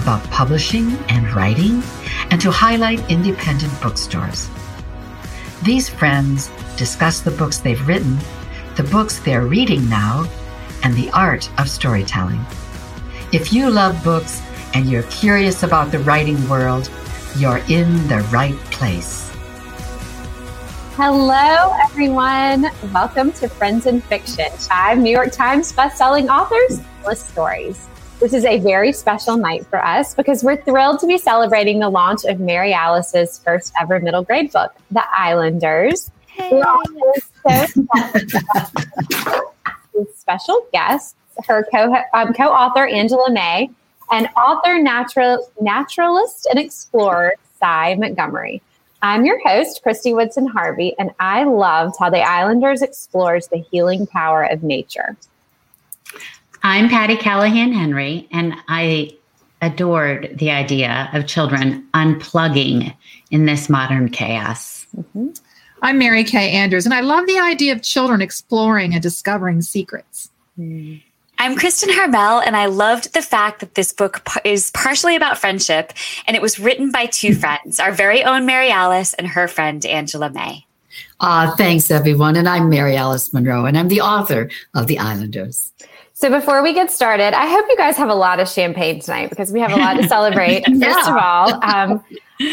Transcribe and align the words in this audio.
about 0.00 0.24
publishing 0.30 0.96
and 1.10 1.30
writing, 1.32 1.82
and 2.30 2.40
to 2.40 2.50
highlight 2.50 3.10
independent 3.10 3.72
bookstores. 3.82 4.48
These 5.62 5.90
friends 5.90 6.50
discuss 6.76 7.20
the 7.20 7.30
books 7.30 7.58
they've 7.58 7.86
written, 7.86 8.18
the 8.76 8.84
books 8.84 9.18
they're 9.18 9.44
reading 9.44 9.88
now, 9.90 10.26
and 10.82 10.94
the 10.94 11.10
art 11.10 11.50
of 11.60 11.68
storytelling. 11.68 12.40
If 13.30 13.52
you 13.52 13.68
love 13.68 14.02
books 14.02 14.40
and 14.72 14.88
you're 14.88 15.02
curious 15.04 15.62
about 15.62 15.92
the 15.92 15.98
writing 15.98 16.48
world, 16.48 16.90
you're 17.36 17.62
in 17.68 18.08
the 18.08 18.20
right 18.32 18.56
place. 18.72 19.28
Hello, 20.96 21.74
everyone. 21.82 22.70
Welcome 22.92 23.32
to 23.32 23.48
Friends 23.48 23.84
in 23.84 24.00
Fiction, 24.00 24.50
five 24.52 24.96
New 24.96 25.10
York 25.10 25.32
Times 25.32 25.72
bestselling 25.72 26.28
authors, 26.28 26.80
list 27.04 27.28
stories. 27.28 27.89
This 28.20 28.34
is 28.34 28.44
a 28.44 28.58
very 28.58 28.92
special 28.92 29.38
night 29.38 29.66
for 29.68 29.82
us 29.82 30.14
because 30.14 30.44
we're 30.44 30.62
thrilled 30.62 31.00
to 31.00 31.06
be 31.06 31.16
celebrating 31.16 31.78
the 31.78 31.88
launch 31.88 32.26
of 32.26 32.38
Mary 32.38 32.74
Alice's 32.74 33.38
first 33.38 33.72
ever 33.80 33.98
middle 33.98 34.22
grade 34.22 34.52
book, 34.52 34.74
The 34.90 35.02
Islanders. 35.10 36.10
Hey. 36.26 36.50
We're 36.52 36.66
also 36.66 37.14
so 37.48 37.64
special 40.14 40.66
guests, 40.70 41.14
her 41.48 41.66
co- 41.72 41.96
um, 42.12 42.34
co-author 42.34 42.86
Angela 42.86 43.30
May 43.30 43.70
and 44.12 44.28
author, 44.36 44.78
natural, 44.78 45.48
naturalist, 45.58 46.46
and 46.50 46.58
explorer 46.58 47.32
Sy 47.58 47.94
Montgomery. 47.94 48.60
I'm 49.00 49.24
your 49.24 49.40
host, 49.48 49.82
Christy 49.82 50.12
Woodson 50.12 50.46
Harvey, 50.46 50.94
and 50.98 51.10
I 51.20 51.44
loved 51.44 51.96
how 51.98 52.10
The 52.10 52.20
Islanders 52.20 52.82
explores 52.82 53.48
the 53.48 53.64
healing 53.70 54.06
power 54.06 54.42
of 54.42 54.62
nature. 54.62 55.16
I'm 56.62 56.90
Patti 56.90 57.16
Callahan 57.16 57.72
Henry, 57.72 58.28
and 58.30 58.54
I 58.68 59.16
adored 59.62 60.36
the 60.38 60.50
idea 60.50 61.08
of 61.14 61.26
children 61.26 61.86
unplugging 61.94 62.94
in 63.30 63.46
this 63.46 63.70
modern 63.70 64.10
chaos. 64.10 64.86
Mm-hmm. 64.94 65.28
I'm 65.80 65.98
Mary 65.98 66.24
Kay 66.24 66.50
Andrews, 66.50 66.84
and 66.84 66.94
I 66.94 67.00
love 67.00 67.26
the 67.26 67.38
idea 67.38 67.72
of 67.72 67.82
children 67.82 68.20
exploring 68.20 68.92
and 68.92 69.02
discovering 69.02 69.62
secrets. 69.62 70.30
Mm. 70.58 71.02
I'm 71.38 71.56
Kristen 71.56 71.88
Harmel, 71.88 72.42
and 72.44 72.54
I 72.54 72.66
loved 72.66 73.14
the 73.14 73.22
fact 73.22 73.60
that 73.60 73.74
this 73.74 73.94
book 73.94 74.22
is 74.44 74.70
partially 74.72 75.16
about 75.16 75.38
friendship, 75.38 75.94
and 76.26 76.36
it 76.36 76.42
was 76.42 76.58
written 76.58 76.90
by 76.90 77.06
two 77.06 77.34
friends, 77.34 77.80
our 77.80 77.92
very 77.92 78.22
own 78.22 78.44
Mary 78.44 78.70
Alice 78.70 79.14
and 79.14 79.26
her 79.26 79.48
friend 79.48 79.86
Angela 79.86 80.28
May. 80.28 80.66
Uh, 81.20 81.56
thanks, 81.56 81.90
everyone. 81.90 82.36
And 82.36 82.46
I'm 82.46 82.68
Mary 82.68 82.96
Alice 82.96 83.32
Monroe, 83.32 83.64
and 83.64 83.78
I'm 83.78 83.88
the 83.88 84.02
author 84.02 84.50
of 84.74 84.86
The 84.86 84.98
Islanders. 84.98 85.72
So 86.20 86.28
before 86.28 86.62
we 86.62 86.74
get 86.74 86.90
started, 86.90 87.32
I 87.32 87.46
hope 87.46 87.64
you 87.70 87.78
guys 87.78 87.96
have 87.96 88.10
a 88.10 88.14
lot 88.14 88.40
of 88.40 88.48
champagne 88.48 89.00
tonight 89.00 89.30
because 89.30 89.52
we 89.52 89.60
have 89.60 89.72
a 89.72 89.76
lot 89.76 89.94
to 89.94 90.06
celebrate. 90.08 90.64
yeah. 90.68 90.92
First 90.92 91.08
of 91.08 91.16
all, 91.16 91.64
um, 91.64 92.04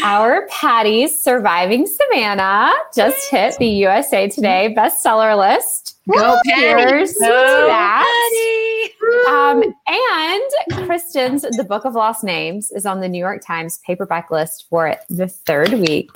our 0.02 0.46
Patti's 0.48 1.18
Surviving 1.18 1.86
Savannah 1.86 2.72
just 2.94 3.30
hit 3.30 3.58
the 3.58 3.66
USA 3.66 4.26
Today 4.26 4.74
bestseller 4.74 5.36
list. 5.36 5.98
Go 6.10 6.38
Patti! 6.46 7.12
Go. 7.20 7.68
Patti! 7.68 8.94
Um, 9.28 9.74
and 9.86 10.86
Kristen's 10.86 11.42
The 11.42 11.64
Book 11.68 11.84
of 11.84 11.92
Lost 11.94 12.24
Names 12.24 12.70
is 12.70 12.86
on 12.86 13.00
the 13.00 13.08
New 13.08 13.18
York 13.18 13.42
Times 13.44 13.80
paperback 13.86 14.30
list 14.30 14.64
for 14.70 14.96
the 15.10 15.28
third 15.28 15.74
week 15.74 16.08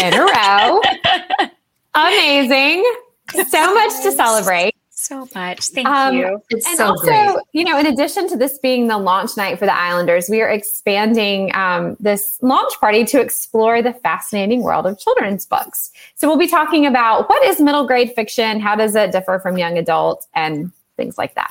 in 0.00 0.14
a 0.14 0.24
row. 0.24 0.80
Amazing. 1.96 2.88
So 3.48 3.74
much 3.74 4.00
to 4.04 4.12
celebrate 4.12 4.76
so 5.04 5.28
much. 5.34 5.68
Thank 5.68 5.86
um, 5.88 6.16
you. 6.16 6.42
It's 6.50 6.66
and 6.66 6.78
so 6.78 6.86
also, 6.88 7.06
great. 7.06 7.36
you 7.52 7.64
know, 7.64 7.78
in 7.78 7.86
addition 7.86 8.28
to 8.28 8.36
this 8.36 8.58
being 8.58 8.88
the 8.88 8.98
launch 8.98 9.36
night 9.36 9.58
for 9.58 9.66
the 9.66 9.74
Islanders, 9.74 10.28
we 10.28 10.40
are 10.40 10.48
expanding 10.48 11.54
um, 11.54 11.96
this 12.00 12.38
launch 12.42 12.72
party 12.80 13.04
to 13.06 13.20
explore 13.20 13.82
the 13.82 13.92
fascinating 13.92 14.62
world 14.62 14.86
of 14.86 14.98
children's 14.98 15.46
books. 15.46 15.90
So 16.14 16.26
we'll 16.28 16.38
be 16.38 16.48
talking 16.48 16.86
about 16.86 17.28
what 17.28 17.42
is 17.44 17.60
middle 17.60 17.86
grade 17.86 18.12
fiction, 18.14 18.60
how 18.60 18.74
does 18.74 18.94
it 18.94 19.12
differ 19.12 19.38
from 19.38 19.58
young 19.58 19.78
adult, 19.78 20.26
and 20.34 20.72
things 20.96 21.18
like 21.18 21.34
that. 21.34 21.50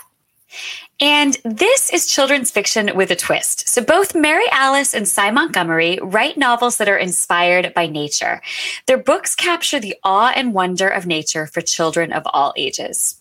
And 0.99 1.37
this 1.43 1.91
is 1.91 2.07
children's 2.07 2.51
fiction 2.51 2.91
with 2.95 3.11
a 3.11 3.15
twist. 3.15 3.67
So 3.67 3.83
both 3.83 4.15
Mary 4.15 4.45
Alice 4.51 4.93
and 4.93 5.07
Sy 5.07 5.31
Montgomery 5.31 5.99
write 6.01 6.37
novels 6.37 6.77
that 6.77 6.87
are 6.87 6.97
inspired 6.97 7.73
by 7.73 7.87
nature. 7.87 8.41
Their 8.85 8.99
books 8.99 9.35
capture 9.35 9.79
the 9.79 9.95
awe 10.03 10.31
and 10.35 10.53
wonder 10.53 10.87
of 10.87 11.07
nature 11.07 11.47
for 11.47 11.61
children 11.61 12.13
of 12.13 12.23
all 12.27 12.53
ages. 12.55 13.19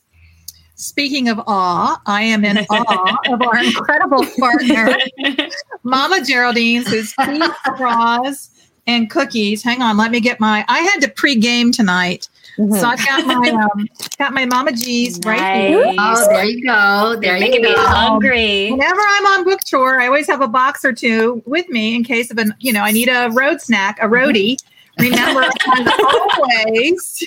Speaking 0.74 1.28
of 1.28 1.38
awe, 1.46 2.00
I 2.06 2.22
am 2.22 2.44
in 2.44 2.58
awe 2.70 3.18
of 3.28 3.42
our 3.42 3.58
incredible 3.64 4.26
partner, 4.38 4.96
Mama 5.82 6.20
Geraldine's, 6.20 6.88
who's 6.88 7.14
tea, 7.24 7.42
straws, 7.66 8.50
and 8.86 9.08
cookies. 9.10 9.62
Hang 9.62 9.82
on, 9.82 9.96
let 9.96 10.10
me 10.10 10.20
get 10.20 10.40
my. 10.40 10.64
I 10.68 10.80
had 10.80 11.00
to 11.00 11.08
pre-game 11.08 11.72
tonight, 11.72 12.28
mm-hmm. 12.58 12.74
so 12.74 12.86
I've 12.86 13.04
got 13.04 13.26
my 13.26 13.50
um, 13.50 13.86
got 14.18 14.32
my 14.32 14.44
Mama 14.44 14.72
G's 14.72 15.18
nice. 15.20 15.26
right 15.26 15.68
here. 15.68 15.94
Oh, 15.98 16.26
there 16.28 16.44
you 16.44 16.64
go. 16.64 17.16
There 17.20 17.36
You're 17.36 17.48
you 17.48 17.62
go. 17.62 17.68
Me 17.68 17.74
hungry. 17.76 18.72
Whenever 18.72 19.00
I'm 19.00 19.26
on 19.26 19.44
book 19.44 19.60
tour, 19.60 20.00
I 20.00 20.06
always 20.06 20.26
have 20.26 20.40
a 20.40 20.48
box 20.48 20.84
or 20.84 20.92
two 20.92 21.42
with 21.46 21.68
me 21.68 21.94
in 21.94 22.02
case 22.02 22.30
of 22.30 22.38
an 22.38 22.54
you 22.60 22.72
know 22.72 22.82
I 22.82 22.92
need 22.92 23.08
a 23.08 23.30
road 23.30 23.60
snack, 23.60 23.98
a 24.00 24.06
roadie. 24.06 24.58
Remember, 24.98 25.42
as 25.76 25.92
always, 26.36 27.22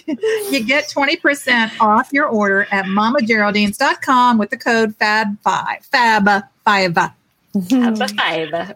you 0.52 0.64
get 0.64 0.88
20% 0.90 1.72
off 1.80 2.12
your 2.14 2.28
order 2.28 2.68
at 2.72 2.86
mamageraldines.com 2.86 4.38
with 4.38 4.50
the 4.50 4.58
code 4.58 4.98
FAB5. 4.98 5.90
FAB5. 5.90 7.14
FAB5. 7.56 8.75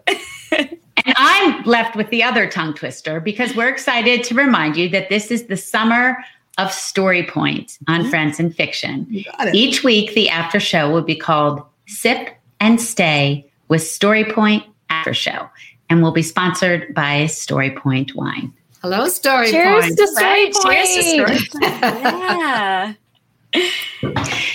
and 0.52 1.14
I'm 1.16 1.62
left 1.64 1.96
with 1.96 2.10
the 2.10 2.22
other 2.22 2.48
tongue 2.48 2.74
twister 2.74 3.20
because 3.20 3.54
we're 3.54 3.68
excited 3.68 4.24
to 4.24 4.34
remind 4.34 4.76
you 4.76 4.88
that 4.90 5.08
this 5.08 5.30
is 5.30 5.46
the 5.46 5.56
summer 5.56 6.16
of 6.58 6.72
Story 6.72 7.24
Point 7.24 7.78
on 7.88 8.00
mm-hmm. 8.00 8.10
Friends 8.10 8.40
in 8.40 8.52
Fiction. 8.52 9.06
Each 9.52 9.84
week, 9.84 10.14
the 10.14 10.28
after 10.28 10.60
show 10.60 10.90
will 10.90 11.02
be 11.02 11.16
called 11.16 11.62
Sip 11.86 12.36
and 12.58 12.80
Stay 12.80 13.50
with 13.68 13.82
Story 13.82 14.24
Point 14.24 14.64
After 14.90 15.14
Show 15.14 15.48
and 15.88 16.02
will 16.02 16.12
be 16.12 16.22
sponsored 16.22 16.92
by 16.94 17.26
Story 17.26 17.70
Point 17.70 18.14
Wine. 18.14 18.52
Hello, 18.82 19.08
Story 19.08 19.50
Cheers 19.50 19.84
Point. 19.84 19.98
To 19.98 20.06
story 20.06 20.26
right? 20.26 20.52
Point. 20.54 20.74
Cheers 20.74 20.94
to 20.94 21.02
Story 21.02 21.38
Point. 21.52 21.82
yeah. 21.92 22.94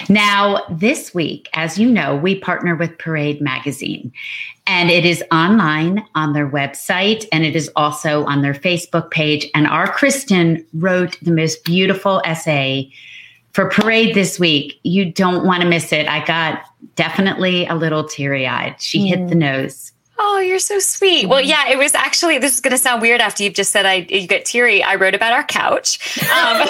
Now, 0.08 0.62
this 0.70 1.14
week, 1.14 1.50
as 1.54 1.80
you 1.80 1.90
know, 1.90 2.16
we 2.16 2.40
partner 2.40 2.76
with 2.76 2.98
Parade 2.98 3.42
Magazine, 3.42 4.12
and 4.68 4.92
it 4.92 5.04
is 5.04 5.24
online 5.32 6.06
on 6.14 6.34
their 6.34 6.48
website, 6.48 7.26
and 7.32 7.44
it 7.44 7.56
is 7.56 7.72
also 7.76 8.24
on 8.26 8.42
their 8.42 8.54
Facebook 8.54 9.10
page. 9.10 9.48
And 9.56 9.66
our 9.68 9.92
Kristen 9.92 10.66
wrote 10.74 11.18
the 11.24 11.32
most 11.32 11.64
beautiful 11.64 12.22
essay 12.24 12.92
for 13.54 13.70
Parade 13.70 14.14
this 14.14 14.40
week. 14.40 14.80
You 14.84 15.12
don't 15.12 15.46
want 15.46 15.64
to 15.64 15.68
miss 15.68 15.92
it. 15.92 16.08
I 16.08 16.24
got 16.24 16.64
definitely 16.96 17.66
a 17.66 17.76
little 17.76 18.04
teary 18.04 18.46
eyed. 18.46 18.80
She 18.80 19.00
mm. 19.00 19.08
hit 19.08 19.28
the 19.30 19.36
nose. 19.36 19.92
Oh, 20.18 20.40
you're 20.40 20.60
so 20.60 20.80
sweet. 20.80 21.28
Well, 21.28 21.42
yeah, 21.42 21.70
it 21.70 21.78
was 21.78 21.94
actually, 21.94 22.38
this 22.38 22.54
is 22.54 22.62
going 22.62 22.72
to 22.72 22.78
sound 22.78 23.02
weird 23.02 23.20
after 23.20 23.44
you've 23.44 23.54
just 23.54 23.72
said 23.72 23.86
I 23.86 24.06
you 24.10 24.28
get 24.28 24.46
teary. 24.46 24.82
I 24.82 24.96
wrote 24.96 25.14
about 25.14 25.34
our 25.34 25.44
couch. 25.44 26.18
Um, 26.24 26.58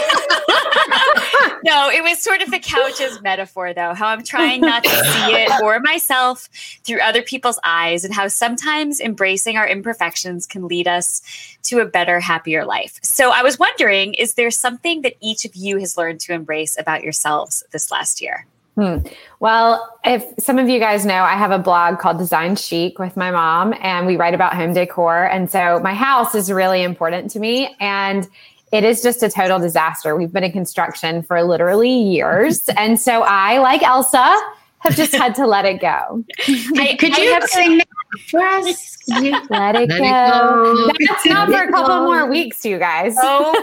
no, 1.64 1.90
it 1.92 2.04
was 2.04 2.22
sort 2.22 2.42
of 2.42 2.50
the 2.50 2.60
couch 2.60 3.00
as 3.02 3.22
metaphor, 3.22 3.72
though, 3.74 3.94
how 3.94 4.08
I'm 4.08 4.24
trying 4.24 4.62
not 4.62 4.84
to 4.84 4.90
see 4.90 5.34
it 5.34 5.52
or 5.64 5.80
myself 5.80 6.50
through 6.84 7.02
other 7.02 7.22
people's 7.22 7.60
eyes, 7.64 8.04
and 8.04 8.14
how 8.14 8.28
sometimes 8.28 9.00
embracing 9.00 9.58
our 9.58 9.68
imperfections 9.68 10.48
can 10.48 10.68
lead 10.68 10.88
us 10.88 11.22
to 11.64 11.80
a 11.80 11.86
better, 11.86 12.20
happier 12.20 12.66
life. 12.66 13.00
So 13.04 13.32
I 13.32 13.44
was 13.44 13.60
wondering 13.60 14.16
is 14.16 14.34
there 14.34 14.50
something 14.50 15.04
that 15.04 15.16
each 15.22 15.46
of 15.46 15.56
you 15.56 15.78
has 15.78 15.98
learned 15.98 16.20
to 16.22 16.34
embrace 16.34 16.78
about 16.80 17.04
yourselves 17.04 17.64
this 17.72 17.92
last 17.92 18.22
year? 18.22 18.48
Hmm. 18.76 18.98
Well, 19.40 19.98
if 20.04 20.26
some 20.38 20.60
of 20.60 20.68
you 20.68 20.80
guys 20.80 21.06
know, 21.06 21.24
I 21.24 21.36
have 21.36 21.52
a 21.52 21.60
blog 21.60 22.00
called 22.00 22.18
Design 22.18 22.58
Chic 22.58 23.00
with 23.00 23.16
my 23.16 23.32
mom, 23.32 23.74
and 23.80 24.06
we 24.06 24.18
write 24.18 24.34
about 24.34 24.54
home 24.54 24.74
decor. 24.74 25.26
And 25.26 25.50
so 25.50 25.80
my 25.80 25.94
house 25.94 26.36
is 26.36 26.52
really 26.52 26.84
important 26.84 27.32
to 27.32 27.40
me. 27.40 27.74
And 27.80 28.28
it 28.74 28.84
is 28.84 29.02
just 29.02 29.24
a 29.24 29.30
total 29.30 29.60
disaster. 29.60 30.16
We've 30.18 30.34
been 30.34 30.44
in 30.44 30.52
construction 30.52 31.24
for 31.24 31.42
literally 31.44 31.92
years. 31.92 32.70
And 32.78 33.00
so 33.00 33.22
I, 33.24 33.60
like 33.60 33.82
Elsa, 33.82 34.36
have 34.80 34.96
just 34.96 35.14
had 35.16 35.34
to 35.36 35.48
let 35.48 35.64
it 35.66 35.80
go. 35.80 36.24
I, 36.78 36.98
could 37.00 37.18
you 37.18 37.34
I 37.34 37.40
sing 37.46 37.78
that 37.78 37.88
Trust 38.28 39.04
you. 39.08 39.32
Let 39.50 39.76
it 39.76 39.90
Let 39.90 39.90
it 39.90 39.90
go. 39.90 39.98
go. 39.98 40.92
That's 41.08 41.26
not 41.26 41.50
for 41.50 41.64
a 41.64 41.72
couple 41.72 41.96
go. 41.96 42.04
more 42.06 42.28
weeks, 42.28 42.66
you 42.66 42.78
guys. 42.80 43.16
Oh, 43.18 43.54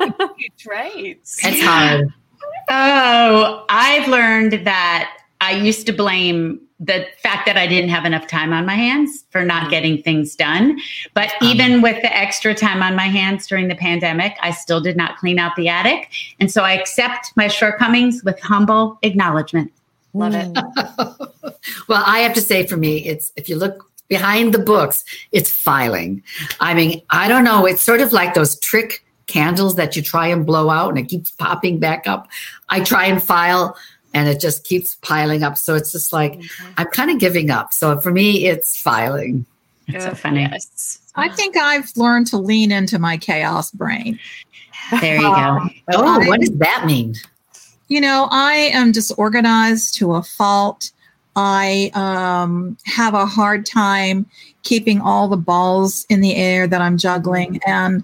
right. 0.66 1.18
It's 1.22 1.62
hard. 1.62 2.12
Oh, 2.68 3.64
I've 3.68 4.08
learned 4.08 4.64
that 4.64 5.18
I 5.40 5.52
used 5.52 5.86
to 5.86 5.92
blame 5.92 6.60
the 6.78 7.06
fact 7.22 7.46
that 7.46 7.56
I 7.56 7.66
didn't 7.66 7.88
have 7.88 8.04
enough 8.04 8.26
time 8.26 8.52
on 8.52 8.66
my 8.66 8.74
hands 8.74 9.24
for 9.30 9.44
not 9.44 9.62
mm-hmm. 9.62 9.70
getting 9.70 10.02
things 10.02 10.36
done. 10.36 10.78
But 11.14 11.30
um, 11.40 11.48
even 11.48 11.80
with 11.80 12.02
the 12.02 12.14
extra 12.14 12.54
time 12.54 12.82
on 12.82 12.94
my 12.94 13.06
hands 13.06 13.46
during 13.46 13.68
the 13.68 13.74
pandemic, 13.74 14.36
I 14.42 14.50
still 14.50 14.80
did 14.80 14.96
not 14.96 15.16
clean 15.16 15.38
out 15.38 15.56
the 15.56 15.68
attic. 15.68 16.10
And 16.38 16.50
so 16.50 16.62
I 16.62 16.72
accept 16.72 17.32
my 17.34 17.48
shortcomings 17.48 18.22
with 18.24 18.38
humble 18.40 18.98
acknowledgement. 19.02 19.72
Love 20.12 20.34
it. 20.34 20.52
Mm. 20.52 21.32
Well, 21.88 22.02
I 22.06 22.20
have 22.20 22.32
to 22.34 22.40
say 22.40 22.64
for 22.66 22.76
me, 22.76 22.98
it's 22.98 23.32
if 23.34 23.48
you 23.48 23.56
look 23.56 23.90
behind 24.08 24.54
the 24.54 24.58
books, 24.58 25.04
it's 25.32 25.50
filing. 25.50 26.22
I 26.60 26.74
mean, 26.74 27.02
I 27.10 27.28
don't 27.28 27.44
know. 27.44 27.66
It's 27.66 27.82
sort 27.82 28.00
of 28.00 28.12
like 28.12 28.34
those 28.34 28.58
trick 28.60 29.04
candles 29.26 29.76
that 29.76 29.96
you 29.96 30.02
try 30.02 30.26
and 30.28 30.46
blow 30.46 30.70
out 30.70 30.90
and 30.90 30.98
it 30.98 31.08
keeps 31.08 31.30
popping 31.30 31.78
back 31.78 32.06
up. 32.06 32.28
I 32.68 32.80
try 32.80 33.06
and 33.06 33.22
file 33.22 33.76
and 34.14 34.28
it 34.28 34.40
just 34.40 34.64
keeps 34.64 34.96
piling 34.96 35.42
up. 35.42 35.58
So 35.58 35.74
it's 35.74 35.92
just 35.92 36.12
like 36.12 36.40
I'm 36.78 36.86
kind 36.88 37.10
of 37.10 37.18
giving 37.18 37.50
up. 37.50 37.72
So 37.72 38.00
for 38.00 38.10
me, 38.12 38.46
it's 38.46 38.80
filing. 38.80 39.44
It's 39.88 40.04
so 40.04 40.14
funny. 40.14 40.42
Yes. 40.42 41.00
I 41.14 41.28
think 41.30 41.56
I've 41.56 41.90
learned 41.96 42.26
to 42.28 42.38
lean 42.38 42.70
into 42.70 42.98
my 42.98 43.16
chaos 43.16 43.70
brain. 43.70 44.18
There 45.00 45.16
you 45.16 45.22
go. 45.22 45.68
Oh, 45.92 46.20
I- 46.22 46.26
what 46.26 46.40
does 46.40 46.50
that 46.50 46.84
mean? 46.86 47.14
You 47.88 48.00
know, 48.00 48.28
I 48.30 48.70
am 48.72 48.90
disorganized 48.90 49.94
to 49.96 50.14
a 50.14 50.22
fault. 50.22 50.90
I 51.36 51.90
um, 51.94 52.76
have 52.84 53.14
a 53.14 53.26
hard 53.26 53.64
time 53.66 54.26
keeping 54.62 55.00
all 55.00 55.28
the 55.28 55.36
balls 55.36 56.04
in 56.08 56.20
the 56.20 56.34
air 56.34 56.66
that 56.66 56.80
I'm 56.80 56.98
juggling. 56.98 57.60
And 57.66 58.02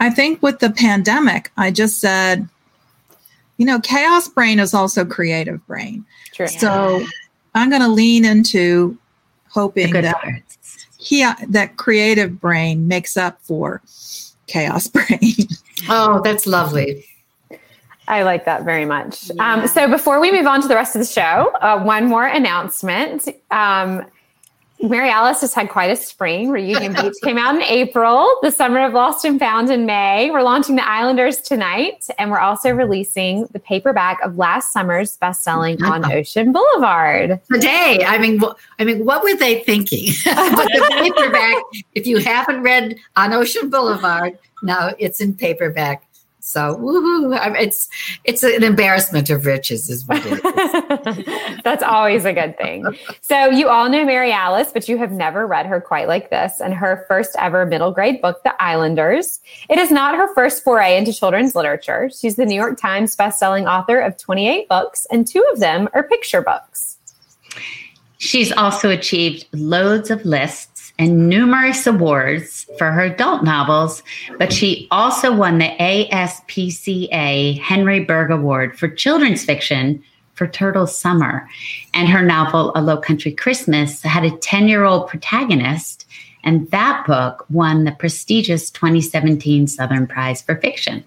I 0.00 0.10
think 0.10 0.42
with 0.42 0.60
the 0.60 0.70
pandemic, 0.70 1.50
I 1.56 1.70
just 1.70 2.00
said, 2.00 2.48
you 3.56 3.66
know, 3.66 3.80
chaos 3.80 4.28
brain 4.28 4.60
is 4.60 4.72
also 4.74 5.04
creative 5.04 5.64
brain. 5.66 6.04
True. 6.32 6.46
So 6.46 7.04
I'm 7.54 7.70
going 7.70 7.82
to 7.82 7.88
lean 7.88 8.24
into 8.24 8.96
hoping 9.50 9.92
that 9.92 10.16
parts. 10.16 10.86
he, 10.98 11.28
that 11.48 11.76
creative 11.76 12.40
brain 12.40 12.86
makes 12.86 13.16
up 13.16 13.40
for 13.42 13.82
chaos 14.46 14.86
brain. 14.88 15.48
Oh, 15.88 16.20
that's 16.22 16.46
lovely. 16.46 17.04
I 18.06 18.22
like 18.22 18.46
that 18.46 18.64
very 18.64 18.86
much. 18.86 19.30
Yeah. 19.34 19.54
Um, 19.54 19.66
so 19.68 19.88
before 19.88 20.18
we 20.20 20.32
move 20.32 20.46
on 20.46 20.62
to 20.62 20.68
the 20.68 20.74
rest 20.74 20.96
of 20.96 21.00
the 21.00 21.06
show, 21.06 21.52
uh, 21.60 21.82
one 21.82 22.06
more 22.06 22.26
announcement. 22.26 23.28
Um, 23.50 24.06
Mary 24.80 25.10
Alice 25.10 25.40
has 25.40 25.54
had 25.54 25.68
quite 25.68 25.90
a 25.90 25.96
spring. 25.96 26.50
Reunion 26.50 26.92
Beach 26.92 27.14
came 27.24 27.36
out 27.36 27.54
in 27.54 27.62
April. 27.62 28.28
The 28.42 28.50
Summer 28.50 28.84
of 28.84 28.92
Lost 28.94 29.24
and 29.24 29.38
Found 29.38 29.70
in 29.70 29.86
May. 29.86 30.30
We're 30.30 30.42
launching 30.42 30.76
The 30.76 30.88
Islanders 30.88 31.38
tonight, 31.38 32.06
and 32.18 32.30
we're 32.30 32.38
also 32.38 32.70
releasing 32.70 33.46
the 33.46 33.58
paperback 33.58 34.20
of 34.22 34.36
last 34.36 34.72
summer's 34.72 35.16
best-selling 35.16 35.82
On 35.82 36.10
Ocean 36.12 36.52
Boulevard. 36.52 37.40
Today, 37.52 38.04
I 38.06 38.18
mean, 38.18 38.38
wh- 38.38 38.54
I 38.78 38.84
mean, 38.84 39.04
what 39.04 39.22
were 39.22 39.34
they 39.34 39.60
thinking? 39.60 40.12
but 40.24 40.66
the 40.66 40.86
paperback, 40.90 41.62
if 41.94 42.06
you 42.06 42.18
haven't 42.18 42.62
read 42.62 42.96
on 43.16 43.32
Ocean 43.32 43.70
Boulevard, 43.70 44.38
now 44.62 44.92
it's 44.98 45.20
in 45.20 45.34
paperback. 45.34 46.04
So, 46.48 46.76
woohoo! 46.76 47.38
I 47.38 47.50
mean, 47.50 47.60
it's 47.60 47.90
it's 48.24 48.42
an 48.42 48.64
embarrassment 48.64 49.28
of 49.28 49.44
riches, 49.44 49.90
is 49.90 50.06
what 50.06 50.22
it 50.24 51.18
is. 51.18 51.60
That's 51.62 51.82
always 51.82 52.24
a 52.24 52.32
good 52.32 52.56
thing. 52.56 52.86
So, 53.20 53.50
you 53.50 53.68
all 53.68 53.90
know 53.90 54.02
Mary 54.02 54.32
Alice, 54.32 54.70
but 54.72 54.88
you 54.88 54.96
have 54.96 55.12
never 55.12 55.46
read 55.46 55.66
her 55.66 55.78
quite 55.78 56.08
like 56.08 56.30
this. 56.30 56.58
And 56.62 56.72
her 56.72 57.04
first 57.06 57.36
ever 57.38 57.66
middle 57.66 57.92
grade 57.92 58.22
book, 58.22 58.42
The 58.44 58.62
Islanders. 58.62 59.40
It 59.68 59.78
is 59.78 59.90
not 59.90 60.14
her 60.14 60.34
first 60.34 60.64
foray 60.64 60.96
into 60.96 61.12
children's 61.12 61.54
literature. 61.54 62.08
She's 62.08 62.36
the 62.36 62.46
New 62.46 62.56
York 62.56 62.80
Times 62.80 63.14
bestselling 63.14 63.68
author 63.68 64.00
of 64.00 64.16
28 64.16 64.70
books, 64.70 65.06
and 65.10 65.26
two 65.26 65.44
of 65.52 65.60
them 65.60 65.86
are 65.92 66.02
picture 66.02 66.40
books. 66.40 66.96
She's 68.16 68.52
also 68.52 68.88
achieved 68.88 69.46
loads 69.52 70.10
of 70.10 70.24
lists 70.24 70.77
and 70.98 71.28
numerous 71.28 71.86
awards 71.86 72.68
for 72.76 72.90
her 72.90 73.02
adult 73.02 73.44
novels, 73.44 74.02
but 74.38 74.52
she 74.52 74.88
also 74.90 75.34
won 75.34 75.58
the 75.58 75.76
ASPCA 75.78 77.60
Henry 77.60 78.04
Bergh 78.04 78.32
Award 78.32 78.78
for 78.78 78.88
children's 78.88 79.44
fiction 79.44 80.02
for 80.34 80.46
Turtle 80.46 80.86
Summer. 80.86 81.48
And 81.94 82.08
her 82.08 82.22
novel, 82.22 82.72
A 82.74 82.82
Low 82.82 82.96
Country 82.96 83.32
Christmas, 83.32 84.02
had 84.02 84.24
a 84.24 84.36
10 84.38 84.68
year 84.68 84.84
old 84.84 85.08
protagonist, 85.08 86.06
and 86.44 86.70
that 86.70 87.04
book 87.06 87.44
won 87.50 87.84
the 87.84 87.92
prestigious 87.92 88.70
2017 88.70 89.66
Southern 89.66 90.06
Prize 90.06 90.42
for 90.42 90.56
Fiction. 90.56 91.04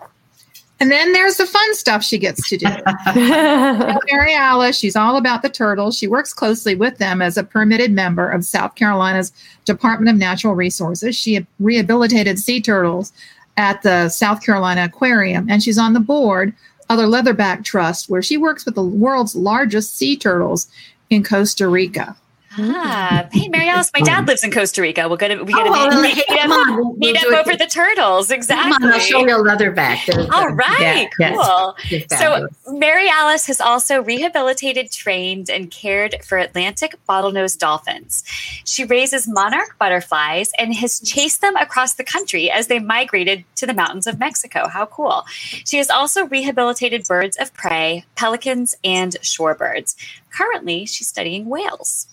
And 0.82 0.90
then 0.90 1.14
there's 1.14 1.38
the 1.38 1.46
fun 1.46 1.76
stuff 1.76 2.04
she 2.04 2.18
gets 2.18 2.50
to 2.50 2.58
do. 2.58 2.66
Mary 3.16 4.34
Alice, 4.34 4.76
she's 4.76 4.96
all 4.96 5.16
about 5.16 5.44
the 5.44 5.50
turtles. 5.50 5.96
She 5.96 6.08
works 6.08 6.34
closely 6.34 6.74
with 6.74 6.98
them 6.98 7.22
as 7.22 7.38
a 7.38 7.44
permitted 7.44 7.92
member 7.92 8.28
of 8.28 8.44
South 8.44 8.74
Carolina's 8.74 9.32
Department 9.64 10.10
of 10.10 10.16
Natural 10.16 10.56
Resources. 10.56 11.16
She 11.16 11.46
rehabilitated 11.60 12.40
sea 12.40 12.60
turtles 12.60 13.14
at 13.58 13.84
the 13.84 14.10
South 14.10 14.44
Carolina 14.44 14.86
Aquarium, 14.86 15.48
and 15.52 15.62
she's 15.62 15.78
on 15.78 15.94
the 15.94 16.00
board 16.00 16.52
of 16.90 16.98
the 16.98 17.06
Leatherback 17.06 17.64
Trust, 17.64 18.10
where 18.10 18.24
she 18.24 18.38
works 18.38 18.66
with 18.66 18.74
the 18.74 18.84
world's 18.84 19.36
largest 19.36 19.96
sea 19.96 20.18
turtles 20.18 20.68
in 21.12 21.24
Costa 21.24 21.68
Rica. 21.68 22.18
Ah, 22.58 23.28
hey, 23.32 23.48
Mary 23.48 23.70
Alice, 23.70 23.92
my 23.94 24.02
dad 24.02 24.28
lives 24.28 24.44
in 24.44 24.52
Costa 24.52 24.82
Rica. 24.82 25.08
We're 25.08 25.16
gonna 25.18 25.44
we 25.44 25.54
Oh, 25.54 25.58
gotta 25.58 25.72
well, 25.72 26.02
meet, 26.02 26.16
hey, 26.28 26.36
meet 26.36 26.52
up, 26.52 26.68
we'll- 26.78 26.94
meet 26.98 27.18
up 27.18 27.24
it. 27.24 27.34
over 27.34 27.56
the 27.56 27.66
turtles. 27.66 28.30
Exactly. 28.30 28.74
Come 28.74 28.84
on, 28.84 28.94
I'll 28.94 29.00
show 29.00 29.20
you 29.20 29.36
a. 29.38 29.44
There's- 29.44 30.30
All 30.34 30.50
right, 30.50 31.10
Yeah, 31.20 31.34
cool. 31.34 31.76
You're 31.90 32.02
So. 32.10 32.48
Mary 32.68 33.08
Alice 33.10 33.46
has 33.48 33.62
also 33.62 34.02
rehabilitated, 34.02 34.92
trained, 34.92 35.50
and 35.50 35.72
cared 35.72 36.16
for 36.26 36.38
Atlantic 36.38 36.96
bottlenose 37.08 37.58
dolphins. 37.58 38.24
She 38.66 38.84
raises 38.84 39.28
monarch 39.28 39.78
butterflies 39.80 40.52
and 40.60 40.74
has 40.76 41.00
chased 41.00 41.40
them 41.42 41.56
across 41.56 41.94
the 41.94 42.04
country 42.04 42.52
as 42.52 42.68
they 42.68 42.80
migrated 42.80 43.46
to 43.56 43.66
the 43.66 43.74
mountains 43.74 44.08
of 44.08 44.20
Mexico. 44.20 44.68
How 44.68 44.86
cool! 44.88 45.24
She 45.66 45.78
has 45.78 45.90
also 45.90 46.26
rehabilitated 46.26 47.06
birds 47.08 47.38
of 47.38 47.54
prey, 47.54 48.04
pelicans, 48.16 48.76
and 48.84 49.14
shorebirds. 49.22 49.96
Currently, 50.36 50.86
she's 50.86 51.08
studying 51.08 51.46
whales. 51.48 52.08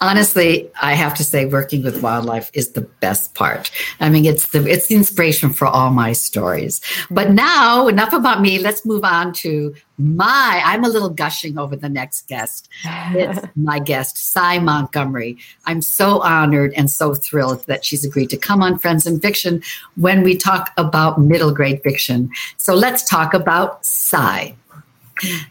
Honestly 0.00 0.70
i 0.80 0.94
have 0.94 1.14
to 1.14 1.24
say 1.24 1.46
working 1.46 1.82
with 1.82 2.02
wildlife 2.02 2.50
is 2.54 2.72
the 2.72 2.82
best 2.82 3.34
part. 3.34 3.70
I 4.00 4.08
mean 4.08 4.24
it's 4.24 4.48
the 4.48 4.66
it's 4.66 4.86
the 4.86 4.96
inspiration 4.96 5.50
for 5.50 5.66
all 5.66 5.90
my 5.90 6.12
stories. 6.12 6.80
But 7.10 7.30
now 7.30 7.88
enough 7.88 8.12
about 8.12 8.40
me. 8.40 8.58
Let's 8.58 8.84
move 8.84 9.04
on 9.04 9.32
to 9.44 9.74
my 9.96 10.60
i'm 10.64 10.82
a 10.84 10.88
little 10.88 11.08
gushing 11.08 11.56
over 11.56 11.76
the 11.76 11.88
next 11.88 12.26
guest. 12.26 12.68
It's 12.84 13.46
my 13.56 13.78
guest 13.78 14.18
sy 14.18 14.58
montgomery. 14.58 15.38
I'm 15.66 15.82
so 15.82 16.20
honored 16.20 16.72
and 16.76 16.90
so 16.90 17.14
thrilled 17.14 17.64
that 17.66 17.84
she's 17.84 18.04
agreed 18.04 18.30
to 18.30 18.36
come 18.36 18.62
on 18.62 18.78
friends 18.78 19.06
in 19.06 19.20
fiction 19.20 19.62
when 19.96 20.22
we 20.22 20.36
talk 20.36 20.72
about 20.76 21.20
middle 21.20 21.52
grade 21.52 21.82
fiction. 21.82 22.30
So 22.56 22.74
let's 22.74 23.08
talk 23.08 23.34
about 23.34 23.84
sy 23.84 24.54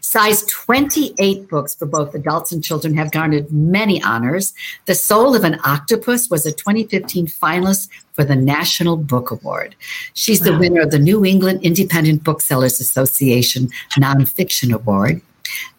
Sy's 0.02 0.44
28 0.48 1.48
books 1.48 1.76
for 1.76 1.86
both 1.86 2.14
adults 2.14 2.52
and 2.52 2.64
children 2.64 2.96
have 2.96 3.12
garnered 3.12 3.52
many 3.52 4.02
honors. 4.04 4.54
The 4.86 4.96
Soul 4.96 5.36
of 5.36 5.44
an 5.44 5.60
Octopus 5.66 6.30
was 6.30 6.46
a 6.46 6.52
2015 6.52 7.28
finalist 7.28 7.90
for 8.14 8.24
the 8.24 8.36
National 8.36 8.98
Book 8.98 9.32
Award. 9.32 9.76
She's 10.14 10.42
the 10.42 10.58
winner 10.58 10.82
of 10.82 10.92
the 10.92 11.00
New 11.00 11.26
England 11.26 11.62
Independent 11.64 12.24
Booksellers 12.24 12.80
Association 12.80 13.70
Nonfiction 13.98 14.74
Award, 14.74 15.22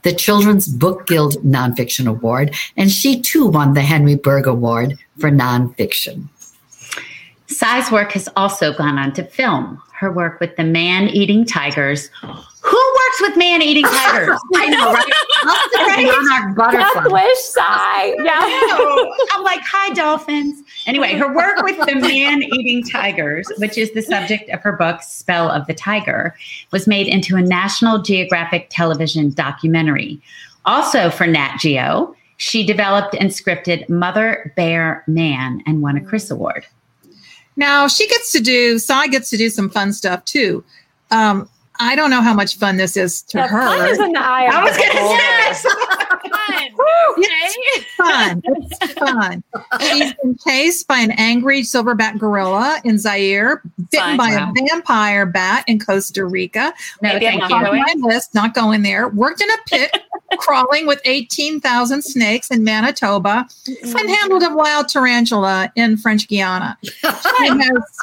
the 0.03 0.13
Children's 0.13 0.67
Book 0.67 1.07
Guild 1.07 1.35
Nonfiction 1.45 2.07
Award, 2.07 2.55
and 2.77 2.91
she 2.91 3.21
too 3.21 3.47
won 3.47 3.75
the 3.75 3.83
Henry 3.83 4.17
Bergh 4.17 4.47
Award 4.47 4.99
for 5.19 5.31
nonfiction. 5.31 6.29
Sy's 7.47 7.91
work 7.91 8.13
has 8.13 8.29
also 8.37 8.73
gone 8.73 8.99
on 8.99 9.13
to 9.13 9.25
film. 9.25 9.81
Her 9.93 10.11
work 10.11 10.41
with 10.41 10.57
the 10.57 10.65
man 10.65 11.09
eating 11.09 11.45
tigers. 11.45 12.11
Who 12.65 12.77
works 12.77 13.21
with 13.21 13.37
man 13.37 13.61
eating 13.61 13.85
tigers? 13.85 14.39
I 14.57 14.69
know, 14.69 14.91
right? 14.91 15.13
Lots 15.45 15.75
of 15.77 16.57
monarch 16.57 16.73
Death 16.73 17.13
wish 17.13 17.39
sigh. 17.39 18.15
Yeah. 18.23 18.41
I'm 19.33 19.43
like, 19.43 19.61
hi, 19.61 19.93
dolphins. 19.93 20.63
Anyway, 20.87 21.13
her 21.13 21.33
work 21.35 21.63
with 21.63 21.77
the 21.87 21.95
man 21.95 22.43
eating 22.43 22.83
tigers, 22.83 23.47
which 23.59 23.77
is 23.77 23.93
the 23.93 24.01
subject 24.01 24.49
of 24.49 24.63
her 24.63 24.73
book, 24.73 25.03
Spell 25.03 25.51
of 25.51 25.67
the 25.67 25.75
Tiger, 25.75 26.35
was 26.71 26.87
made 26.87 27.07
into 27.07 27.37
a 27.37 27.43
National 27.43 28.01
Geographic 28.01 28.69
television 28.71 29.31
documentary. 29.31 30.23
Also 30.65 31.11
for 31.11 31.27
Nat 31.27 31.59
Geo, 31.59 32.17
she 32.39 32.65
developed 32.65 33.15
and 33.15 33.29
scripted 33.29 33.87
Mother 33.91 34.55
Bear 34.57 35.05
Man 35.07 35.63
and 35.67 35.83
won 35.83 35.99
a 35.99 36.01
Chris 36.01 36.31
Award. 36.31 36.67
Now 37.57 37.89
she 37.89 38.09
gets 38.09 38.33
to 38.33 38.41
do, 38.41 38.79
Sy 38.79 39.09
gets 39.09 39.29
to 39.31 39.37
do 39.37 39.51
some 39.51 39.69
fun 39.69 39.93
stuff 39.93 40.25
too. 40.25 40.65
Um, 41.11 41.49
I 41.81 41.97
don't 41.97 42.11
know 42.11 42.23
how 42.23 42.35
much 42.35 42.57
fun 42.57 42.77
this 42.77 42.97
is 42.97 43.23
to 43.23 43.39
The 43.39 43.47
her. 43.49 43.63
fun 43.67 43.89
is 43.91 43.99
in 43.99 44.13
the 44.13 44.21
eye 44.21 44.45
I 44.53 44.63
was 44.65 44.77
the 44.77 44.79
going 44.79 44.91
to 44.91 44.97
beholder. 44.97 45.55
say, 45.55 45.71
Fun. 46.71 46.75
It's 47.75 47.95
fun. 47.95 48.43
It's 48.83 48.93
fun. 48.95 49.45
She's 49.81 50.15
been 50.15 50.37
chased 50.47 50.87
by 50.89 50.99
an 50.99 51.11
angry 51.13 51.63
silverback 51.63 52.19
gorilla 52.19 52.81
in 52.85 52.99
Zaire, 52.99 53.63
bitten 53.91 54.01
Fun. 54.01 54.17
by 54.17 54.35
Wow. 54.37 54.53
a 54.57 54.69
vampire 54.69 55.27
bat 55.27 55.65
in 55.67 55.79
Costa 55.79 56.25
Rica. 56.25 56.73
No, 57.03 57.13
Maybe 57.13 57.29
I'm 57.29 57.39
not 57.39 57.51
you. 57.51 57.57
On 57.57 57.77
my 57.79 57.95
list, 57.99 58.35
not 58.35 58.55
going 58.55 58.83
there. 58.83 59.09
Worked 59.09 59.41
in 59.43 59.51
a 59.51 59.57
pit, 59.67 59.97
crawling 60.39 60.87
with 60.87 61.01
18,000 61.05 62.03
snakes 62.03 62.51
in 62.51 62.65
Manitoba, 62.65 63.47
and 63.67 64.11
handled 64.11 64.43
a 64.43 64.55
wild 64.55 64.89
tarantula 64.89 65.71
in 65.77 65.97
French 65.97 66.29
Guiana. 66.29 66.77
She 66.85 67.49
has, 67.49 67.99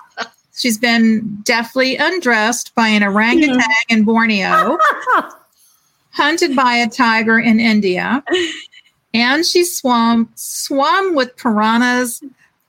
she's 0.62 0.78
been 0.78 1.40
deftly 1.44 1.98
undressed 1.98 2.74
by 2.76 2.88
an 2.88 3.04
orangutan 3.04 3.62
in 3.90 4.04
Borneo, 4.04 4.78
hunted 6.12 6.56
by 6.56 6.76
a 6.76 6.88
tiger 6.88 7.40
in 7.40 7.60
India, 7.60 8.24
and 9.14 9.44
she 9.46 9.64
swam 9.66 10.30
swam 10.36 11.16
with 11.16 11.36
piranhas, 11.36 12.24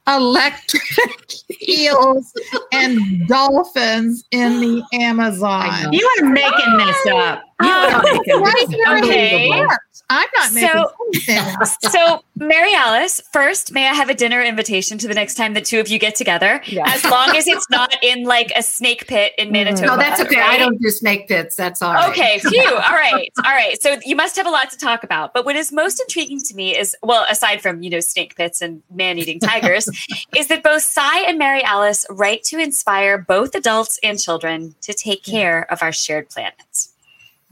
electric 0.07 1.35
eels, 1.69 2.33
and 2.73 3.27
dolphins 3.29 4.25
in 4.31 4.61
the 4.61 4.83
Amazon. 4.95 5.93
You 5.93 6.11
are 6.19 6.31
making 6.31 6.77
this 6.79 7.07
up. 7.09 7.43
You 7.61 7.69
um, 7.69 7.95
are 7.95 8.03
making 8.03 8.41
Right 8.41 8.55
this 8.69 8.71
here 8.71 8.87
up. 8.87 8.97
in 8.97 9.03
the 9.03 9.09
Okay. 9.09 9.67
I'm 10.11 10.29
not 10.35 10.53
making 10.53 10.69
So- 10.73 10.93
anything 11.15 11.67
so, 11.91 12.25
Mary 12.37 12.75
Alice, 12.75 13.21
first, 13.33 13.73
may 13.73 13.89
I 13.89 13.93
have 13.93 14.09
a 14.09 14.15
dinner 14.15 14.41
invitation 14.41 14.99
to 14.99 15.09
the 15.09 15.15
next 15.15 15.35
time 15.35 15.55
the 15.55 15.61
two 15.61 15.81
of 15.81 15.89
you 15.89 15.99
get 15.99 16.15
together? 16.15 16.63
Yes. 16.67 17.05
As 17.05 17.11
long 17.11 17.37
as 17.37 17.47
it's 17.47 17.69
not 17.71 17.95
in 18.03 18.25
like 18.25 18.53
a 18.57 18.63
snake 18.63 19.07
pit 19.07 19.33
in 19.39 19.47
mm-hmm. 19.47 19.53
Manitoba. 19.53 19.87
No, 19.87 19.97
that's 19.97 20.21
okay. 20.21 20.41
I 20.41 20.59
don't 20.59 20.81
do 20.81 20.89
snake 20.91 21.29
pits. 21.29 21.57
That's 21.57 21.83
all 21.83 21.95
right. 21.95 22.11
Okay, 22.11 22.39
phew. 22.43 22.69
All 22.69 22.93
right. 22.93 23.31
All 23.45 23.53
right. 23.53 23.81
So 23.83 23.99
you 24.05 24.17
must 24.17 24.37
have 24.37 24.47
a 24.47 24.51
lot 24.51 24.71
to 24.71 24.79
talk 24.79 25.05
about. 25.05 25.33
But 25.35 25.45
what 25.45 25.57
is 25.57 25.73
most 25.73 26.01
intriguing 26.01 26.41
to 26.41 26.55
me 26.55 26.77
is, 26.77 26.97
well, 27.03 27.27
aside 27.31 27.61
from, 27.61 27.83
you 27.83 27.91
know, 27.91 28.01
snake 28.01 28.37
pits 28.37 28.63
and 28.63 28.83
man 28.91 29.19
eating 29.19 29.39
tigers, 29.39 29.89
is 30.37 30.49
that 30.49 30.63
both 30.63 30.83
Sy 30.83 31.21
and 31.21 31.39
Mary 31.39 31.63
Alice 31.63 32.07
write 32.11 32.43
to 32.45 32.59
inspire 32.59 33.19
both 33.19 33.55
adults 33.55 33.99
and 34.03 34.21
children 34.21 34.75
to 34.83 34.95
take 34.95 35.23
care 35.23 35.71
of 35.71 35.83
our 35.83 35.93
shared 35.93 36.29
planet. 36.31 36.55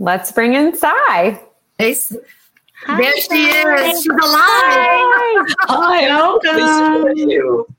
Let's 0.01 0.33
bring 0.33 0.55
in 0.55 0.75
Sy. 0.75 1.39
Hey, 1.79 1.93
s- 1.93 2.17
There 2.87 3.17
she 3.17 3.35
is. 3.51 4.03
She's 4.03 4.07
alive. 4.11 5.47
Hi, 5.69 6.09
Welcome. 6.49 7.77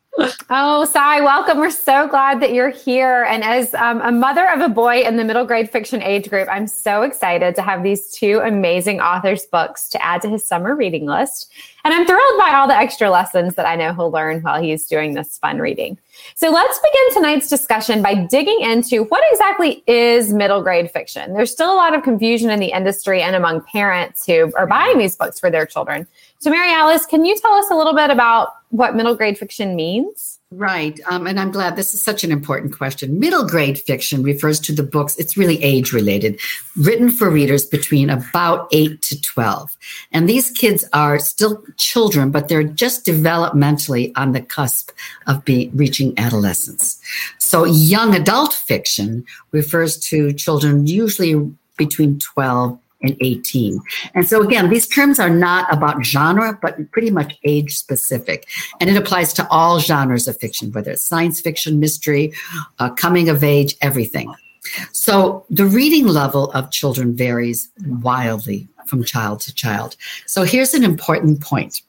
Oh, 0.50 0.84
Sy, 0.84 1.22
welcome. 1.22 1.58
We're 1.58 1.70
so 1.70 2.06
glad 2.06 2.42
that 2.42 2.54
you're 2.54 2.70
here. 2.70 3.24
And 3.24 3.44
as 3.44 3.74
um, 3.74 4.02
a 4.02 4.12
mother 4.12 4.46
of 4.50 4.60
a 4.60 4.68
boy 4.68 5.04
in 5.04 5.16
the 5.16 5.24
middle 5.24 5.46
grade 5.46 5.70
fiction 5.70 6.04
age 6.04 6.30
group, 6.30 6.50
I'm 6.52 6.68
so 6.68 7.04
excited 7.04 7.56
to 7.56 7.62
have 7.62 7.84
these 7.84 8.12
two 8.12 8.42
amazing 8.44 9.00
authors' 9.00 9.46
books 9.46 9.88
to 9.90 10.04
add 10.04 10.22
to 10.24 10.30
his 10.30 10.44
summer 10.44 10.76
reading 10.76 11.06
list. 11.06 11.50
And 11.86 11.94
I'm 11.94 12.06
thrilled 12.06 12.38
by 12.38 12.54
all 12.54 12.68
the 12.68 12.76
extra 12.76 13.10
lessons 13.10 13.56
that 13.56 13.66
I 13.66 13.78
know 13.78 13.94
he'll 13.94 14.12
learn 14.12 14.42
while 14.42 14.62
he's 14.62 14.86
doing 14.86 15.14
this 15.14 15.38
fun 15.38 15.60
reading. 15.60 15.98
So 16.36 16.52
let's 16.52 16.78
begin 16.80 17.14
tonight's 17.14 17.50
discussion 17.50 18.02
by 18.02 18.14
digging 18.14 18.62
into 18.62 19.06
what 19.06 19.24
exactly 19.32 19.82
is 19.88 20.34
middle 20.34 20.62
grade 20.62 20.92
fiction. 20.92 21.34
There's 21.34 21.52
still 21.52 21.74
a 21.74 21.76
lot 21.76 21.96
of 21.96 22.04
confusion 22.04 22.50
in 22.50 22.60
the 22.60 22.74
industry 22.74 23.22
and 23.22 23.36
among 23.36 23.62
parents 23.62 24.26
who 24.26 24.52
are 24.56 24.68
buying 24.68 24.98
these 24.98 25.16
books 25.16 25.40
for 25.40 25.50
their 25.50 25.66
children. 25.66 26.06
So, 26.42 26.50
Mary 26.50 26.74
Alice, 26.74 27.06
can 27.06 27.24
you 27.24 27.38
tell 27.38 27.54
us 27.54 27.70
a 27.70 27.76
little 27.76 27.94
bit 27.94 28.10
about 28.10 28.50
what 28.70 28.96
middle 28.96 29.14
grade 29.14 29.38
fiction 29.38 29.76
means? 29.76 30.40
Right. 30.50 31.00
Um, 31.08 31.28
and 31.28 31.40
I'm 31.40 31.52
glad 31.52 31.76
this 31.76 31.94
is 31.94 32.02
such 32.02 32.24
an 32.24 32.32
important 32.32 32.76
question. 32.76 33.20
Middle 33.20 33.48
grade 33.48 33.78
fiction 33.78 34.24
refers 34.24 34.60
to 34.62 34.74
the 34.74 34.82
books, 34.82 35.16
it's 35.18 35.38
really 35.38 35.62
age 35.62 35.94
related, 35.94 36.40
written 36.76 37.12
for 37.12 37.30
readers 37.30 37.64
between 37.64 38.10
about 38.10 38.68
8 38.72 39.00
to 39.04 39.22
12. 39.22 39.78
And 40.14 40.28
these 40.28 40.50
kids 40.50 40.84
are 40.94 41.20
still 41.20 41.64
children, 41.78 42.32
but 42.32 42.48
they're 42.48 42.64
just 42.64 43.06
developmentally 43.06 44.12
on 44.16 44.32
the 44.32 44.42
cusp 44.42 44.90
of 45.28 45.46
be, 45.46 45.70
reaching 45.76 46.18
adolescence. 46.18 47.00
So 47.38 47.66
young 47.66 48.16
adult 48.16 48.54
fiction 48.54 49.26
refers 49.52 50.00
to 50.08 50.34
children 50.34 50.88
usually 50.88 51.36
between 51.78 52.18
12 52.18 52.80
and 53.02 53.16
18. 53.20 53.82
And 54.14 54.28
so 54.28 54.42
again, 54.42 54.70
these 54.70 54.88
terms 54.88 55.20
are 55.20 55.30
not 55.30 55.72
about 55.74 56.04
genre, 56.06 56.58
but 56.62 56.92
pretty 56.92 57.10
much 57.10 57.38
age 57.44 57.76
specific. 57.76 58.48
And 58.80 58.90
it 58.90 58.98
applies 58.98 59.34
to 59.34 59.48
all 59.50 59.80
genres 59.80 60.28
of 60.28 60.38
fiction, 60.38 60.72
whether 60.72 60.92
it's 60.92 61.02
science 61.02 61.42
fiction, 61.42 61.80
mystery, 61.80 62.34
uh, 62.80 62.90
coming 62.92 63.30
of 63.30 63.44
age, 63.44 63.76
everything. 63.82 64.34
So 64.92 65.46
the 65.50 65.66
reading 65.66 66.08
level 66.08 66.52
of 66.52 66.72
children 66.72 67.16
varies 67.16 67.70
wildly 67.86 68.68
from 68.86 69.04
child 69.04 69.40
to 69.42 69.54
child. 69.54 69.96
So 70.26 70.44
here's 70.44 70.74
an 70.74 70.84
important 70.84 71.42
point. 71.42 71.82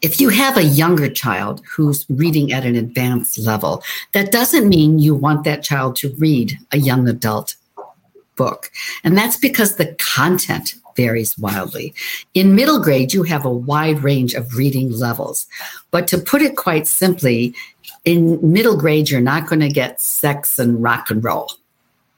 If 0.00 0.20
you 0.20 0.28
have 0.28 0.56
a 0.56 0.62
younger 0.62 1.08
child 1.08 1.62
who's 1.66 2.04
reading 2.10 2.52
at 2.52 2.64
an 2.64 2.76
advanced 2.76 3.38
level, 3.38 3.82
that 4.12 4.30
doesn't 4.30 4.68
mean 4.68 4.98
you 4.98 5.14
want 5.14 5.44
that 5.44 5.62
child 5.62 5.96
to 5.96 6.14
read 6.18 6.58
a 6.72 6.78
young 6.78 7.08
adult 7.08 7.56
book. 8.36 8.70
And 9.02 9.16
that's 9.16 9.36
because 9.36 9.76
the 9.76 9.94
content 9.98 10.74
varies 10.96 11.36
wildly. 11.38 11.94
In 12.34 12.54
middle 12.54 12.80
grade, 12.80 13.12
you 13.12 13.22
have 13.24 13.44
a 13.44 13.50
wide 13.50 14.02
range 14.02 14.34
of 14.34 14.56
reading 14.56 14.92
levels. 14.92 15.46
But 15.90 16.06
to 16.08 16.18
put 16.18 16.42
it 16.42 16.56
quite 16.56 16.86
simply, 16.86 17.54
in 18.04 18.38
middle 18.52 18.76
grade, 18.76 19.10
you're 19.10 19.20
not 19.20 19.48
going 19.48 19.60
to 19.60 19.68
get 19.68 20.00
sex 20.00 20.58
and 20.58 20.82
rock 20.82 21.10
and 21.10 21.22
roll. 21.22 21.50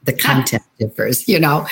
The 0.03 0.13
ah. 0.13 0.33
content 0.33 0.63
differs, 0.79 1.27
you 1.27 1.39
know. 1.39 1.67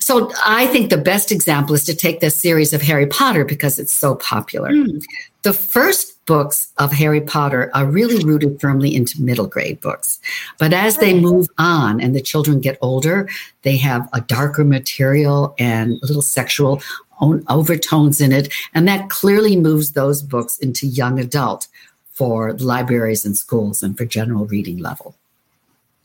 So 0.00 0.30
I 0.44 0.66
think 0.68 0.90
the 0.90 0.98
best 0.98 1.32
example 1.32 1.74
is 1.74 1.84
to 1.84 1.94
take 1.94 2.20
the 2.20 2.30
series 2.30 2.72
of 2.72 2.82
Harry 2.82 3.06
Potter 3.06 3.44
because 3.44 3.78
it's 3.78 3.92
so 3.92 4.14
popular. 4.16 4.70
Hmm. 4.70 4.98
The 5.42 5.52
first 5.52 6.09
books 6.26 6.72
of 6.78 6.92
Harry 6.92 7.20
Potter 7.20 7.70
are 7.74 7.86
really 7.86 8.24
rooted 8.24 8.60
firmly 8.60 8.94
into 8.94 9.20
middle 9.20 9.46
grade 9.46 9.80
books. 9.80 10.20
But 10.58 10.72
as 10.72 10.96
they 10.98 11.18
move 11.18 11.48
on 11.58 12.00
and 12.00 12.14
the 12.14 12.20
children 12.20 12.60
get 12.60 12.78
older, 12.80 13.28
they 13.62 13.76
have 13.78 14.08
a 14.12 14.20
darker 14.20 14.64
material 14.64 15.54
and 15.58 15.94
a 16.02 16.06
little 16.06 16.22
sexual 16.22 16.82
o- 17.20 17.42
overtones 17.48 18.20
in 18.20 18.32
it. 18.32 18.52
And 18.74 18.86
that 18.86 19.10
clearly 19.10 19.56
moves 19.56 19.92
those 19.92 20.22
books 20.22 20.58
into 20.58 20.86
young 20.86 21.18
adult 21.18 21.66
for 22.12 22.52
libraries 22.54 23.24
and 23.24 23.36
schools 23.36 23.82
and 23.82 23.96
for 23.96 24.04
general 24.04 24.46
reading 24.46 24.78
level. 24.78 25.14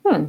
Hmm. 0.06 0.26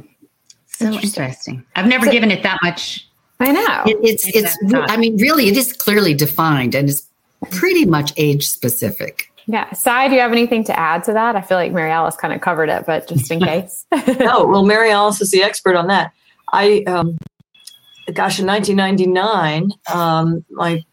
So 0.67 0.91
interesting. 0.91 1.63
I've 1.75 1.87
never 1.87 2.05
So- 2.05 2.11
given 2.11 2.29
it 2.29 2.43
that 2.43 2.59
much. 2.61 3.07
I 3.39 3.51
know. 3.51 3.83
It, 3.85 3.97
it's, 4.01 4.25
Maybe 4.25 4.39
it's, 4.39 4.57
I 4.91 4.97
mean, 4.97 5.17
really, 5.17 5.47
it 5.47 5.57
is 5.57 5.71
clearly 5.71 6.13
defined 6.15 6.73
and 6.73 6.89
it's 6.89 7.07
pretty 7.51 7.85
much 7.85 8.11
age 8.17 8.49
specific. 8.49 9.31
Yeah. 9.47 9.71
Sy, 9.73 10.09
do 10.09 10.15
you 10.15 10.21
have 10.21 10.31
anything 10.33 10.63
to 10.65 10.77
add 10.77 11.03
to 11.05 11.13
that? 11.13 11.35
I 11.37 11.41
feel 11.41 11.57
like 11.57 11.71
Mary 11.71 11.89
Alice 11.89 12.17
kind 12.17 12.33
of 12.33 12.41
covered 12.41 12.69
it, 12.69 12.85
but 12.85 13.07
just 13.07 13.31
in 13.31 13.39
case. 13.43 13.85
Oh, 14.19 14.45
well, 14.45 14.65
Mary 14.65 14.91
Alice 14.91 15.21
is 15.21 15.31
the 15.31 15.41
expert 15.41 15.75
on 15.75 15.87
that. 15.87 16.11
I, 16.51 16.83
um, 16.87 17.17
gosh, 18.13 18.39
in 18.39 18.45
1999, 18.47 19.71
um, 19.93 20.43
my 20.51 20.83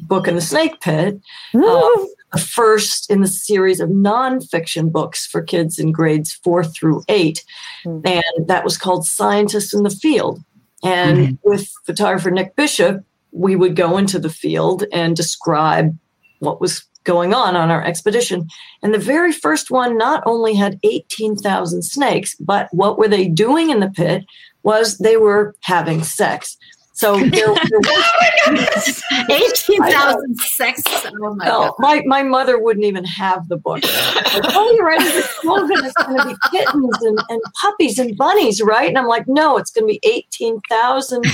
book 0.00 0.28
in 0.28 0.34
the 0.34 0.40
Snake 0.42 0.80
Pit, 0.80 1.18
Ooh. 1.56 2.14
the 2.32 2.38
first 2.38 3.10
in 3.10 3.20
the 3.22 3.26
series 3.26 3.80
of 3.80 3.88
nonfiction 3.88 4.92
books 4.92 5.26
for 5.26 5.40
kids 5.42 5.78
in 5.78 5.90
grades 5.92 6.32
four 6.32 6.62
through 6.64 7.02
eight, 7.08 7.42
Hmm. 7.84 8.00
and 8.04 8.46
that 8.48 8.64
was 8.64 8.76
called 8.76 9.06
Scientists 9.06 9.72
in 9.74 9.82
the 9.82 9.90
Field. 9.90 10.42
And 10.82 11.38
with 11.42 11.72
photographer 11.86 12.30
Nick 12.30 12.54
Bishop, 12.56 13.02
we 13.32 13.56
would 13.56 13.76
go 13.76 13.96
into 13.96 14.18
the 14.18 14.28
field 14.28 14.84
and 14.92 15.16
describe 15.16 15.96
what 16.40 16.60
was 16.60 16.84
going 17.04 17.32
on 17.32 17.56
on 17.56 17.70
our 17.70 17.84
expedition. 17.84 18.48
And 18.82 18.92
the 18.92 18.98
very 18.98 19.32
first 19.32 19.70
one 19.70 19.96
not 19.96 20.22
only 20.26 20.54
had 20.54 20.80
18,000 20.82 21.82
snakes, 21.82 22.34
but 22.36 22.68
what 22.72 22.98
were 22.98 23.08
they 23.08 23.28
doing 23.28 23.70
in 23.70 23.80
the 23.80 23.90
pit 23.90 24.24
was 24.62 24.98
they 24.98 25.16
were 25.16 25.54
having 25.60 26.02
sex. 26.02 26.56
So 26.94 27.16
there, 27.18 27.30
there 27.30 27.80
was 27.80 29.02
18,000 29.30 30.36
sexes. 30.38 31.10
Oh 31.20 31.34
my 31.34 31.44
no, 31.44 31.60
God. 31.60 31.74
my, 31.78 32.02
my 32.06 32.22
mother 32.22 32.58
wouldn't 32.58 32.86
even 32.86 33.04
have 33.04 33.48
the 33.48 33.56
book. 33.56 33.82
Like, 33.82 34.44
oh, 34.54 34.72
you're 34.76 34.86
ready 34.86 35.04
for 35.04 35.28
slogan. 35.42 35.84
It's 35.84 35.92
going 35.94 36.18
to 36.18 36.26
be 36.26 36.36
kittens 36.50 37.02
and, 37.02 37.18
and 37.28 37.40
puppies 37.60 37.98
and 37.98 38.16
bunnies, 38.16 38.62
right? 38.62 38.88
And 38.88 38.96
I'm 38.96 39.08
like, 39.08 39.26
no, 39.26 39.58
it's 39.58 39.70
going 39.70 39.86
to 39.86 39.98
be 40.00 40.00
18,000 40.04 41.24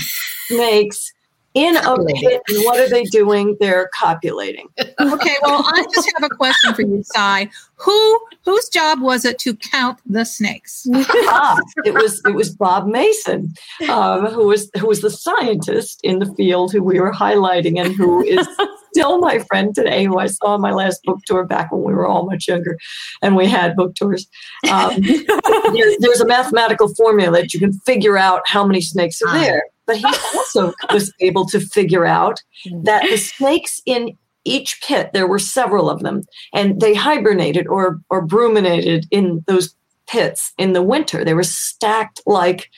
snakes 0.46 1.12
in 1.54 1.76
a 1.76 1.97
pit. 2.07 2.40
And 2.49 2.64
what 2.64 2.78
are 2.78 2.88
they 2.88 3.04
doing? 3.04 3.57
They're 3.61 3.90
copulating. 3.99 4.69
Okay, 4.78 5.37
well, 5.42 5.64
I 5.66 5.85
just 5.95 6.12
have 6.19 6.30
a 6.30 6.35
question 6.35 6.75
for 6.75 6.83
you, 6.83 7.02
Sy. 7.04 7.49
Who 7.76 8.21
whose 8.45 8.69
job 8.69 9.00
was 9.00 9.25
it 9.25 9.38
to 9.40 9.54
count 9.57 9.99
the 10.07 10.25
snakes? 10.25 10.87
ah, 10.95 11.59
it 11.85 11.95
was 11.95 12.21
it 12.26 12.35
was 12.35 12.50
Bob 12.50 12.87
Mason, 12.87 13.52
um, 13.88 14.26
who 14.26 14.47
was 14.49 14.71
who 14.78 14.87
was 14.87 15.00
the 15.00 15.11
scientist 15.11 16.00
in 16.04 16.19
the 16.19 16.33
field 16.35 16.73
who 16.73 16.83
we 16.83 17.00
were 17.00 17.12
highlighting, 17.12 17.80
and 17.83 17.95
who 17.95 18.23
is 18.23 18.47
still 18.92 19.19
my 19.19 19.38
friend 19.40 19.75
today. 19.75 20.04
Who 20.04 20.19
I 20.19 20.26
saw 20.26 20.54
on 20.54 20.61
my 20.61 20.73
last 20.73 21.02
book 21.04 21.19
tour 21.26 21.45
back 21.45 21.73
when 21.73 21.83
we 21.83 21.95
were 21.95 22.07
all 22.07 22.26
much 22.26 22.47
younger, 22.49 22.76
and 23.23 23.35
we 23.35 23.47
had 23.47 23.75
book 23.76 23.95
tours. 23.95 24.28
Um, 24.71 25.00
there- 25.00 25.97
there's 26.00 26.21
a 26.21 26.26
mathematical 26.26 26.95
formula 26.95 27.40
that 27.40 27.54
you 27.54 27.61
can 27.61 27.73
figure 27.87 28.19
out 28.19 28.42
how 28.47 28.64
many 28.66 28.80
snakes 28.83 29.21
are 29.23 29.28
Ah. 29.30 29.40
there. 29.40 29.62
But 29.90 29.99
he 29.99 30.04
also 30.37 30.73
was 30.92 31.12
able 31.20 31.47
to 31.47 31.61
figure 31.61 32.06
out 32.06 32.42
mm. 32.66 32.85
that 32.85 33.02
the 33.02 33.16
snakes 33.16 33.80
in 33.87 34.16
each 34.44 34.80
pit, 34.82 35.11
there 35.12 35.26
were 35.26 35.38
several 35.38 35.90
of 35.90 36.00
them, 36.00 36.23
and 36.54 36.80
they 36.80 36.94
hibernated 36.94 37.66
or 37.66 38.00
or 38.09 38.23
bruminated 38.23 39.06
in 39.11 39.44
those 39.47 39.75
pits 40.06 40.52
in 40.59 40.73
the 40.73 40.82
winter. 40.82 41.25
They 41.25 41.35
were 41.35 41.42
stacked 41.42 42.20
like 42.25 42.70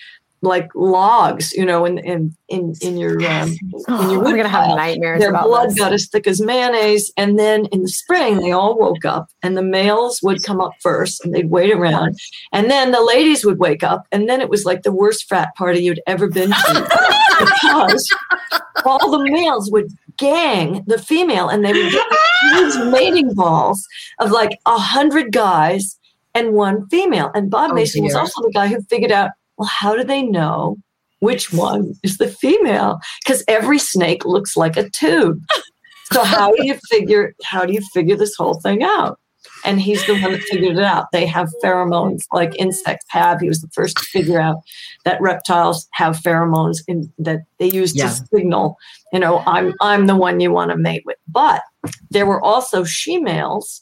like 0.43 0.69
logs, 0.75 1.53
you 1.53 1.65
know, 1.65 1.85
in 1.85 1.99
in 1.99 2.35
in, 2.49 2.75
in 2.83 2.97
your 2.97 3.13
um, 3.31 3.51
in 3.73 4.11
your 4.11 4.19
wood 4.21 4.37
gonna 4.37 4.49
pile. 4.49 4.69
have 4.69 4.77
nightmares 4.77 5.21
Their 5.21 5.33
blood 5.33 5.71
this. 5.71 5.79
got 5.79 5.93
as 5.93 6.09
thick 6.09 6.27
as 6.27 6.41
mayonnaise, 6.41 7.13
and 7.17 7.39
then 7.39 7.67
in 7.67 7.83
the 7.83 7.89
spring 7.89 8.39
they 8.41 8.53
all 8.53 8.77
woke 8.79 9.05
up, 9.05 9.29
and 9.43 9.57
the 9.57 9.63
males 9.63 10.21
would 10.23 10.43
come 10.43 10.61
up 10.61 10.73
first, 10.81 11.25
and 11.25 11.33
they'd 11.33 11.51
wait 11.51 11.73
around, 11.73 12.19
and 12.53 12.71
then 12.71 12.91
the 12.93 13.01
ladies 13.03 13.45
would 13.45 13.59
wake 13.59 13.83
up, 13.83 14.07
and 14.13 14.29
then 14.29 14.41
it 14.41 14.49
was 14.49 14.65
like 14.65 14.83
the 14.83 14.93
worst 14.93 15.29
frat 15.29 15.55
party 15.57 15.81
you'd 15.81 16.01
ever 16.07 16.29
been 16.29 16.51
to 16.51 16.89
because 17.41 18.13
all 18.85 19.11
the 19.11 19.31
males 19.31 19.71
would 19.71 19.91
gang 20.19 20.83
the 20.87 20.99
female, 20.99 21.49
and 21.49 21.65
they 21.65 21.73
would 21.73 21.93
get 21.93 22.07
these 22.55 22.77
mating 22.87 23.33
balls 23.35 23.87
of 24.19 24.31
like 24.33 24.59
a 24.67 24.77
hundred 24.77 25.33
guys 25.33 25.99
and 26.35 26.53
one 26.55 26.89
female. 26.89 27.31
And 27.35 27.51
Bob 27.51 27.71
Oh, 27.71 27.75
Mason 27.75 28.03
was 28.05 28.15
also 28.15 28.43
the 28.43 28.51
guy 28.53 28.67
who 28.67 28.81
figured 28.83 29.13
out, 29.13 29.31
well, 29.63 29.69
how 29.69 29.95
do 29.95 30.03
they 30.03 30.23
know 30.23 30.77
which 31.21 31.53
one 31.53 31.95
is 32.03 32.19
the 32.19 32.27
female? 32.27 32.99
Because 33.25 33.45
every 33.47 33.79
snake 33.79 34.25
looks 34.25 34.57
like 34.57 34.77
a 34.77 34.91
tube. 34.91 35.39
So 36.13 36.25
how 36.25 36.53
do 36.55 36.67
you 36.67 36.75
figure 36.91 37.33
how 37.45 37.65
do 37.65 37.73
you 37.73 37.81
figure 37.95 38.17
this 38.17 38.35
whole 38.35 38.61
thing 38.61 38.83
out? 38.83 39.21
And 39.65 39.81
he's 39.81 40.05
the 40.07 40.19
one 40.21 40.33
that 40.33 40.43
figured 40.43 40.77
it 40.77 40.83
out. 40.83 41.07
They 41.13 41.25
have 41.27 41.49
pheromones 41.63 42.25
like 42.33 42.59
insects 42.59 43.07
have. 43.09 43.41
He 43.41 43.47
was 43.47 43.61
the 43.61 43.69
first 43.69 43.97
to 43.99 44.03
figure 44.03 44.41
out 44.41 44.57
that 45.05 45.21
reptiles 45.21 45.89
have 45.93 46.17
pheromones 46.19 46.79
in, 46.89 47.13
that 47.19 47.43
they 47.59 47.71
use 47.71 47.95
Yeah. 47.95 48.09
to 48.09 48.27
signal, 48.35 48.77
you 49.13 49.21
know, 49.21 49.45
I'm 49.47 49.75
I'm 49.81 50.07
the 50.09 50.17
one 50.17 50.41
you 50.41 50.51
want 50.51 50.73
to 50.73 50.77
mate 50.77 51.05
with. 51.07 51.19
But 51.29 51.63
there 52.11 52.27
were 52.27 52.43
also 52.43 52.83
she 52.83 53.19
males 53.19 53.81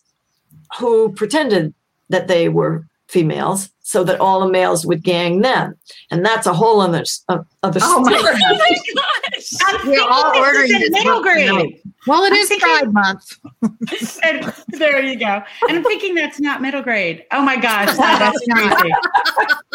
who 0.79 1.11
pretended 1.15 1.73
that 2.11 2.29
they 2.29 2.51
were 2.51 2.87
females 3.09 3.71
so 3.91 4.05
that 4.05 4.21
all 4.21 4.39
the 4.39 4.49
males 4.49 4.87
would 4.87 5.03
gang 5.03 5.41
them. 5.41 5.75
And 6.13 6.25
that's 6.25 6.47
a 6.47 6.53
whole 6.55 6.81
other, 6.81 7.03
of 7.29 7.41
uh, 7.41 7.43
other 7.65 7.81
Oh 7.83 7.99
my 8.03 8.17
story. 8.17 8.35
Oh 8.45 8.57
my 8.57 8.77
gosh. 8.95 9.49
I'm 9.83 9.89
We're 9.89 10.01
all 10.01 10.31
thinking 10.31 10.43
this 10.43 10.47
ordering 10.47 10.81
this 10.81 10.91
middle 10.91 11.23
book 11.23 11.33
tonight. 11.33 11.53
grade. 11.63 11.83
Well, 12.07 12.23
it 12.23 12.33
I'm 12.33 12.39
is 12.39 12.49
thinking- 12.49 12.69
Pride 12.69 12.93
Month. 12.93 13.39
And 14.23 14.53
there 14.79 15.03
you 15.03 15.19
go. 15.19 15.43
And 15.69 15.79
I'm 15.79 15.83
thinking 15.83 16.15
that's 16.15 16.39
not 16.39 16.63
middle 16.63 16.83
grade. 16.83 17.25
Oh 17.33 17.43
my 17.43 17.57
gosh, 17.57 17.97
that's 17.97 18.39
crazy. 18.53 18.93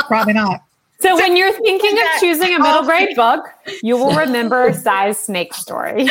Probably 0.08 0.34
not. 0.34 0.62
So 1.02 1.16
when 1.18 1.36
you're 1.36 1.52
thinking 1.52 1.98
of 1.98 2.06
choosing 2.22 2.56
a 2.56 2.60
middle 2.60 2.84
grade 2.84 3.16
book, 3.18 3.46
you 3.84 3.98
will 3.98 4.16
remember 4.16 4.72
Sy's 4.72 5.20
Snake 5.20 5.54
Story. 5.54 6.08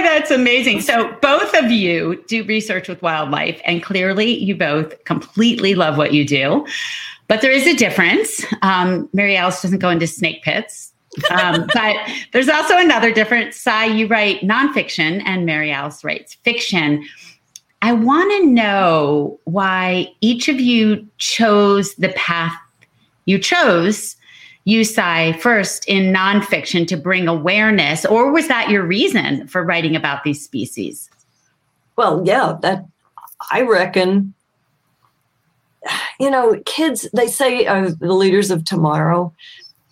That's 0.00 0.30
amazing. 0.30 0.80
So 0.80 1.12
both 1.20 1.54
of 1.54 1.70
you 1.70 2.22
do 2.26 2.44
research 2.44 2.88
with 2.88 3.02
wildlife, 3.02 3.60
and 3.64 3.82
clearly 3.82 4.38
you 4.38 4.56
both 4.56 5.04
completely 5.04 5.74
love 5.74 5.96
what 5.96 6.12
you 6.12 6.26
do. 6.26 6.66
But 7.28 7.40
there 7.40 7.52
is 7.52 7.66
a 7.66 7.74
difference. 7.74 8.44
Um, 8.62 9.08
Mary 9.12 9.36
Alice 9.36 9.62
doesn't 9.62 9.78
go 9.78 9.90
into 9.90 10.06
snake 10.06 10.42
pits. 10.42 10.92
Um, 11.30 11.66
but 11.74 11.96
there's 12.32 12.48
also 12.48 12.76
another 12.78 13.12
difference. 13.12 13.56
Sy, 13.56 13.86
you 13.86 14.06
write 14.06 14.40
nonfiction, 14.40 15.22
and 15.24 15.46
Mary 15.46 15.70
Alice 15.70 16.04
writes 16.04 16.34
fiction. 16.34 17.06
I 17.80 17.92
want 17.92 18.30
to 18.32 18.46
know 18.46 19.40
why 19.44 20.08
each 20.20 20.48
of 20.48 20.60
you 20.60 21.06
chose 21.18 21.94
the 21.96 22.10
path 22.10 22.56
you 23.26 23.38
chose 23.38 24.16
you 24.64 24.84
Sy 24.84 25.32
first 25.34 25.84
in 25.88 26.12
nonfiction 26.12 26.86
to 26.88 26.96
bring 26.96 27.26
awareness, 27.28 28.04
or 28.04 28.30
was 28.30 28.48
that 28.48 28.70
your 28.70 28.84
reason 28.84 29.46
for 29.48 29.64
writing 29.64 29.96
about 29.96 30.22
these 30.24 30.42
species? 30.42 31.10
Well, 31.96 32.22
yeah, 32.24 32.56
that 32.62 32.86
I 33.50 33.62
reckon. 33.62 34.34
You 36.20 36.30
know, 36.30 36.60
kids 36.64 37.08
they 37.12 37.26
say 37.26 37.66
are 37.66 37.90
the 37.90 38.12
leaders 38.12 38.52
of 38.52 38.64
tomorrow, 38.64 39.32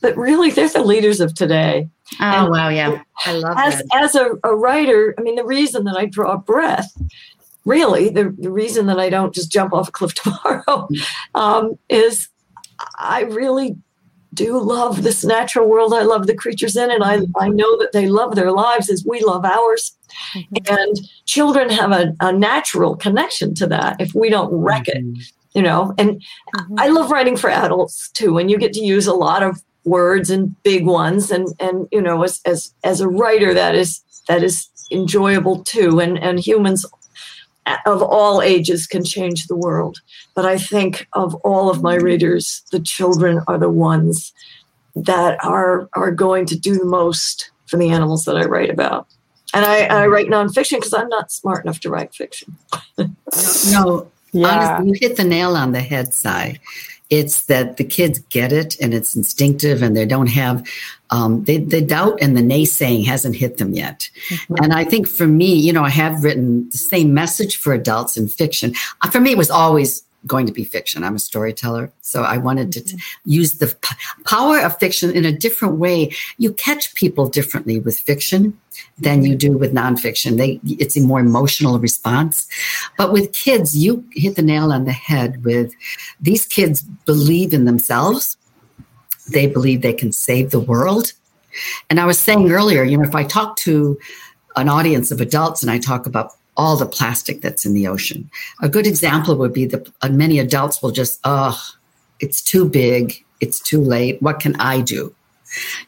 but 0.00 0.16
really 0.16 0.50
they're 0.50 0.68
the 0.68 0.84
leaders 0.84 1.20
of 1.20 1.34
today. 1.34 1.88
Oh 2.20 2.24
And- 2.24 2.50
wow, 2.50 2.68
yeah. 2.68 3.02
I 3.26 3.32
love 3.32 3.56
As 3.58 3.78
that. 3.78 3.86
as 3.94 4.14
a, 4.14 4.30
a 4.44 4.54
writer, 4.54 5.14
I 5.18 5.22
mean, 5.22 5.34
the 5.34 5.44
reason 5.44 5.84
that 5.84 5.96
I 5.96 6.06
draw 6.06 6.36
breath, 6.36 6.92
really, 7.64 8.08
the, 8.08 8.34
the 8.38 8.50
reason 8.52 8.86
that 8.86 9.00
I 9.00 9.10
don't 9.10 9.34
just 9.34 9.50
jump 9.50 9.72
off 9.72 9.88
a 9.88 9.92
cliff 9.92 10.14
tomorrow, 10.22 10.88
um, 11.34 11.76
is 11.88 12.28
I 12.98 13.22
really 13.22 13.76
do 14.34 14.58
love 14.58 15.02
this 15.02 15.24
natural 15.24 15.68
world. 15.68 15.92
I 15.92 16.02
love 16.02 16.26
the 16.26 16.34
creatures 16.34 16.76
in 16.76 16.90
it. 16.90 17.02
I, 17.02 17.18
mm-hmm. 17.18 17.32
I 17.38 17.48
know 17.48 17.78
that 17.78 17.92
they 17.92 18.06
love 18.06 18.34
their 18.34 18.52
lives 18.52 18.88
as 18.88 19.04
we 19.04 19.20
love 19.20 19.44
ours. 19.44 19.92
Mm-hmm. 20.34 20.74
And 20.74 21.00
children 21.26 21.70
have 21.70 21.92
a, 21.92 22.14
a 22.20 22.32
natural 22.32 22.96
connection 22.96 23.54
to 23.56 23.66
that 23.68 24.00
if 24.00 24.14
we 24.14 24.30
don't 24.30 24.52
wreck 24.52 24.88
it, 24.88 25.04
mm-hmm. 25.04 25.20
you 25.54 25.62
know. 25.62 25.94
And 25.98 26.22
I 26.78 26.88
love 26.88 27.10
writing 27.10 27.36
for 27.36 27.50
adults 27.50 28.10
too, 28.10 28.38
and 28.38 28.50
you 28.50 28.58
get 28.58 28.72
to 28.74 28.80
use 28.80 29.06
a 29.06 29.14
lot 29.14 29.42
of 29.42 29.62
words 29.84 30.30
and 30.30 30.60
big 30.62 30.86
ones. 30.86 31.30
And 31.30 31.48
and 31.58 31.88
you 31.90 32.02
know, 32.02 32.22
as 32.22 32.40
as 32.44 32.72
as 32.84 33.00
a 33.00 33.08
writer, 33.08 33.54
that 33.54 33.74
is 33.74 34.00
that 34.28 34.42
is 34.42 34.68
enjoyable 34.92 35.64
too. 35.64 36.00
And 36.00 36.18
and 36.18 36.38
humans 36.38 36.84
of 37.86 38.02
all 38.02 38.42
ages 38.42 38.86
can 38.86 39.04
change 39.04 39.46
the 39.46 39.56
world. 39.56 39.98
But 40.34 40.46
I 40.46 40.58
think 40.58 41.06
of 41.12 41.34
all 41.36 41.70
of 41.70 41.82
my 41.82 41.94
readers, 41.94 42.62
the 42.72 42.80
children 42.80 43.40
are 43.46 43.58
the 43.58 43.70
ones 43.70 44.32
that 44.96 45.42
are 45.44 45.88
are 45.94 46.10
going 46.10 46.46
to 46.46 46.58
do 46.58 46.76
the 46.76 46.84
most 46.84 47.50
for 47.66 47.76
the 47.76 47.90
animals 47.90 48.24
that 48.24 48.36
I 48.36 48.44
write 48.44 48.70
about. 48.70 49.06
And 49.54 49.64
I, 49.64 49.84
I 49.86 50.06
write 50.06 50.28
nonfiction 50.28 50.78
because 50.78 50.94
I'm 50.94 51.08
not 51.08 51.30
smart 51.32 51.64
enough 51.64 51.80
to 51.80 51.90
write 51.90 52.14
fiction. 52.14 52.56
No, 53.70 54.10
Yeah. 54.32 54.48
honestly, 54.48 54.92
you 54.92 54.98
hit 55.00 55.16
the 55.16 55.24
nail 55.24 55.56
on 55.56 55.72
the 55.72 55.80
head 55.80 56.14
side. 56.14 56.60
It's 57.08 57.46
that 57.46 57.76
the 57.76 57.84
kids 57.84 58.20
get 58.30 58.52
it 58.52 58.76
and 58.80 58.94
it's 58.94 59.16
instinctive 59.16 59.82
and 59.82 59.96
they 59.96 60.06
don't 60.06 60.28
have 60.28 60.62
um, 61.10 61.44
they, 61.44 61.58
the 61.58 61.80
doubt 61.80 62.18
and 62.20 62.36
the 62.36 62.42
naysaying 62.42 63.04
hasn't 63.04 63.36
hit 63.36 63.58
them 63.58 63.72
yet. 63.72 64.08
And 64.62 64.72
I 64.72 64.84
think 64.84 65.08
for 65.08 65.26
me, 65.26 65.54
you 65.54 65.72
know, 65.72 65.84
I 65.84 65.90
have 65.90 66.24
written 66.24 66.68
the 66.70 66.78
same 66.78 67.12
message 67.14 67.56
for 67.56 67.72
adults 67.72 68.16
in 68.16 68.28
fiction. 68.28 68.74
Uh, 69.02 69.10
For 69.10 69.20
me, 69.20 69.32
it 69.32 69.38
was 69.38 69.50
always 69.50 70.04
going 70.26 70.46
to 70.46 70.52
be 70.52 70.64
fiction. 70.64 71.02
I'm 71.02 71.16
a 71.16 71.18
storyteller. 71.18 71.90
So 72.02 72.22
I 72.22 72.36
wanted 72.36 72.72
to 72.72 72.82
t- 72.82 72.98
use 73.24 73.54
the 73.54 73.68
p- 73.68 73.96
power 74.24 74.60
of 74.60 74.78
fiction 74.78 75.10
in 75.10 75.24
a 75.24 75.32
different 75.32 75.76
way. 75.76 76.12
You 76.36 76.52
catch 76.52 76.94
people 76.94 77.26
differently 77.28 77.78
with 77.78 77.98
fiction 77.98 78.58
than 78.98 79.24
you 79.24 79.34
do 79.34 79.56
with 79.56 79.72
nonfiction. 79.72 80.36
They, 80.36 80.60
it's 80.64 80.96
a 80.96 81.00
more 81.00 81.20
emotional 81.20 81.78
response. 81.78 82.46
But 82.98 83.12
with 83.12 83.32
kids, 83.32 83.76
you 83.76 84.04
hit 84.12 84.36
the 84.36 84.42
nail 84.42 84.72
on 84.72 84.84
the 84.84 84.92
head 84.92 85.42
with 85.42 85.72
these 86.20 86.46
kids 86.46 86.82
believe 86.82 87.54
in 87.54 87.64
themselves. 87.64 88.36
They 89.32 89.46
believe 89.46 89.82
they 89.82 89.92
can 89.92 90.12
save 90.12 90.50
the 90.50 90.60
world. 90.60 91.12
And 91.88 91.98
I 91.98 92.06
was 92.06 92.18
saying 92.18 92.50
earlier, 92.50 92.84
you 92.84 92.96
know, 92.96 93.04
if 93.04 93.14
I 93.14 93.24
talk 93.24 93.56
to 93.56 93.98
an 94.56 94.68
audience 94.68 95.10
of 95.10 95.20
adults 95.20 95.62
and 95.62 95.70
I 95.70 95.78
talk 95.78 96.06
about 96.06 96.32
all 96.56 96.76
the 96.76 96.86
plastic 96.86 97.40
that's 97.40 97.64
in 97.64 97.74
the 97.74 97.86
ocean, 97.86 98.30
a 98.60 98.68
good 98.68 98.86
example 98.86 99.34
would 99.36 99.52
be 99.52 99.66
that 99.66 99.88
many 100.10 100.38
adults 100.38 100.82
will 100.82 100.90
just, 100.90 101.20
oh, 101.24 101.58
it's 102.20 102.40
too 102.40 102.68
big, 102.68 103.24
it's 103.40 103.60
too 103.60 103.80
late. 103.80 104.20
What 104.22 104.40
can 104.40 104.54
I 104.60 104.80
do? 104.80 105.14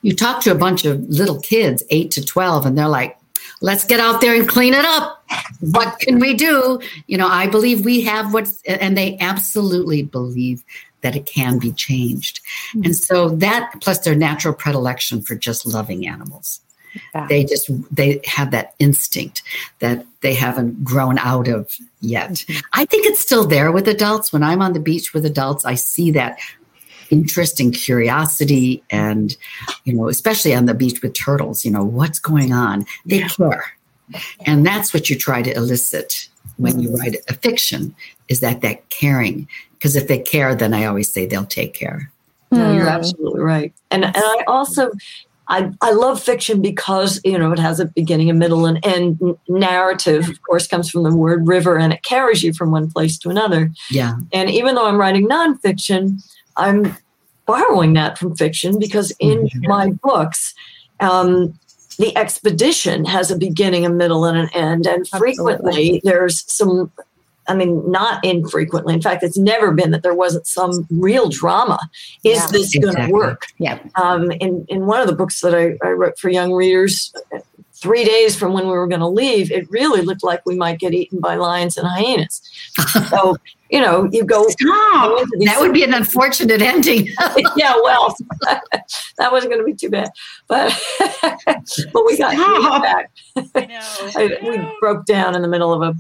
You 0.03 0.15
talk 0.15 0.43
to 0.43 0.51
a 0.51 0.57
bunch 0.57 0.85
of 0.85 1.01
little 1.09 1.41
kids, 1.41 1.85
eight 1.91 2.11
to 2.13 2.25
12, 2.25 2.67
and 2.67 2.77
they're 2.77 2.89
like, 2.89 3.17
let's 3.61 3.85
get 3.85 4.01
out 4.01 4.21
there 4.21 4.35
and 4.35 4.49
clean 4.49 4.75
it 4.75 4.85
up. 4.85 5.25
What 5.61 6.01
can 6.01 6.19
we 6.19 6.35
do? 6.35 6.81
You 7.07 7.19
know, 7.19 7.29
I 7.29 7.47
believe 7.47 7.85
we 7.85 8.01
have 8.03 8.35
what, 8.35 8.53
and 8.67 8.97
they 8.97 9.17
absolutely 9.21 10.03
believe 10.03 10.65
that 11.03 11.17
it 11.17 11.27
can 11.27 11.59
be 11.59 11.73
changed. 11.73 12.41
Hmm. 12.73 12.85
And 12.85 12.97
so 12.97 13.29
that, 13.29 13.75
plus 13.81 14.01
their 14.01 14.15
natural 14.15 14.55
predilection 14.55 15.23
for 15.23 15.35
just 15.35 15.67
loving 15.67 16.07
animals. 16.07 16.61
Yeah. 17.15 17.27
They 17.27 17.45
just, 17.45 17.71
they 17.95 18.21
have 18.27 18.51
that 18.51 18.75
instinct 18.79 19.43
that 19.79 20.05
they 20.21 20.35
haven't 20.35 20.85
grown 20.85 21.19
out 21.19 21.49
of 21.49 21.75
yet. 22.01 22.31
Mm-hmm. 22.31 22.61
I 22.75 22.85
think 22.85 23.07
it's 23.07 23.21
still 23.21 23.47
there 23.47 23.73
with 23.73 23.89
adults. 23.89 24.33
When 24.33 24.43
I'm 24.43 24.61
on 24.61 24.75
the 24.75 24.81
beach 24.81 25.15
with 25.15 25.25
adults, 25.25 25.65
I 25.65 25.75
see 25.75 26.11
that 26.13 26.39
interest 27.13 27.61
and 27.61 27.75
curiosity 27.75 28.83
and 28.89 29.37
you 29.85 29.93
know 29.93 30.09
especially 30.09 30.55
on 30.55 30.65
the 30.65 30.73
beach 30.73 31.03
with 31.03 31.13
turtles 31.13 31.63
you 31.63 31.71
know 31.71 31.85
what's 31.85 32.19
going 32.19 32.55
on 32.55 32.87
they 33.05 33.21
care 33.21 33.75
and 34.47 34.65
that's 34.65 34.95
what 34.95 35.11
you 35.11 35.17
try 35.17 35.43
to 35.43 35.55
elicit 35.55 36.31
when 36.57 36.81
you 36.81 36.89
mm-hmm. 36.89 37.01
write 37.01 37.17
a 37.29 37.35
fiction 37.35 37.95
is 38.29 38.41
that 38.41 38.63
that 38.63 38.89
caring 38.89 39.47
because 39.83 39.97
if 39.97 40.07
they 40.07 40.19
care 40.19 40.55
then 40.55 40.73
i 40.73 40.85
always 40.85 41.13
say 41.13 41.27
they'll 41.27 41.45
take 41.45 41.75
care 41.75 42.09
No, 42.53 42.71
you're 42.71 42.89
Hmm. 42.89 42.97
absolutely 43.01 43.41
right. 43.41 43.73
And 43.91 44.05
and 44.05 44.15
I 44.17 44.45
also 44.47 44.91
I, 45.49 45.71
I 45.81 45.91
love 45.93 46.23
fiction 46.23 46.61
because 46.63 47.19
you 47.25 47.39
know 47.39 47.51
it 47.53 47.59
has 47.59 47.81
a 47.81 47.87
beginning, 47.87 48.29
a 48.31 48.35
middle, 48.35 48.65
and 48.67 48.79
end. 48.85 49.19
Narrative, 49.49 50.29
of 50.29 50.39
course, 50.49 50.67
comes 50.69 50.91
from 50.91 51.03
the 51.03 51.17
word 51.17 51.49
river, 51.49 51.79
and 51.79 51.93
it 51.93 52.03
carries 52.05 52.43
you 52.45 52.53
from 52.53 52.71
one 52.71 52.91
place 52.91 53.19
to 53.21 53.29
another. 53.31 53.71
yeah 53.91 54.15
And 54.33 54.51
even 54.51 54.75
though 54.75 54.87
I'm 54.87 54.99
writing 54.99 55.27
nonfiction, 55.29 56.23
I'm 56.57 56.95
borrowing 57.47 57.95
that 57.95 58.19
from 58.19 58.37
fiction 58.37 58.79
because 58.79 59.13
in 59.19 59.39
Mhm. 59.49 59.67
my 59.75 59.91
books, 60.03 60.55
um, 61.01 61.55
the 61.99 62.15
expedition 62.17 63.05
has 63.07 63.31
a 63.31 63.37
beginning, 63.37 63.85
a 63.87 63.91
middle, 63.91 64.25
and 64.27 64.39
an 64.39 64.49
end. 64.55 64.87
And 64.87 65.09
frequently 65.09 66.01
there's 66.05 66.45
some, 66.53 66.93
I 67.53 67.55
mean, 67.55 67.91
not 67.91 68.25
infrequently. 68.25 68.95
In 68.95 69.03
fact, 69.03 69.23
it's 69.23 69.37
never 69.39 69.73
been 69.73 69.91
that 69.91 70.03
there 70.03 70.15
wasn't 70.15 70.47
some 70.47 70.87
real 70.91 71.29
drama. 71.29 71.79
Is 72.25 72.39
Yeah. 72.39 72.47
this 72.51 72.77
going 72.79 72.97
to 72.97 73.13
work? 73.13 73.47
Yeah. 73.59 73.79
Um, 73.95 74.31
in, 74.33 74.65
in 74.69 74.87
one 74.87 75.01
of 75.01 75.07
the 75.07 75.15
books 75.15 75.41
that 75.41 75.55
I, 75.55 75.77
I 75.87 75.91
wrote 75.93 76.19
for 76.19 76.31
young 76.31 76.53
readers, 76.53 77.13
uh, 77.35 77.39
three 77.75 78.05
days 78.05 78.37
from 78.37 78.53
when 78.53 78.65
we 78.67 78.73
were 78.73 78.87
going 78.87 79.01
to 79.01 79.09
leave, 79.09 79.51
it 79.51 79.69
really 79.71 80.03
looked 80.03 80.23
like 80.25 80.41
we 80.47 80.55
might 80.57 80.79
get 80.79 80.95
eaten 80.95 81.21
by 81.21 81.35
lions 81.35 81.77
and 81.77 81.87
hyenas. 81.87 82.41
so, 83.11 83.37
you 83.71 83.81
know, 83.81 84.09
you 84.13 84.25
go. 84.25 84.45
go 84.45 84.49
Stop. 84.51 85.19
into 85.21 85.37
these- 85.39 85.49
That 85.49 85.61
would 85.61 85.73
be 85.75 85.83
an 85.85 85.93
unfortunate 85.93 86.63
ending. 86.63 87.07
yeah, 87.57 87.75
well, 87.83 88.15
that 89.19 89.33
wasn't 89.33 89.53
going 89.53 89.61
to 89.61 89.67
be 89.67 89.75
too 89.75 89.91
bad, 89.91 90.11
but 90.49 90.73
but 91.93 92.05
we 92.07 92.17
got, 92.19 92.31
we 92.33 92.37
got 92.37 92.83
back. 92.83 93.11
I 93.57 93.67
know. 93.67 93.81
I, 94.17 94.39
we 94.43 94.77
broke 94.81 95.05
down 95.05 95.35
in 95.35 95.43
the 95.43 95.49
middle 95.49 95.73
of 95.73 95.83
a 95.83 95.95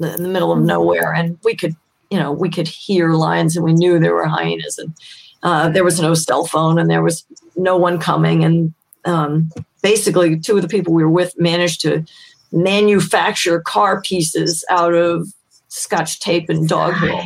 in 0.00 0.22
the 0.22 0.28
middle 0.28 0.52
of 0.52 0.60
nowhere, 0.60 1.12
and 1.12 1.38
we 1.44 1.54
could, 1.54 1.74
you 2.10 2.18
know, 2.18 2.32
we 2.32 2.48
could 2.50 2.68
hear 2.68 3.10
lions, 3.10 3.56
and 3.56 3.64
we 3.64 3.72
knew 3.72 3.98
there 3.98 4.14
were 4.14 4.26
hyenas, 4.26 4.78
and 4.78 4.94
uh, 5.42 5.68
there 5.68 5.84
was 5.84 6.00
no 6.00 6.14
cell 6.14 6.46
phone, 6.46 6.78
and 6.78 6.90
there 6.90 7.02
was 7.02 7.24
no 7.56 7.76
one 7.76 7.98
coming, 7.98 8.44
and 8.44 8.74
um, 9.04 9.50
basically, 9.82 10.38
two 10.38 10.56
of 10.56 10.62
the 10.62 10.68
people 10.68 10.92
we 10.94 11.04
were 11.04 11.10
with 11.10 11.38
managed 11.38 11.80
to 11.82 12.04
manufacture 12.52 13.60
car 13.60 14.00
pieces 14.00 14.64
out 14.70 14.94
of 14.94 15.28
scotch 15.68 16.20
tape 16.20 16.48
and 16.48 16.68
dog 16.68 16.94
hair. 16.94 17.22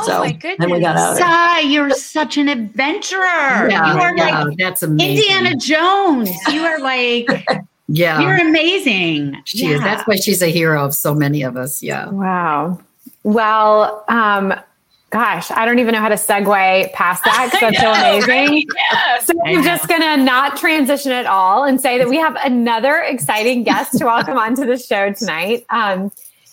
Oh 0.00 0.06
So 0.06 0.18
my 0.20 0.56
then 0.58 0.70
we 0.70 0.80
got 0.80 0.96
out 0.96 1.12
of. 1.12 1.18
Sy, 1.18 1.60
you're 1.60 1.90
such 1.90 2.36
an 2.36 2.48
adventurer. 2.48 3.70
you 3.70 3.76
are 3.76 4.16
yeah, 4.16 4.42
like 4.44 4.58
that's 4.58 4.82
amazing. 4.82 5.16
Indiana 5.36 5.56
Jones. 5.56 6.30
You 6.52 6.64
are 6.64 6.80
like, 6.80 7.28
Yeah, 7.88 8.20
you're 8.20 8.48
amazing. 8.48 9.36
she 9.44 9.66
is. 9.66 9.80
That's 9.80 10.06
why 10.06 10.16
she's 10.16 10.40
a 10.42 10.50
hero 10.50 10.84
of 10.84 10.94
so 10.94 11.14
many 11.14 11.42
of 11.42 11.56
us. 11.56 11.82
Yeah. 11.82 12.08
Wow. 12.08 12.80
Well, 13.24 14.04
um, 14.08 14.54
gosh, 15.10 15.50
I 15.50 15.64
don't 15.66 15.78
even 15.78 15.92
know 15.92 16.00
how 16.00 16.08
to 16.08 16.14
segue 16.14 16.92
past 16.92 17.24
that 17.24 17.50
because 17.52 17.60
that's 17.78 17.80
so 17.80 17.92
amazing. 17.92 18.28
right? 18.28 18.64
Yeah. 18.92 19.18
So 19.20 19.32
I 19.44 19.50
I'm 19.50 19.56
know. 19.56 19.62
just 19.64 19.88
gonna 19.88 20.16
not 20.16 20.56
transition 20.56 21.12
at 21.12 21.26
all 21.26 21.64
and 21.64 21.80
say 21.80 21.98
that 21.98 22.08
we 22.08 22.16
have 22.16 22.36
another 22.44 22.98
exciting 23.00 23.62
guest 23.64 23.98
to 23.98 24.06
welcome 24.06 24.38
onto 24.38 24.64
the 24.64 24.78
show 24.78 25.12
tonight. 25.12 25.66
Um, 25.70 26.10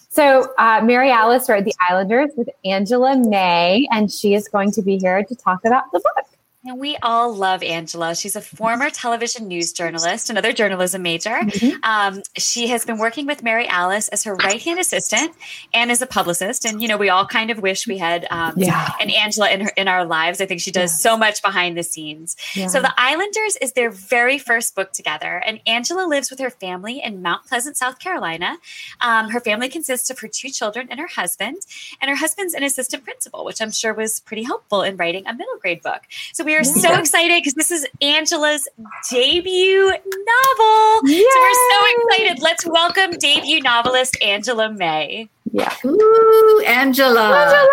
so 0.10 0.54
uh, 0.58 0.82
Mary 0.84 1.10
Alice 1.10 1.48
wrote 1.48 1.64
The 1.64 1.74
Islanders 1.90 2.32
with 2.36 2.50
Angela 2.66 3.18
May, 3.18 3.88
and 3.92 4.12
she 4.12 4.34
is 4.34 4.50
going 4.50 4.72
to 4.74 4.82
be 4.82 4.98
here 4.98 5.24
to 5.24 5.36
talk 5.36 5.64
about 5.64 5.86
the 5.94 6.00
book. 6.00 6.26
And 6.64 6.78
we 6.80 6.96
all 7.02 7.34
love 7.34 7.64
Angela. 7.64 8.14
She's 8.16 8.36
a 8.36 8.42
former 8.42 8.92
television 8.92 9.48
news 9.48 9.74
journalist, 9.74 10.30
another 10.30 10.54
journalism 10.54 11.02
major. 11.02 11.40
Mhm. 11.42 11.84
Um, 11.84 12.22
she 12.38 12.68
has 12.68 12.86
been 12.86 13.00
working 13.00 13.26
with 13.26 13.42
Mary 13.42 13.68
Alice 13.68 14.10
as 14.10 14.24
her 14.26 14.36
right 14.36 14.62
hand 14.62 14.80
assistant 14.80 15.34
and 15.74 15.90
as 15.90 16.04
a 16.04 16.06
publicist. 16.06 16.64
And, 16.66 16.80
you 16.80 16.88
know, 16.88 16.98
we 16.98 17.10
all 17.10 17.26
kind 17.26 17.50
of 17.50 17.64
wish 17.64 17.88
we 17.88 17.98
had 17.98 18.28
um, 18.30 18.54
Yeah. 18.58 18.92
an 19.02 19.10
Angela 19.10 19.50
in, 19.50 19.62
her, 19.62 19.72
in 19.76 19.88
our 19.88 20.06
lives. 20.06 20.40
I 20.40 20.46
think 20.46 20.62
she 20.62 20.70
does 20.70 21.02
so 21.02 21.18
much 21.18 21.42
behind 21.42 21.76
the 21.76 21.82
scenes. 21.82 22.36
Yeah. 22.54 22.68
So, 22.68 22.80
The 22.80 22.94
Islanders 22.96 23.56
is 23.60 23.72
their 23.72 23.90
very 23.90 24.38
first 24.38 24.76
book 24.76 24.92
together, 24.92 25.42
and 25.44 25.62
Angela 25.66 26.06
lives 26.06 26.30
with 26.30 26.40
her 26.40 26.52
family 26.52 27.02
in 27.04 27.24
Mount 27.24 27.48
Pleasant, 27.48 27.76
South 27.76 27.98
Carolina. 27.98 28.58
Um, 29.02 29.30
her 29.32 29.40
family 29.40 29.68
consists 29.68 30.12
of 30.12 30.20
her 30.20 30.28
two 30.28 30.50
children 30.50 30.90
and 30.92 31.00
her 31.00 31.08
husband, 31.08 31.58
and 32.00 32.10
her 32.10 32.18
husband's 32.18 32.54
an 32.54 32.62
assistant 32.62 33.04
principal, 33.04 33.46
which 33.46 33.62
I'm 33.64 33.72
sure 33.72 33.96
was 33.96 34.20
pretty 34.20 34.44
helpful 34.44 34.84
in 34.84 34.96
writing 34.96 35.26
a 35.26 35.34
middle 35.34 35.58
grade 35.60 35.82
book. 35.82 36.04
So, 36.34 36.44
we 36.44 36.51
are 36.56 36.64
so 36.64 36.94
excited 36.98 37.42
because 37.42 37.54
this 37.54 37.72
is 37.72 37.86
Angela's 38.02 38.68
debut 39.10 39.86
novel. 39.88 41.08
So, 41.08 41.14
we're 41.14 41.54
so 41.72 41.84
excited. 41.98 42.42
Let's 42.42 42.66
welcome 42.66 43.12
debut 43.12 43.62
novelist 43.62 44.18
Angela 44.24 44.72
May. 44.72 45.30
yeah. 45.52 45.74
Ooh, 45.86 46.64
Angela. 46.68 47.68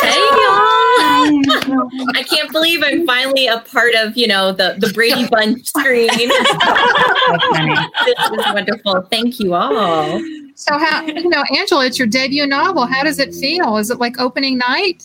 Hey 0.00 0.18
y'all! 0.18 1.42
I 2.14 2.24
can't 2.28 2.52
believe 2.52 2.82
I'm 2.84 3.06
finally 3.06 3.46
a 3.46 3.60
part 3.60 3.94
of, 3.94 4.16
you 4.16 4.26
know, 4.26 4.52
the 4.52 4.76
the 4.78 4.92
Brady 4.92 5.26
Bunch 5.28 5.66
screen. 5.66 6.08
This 8.04 8.18
is 8.30 8.46
wonderful. 8.52 9.02
Thank 9.10 9.40
you 9.40 9.54
all. 9.54 10.20
So 10.54 10.78
how 10.78 11.02
you 11.04 11.28
know, 11.28 11.42
Angela, 11.56 11.86
it's 11.86 11.98
your 11.98 12.06
debut 12.08 12.46
novel. 12.46 12.86
How 12.86 13.02
does 13.02 13.18
it 13.18 13.34
feel? 13.34 13.76
Is 13.78 13.90
it 13.90 13.98
like 13.98 14.18
opening 14.20 14.58
night? 14.58 15.04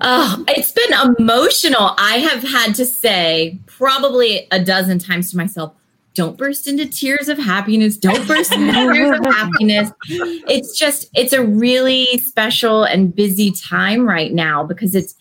Oh, 0.00 0.44
it's 0.48 0.72
been 0.72 0.92
emotional. 1.18 1.94
I 1.98 2.18
have 2.18 2.42
had 2.42 2.74
to 2.76 2.86
say 2.86 3.58
probably 3.66 4.46
a 4.50 4.62
dozen 4.62 4.98
times 4.98 5.30
to 5.30 5.36
myself, 5.36 5.74
don't 6.14 6.38
burst 6.38 6.68
into 6.68 6.86
tears 6.86 7.28
of 7.28 7.38
happiness. 7.38 7.96
Don't 7.96 8.26
burst 8.26 8.52
into 8.52 8.72
tears 8.92 9.18
of 9.18 9.24
happiness. 9.34 9.90
It's 10.08 10.78
just, 10.78 11.10
it's 11.14 11.32
a 11.32 11.44
really 11.44 12.18
special 12.18 12.84
and 12.84 13.14
busy 13.14 13.50
time 13.50 14.06
right 14.06 14.32
now 14.32 14.64
because 14.64 14.94
it's 14.94 15.16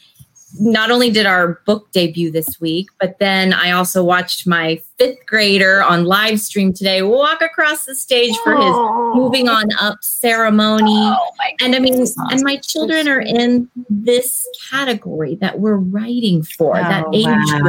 not 0.60 0.92
only 0.92 1.10
did 1.10 1.26
our 1.26 1.60
book 1.66 1.92
debut 1.92 2.30
this 2.32 2.62
week, 2.62 2.90
but 3.00 3.18
then 3.20 3.54
I 3.54 3.72
also 3.72 4.04
watched 4.04 4.46
my 4.46 4.80
fifth 5.00 5.26
grader 5.26 5.82
on 5.84 6.06
live 6.06 6.40
stream 6.40 6.72
today 6.74 7.02
walk 7.02 7.42
across 7.42 7.86
the 7.86 7.96
stage 7.96 8.36
for 8.44 8.56
his 8.56 8.76
moving 9.16 9.50
on 9.50 9.66
up 9.82 9.98
ceremony. 10.04 10.84
Oh, 10.96 11.32
And 11.62 11.76
I 11.76 11.80
mean, 11.80 12.06
and 12.30 12.42
my 12.44 12.58
children 12.58 13.08
are 13.08 13.22
in 13.22 13.70
this 13.90 14.48
category 14.70 15.36
that 15.36 15.60
we're 15.60 15.78
writing 15.78 16.44
for, 16.44 16.76
that 16.76 17.06
Oh, 17.08 17.12
age 17.14 17.26
wow. 17.26 17.60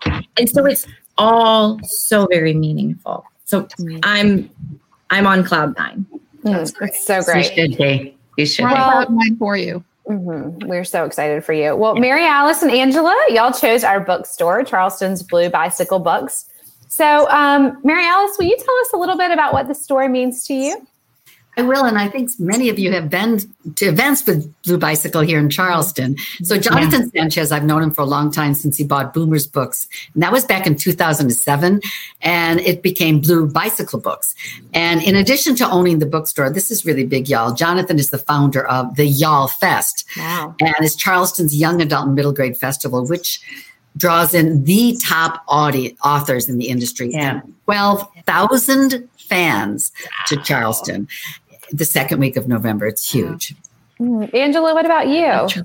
group. 0.00 0.02
And 0.36 0.50
so 0.50 0.66
it's 0.66 0.86
all 1.18 1.78
so 1.84 2.26
very 2.30 2.54
meaningful. 2.54 3.24
So 3.44 3.68
I'm 4.02 4.50
I'm 5.10 5.26
on 5.26 5.44
cloud 5.44 5.76
nine. 5.76 6.06
Mm, 6.42 6.72
it's 6.80 7.06
so 7.06 7.18
You 7.18 7.24
great. 7.24 7.52
should 7.54 7.76
be. 7.76 8.16
You 8.36 8.46
should 8.46 8.64
We're 8.64 8.70
be. 8.70 8.74
Well- 8.74 8.88
well, 8.98 9.10
mine 9.10 9.36
for 9.36 9.56
you. 9.56 9.84
Mhm. 10.08 10.66
We're 10.66 10.84
so 10.84 11.04
excited 11.04 11.44
for 11.44 11.52
you. 11.52 11.76
Well, 11.76 11.94
Mary 11.94 12.26
Alice 12.26 12.62
and 12.62 12.70
Angela, 12.70 13.16
y'all 13.28 13.52
chose 13.52 13.84
our 13.84 14.00
bookstore, 14.00 14.64
Charleston's 14.64 15.22
Blue 15.22 15.48
Bicycle 15.48 16.00
Books. 16.00 16.46
So, 16.88 17.28
um, 17.30 17.78
Mary 17.84 18.04
Alice, 18.04 18.36
will 18.38 18.46
you 18.46 18.56
tell 18.56 18.74
us 18.82 18.92
a 18.92 18.96
little 18.96 19.16
bit 19.16 19.30
about 19.30 19.52
what 19.52 19.68
the 19.68 19.74
store 19.74 20.08
means 20.08 20.44
to 20.44 20.54
you? 20.54 20.86
I 21.56 21.62
will, 21.62 21.84
and 21.84 21.98
I 21.98 22.08
think 22.08 22.30
many 22.38 22.70
of 22.70 22.78
you 22.78 22.90
have 22.92 23.10
been 23.10 23.38
to 23.76 23.84
events 23.84 24.24
with 24.26 24.50
Blue 24.62 24.78
Bicycle 24.78 25.20
here 25.20 25.38
in 25.38 25.50
Charleston. 25.50 26.16
So 26.42 26.56
Jonathan 26.58 27.10
Sanchez, 27.10 27.52
I've 27.52 27.64
known 27.64 27.82
him 27.82 27.90
for 27.90 28.00
a 28.00 28.06
long 28.06 28.30
time 28.32 28.54
since 28.54 28.78
he 28.78 28.84
bought 28.84 29.12
Boomer's 29.12 29.46
books, 29.46 29.86
and 30.14 30.22
that 30.22 30.32
was 30.32 30.44
back 30.46 30.66
in 30.66 30.76
2007, 30.76 31.80
and 32.22 32.60
it 32.60 32.82
became 32.82 33.20
Blue 33.20 33.46
Bicycle 33.46 34.00
Books. 34.00 34.34
And 34.72 35.02
in 35.02 35.14
addition 35.14 35.54
to 35.56 35.70
owning 35.70 35.98
the 35.98 36.06
bookstore, 36.06 36.48
this 36.48 36.70
is 36.70 36.86
really 36.86 37.04
big, 37.04 37.28
y'all. 37.28 37.52
Jonathan 37.52 37.98
is 37.98 38.08
the 38.08 38.18
founder 38.18 38.66
of 38.66 38.96
the 38.96 39.06
YALLFest, 39.06 40.04
Wow. 40.16 40.54
and 40.58 40.74
it's 40.80 40.96
Charleston's 40.96 41.54
young 41.54 41.82
adult 41.82 42.06
and 42.06 42.14
middle 42.14 42.32
grade 42.32 42.56
festival, 42.56 43.06
which 43.06 43.42
draws 43.98 44.32
in 44.32 44.64
the 44.64 44.96
top 45.04 45.42
audi- 45.48 45.94
authors 46.02 46.48
in 46.48 46.56
the 46.56 46.68
industry 46.70 47.10
Yeah. 47.12 47.40
and 47.44 47.54
12,000 47.66 49.06
fans 49.18 49.92
to 50.26 50.36
Charleston 50.38 51.08
the 51.72 51.84
second 51.84 52.20
week 52.20 52.36
of 52.36 52.48
November. 52.48 52.86
It's 52.86 53.10
huge. 53.10 53.54
Mm, 53.98 54.32
Angela, 54.34 54.74
what 54.74 54.84
about 54.84 55.08
you? 55.08 55.64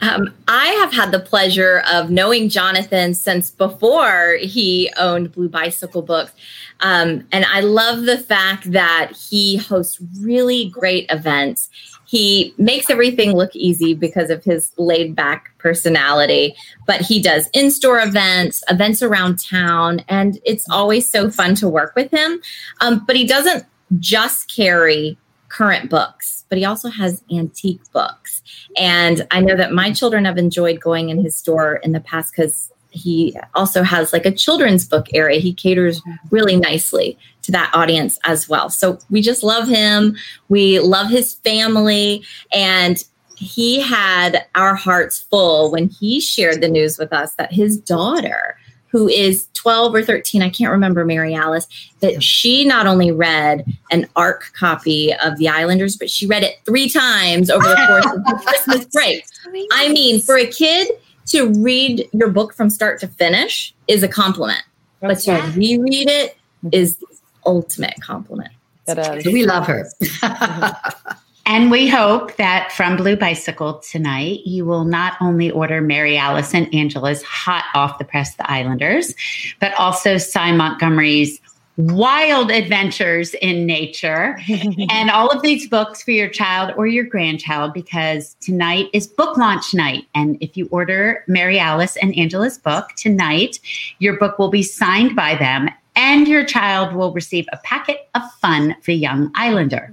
Um, 0.00 0.34
I 0.48 0.68
have 0.68 0.92
had 0.92 1.12
the 1.12 1.20
pleasure 1.20 1.82
of 1.92 2.10
knowing 2.10 2.48
Jonathan 2.48 3.14
since 3.14 3.50
before 3.50 4.38
he 4.40 4.90
owned 4.96 5.32
Blue 5.32 5.48
Bicycle 5.48 6.02
Books. 6.02 6.32
Um, 6.80 7.26
and 7.30 7.44
I 7.44 7.60
love 7.60 8.04
the 8.04 8.18
fact 8.18 8.72
that 8.72 9.12
he 9.12 9.56
hosts 9.58 10.00
really 10.20 10.70
great 10.70 11.06
events. 11.10 11.68
He 12.06 12.54
makes 12.58 12.90
everything 12.90 13.32
look 13.32 13.54
easy 13.54 13.94
because 13.94 14.30
of 14.30 14.42
his 14.42 14.72
laid 14.76 15.14
back 15.14 15.56
personality, 15.58 16.54
but 16.86 17.00
he 17.00 17.22
does 17.22 17.48
in 17.52 17.70
store 17.70 18.00
events, 18.00 18.62
events 18.68 19.02
around 19.02 19.38
town, 19.38 20.02
and 20.08 20.38
it's 20.44 20.68
always 20.68 21.08
so 21.08 21.30
fun 21.30 21.54
to 21.56 21.68
work 21.68 21.94
with 21.94 22.10
him. 22.10 22.40
Um, 22.80 23.04
but 23.06 23.16
he 23.16 23.26
doesn't 23.26 23.64
just 23.98 24.54
carry 24.54 25.16
current 25.52 25.90
books, 25.90 26.44
but 26.48 26.56
he 26.56 26.64
also 26.64 26.88
has 26.88 27.22
antique 27.30 27.82
books. 27.92 28.42
And 28.76 29.26
I 29.30 29.40
know 29.40 29.54
that 29.54 29.72
my 29.72 29.92
children 29.92 30.24
have 30.24 30.38
enjoyed 30.38 30.80
going 30.80 31.10
in 31.10 31.22
his 31.22 31.36
store 31.36 31.76
in 31.76 31.92
the 31.92 32.00
past 32.00 32.32
because 32.34 32.72
he 32.90 33.36
also 33.54 33.82
has 33.82 34.12
like 34.12 34.26
a 34.26 34.32
children's 34.32 34.86
book 34.86 35.06
area. 35.12 35.40
He 35.40 35.52
caters 35.52 36.00
really 36.30 36.56
nicely 36.56 37.18
to 37.42 37.52
that 37.52 37.70
audience 37.74 38.18
as 38.24 38.48
well. 38.48 38.70
So 38.70 38.98
we 39.10 39.20
just 39.20 39.42
love 39.42 39.68
him. 39.68 40.16
We 40.48 40.80
love 40.80 41.10
his 41.10 41.34
family. 41.34 42.24
And 42.52 43.02
he 43.36 43.80
had 43.80 44.46
our 44.54 44.74
hearts 44.74 45.20
full 45.20 45.70
when 45.70 45.88
he 45.88 46.20
shared 46.20 46.62
the 46.62 46.68
news 46.68 46.98
with 46.98 47.12
us 47.12 47.34
that 47.34 47.52
his 47.52 47.78
daughter, 47.78 48.56
who 48.92 49.08
is 49.08 49.48
12 49.54 49.94
or 49.94 50.02
13, 50.04 50.42
I 50.42 50.50
can't 50.50 50.70
remember 50.70 51.04
Mary 51.04 51.34
Alice, 51.34 51.66
that 52.00 52.22
she 52.22 52.64
not 52.64 52.86
only 52.86 53.10
read 53.10 53.64
an 53.90 54.06
ARC 54.16 54.52
copy 54.54 55.14
of 55.14 55.38
The 55.38 55.48
Islanders, 55.48 55.96
but 55.96 56.10
she 56.10 56.26
read 56.26 56.42
it 56.42 56.60
three 56.66 56.90
times 56.90 57.48
over 57.48 57.66
the 57.66 57.74
course 57.86 58.04
of 58.04 58.24
the 58.24 58.42
Christmas 58.46 58.84
break. 58.84 59.24
I 59.72 59.88
mean, 59.88 60.20
for 60.20 60.36
a 60.36 60.46
kid 60.46 60.90
to 61.28 61.48
read 61.62 62.06
your 62.12 62.28
book 62.28 62.52
from 62.52 62.68
start 62.68 63.00
to 63.00 63.08
finish 63.08 63.74
is 63.88 64.02
a 64.02 64.08
compliment, 64.08 64.62
That's 65.00 65.24
but 65.24 65.40
to 65.40 65.46
good. 65.46 65.56
reread 65.56 66.10
it 66.10 66.36
is 66.70 66.96
the 66.96 67.06
ultimate 67.46 67.94
compliment. 68.02 68.52
It 68.86 68.98
is. 68.98 69.32
We 69.32 69.46
love 69.46 69.66
her. 69.66 69.88
And 71.44 71.70
we 71.70 71.88
hope 71.88 72.36
that 72.36 72.70
from 72.72 72.96
Blue 72.96 73.16
Bicycle 73.16 73.78
tonight, 73.80 74.40
you 74.46 74.64
will 74.64 74.84
not 74.84 75.16
only 75.20 75.50
order 75.50 75.80
Mary 75.80 76.16
Alice 76.16 76.54
and 76.54 76.72
Angela's 76.72 77.22
hot 77.22 77.64
off 77.74 77.98
the 77.98 78.04
press 78.04 78.36
The 78.36 78.50
Islanders, 78.50 79.14
but 79.60 79.74
also 79.74 80.18
Sy 80.18 80.52
Montgomery's 80.52 81.40
wild 81.76 82.50
adventures 82.50 83.34
in 83.34 83.66
nature 83.66 84.38
and 84.90 85.10
all 85.10 85.28
of 85.30 85.42
these 85.42 85.68
books 85.68 86.02
for 86.02 86.10
your 86.10 86.28
child 86.28 86.72
or 86.76 86.86
your 86.86 87.04
grandchild 87.04 87.72
because 87.72 88.36
tonight 88.40 88.88
is 88.92 89.06
book 89.06 89.36
launch 89.36 89.74
night. 89.74 90.06
And 90.14 90.36
if 90.40 90.56
you 90.56 90.68
order 90.70 91.24
Mary 91.26 91.58
Alice 91.58 91.96
and 91.96 92.16
Angela's 92.16 92.58
book 92.58 92.90
tonight, 92.96 93.58
your 93.98 94.18
book 94.18 94.38
will 94.38 94.50
be 94.50 94.62
signed 94.62 95.16
by 95.16 95.34
them 95.34 95.70
and 95.96 96.28
your 96.28 96.44
child 96.44 96.94
will 96.94 97.12
receive 97.12 97.46
a 97.52 97.58
packet 97.58 98.08
of 98.14 98.22
fun 98.40 98.76
for 98.82 98.92
young 98.92 99.30
Islander. 99.34 99.92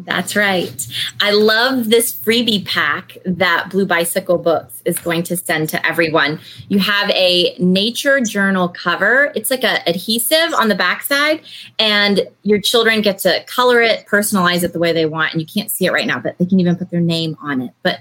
That's 0.00 0.36
right. 0.36 0.86
I 1.20 1.32
love 1.32 1.90
this 1.90 2.12
freebie 2.12 2.64
pack 2.64 3.18
that 3.24 3.68
Blue 3.68 3.84
Bicycle 3.84 4.38
Books 4.38 4.80
is 4.84 4.96
going 4.96 5.24
to 5.24 5.36
send 5.36 5.68
to 5.70 5.84
everyone. 5.84 6.38
You 6.68 6.78
have 6.78 7.10
a 7.10 7.56
nature 7.58 8.20
journal 8.20 8.68
cover. 8.68 9.32
It's 9.34 9.50
like 9.50 9.64
a 9.64 9.86
adhesive 9.88 10.54
on 10.54 10.68
the 10.68 10.76
backside, 10.76 11.40
and 11.80 12.28
your 12.44 12.60
children 12.60 13.00
get 13.02 13.18
to 13.20 13.42
color 13.48 13.82
it, 13.82 14.06
personalize 14.06 14.62
it 14.62 14.72
the 14.72 14.78
way 14.78 14.92
they 14.92 15.06
want. 15.06 15.32
And 15.32 15.40
you 15.40 15.46
can't 15.46 15.70
see 15.70 15.86
it 15.86 15.92
right 15.92 16.06
now, 16.06 16.20
but 16.20 16.38
they 16.38 16.46
can 16.46 16.60
even 16.60 16.76
put 16.76 16.90
their 16.90 17.00
name 17.00 17.36
on 17.42 17.60
it. 17.60 17.72
But 17.82 17.98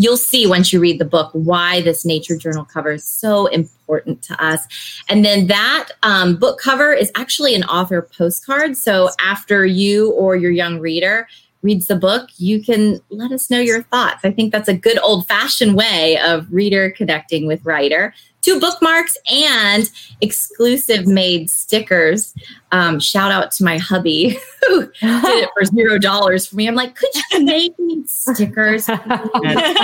you'll 0.00 0.16
see 0.16 0.46
once 0.46 0.72
you 0.72 0.80
read 0.80 0.98
the 0.98 1.04
book 1.04 1.28
why 1.34 1.82
this 1.82 2.06
nature 2.06 2.34
journal 2.34 2.64
cover 2.64 2.92
is 2.92 3.04
so 3.04 3.46
important 3.48 4.22
to 4.22 4.42
us. 4.42 4.66
And 5.10 5.22
then 5.26 5.46
that 5.48 5.90
um, 6.02 6.36
book 6.36 6.58
cover 6.58 6.94
is 6.94 7.12
actually 7.16 7.54
an 7.54 7.64
author 7.64 8.00
postcard. 8.16 8.78
So 8.78 9.10
after 9.20 9.66
you 9.66 10.12
or 10.12 10.36
your 10.36 10.52
young 10.52 10.78
reader 10.78 11.28
reads 11.60 11.86
the 11.86 11.96
book, 11.96 12.30
you 12.38 12.64
can 12.64 12.98
let 13.10 13.30
us 13.30 13.50
know 13.50 13.60
your 13.60 13.82
thoughts. 13.82 14.24
I 14.24 14.30
think 14.30 14.52
that's 14.52 14.68
a 14.68 14.74
good 14.74 14.98
old 15.02 15.28
fashioned 15.28 15.76
way 15.76 16.18
of 16.18 16.50
reader 16.50 16.90
connecting 16.92 17.46
with 17.46 17.62
writer. 17.66 18.14
Two 18.42 18.58
bookmarks 18.58 19.16
and 19.30 19.90
exclusive 20.20 21.06
made 21.06 21.50
stickers. 21.50 22.34
Um, 22.72 23.00
shout 23.00 23.32
out 23.32 23.50
to 23.52 23.64
my 23.64 23.78
hubby 23.78 24.38
who 24.68 24.82
did 24.86 24.92
it 25.02 25.50
for 25.54 25.64
zero 25.64 25.98
dollars 25.98 26.46
for 26.46 26.56
me. 26.56 26.68
I'm 26.68 26.74
like, 26.74 26.94
could 26.94 27.10
you 27.32 27.44
make 27.44 27.78
me 27.78 28.04
stickers? 28.06 28.86
That's 28.86 29.10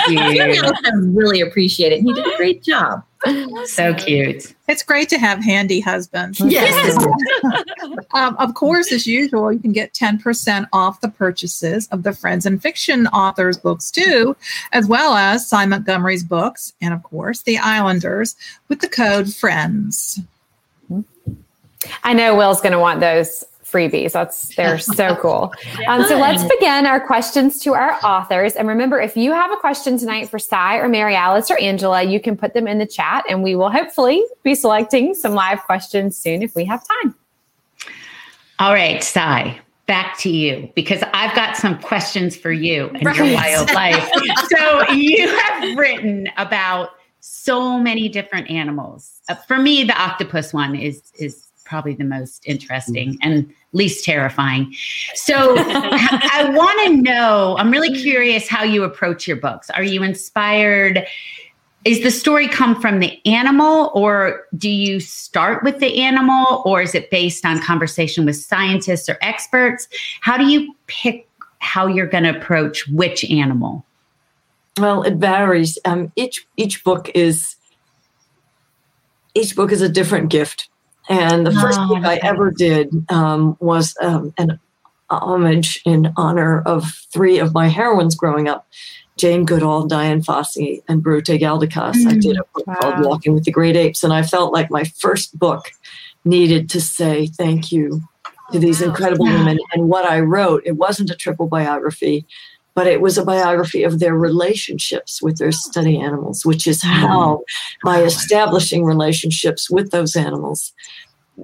Everyone 0.09 0.35
cute. 0.53 0.65
else 0.65 0.79
really 0.93 1.41
appreciate 1.41 1.93
it. 1.93 2.01
He 2.01 2.13
did 2.13 2.27
a 2.27 2.37
great 2.37 2.63
job. 2.63 3.03
So 3.65 3.93
cute. 3.95 4.55
It's 4.69 4.83
great 4.83 5.09
to 5.09 5.19
have 5.19 5.43
handy 5.43 5.81
husbands. 5.81 6.39
Yes. 6.39 6.97
Um, 8.15 8.37
of 8.37 8.55
course, 8.55 8.93
as 8.93 9.07
usual, 9.07 9.53
you 9.53 9.59
can 9.59 9.73
get 9.73 9.93
10% 9.95 10.67
off 10.73 11.01
the 11.01 11.09
purchases 11.09 11.89
of 11.89 12.03
the 12.03 12.13
Friends 12.13 12.47
and 12.47 12.63
Fiction 12.63 13.07
authors' 13.09 13.57
books 13.57 13.91
too, 13.91 14.37
as 14.73 14.87
well 14.87 15.15
as 15.15 15.49
Sy 15.49 15.67
Montgomery's 15.67 16.25
books, 16.25 16.73
and 16.81 16.93
of 16.95 17.03
course, 17.03 17.43
The 17.43 17.59
Islanders, 17.59 18.37
with 18.69 18.81
the 18.81 18.89
code 18.89 19.33
FRIENDS. 19.35 20.21
I 22.03 22.15
know 22.15 22.35
Will's 22.37 22.61
going 22.61 22.73
to 22.73 22.79
want 22.79 23.01
those 23.01 23.45
freebies. 23.65 24.13
That's 24.13 24.55
they're 24.57 24.79
so 24.79 25.15
cool. 25.21 25.53
Um, 25.87 26.05
so 26.05 26.17
let's 26.19 26.43
begin 26.45 26.87
our 26.87 27.01
questions 27.01 27.61
to 27.61 27.75
our 27.75 27.93
authors. 28.05 28.55
And 28.55 28.67
remember, 28.69 29.01
if 29.01 29.17
you 29.17 29.33
have 29.33 29.51
a 29.53 29.57
question 29.57 29.99
tonight 29.99 30.29
for 30.29 30.39
Sy 30.39 30.77
or 30.77 30.89
Mary 30.89 31.15
Alice 31.15 31.51
or 31.51 31.59
Angela, 31.59 32.03
you 32.03 32.21
can 32.21 32.37
put 32.37 32.55
them 32.55 32.67
in 32.67 32.79
the 32.79 32.87
chat, 32.87 33.25
and 33.29 33.43
we 33.43 33.55
will 33.57 33.71
hopefully 33.71 34.25
be 34.43 34.55
selecting 34.55 35.15
some 35.15 35.35
live 35.35 35.61
questions 35.65 36.17
soon 36.17 36.43
if 36.43 36.55
we 36.55 36.65
have 36.65 36.83
time. 37.03 37.15
All 38.59 38.73
right, 38.73 39.03
Sy, 39.05 39.61
back 39.87 40.17
to 40.21 40.31
you 40.31 40.71
because 40.75 41.03
I've 41.13 41.35
got 41.37 41.57
some 41.57 41.79
questions 41.81 42.35
for 42.35 42.51
you 42.53 42.89
and 42.95 43.03
your 43.03 43.13
Right. 43.13 43.35
wild 43.35 43.73
life. 43.75 44.11
so 44.49 44.91
you 44.93 45.29
have 45.29 45.77
written 45.77 46.29
about 46.39 46.91
so 47.29 47.79
many 47.79 48.09
different 48.09 48.49
animals. 48.49 49.21
Uh, 49.29 49.35
for 49.35 49.59
me, 49.59 49.83
the 49.83 50.01
octopus 50.01 50.53
one 50.53 50.77
is 50.77 51.03
is 51.19 51.43
probably 51.65 51.95
the 51.95 52.05
most 52.05 52.47
interesting 52.47 53.19
and 53.23 53.53
least 53.73 54.05
terrifying. 54.05 54.73
So 55.15 55.57
I 55.59 56.49
want 56.55 56.87
to 56.87 57.03
know, 57.03 57.57
I'm 57.59 57.73
really 57.73 57.93
curious 57.93 58.49
how 58.49 58.63
you 58.63 58.85
approach 58.85 59.27
your 59.27 59.37
books. 59.37 59.69
Are 59.71 59.83
you 59.83 60.05
inspired? 60.05 61.05
Is 61.85 62.05
the 62.05 62.13
story 62.13 62.47
come 62.47 62.81
from 62.81 63.01
the 63.01 63.21
animal 63.27 63.91
or 63.95 64.45
do 64.57 64.71
you 64.71 65.01
start 65.01 65.65
with 65.65 65.81
the 65.81 66.01
animal 66.01 66.63
or 66.65 66.83
is 66.83 66.95
it 66.95 67.11
based 67.11 67.45
on 67.45 67.61
conversation 67.61 68.25
with 68.25 68.37
scientists 68.37 69.09
or 69.09 69.19
experts? 69.21 69.89
How 70.21 70.37
do 70.37 70.47
you 70.47 70.73
pick 70.87 71.29
how 71.59 71.89
you're 71.89 72.07
going 72.07 72.25
to 72.25 72.39
approach 72.39 72.87
which 72.87 73.29
animal? 73.29 73.85
Well, 74.79 75.03
it 75.03 75.15
varies. 75.15 75.79
Um, 75.85 76.13
each 76.17 76.47
each 76.57 76.85
book 76.85 77.11
is 77.15 77.57
each 79.35 79.57
book 79.57 79.73
is 79.73 79.83
a 79.83 79.89
different 79.89 80.31
gift. 80.31 80.69
And 81.09 81.47
the 81.47 81.53
first 81.53 81.79
Oh, 81.81 81.89
book 81.89 82.05
I 82.05 82.17
ever 82.17 82.51
did 82.51 82.91
um, 83.11 83.57
was 83.61 83.95
um, 84.01 84.35
an 84.39 84.59
homage 85.09 85.81
in 85.85 86.13
honor 86.17 86.63
of 86.63 86.85
three 87.13 87.39
of 87.39 87.55
my 87.55 87.69
heroines 87.69 88.17
growing 88.17 88.49
up. 88.49 88.67
Jane 89.17 89.47
Goodall, 89.47 89.87
Dian 89.87 90.21
Fossey, 90.21 90.83
and 90.89 91.03
Biruté 91.03 91.41
Galdikas. 91.41 92.07
I 92.07 92.17
did 92.19 92.37
a 92.37 92.45
book 92.55 92.67
called 92.81 93.07
Walking 93.07 93.33
with 93.33 93.45
the 93.45 93.51
Great 93.51 93.77
Apes, 93.77 94.05
and 94.05 94.13
I 94.13 94.23
felt 94.23 94.53
like 94.53 94.71
my 94.71 94.85
first 94.85 95.39
book 95.39 95.73
needed 96.27 96.69
to 96.71 96.81
say 96.83 97.29
thank 97.29 97.73
you 97.73 98.03
to 98.53 98.59
these 98.59 98.83
incredible 98.83 99.25
women. 99.25 99.59
And 99.73 99.89
what 99.89 100.05
I 100.05 100.21
wrote, 100.21 100.63
it 100.67 100.77
wasn't 100.77 101.11
a 101.11 101.17
triple 101.17 101.47
biography, 101.47 102.27
but 102.77 102.87
it 102.87 103.01
was 103.01 103.17
a 103.17 103.25
biography 103.25 103.83
of 103.85 104.01
their 104.01 104.15
relationships 104.15 105.23
with 105.23 105.39
their 105.39 105.51
study 105.51 105.99
animals, 105.99 106.45
which 106.45 106.67
is 106.67 106.83
how, 106.83 107.43
by 107.83 108.03
establishing 108.03 108.85
relationships 108.85 109.71
with 109.71 109.91
those 109.93 110.15
animals, 110.15 110.75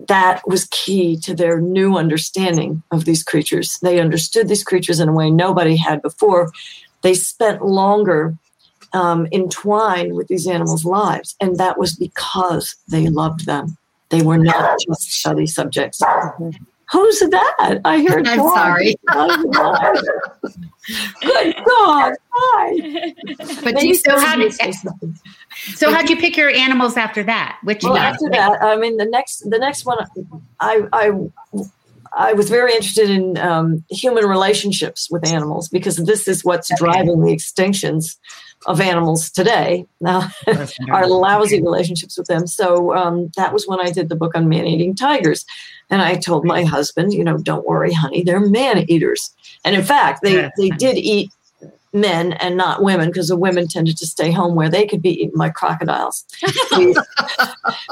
that 0.08 0.46
was 0.46 0.68
key 0.70 1.16
to 1.16 1.34
their 1.34 1.58
new 1.58 1.96
understanding 1.96 2.82
of 2.90 3.06
these 3.06 3.22
creatures. 3.22 3.78
They 3.80 3.98
understood 3.98 4.46
these 4.46 4.62
creatures 4.62 5.00
in 5.00 5.08
a 5.08 5.12
way 5.14 5.30
nobody 5.30 5.74
had 5.74 6.02
before. 6.02 6.52
They 7.00 7.14
spent 7.14 7.64
longer 7.64 8.36
um, 8.92 9.26
entwined 9.32 10.14
with 10.14 10.28
these 10.28 10.46
animals' 10.46 10.84
lives, 10.84 11.34
and 11.40 11.56
that 11.56 11.78
was 11.78 11.96
because 11.96 12.76
they 12.88 13.08
loved 13.08 13.46
them. 13.46 13.78
They 14.10 14.20
were 14.20 14.36
not 14.36 14.78
just 14.86 15.10
study 15.10 15.46
subjects. 15.46 16.02
Who's 16.92 17.20
that? 17.20 17.80
I 17.86 18.04
heard. 18.06 18.28
I'm 18.28 18.38
God. 18.38 18.54
sorry. 18.54 18.94
Good 21.22 21.54
God! 21.64 22.12
Hi. 22.34 23.14
But 23.62 23.76
do 23.78 23.86
you 23.88 23.94
so 23.94 24.18
how 24.18 24.36
did- 24.36 24.52
So 25.74 25.90
how'd 25.90 26.10
you 26.10 26.16
pick 26.16 26.36
your 26.36 26.50
animals 26.50 26.96
after 26.96 27.22
that? 27.22 27.58
Which 27.62 27.82
Well, 27.82 27.96
after 27.96 28.28
that, 28.30 28.62
I 28.62 28.76
mean, 28.76 28.96
the 28.98 29.06
next, 29.06 29.48
the 29.48 29.58
next 29.58 29.86
one, 29.86 29.98
I, 30.60 30.82
I, 30.92 31.12
I 32.14 32.32
was 32.34 32.50
very 32.50 32.72
interested 32.72 33.08
in 33.08 33.38
um, 33.38 33.84
human 33.90 34.26
relationships 34.26 35.08
with 35.10 35.26
animals 35.26 35.68
because 35.68 35.96
this 35.96 36.28
is 36.28 36.44
what's 36.44 36.70
driving 36.76 37.22
the 37.22 37.32
extinctions 37.32 38.16
of 38.66 38.80
animals 38.80 39.30
today. 39.30 39.86
Now, 40.00 40.28
our 40.90 41.06
lousy 41.06 41.60
relationships 41.62 42.16
with 42.16 42.26
them. 42.26 42.46
So 42.46 42.94
um, 42.94 43.30
that 43.36 43.52
was 43.52 43.66
when 43.66 43.80
I 43.80 43.90
did 43.90 44.08
the 44.08 44.16
book 44.16 44.34
on 44.34 44.48
man-eating 44.48 44.94
tigers, 44.94 45.44
and 45.90 46.02
I 46.02 46.16
told 46.16 46.44
my 46.44 46.64
husband, 46.64 47.12
you 47.12 47.24
know, 47.24 47.38
don't 47.38 47.66
worry, 47.66 47.92
honey, 47.92 48.22
they're 48.22 48.40
man-eaters. 48.40 49.34
And 49.64 49.76
in 49.76 49.82
fact, 49.82 50.22
they 50.22 50.50
they 50.56 50.70
did 50.70 50.96
eat 50.96 51.30
men 51.92 52.32
and 52.34 52.56
not 52.56 52.82
women 52.82 53.08
because 53.08 53.28
the 53.28 53.36
women 53.36 53.68
tended 53.68 53.96
to 53.98 54.06
stay 54.06 54.30
home 54.30 54.54
where 54.54 54.70
they 54.70 54.86
could 54.86 55.02
be 55.02 55.22
eaten 55.22 55.38
by 55.38 55.50
crocodiles. 55.50 56.24
they, 56.70 56.94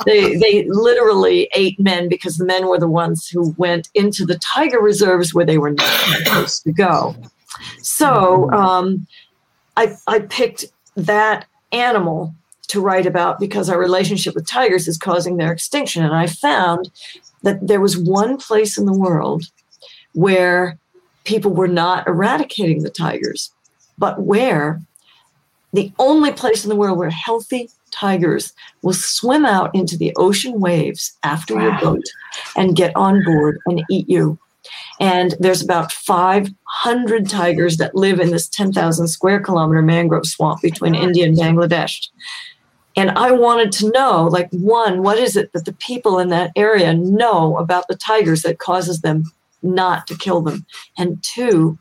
they 0.07 0.37
they 0.37 0.65
literally 0.69 1.49
ate 1.55 1.79
men 1.79 2.09
because 2.09 2.37
the 2.37 2.45
men 2.45 2.67
were 2.67 2.79
the 2.79 2.89
ones 2.89 3.29
who 3.29 3.55
went 3.59 3.89
into 3.95 4.25
the 4.25 4.39
tiger 4.39 4.81
reserves 4.81 5.35
where 5.35 5.45
they 5.45 5.59
were 5.59 5.73
not 5.73 5.87
supposed 6.17 6.65
to 6.65 6.73
go. 6.73 7.15
So 7.83 8.51
um, 8.53 9.07
I 9.77 9.97
I 10.07 10.21
picked 10.21 10.67
that 10.97 11.47
animal 11.73 12.35
to 12.69 12.81
write 12.81 13.07
about 13.07 13.41
because 13.41 13.69
our 13.69 13.79
relationship 13.79 14.35
with 14.35 14.47
tigers 14.47 14.87
is 14.87 14.99
causing 14.99 15.37
their 15.37 15.53
extinction, 15.53 16.05
and 16.05 16.15
I 16.15 16.27
found 16.27 16.91
that 17.43 17.67
there 17.67 17.81
was 17.81 17.97
one 17.97 18.37
place 18.37 18.79
in 18.79 18.87
the 18.87 18.97
world 18.97 19.45
where 20.15 20.79
people 21.25 21.53
were 21.53 21.69
not 21.69 22.07
eradicating 22.07 22.83
the 22.83 22.91
tigers, 22.91 23.51
but 23.99 24.23
where 24.23 24.81
the 25.73 25.93
only 25.99 26.33
place 26.33 26.65
in 26.65 26.69
the 26.69 26.77
world 26.77 26.99
where 26.99 27.11
healthy 27.11 27.71
tigers 27.91 28.53
will 28.83 28.93
swim 28.93 29.45
out 29.45 29.75
into 29.75 29.97
the 29.97 30.13
ocean 30.17 30.61
waves 30.61 31.17
after 31.23 31.61
your 31.61 31.79
boat 31.81 32.05
and 32.57 32.77
get 32.77 32.95
on 32.97 33.23
board 33.25 33.59
and 33.67 33.83
eat 33.91 34.09
you. 34.09 34.39
And 35.01 35.35
there's 35.41 35.63
about 35.63 35.91
500 35.93 37.29
tigers 37.29 37.79
that 37.79 37.97
live 37.97 38.21
in 38.21 38.31
this 38.31 38.49
10,000 38.49 39.09
square 39.09 39.41
kilometer 39.41 39.81
mangrove 39.81 40.27
swamp 40.27 40.61
between 40.61 40.95
oh 40.95 41.03
India 41.03 41.25
and 41.25 41.37
Bangladesh. 41.37 42.09
And 42.97 43.11
I 43.13 43.31
wanted 43.31 43.73
to 43.73 43.91
know, 43.93 44.27
like, 44.27 44.51
one, 44.51 45.03
what 45.03 45.19
is 45.19 45.37
it 45.37 45.53
that 45.53 45.65
the 45.65 45.73
people 45.73 46.19
in 46.19 46.29
that 46.29 46.53
area 46.55 46.93
know 46.93 47.57
about 47.57 47.89
the 47.89 47.97
tigers 47.97 48.43
that 48.43 48.59
causes 48.59 49.01
them 49.01 49.25
not 49.63 50.07
to 50.09 50.17
kill 50.19 50.43
them? 50.43 50.67
And 50.99 51.23
two, 51.23 51.79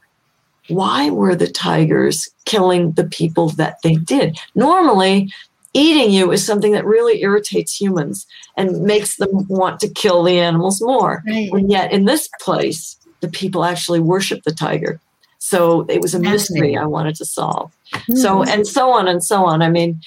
why 0.69 1.09
were 1.09 1.35
the 1.35 1.47
tigers 1.47 2.29
killing 2.45 2.91
the 2.91 3.05
people 3.05 3.49
that 3.49 3.81
they 3.81 3.95
did? 3.95 4.37
Normally, 4.55 5.33
eating 5.73 6.11
you 6.11 6.31
is 6.31 6.45
something 6.45 6.71
that 6.73 6.85
really 6.85 7.21
irritates 7.21 7.79
humans 7.79 8.27
and 8.55 8.83
makes 8.83 9.17
them 9.17 9.47
want 9.47 9.79
to 9.79 9.89
kill 9.89 10.23
the 10.23 10.39
animals 10.39 10.81
more. 10.81 11.23
Right. 11.25 11.49
And 11.51 11.71
yet, 11.71 11.91
in 11.91 12.05
this 12.05 12.29
place, 12.39 12.98
the 13.21 13.29
people 13.29 13.63
actually 13.63 13.99
worship 13.99 14.43
the 14.43 14.53
tiger. 14.53 14.99
So 15.39 15.85
it 15.87 16.01
was 16.01 16.13
a 16.13 16.19
mystery 16.19 16.77
I 16.77 16.85
wanted 16.85 17.15
to 17.15 17.25
solve. 17.25 17.71
Mm-hmm. 17.93 18.15
So 18.17 18.43
and 18.43 18.67
so 18.67 18.91
on 18.91 19.07
and 19.07 19.23
so 19.23 19.45
on. 19.45 19.61
I 19.61 19.69
mean, 19.69 20.01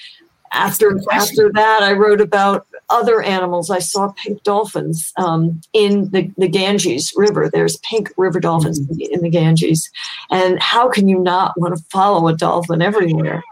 after 0.53 0.99
after 1.11 1.51
that, 1.51 1.79
I 1.81 1.93
wrote 1.93 2.21
about 2.21 2.67
other 2.89 3.23
animals. 3.23 3.71
I 3.71 3.79
saw 3.79 4.11
pink 4.11 4.43
dolphins 4.43 5.11
um, 5.17 5.59
in 5.73 6.09
the, 6.11 6.31
the 6.37 6.47
Ganges 6.47 7.11
River. 7.15 7.49
There's 7.51 7.77
pink 7.77 8.11
river 8.17 8.39
dolphins 8.39 8.79
mm-hmm. 8.79 9.13
in 9.13 9.21
the 9.21 9.29
Ganges, 9.29 9.89
and 10.29 10.61
how 10.61 10.89
can 10.89 11.07
you 11.07 11.19
not 11.19 11.59
want 11.59 11.75
to 11.75 11.83
follow 11.89 12.27
a 12.27 12.37
dolphin 12.37 12.83
everywhere? 12.83 13.43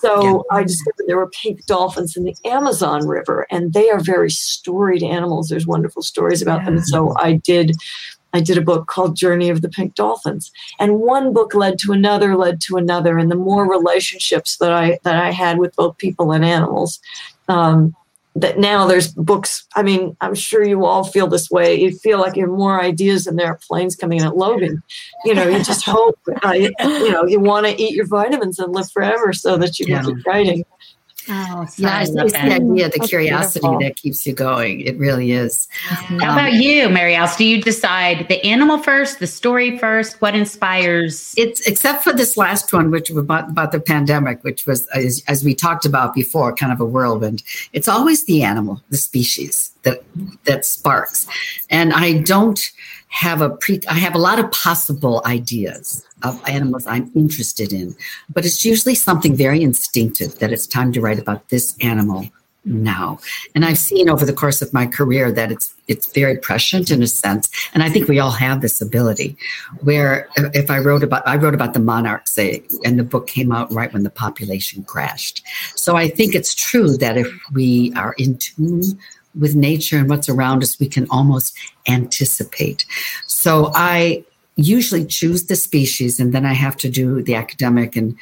So 0.00 0.22
yeah. 0.22 0.56
I 0.58 0.64
discovered 0.64 1.04
there 1.06 1.16
were 1.16 1.30
pink 1.30 1.64
dolphins 1.66 2.16
in 2.16 2.24
the 2.24 2.34
Amazon 2.44 3.06
River, 3.06 3.46
and 3.50 3.72
they 3.72 3.88
are 3.90 4.00
very 4.00 4.30
storied 4.30 5.04
animals. 5.04 5.48
There's 5.48 5.66
wonderful 5.66 6.02
stories 6.02 6.42
about 6.42 6.60
yeah. 6.60 6.70
them. 6.70 6.80
So 6.80 7.14
I 7.16 7.34
did 7.34 7.76
I 8.32 8.40
did 8.40 8.58
a 8.58 8.62
book 8.62 8.86
called 8.86 9.16
Journey 9.16 9.48
of 9.48 9.62
the 9.62 9.68
Pink 9.68 9.94
Dolphins. 9.94 10.50
And 10.78 11.00
one 11.00 11.32
book 11.32 11.54
led 11.54 11.78
to 11.80 11.92
another, 11.92 12.36
led 12.36 12.60
to 12.62 12.76
another. 12.76 13.18
And 13.18 13.30
the 13.30 13.36
more 13.36 13.70
relationships 13.70 14.56
that 14.58 14.72
I 14.72 14.98
that 15.02 15.16
I 15.16 15.30
had 15.30 15.58
with 15.58 15.76
both 15.76 15.98
people 15.98 16.32
and 16.32 16.44
animals, 16.44 17.00
um, 17.48 17.94
that 18.34 18.58
now 18.58 18.86
there's 18.86 19.12
books. 19.12 19.66
I 19.76 19.82
mean, 19.82 20.16
I'm 20.20 20.34
sure 20.34 20.64
you 20.64 20.86
all 20.86 21.04
feel 21.04 21.26
this 21.26 21.50
way. 21.50 21.78
You 21.78 21.92
feel 21.92 22.18
like 22.18 22.36
you 22.36 22.42
have 22.42 22.56
more 22.56 22.80
ideas 22.80 23.24
than 23.24 23.36
there 23.36 23.48
are 23.48 23.60
planes 23.68 23.94
coming 23.94 24.20
in 24.20 24.26
at 24.26 24.36
Logan. 24.36 24.82
You 25.24 25.34
know, 25.34 25.46
you 25.46 25.62
just 25.62 25.84
hope, 25.86 26.18
uh, 26.42 26.52
you, 26.52 26.72
you, 26.80 27.10
know, 27.10 27.24
you 27.24 27.40
want 27.40 27.66
to 27.66 27.80
eat 27.80 27.94
your 27.94 28.06
vitamins 28.06 28.58
and 28.58 28.72
live 28.72 28.90
forever 28.90 29.32
so 29.32 29.58
that 29.58 29.78
you 29.78 29.86
can 29.86 29.96
yeah. 29.96 30.02
keep 30.02 30.26
writing. 30.26 30.64
Oh, 31.28 31.66
yeah, 31.76 32.02
it's, 32.02 32.10
it's 32.10 32.32
the 32.32 32.38
idea, 32.38 32.88
the 32.88 32.98
That's 32.98 33.08
curiosity 33.08 33.60
beautiful. 33.60 33.80
that 33.80 33.96
keeps 33.96 34.26
you 34.26 34.32
going. 34.32 34.80
It 34.80 34.98
really 34.98 35.32
is. 35.32 35.68
How 35.70 36.14
um, 36.14 36.16
about 36.16 36.54
you, 36.54 36.88
Mary 36.88 37.14
Alice? 37.14 37.36
Do 37.36 37.44
you 37.44 37.62
decide 37.62 38.26
the 38.28 38.44
animal 38.44 38.78
first, 38.78 39.20
the 39.20 39.26
story 39.28 39.78
first? 39.78 40.20
What 40.20 40.34
inspires? 40.34 41.34
It's 41.36 41.60
except 41.66 42.02
for 42.02 42.12
this 42.12 42.36
last 42.36 42.72
one, 42.72 42.90
which 42.90 43.10
was 43.10 43.22
about, 43.24 43.50
about 43.50 43.70
the 43.70 43.80
pandemic, 43.80 44.42
which 44.42 44.66
was 44.66 44.86
as, 44.88 45.22
as 45.28 45.44
we 45.44 45.54
talked 45.54 45.86
about 45.86 46.14
before, 46.14 46.54
kind 46.54 46.72
of 46.72 46.80
a 46.80 46.84
whirlwind. 46.84 47.44
It's 47.72 47.88
always 47.88 48.24
the 48.24 48.42
animal, 48.42 48.82
the 48.90 48.96
species 48.96 49.72
that 49.82 50.02
that 50.44 50.64
sparks, 50.64 51.26
and 51.70 51.92
I 51.92 52.18
don't 52.18 52.60
have 53.08 53.42
a 53.42 53.50
pre 53.50 53.80
I 53.88 53.94
have 53.94 54.14
a 54.14 54.18
lot 54.18 54.38
of 54.38 54.50
possible 54.50 55.22
ideas 55.26 56.04
of 56.22 56.40
animals 56.48 56.86
I'm 56.86 57.10
interested 57.14 57.72
in, 57.72 57.94
but 58.32 58.44
it's 58.44 58.64
usually 58.64 58.94
something 58.94 59.34
very 59.36 59.62
instinctive 59.62 60.38
that 60.38 60.52
it's 60.52 60.66
time 60.66 60.92
to 60.92 61.00
write 61.00 61.18
about 61.18 61.48
this 61.48 61.76
animal 61.80 62.28
now. 62.64 63.18
And 63.54 63.64
I've 63.64 63.78
seen 63.78 64.08
over 64.08 64.24
the 64.24 64.32
course 64.32 64.62
of 64.62 64.72
my 64.72 64.86
career 64.86 65.32
that 65.32 65.50
it's 65.50 65.74
it's 65.88 66.12
very 66.12 66.38
prescient 66.38 66.90
in 66.90 67.02
a 67.02 67.06
sense, 67.06 67.50
and 67.74 67.82
I 67.82 67.90
think 67.90 68.08
we 68.08 68.20
all 68.20 68.30
have 68.30 68.60
this 68.60 68.80
ability. 68.80 69.36
Where 69.80 70.28
if 70.36 70.70
I 70.70 70.78
wrote 70.78 71.02
about 71.02 71.26
I 71.26 71.36
wrote 71.36 71.54
about 71.54 71.74
the 71.74 71.80
monarch, 71.80 72.28
say, 72.28 72.62
and 72.84 72.98
the 72.98 73.04
book 73.04 73.26
came 73.26 73.52
out 73.52 73.72
right 73.72 73.92
when 73.92 74.04
the 74.04 74.10
population 74.10 74.84
crashed. 74.84 75.42
So 75.74 75.96
I 75.96 76.08
think 76.08 76.34
it's 76.34 76.54
true 76.54 76.96
that 76.98 77.16
if 77.16 77.28
we 77.52 77.92
are 77.94 78.14
in 78.18 78.38
tune 78.38 78.98
with 79.38 79.56
nature 79.56 79.98
and 79.98 80.08
what's 80.08 80.28
around 80.28 80.62
us, 80.62 80.78
we 80.78 80.88
can 80.88 81.06
almost 81.10 81.56
anticipate. 81.88 82.84
So 83.26 83.72
I 83.74 84.24
usually 84.56 85.04
choose 85.04 85.46
the 85.46 85.56
species 85.56 86.20
and 86.20 86.32
then 86.32 86.44
I 86.44 86.52
have 86.52 86.76
to 86.78 86.90
do 86.90 87.22
the 87.22 87.34
academic 87.34 87.96
and 87.96 88.16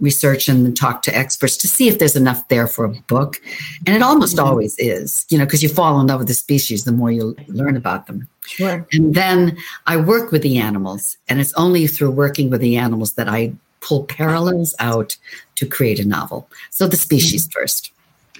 research 0.00 0.48
and 0.48 0.76
talk 0.76 1.02
to 1.02 1.16
experts 1.16 1.56
to 1.56 1.68
see 1.68 1.88
if 1.88 1.98
there's 1.98 2.16
enough 2.16 2.46
there 2.48 2.66
for 2.66 2.84
a 2.84 2.88
book. 2.88 3.40
And 3.86 3.96
it 3.96 4.02
almost 4.02 4.36
mm-hmm. 4.36 4.46
always 4.46 4.78
is, 4.78 5.26
you 5.28 5.38
know, 5.38 5.44
because 5.44 5.62
you 5.62 5.68
fall 5.68 6.00
in 6.00 6.06
love 6.06 6.20
with 6.20 6.28
the 6.28 6.34
species 6.34 6.84
the 6.84 6.92
more 6.92 7.10
you 7.10 7.36
learn 7.48 7.76
about 7.76 8.06
them. 8.06 8.28
Sure. 8.46 8.86
And 8.92 9.14
then 9.14 9.56
I 9.86 9.96
work 9.96 10.32
with 10.32 10.42
the 10.42 10.58
animals, 10.58 11.18
and 11.28 11.40
it's 11.40 11.52
only 11.54 11.86
through 11.86 12.12
working 12.12 12.48
with 12.48 12.60
the 12.60 12.76
animals 12.76 13.12
that 13.14 13.28
I 13.28 13.52
pull 13.80 14.04
parallels 14.04 14.74
out 14.78 15.16
to 15.56 15.66
create 15.66 15.98
a 15.98 16.06
novel. 16.06 16.48
So 16.70 16.86
the 16.86 16.96
species 16.96 17.46
mm-hmm. 17.46 17.60
first. 17.60 17.92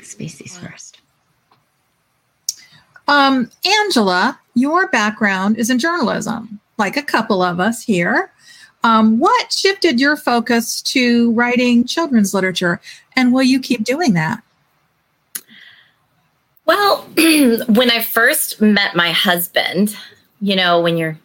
Species 0.02 0.56
first. 0.56 0.98
Um, 3.06 3.50
Angela, 3.64 4.38
your 4.54 4.88
background 4.88 5.56
is 5.58 5.70
in 5.70 5.78
journalism, 5.78 6.60
like 6.78 6.96
a 6.96 7.02
couple 7.02 7.42
of 7.42 7.60
us 7.60 7.82
here. 7.82 8.32
Um, 8.84 9.18
what 9.18 9.52
shifted 9.52 10.00
your 10.00 10.16
focus 10.16 10.80
to 10.82 11.32
writing 11.32 11.84
children's 11.84 12.32
literature, 12.32 12.80
and 13.16 13.32
will 13.32 13.42
you 13.42 13.60
keep 13.60 13.84
doing 13.84 14.14
that? 14.14 14.42
Well, 16.64 17.02
when 17.16 17.90
I 17.90 18.02
first 18.02 18.60
met 18.60 18.94
my 18.94 19.10
husband, 19.10 19.96
you 20.40 20.54
know, 20.54 20.80
when 20.80 20.96
you're 20.96 21.18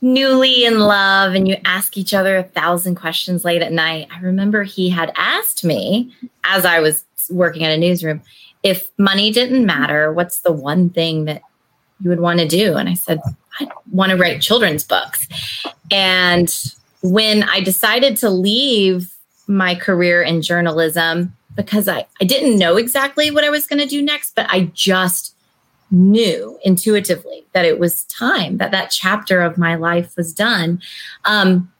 newly 0.00 0.66
in 0.66 0.78
love 0.78 1.34
and 1.34 1.48
you 1.48 1.56
ask 1.64 1.96
each 1.96 2.12
other 2.12 2.36
a 2.36 2.42
thousand 2.42 2.94
questions 2.96 3.44
late 3.44 3.62
at 3.62 3.72
night, 3.72 4.08
I 4.14 4.20
remember 4.20 4.62
he 4.62 4.90
had 4.90 5.12
asked 5.16 5.64
me 5.64 6.14
as 6.44 6.64
I 6.64 6.80
was 6.80 7.04
working 7.30 7.64
at 7.64 7.72
a 7.72 7.78
newsroom, 7.78 8.22
if 8.62 8.90
money 8.98 9.30
didn't 9.30 9.66
matter, 9.66 10.12
what's 10.12 10.40
the 10.40 10.52
one 10.52 10.90
thing 10.90 11.24
that 11.24 11.42
you 12.04 12.10
would 12.10 12.20
want 12.20 12.38
to 12.38 12.46
do? 12.46 12.76
And 12.76 12.88
I 12.88 12.94
said, 12.94 13.20
I 13.58 13.66
want 13.90 14.10
to 14.10 14.18
write 14.18 14.42
children's 14.42 14.84
books. 14.84 15.26
And 15.90 16.54
when 17.02 17.42
I 17.44 17.60
decided 17.60 18.16
to 18.18 18.30
leave 18.30 19.12
my 19.46 19.74
career 19.74 20.22
in 20.22 20.42
journalism, 20.42 21.34
because 21.56 21.88
I, 21.88 22.06
I 22.20 22.24
didn't 22.24 22.58
know 22.58 22.76
exactly 22.76 23.30
what 23.30 23.44
I 23.44 23.50
was 23.50 23.66
going 23.66 23.80
to 23.80 23.86
do 23.86 24.02
next, 24.02 24.34
but 24.34 24.46
I 24.50 24.70
just 24.74 25.34
knew 25.90 26.58
intuitively 26.64 27.44
that 27.52 27.64
it 27.64 27.78
was 27.78 28.04
time 28.04 28.58
that 28.58 28.70
that 28.72 28.90
chapter 28.90 29.40
of 29.40 29.56
my 29.56 29.76
life 29.76 30.16
was 30.16 30.32
done. 30.32 30.82
Um, 31.24 31.72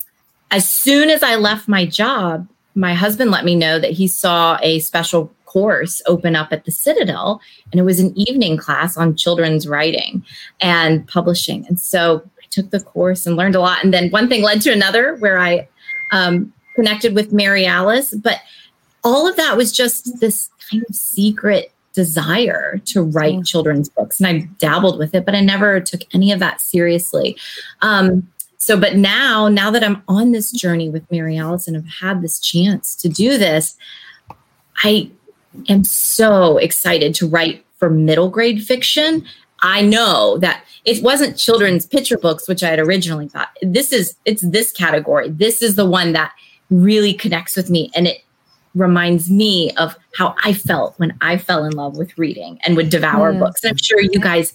as 0.51 0.69
soon 0.69 1.11
as 1.11 1.23
I 1.23 1.35
left 1.37 1.69
my 1.69 1.85
job, 1.85 2.49
my 2.75 2.95
husband 2.95 3.31
let 3.31 3.45
me 3.45 3.57
know 3.57 3.79
that 3.79 3.93
he 3.93 4.07
saw 4.07 4.59
a 4.63 4.79
special 4.81 5.33
course 5.55 6.03
open 6.07 6.35
up 6.35 6.49
at 6.53 6.65
the 6.65 6.73
Citadel, 6.73 7.41
and 7.71 7.81
it 7.81 7.85
was 7.85 8.01
an 8.01 8.13
evening 8.19 8.57
class 8.57 8.97
on 8.97 9.15
children's 9.15 9.69
writing 9.69 10.25
and 10.61 11.07
publishing. 11.07 11.65
And 11.69 11.79
so 11.79 12.23
I 12.43 12.47
took 12.51 12.71
the 12.71 12.81
course 12.81 13.25
and 13.25 13.37
learned 13.37 13.55
a 13.55 13.61
lot. 13.61 13.83
And 13.85 13.95
then 13.95 14.11
one 14.11 14.29
thing 14.29 14.43
led 14.43 14.61
to 14.63 14.73
another 14.73 15.15
where 15.17 15.39
I 15.39 15.69
um, 16.11 16.53
connected 16.75 17.15
with 17.15 17.33
Mary 17.33 17.67
Alice. 17.67 18.13
But 18.15 18.41
all 19.05 19.29
of 19.29 19.37
that 19.37 19.57
was 19.57 19.71
just 19.71 20.19
this 20.19 20.51
kind 20.69 20.85
of 20.89 20.95
secret 20.95 21.73
desire 21.93 22.81
to 22.87 23.03
write 23.03 23.37
mm. 23.37 23.47
children's 23.47 23.89
books. 23.89 24.19
And 24.19 24.27
I 24.27 24.49
dabbled 24.59 24.99
with 24.99 25.15
it, 25.15 25.25
but 25.25 25.37
I 25.37 25.41
never 25.41 25.79
took 25.81 26.01
any 26.13 26.33
of 26.33 26.41
that 26.41 26.61
seriously. 26.61 27.37
Um, 27.81 28.29
so, 28.59 28.81
but 28.81 28.97
now, 28.97 29.47
now 29.47 29.71
that 29.71 29.85
I'm 29.85 30.03
on 30.09 30.33
this 30.33 30.51
journey 30.51 30.89
with 30.89 31.09
Mary 31.13 31.37
Alice 31.37 31.69
and 31.69 31.77
have 31.77 31.87
had 32.01 32.23
this 32.23 32.41
chance 32.41 32.97
to 32.97 33.09
do 33.09 33.39
this, 33.39 33.77
I 34.83 35.11
am 35.69 35.85
so 35.85 36.59
excited 36.59 37.15
to 37.17 37.29
write 37.29 37.65
for 37.77 37.91
middle 37.91 38.29
grade 38.29 38.63
fiction. 38.65 39.25
I 39.61 39.83
know 39.83 40.39
that 40.39 40.65
it 40.85 41.03
wasn't 41.03 41.39
children's 41.39 41.87
picture 41.87 42.19
books, 42.19 42.47
which 42.47 42.63
I 42.63 42.69
had 42.69 42.79
originally 42.79 43.29
thought. 43.29 43.57
This 43.63 43.93
is 43.93 44.17
it's 44.25 44.43
this 44.43 44.73
category. 44.73 45.31
This 45.31 45.63
is 45.63 45.75
the 45.75 45.87
one 45.87 46.13
that 46.13 46.33
really 46.71 47.15
connects 47.15 47.57
with 47.57 47.71
me, 47.71 47.91
and 47.95 48.07
it 48.07 48.23
reminds 48.75 49.31
me 49.31 49.71
of 49.73 49.97
how 50.17 50.35
I 50.45 50.53
felt 50.53 50.99
when 50.99 51.17
I 51.21 51.39
fell 51.39 51.65
in 51.65 51.73
love 51.73 51.97
with 51.97 52.17
reading 52.19 52.59
and 52.65 52.77
would 52.77 52.91
devour 52.91 53.33
yeah. 53.33 53.39
books. 53.39 53.63
And 53.63 53.71
I'm 53.71 53.77
sure 53.77 54.01
you 54.01 54.19
guys 54.19 54.53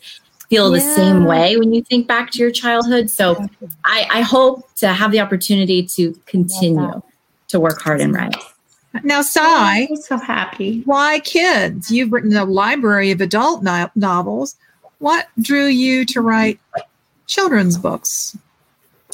feel 0.49 0.75
yeah. 0.75 0.83
the 0.83 0.95
same 0.95 1.25
way 1.25 1.57
when 1.57 1.73
you 1.73 1.83
think 1.83 2.07
back 2.07 2.31
to 2.31 2.39
your 2.39 2.51
childhood. 2.51 3.09
So 3.09 3.47
I, 3.85 4.07
I 4.11 4.21
hope 4.21 4.73
to 4.75 4.89
have 4.89 5.11
the 5.11 5.19
opportunity 5.19 5.83
to 5.83 6.13
continue 6.25 7.01
to 7.47 7.59
work 7.59 7.81
hard 7.81 8.01
and 8.01 8.13
write. 8.13 8.35
Now, 9.03 9.21
Sy, 9.21 9.87
I'm 9.89 9.95
so 9.95 10.17
happy. 10.17 10.81
Why 10.85 11.19
kids? 11.19 11.91
You've 11.91 12.11
written 12.11 12.35
a 12.35 12.45
library 12.45 13.11
of 13.11 13.21
adult 13.21 13.63
no- 13.63 13.91
novels. 13.95 14.55
What 14.97 15.27
drew 15.41 15.67
you 15.67 16.05
to 16.05 16.21
write 16.21 16.59
children's 17.27 17.77
books? 17.77 18.37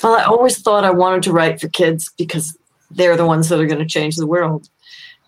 Well, 0.03 0.15
I 0.15 0.23
always 0.23 0.59
thought 0.59 0.83
I 0.83 0.91
wanted 0.91 1.23
to 1.23 1.31
write 1.31 1.59
for 1.59 1.67
kids 1.67 2.11
because 2.17 2.57
they're 2.91 3.17
the 3.17 3.25
ones 3.25 3.49
that 3.49 3.59
are 3.59 3.65
going 3.65 3.79
to 3.79 3.85
change 3.85 4.15
the 4.15 4.27
world. 4.27 4.69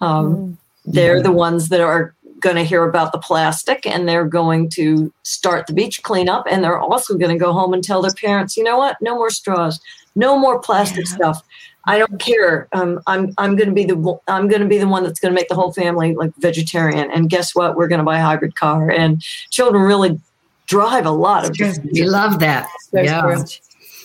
Um, 0.02 0.36
mm. 0.36 0.58
They're 0.86 1.22
the 1.22 1.32
ones 1.32 1.70
that 1.70 1.82
are 1.82 2.16
going 2.39 2.56
to 2.56 2.64
hear 2.64 2.84
about 2.84 3.12
the 3.12 3.18
plastic 3.18 3.86
and 3.86 4.08
they're 4.08 4.26
going 4.26 4.70
to 4.70 5.12
start 5.24 5.68
the 5.68 5.74
beach 5.74 6.04
cleanup 6.04 6.45
and 6.50 6.64
they're 6.64 6.80
also 6.80 7.18
going 7.18 7.38
to 7.38 7.43
go 7.43 7.52
home 7.52 7.74
and 7.74 7.84
tell 7.84 8.02
their 8.02 8.14
parents, 8.14 8.56
you 8.56 8.64
know 8.64 8.78
what? 8.78 8.98
No 9.02 9.16
more 9.16 9.30
straws, 9.30 9.80
no 10.16 10.38
more 10.38 10.60
plastic 10.60 11.06
yeah. 11.08 11.16
stuff. 11.16 11.43
I 11.88 11.98
don't 11.98 12.20
care. 12.20 12.68
Um, 12.74 13.00
I'm 13.08 13.34
I'm 13.38 13.56
going 13.56 13.70
to 13.70 13.74
be 13.74 13.86
the 13.86 14.20
I'm 14.28 14.48
going 14.50 14.62
to 14.62 14.68
be 14.68 14.78
the 14.78 14.88
one 14.88 15.04
that's 15.04 15.20
going 15.20 15.34
to 15.34 15.36
make 15.36 15.48
the 15.48 15.56
whole 15.56 15.72
family 15.72 16.14
like 16.14 16.32
vegetarian. 16.38 17.10
And 17.12 17.30
guess 17.30 17.56
what? 17.56 17.76
We're 17.76 17.88
going 17.88 18.00
to 18.00 18.06
buy 18.06 18.20
a 18.20 18.22
hybrid 18.22 18.56
car. 18.56 18.92
And 18.92 19.22
children 19.50 19.84
really 19.84 20.20
drive 20.68 21.06
a 21.06 21.12
lot 21.12 21.46
of. 21.46 21.58
We 21.92 22.04
love 22.04 22.40
that. 22.40 22.70
yeah. 22.94 23.42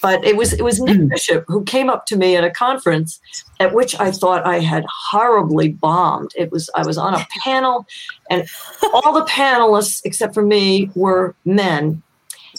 But 0.00 0.24
it 0.24 0.36
was 0.36 0.52
it 0.52 0.62
was 0.62 0.80
Nic 0.80 0.96
hmm. 0.96 1.08
Bishop 1.08 1.44
who 1.46 1.62
came 1.64 1.88
up 1.88 2.06
to 2.06 2.16
me 2.16 2.36
at 2.36 2.42
a 2.42 2.50
conference 2.50 3.20
at 3.60 3.72
which 3.72 3.98
I 4.00 4.10
thought 4.10 4.44
I 4.44 4.58
had 4.58 4.84
horribly 5.10 5.68
bombed. 5.68 6.32
It 6.36 6.50
was 6.50 6.70
I 6.74 6.84
was 6.84 6.98
on 6.98 7.14
a 7.14 7.24
panel, 7.44 7.86
and 8.28 8.48
all 8.92 9.12
the 9.12 9.24
panelists 9.26 10.02
except 10.04 10.34
for 10.34 10.42
me 10.42 10.90
were 10.96 11.36
men 11.44 12.02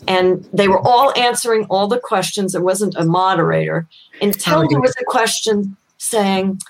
and 0.07 0.47
they 0.53 0.67
were 0.67 0.79
all 0.79 1.13
answering 1.17 1.65
all 1.65 1.87
the 1.87 1.99
questions. 1.99 2.53
There 2.53 2.61
wasn't 2.61 2.95
a 2.95 3.05
moderator 3.05 3.87
until 4.21 4.67
there 4.67 4.81
was 4.81 4.95
a 4.99 5.05
question 5.05 5.75
saying, 5.97 6.61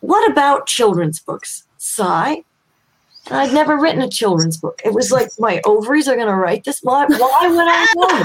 What 0.00 0.30
about 0.30 0.66
children's 0.66 1.20
books? 1.20 1.64
Sy. 1.78 2.42
And 3.28 3.38
I'd 3.38 3.52
never 3.52 3.76
written 3.76 4.02
a 4.02 4.08
children's 4.08 4.56
book. 4.56 4.80
It 4.84 4.94
was 4.94 5.10
like 5.10 5.28
my 5.38 5.60
ovaries 5.64 6.06
are 6.06 6.14
going 6.14 6.28
to 6.28 6.34
write 6.34 6.64
this. 6.64 6.80
Why, 6.82 7.06
why 7.06 7.48
would 7.48 7.66
I 7.68 8.24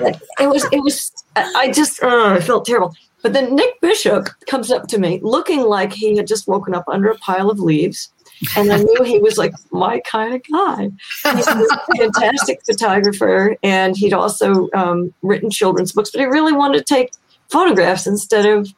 it? 0.00 0.20
It 0.40 0.48
was, 0.48 0.64
it 0.72 0.82
was, 0.82 1.12
I 1.36 1.70
just, 1.70 2.02
uh, 2.02 2.34
I 2.36 2.40
felt 2.40 2.64
terrible. 2.64 2.94
But 3.22 3.32
then 3.32 3.54
Nic 3.54 3.80
Bishop 3.80 4.28
comes 4.48 4.72
up 4.72 4.88
to 4.88 4.98
me 4.98 5.20
looking 5.22 5.62
like 5.62 5.92
he 5.92 6.16
had 6.16 6.26
just 6.26 6.48
woken 6.48 6.74
up 6.74 6.84
under 6.88 7.10
a 7.10 7.18
pile 7.18 7.50
of 7.50 7.60
leaves 7.60 8.11
and 8.56 8.72
I 8.72 8.78
knew 8.78 9.02
he 9.04 9.18
was 9.18 9.38
like 9.38 9.52
my 9.70 10.00
kind 10.00 10.34
of 10.34 10.42
guy. 10.50 10.90
He's 11.34 11.46
a 11.46 11.66
fantastic 11.96 12.60
photographer, 12.66 13.56
and 13.62 13.96
he'd 13.96 14.12
also 14.12 14.68
um, 14.74 15.14
written 15.22 15.50
children's 15.50 15.92
books, 15.92 16.10
but 16.10 16.20
he 16.20 16.26
really 16.26 16.52
wanted 16.52 16.78
to 16.78 16.84
take 16.84 17.12
photographs 17.48 18.06
instead 18.06 18.46
of 18.46 18.68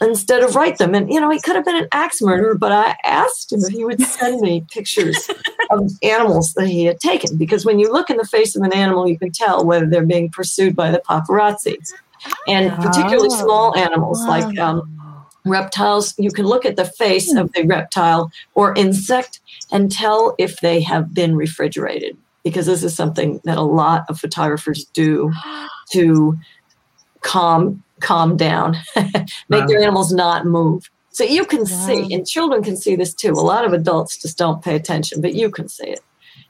instead 0.00 0.42
of 0.42 0.56
write 0.56 0.78
them. 0.78 0.94
And 0.94 1.10
you 1.12 1.20
know, 1.20 1.30
he 1.30 1.40
could 1.40 1.56
have 1.56 1.64
been 1.64 1.76
an 1.76 1.88
axe 1.92 2.20
murderer, 2.20 2.56
but 2.56 2.72
I 2.72 2.96
asked 3.04 3.52
him 3.52 3.60
if 3.62 3.72
he 3.72 3.84
would 3.84 4.00
send 4.00 4.40
me 4.40 4.64
pictures 4.70 5.28
of 5.70 5.90
animals 6.02 6.54
that 6.54 6.66
he 6.66 6.84
had 6.84 7.00
taken, 7.00 7.36
because 7.36 7.64
when 7.64 7.78
you 7.78 7.92
look 7.92 8.10
in 8.10 8.16
the 8.16 8.26
face 8.26 8.56
of 8.56 8.62
an 8.62 8.72
animal, 8.72 9.08
you 9.08 9.18
can 9.18 9.32
tell 9.32 9.64
whether 9.64 9.86
they're 9.86 10.06
being 10.06 10.30
pursued 10.30 10.74
by 10.74 10.90
the 10.90 11.02
paparazzi. 11.08 11.76
And 12.48 12.72
particularly 12.76 13.28
oh, 13.30 13.42
small 13.42 13.76
animals 13.76 14.18
wow. 14.20 14.28
like 14.28 14.58
um, 14.58 15.03
reptiles, 15.44 16.14
you 16.18 16.30
can 16.30 16.46
look 16.46 16.64
at 16.64 16.76
the 16.76 16.84
face 16.84 17.34
of 17.34 17.52
the 17.52 17.64
reptile 17.64 18.32
or 18.54 18.74
insect 18.74 19.40
and 19.70 19.90
tell 19.90 20.34
if 20.38 20.60
they 20.60 20.80
have 20.80 21.14
been 21.14 21.36
refrigerated 21.36 22.16
because 22.44 22.66
this 22.66 22.82
is 22.82 22.94
something 22.94 23.40
that 23.44 23.58
a 23.58 23.62
lot 23.62 24.04
of 24.08 24.20
photographers 24.20 24.84
do 24.92 25.32
to 25.90 26.38
calm 27.22 27.82
calm 28.00 28.36
down 28.36 28.76
make 29.48 29.62
wow. 29.62 29.66
their 29.66 29.80
animals 29.80 30.12
not 30.12 30.44
move 30.44 30.90
so 31.10 31.24
you 31.24 31.44
can 31.46 31.60
wow. 31.60 31.64
see 31.64 32.12
and 32.12 32.26
children 32.26 32.62
can 32.62 32.76
see 32.76 32.96
this 32.96 33.14
too 33.14 33.30
a 33.30 33.40
lot 33.40 33.64
of 33.64 33.72
adults 33.72 34.20
just 34.20 34.36
don't 34.36 34.62
pay 34.62 34.76
attention 34.76 35.22
but 35.22 35.32
you 35.32 35.50
can 35.50 35.68
see 35.68 35.86
it 35.86 36.00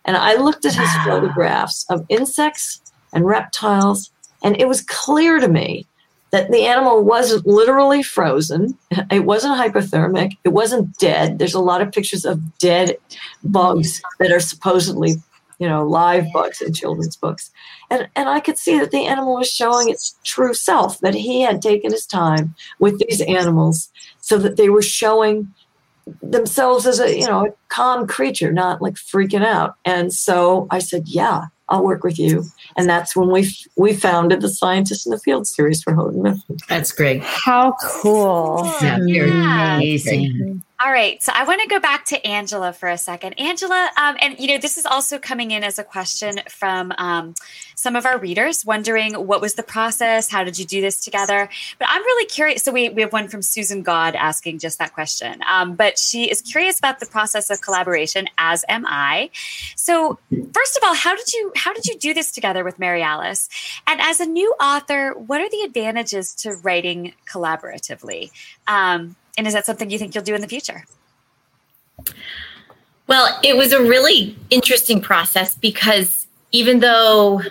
and 0.05 0.16
i 0.16 0.34
looked 0.34 0.64
at 0.64 0.74
his 0.74 0.88
wow. 0.88 1.05
photographs 1.07 1.86
of 1.90 2.05
insects 2.09 2.80
and 3.12 3.24
reptiles 3.24 4.11
and 4.42 4.61
it 4.61 4.66
was 4.66 4.82
clear 4.82 5.38
to 5.38 5.49
me 5.49 5.86
that 6.35 6.51
the 6.51 6.66
animal 6.66 7.05
wasn't 7.05 7.47
literally 7.47 8.03
frozen. 8.03 8.76
It 9.09 9.24
wasn't 9.24 9.57
hypothermic. 9.57 10.37
It 10.43 10.49
wasn't 10.49 10.99
dead. 10.99 11.39
There's 11.39 11.55
a 11.55 11.61
lot 11.61 11.80
of 11.80 11.93
pictures 11.93 12.24
of 12.24 12.59
dead 12.59 12.97
bugs 13.45 14.03
that 14.18 14.32
are 14.32 14.41
supposedly, 14.41 15.14
you 15.61 15.68
know, 15.68 15.87
live 15.87 16.24
bugs 16.32 16.61
in 16.61 16.72
children's 16.72 17.14
books. 17.14 17.53
And, 17.89 18.09
and 18.16 18.28
I 18.28 18.41
could 18.41 18.59
see 18.59 18.80
that 18.80 18.91
the 18.91 19.07
animal 19.07 19.37
was 19.37 19.49
showing 19.49 19.89
its 19.89 20.18
true 20.24 20.55
self, 20.55 20.99
that 21.03 21.14
he 21.14 21.43
had 21.43 21.62
taken 21.62 21.93
his 21.93 22.05
time 22.05 22.57
with 22.80 22.99
these 22.99 23.20
animals 23.20 23.93
so 24.20 24.37
that 24.39 24.57
they 24.57 24.68
were 24.68 24.82
showing 24.82 25.55
themselves 26.20 26.85
as 26.85 26.99
a, 26.99 27.16
you 27.16 27.28
know, 27.28 27.47
a 27.47 27.53
calm 27.68 28.09
creature, 28.09 28.53
not 28.53 28.82
like 28.82 28.95
freaking 28.95 29.47
out. 29.47 29.76
And 29.85 30.12
so 30.12 30.66
I 30.68 30.80
said, 30.80 31.05
yeah, 31.07 31.45
I'll 31.68 31.84
work 31.84 32.04
with 32.04 32.18
you. 32.18 32.44
And 32.76 32.88
that's 32.88 33.16
when 33.16 33.30
we 33.30 33.48
we 33.76 33.94
founded 33.94 34.40
the 34.40 34.48
Scientist 34.48 35.06
in 35.06 35.10
the 35.10 35.18
Field 35.18 35.46
series 35.46 35.82
for 35.82 35.94
Houghton 35.94 36.22
Mifflin. 36.22 36.58
That's 36.68 36.92
great. 36.92 37.22
How 37.22 37.74
cool. 37.82 38.62
Yeah, 38.82 38.98
yeah. 39.04 39.76
amazing. 39.76 40.62
All 40.85 40.93
right. 40.93 41.22
So 41.22 41.32
I 41.35 41.45
want 41.45 41.62
to 41.62 41.66
go 41.66 41.80
back 41.80 42.05
to 42.07 42.26
Angela 42.26 42.74
for 42.74 42.91
a 42.91 42.99
second. 42.99 43.41
Angela, 43.41 43.91
um, 43.97 44.18
and 44.20 44.39
you 44.39 44.49
know, 44.49 44.59
this 44.59 44.76
is 44.76 44.85
also 44.85 45.18
coming 45.18 45.51
in 45.51 45.64
as 45.64 45.78
a 45.78 45.82
question 45.82 46.41
from 46.51 46.93
um, 46.99 47.35
some 47.74 47.97
of 47.97 48.05
our 48.05 48.18
readers 48.18 48.66
wondering 48.66 49.14
what 49.14 49.41
was 49.41 49.55
the 49.55 49.62
process? 49.62 50.30
How 50.30 50.45
did 50.45 50.59
you 50.59 50.66
do 50.66 50.82
this 50.82 51.03
together? 51.03 51.49
But 51.78 51.89
I'm 51.91 52.03
really 52.03 52.26
curious. 52.26 52.64
So 52.64 52.70
we, 52.70 52.91
we 52.91 53.01
have 53.01 53.14
one 53.14 53.28
from 53.28 53.41
Susan 53.41 53.80
God 53.80 54.14
asking 54.14 54.59
just 54.59 54.78
that 54.78 54.93
question. 54.93 55.41
Um, 55.51 55.74
but 55.74 55.99
she 55.99 56.30
is 56.30 56.43
curious 56.43 56.78
about 56.78 57.01
the 57.01 57.07
process 57.07 57.49
of 57.49 57.62
collaboration, 57.62 58.28
as 58.37 58.62
am 58.68 58.85
I. 58.87 59.30
So 59.76 60.18
first 60.53 60.76
of 60.76 60.82
all, 60.85 60.95
how 60.95 61.16
did 61.16 61.32
you 61.32 61.51
how 61.57 61.72
did 61.72 61.87
you 61.87 61.99
do 61.99 62.12
this 62.12 62.30
together 62.30 62.62
with 62.62 62.78
Mary 62.78 63.01
Alice? 63.01 63.49
And 63.87 64.03
as 64.03 64.20
a 64.20 64.26
new 64.26 64.55
author, 64.61 65.14
what 65.14 65.41
are 65.41 65.49
the 65.49 65.62
advantages 65.62 66.35
to 66.43 66.57
writing 66.57 67.14
collaboratively? 67.26 68.32
Um, 68.66 69.16
and 69.37 69.47
is 69.47 69.55
that 69.55 69.66
something 69.66 69.91
you 69.91 69.99
think 69.99 70.14
you'll 70.14 70.24
do 70.24 70.35
in 70.35 70.41
the 70.41 70.49
future? 70.49 70.85
Well, 73.07 73.39
it 73.43 73.57
was 73.57 73.72
a 73.72 73.82
really 73.82 74.37
interesting 74.51 75.01
process 75.01 75.55
because 75.55 76.26
even 76.53 76.80
though 76.80 77.43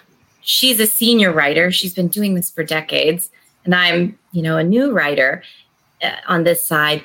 she's 0.42 0.80
a 0.80 0.88
senior 0.88 1.32
writer, 1.32 1.72
she's 1.72 1.94
been 1.94 2.08
doing 2.08 2.34
this 2.34 2.50
for 2.50 2.64
decades, 2.64 3.30
and 3.66 3.76
I'm, 3.76 4.18
you 4.32 4.42
know, 4.42 4.58
a 4.58 4.64
new 4.64 4.92
writer 4.92 5.44
uh, 6.02 6.12
on 6.28 6.44
this 6.44 6.64
side. 6.64 7.04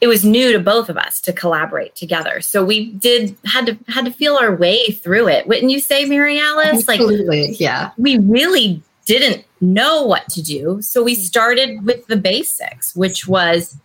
It 0.00 0.08
was 0.08 0.24
new 0.24 0.52
to 0.52 0.58
both 0.58 0.90
of 0.90 0.98
us 0.98 1.20
to 1.22 1.32
collaborate 1.32 1.96
together. 1.96 2.42
So 2.42 2.62
we 2.62 2.90
did 2.92 3.36
had 3.46 3.66
to 3.66 3.78
had 3.88 4.04
to 4.04 4.10
feel 4.10 4.36
our 4.36 4.54
way 4.54 4.90
through 4.90 5.28
it. 5.28 5.46
Wouldn't 5.46 5.70
you 5.70 5.80
say, 5.80 6.04
Mary 6.04 6.38
Alice? 6.38 6.86
Absolutely, 6.86 7.48
like 7.48 7.60
yeah. 7.60 7.92
We 7.96 8.18
really 8.18 8.82
didn't 9.06 9.44
know 9.60 10.02
what 10.02 10.28
to 10.30 10.42
do. 10.42 10.82
So 10.82 11.02
we 11.02 11.14
started 11.14 11.84
with 11.84 12.06
the 12.06 12.16
basics, 12.16 12.94
which 12.94 13.26
was 13.26 13.76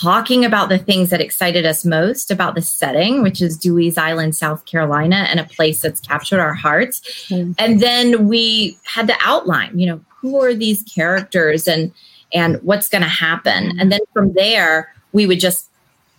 talking 0.00 0.44
about 0.44 0.68
the 0.68 0.78
things 0.78 1.10
that 1.10 1.20
excited 1.20 1.64
us 1.64 1.84
most 1.84 2.30
about 2.30 2.54
the 2.54 2.62
setting, 2.62 3.22
which 3.22 3.40
is 3.40 3.58
Dewees 3.58 3.98
Island, 3.98 4.36
South 4.36 4.64
Carolina, 4.64 5.26
and 5.30 5.40
a 5.40 5.44
place 5.44 5.80
that's 5.80 6.00
captured 6.00 6.40
our 6.40 6.54
hearts. 6.54 7.00
Mm-hmm. 7.28 7.52
And 7.58 7.80
then 7.80 8.28
we 8.28 8.78
had 8.84 9.06
to 9.08 9.16
outline, 9.20 9.78
you 9.78 9.86
know, 9.86 10.00
who 10.20 10.42
are 10.42 10.54
these 10.54 10.82
characters 10.82 11.68
and 11.68 11.92
and 12.32 12.56
what's 12.62 12.88
going 12.88 13.02
to 13.02 13.08
happen. 13.08 13.64
Mm-hmm. 13.64 13.78
And 13.78 13.92
then 13.92 14.00
from 14.12 14.32
there, 14.32 14.92
we 15.12 15.26
would 15.26 15.40
just 15.40 15.70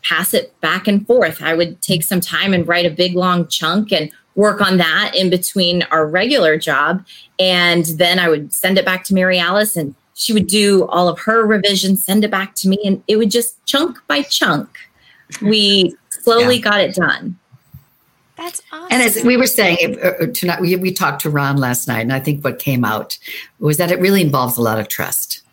pass 0.04 0.34
it 0.34 0.60
back 0.62 0.88
and 0.88 1.06
forth. 1.06 1.42
I 1.42 1.54
would 1.54 1.82
take 1.82 2.04
some 2.04 2.22
time 2.22 2.54
and 2.54 2.68
write 2.68 2.86
a 2.86 2.90
big 2.90 3.16
long 3.16 3.48
chunk 3.48 3.92
and 3.92 4.10
work 4.36 4.62
on 4.62 4.78
that 4.78 5.12
in 5.16 5.30
between 5.30 5.84
our 5.92 6.08
regular 6.08 6.58
job. 6.58 7.06
And 7.40 7.86
then 7.86 8.20
I 8.20 8.30
would 8.30 8.54
send 8.54 8.78
it 8.78 8.86
back 8.86 9.04
to 9.06 9.14
Mary 9.14 9.38
Alice 9.38 9.76
and 9.76 9.96
she 10.18 10.34
would 10.34 10.48
do 10.48 10.86
all 10.88 11.08
of 11.08 11.20
her 11.20 11.46
revisions, 11.46 12.04
send 12.04 12.24
it 12.24 12.32
back 12.32 12.56
to 12.56 12.68
me, 12.68 12.80
and 12.84 13.04
it 13.08 13.18
would 13.18 13.30
just 13.30 13.64
chunk 13.66 14.00
by 14.08 14.24
chunk. 14.24 14.68
We 15.44 15.96
slowly 16.10 16.56
yeah. 16.56 16.62
got 16.62 16.82
it 16.82 16.96
done. 16.96 17.38
That's 18.36 18.64
awesome. 18.72 18.88
And 18.90 19.04
as 19.04 19.24
we 19.24 19.38
were 19.38 19.48
saying 19.48 20.00
uh, 20.04 20.14
uh, 20.24 20.26
tonight, 20.28 20.60
we, 20.60 20.76
we 20.76 20.92
talked 20.92 21.22
to 21.22 21.30
Ron 21.30 21.58
last 21.58 21.88
night, 21.88 22.02
and 22.02 22.12
I 22.12 22.20
think 22.20 22.44
what 22.44 22.58
came 22.58 22.84
out 22.84 23.18
was 23.60 23.78
that 23.78 23.92
it 23.92 24.00
really 24.00 24.22
involves 24.22 24.58
a 24.58 24.62
lot 24.62 24.80
of 24.80 24.88
trust. 24.88 25.44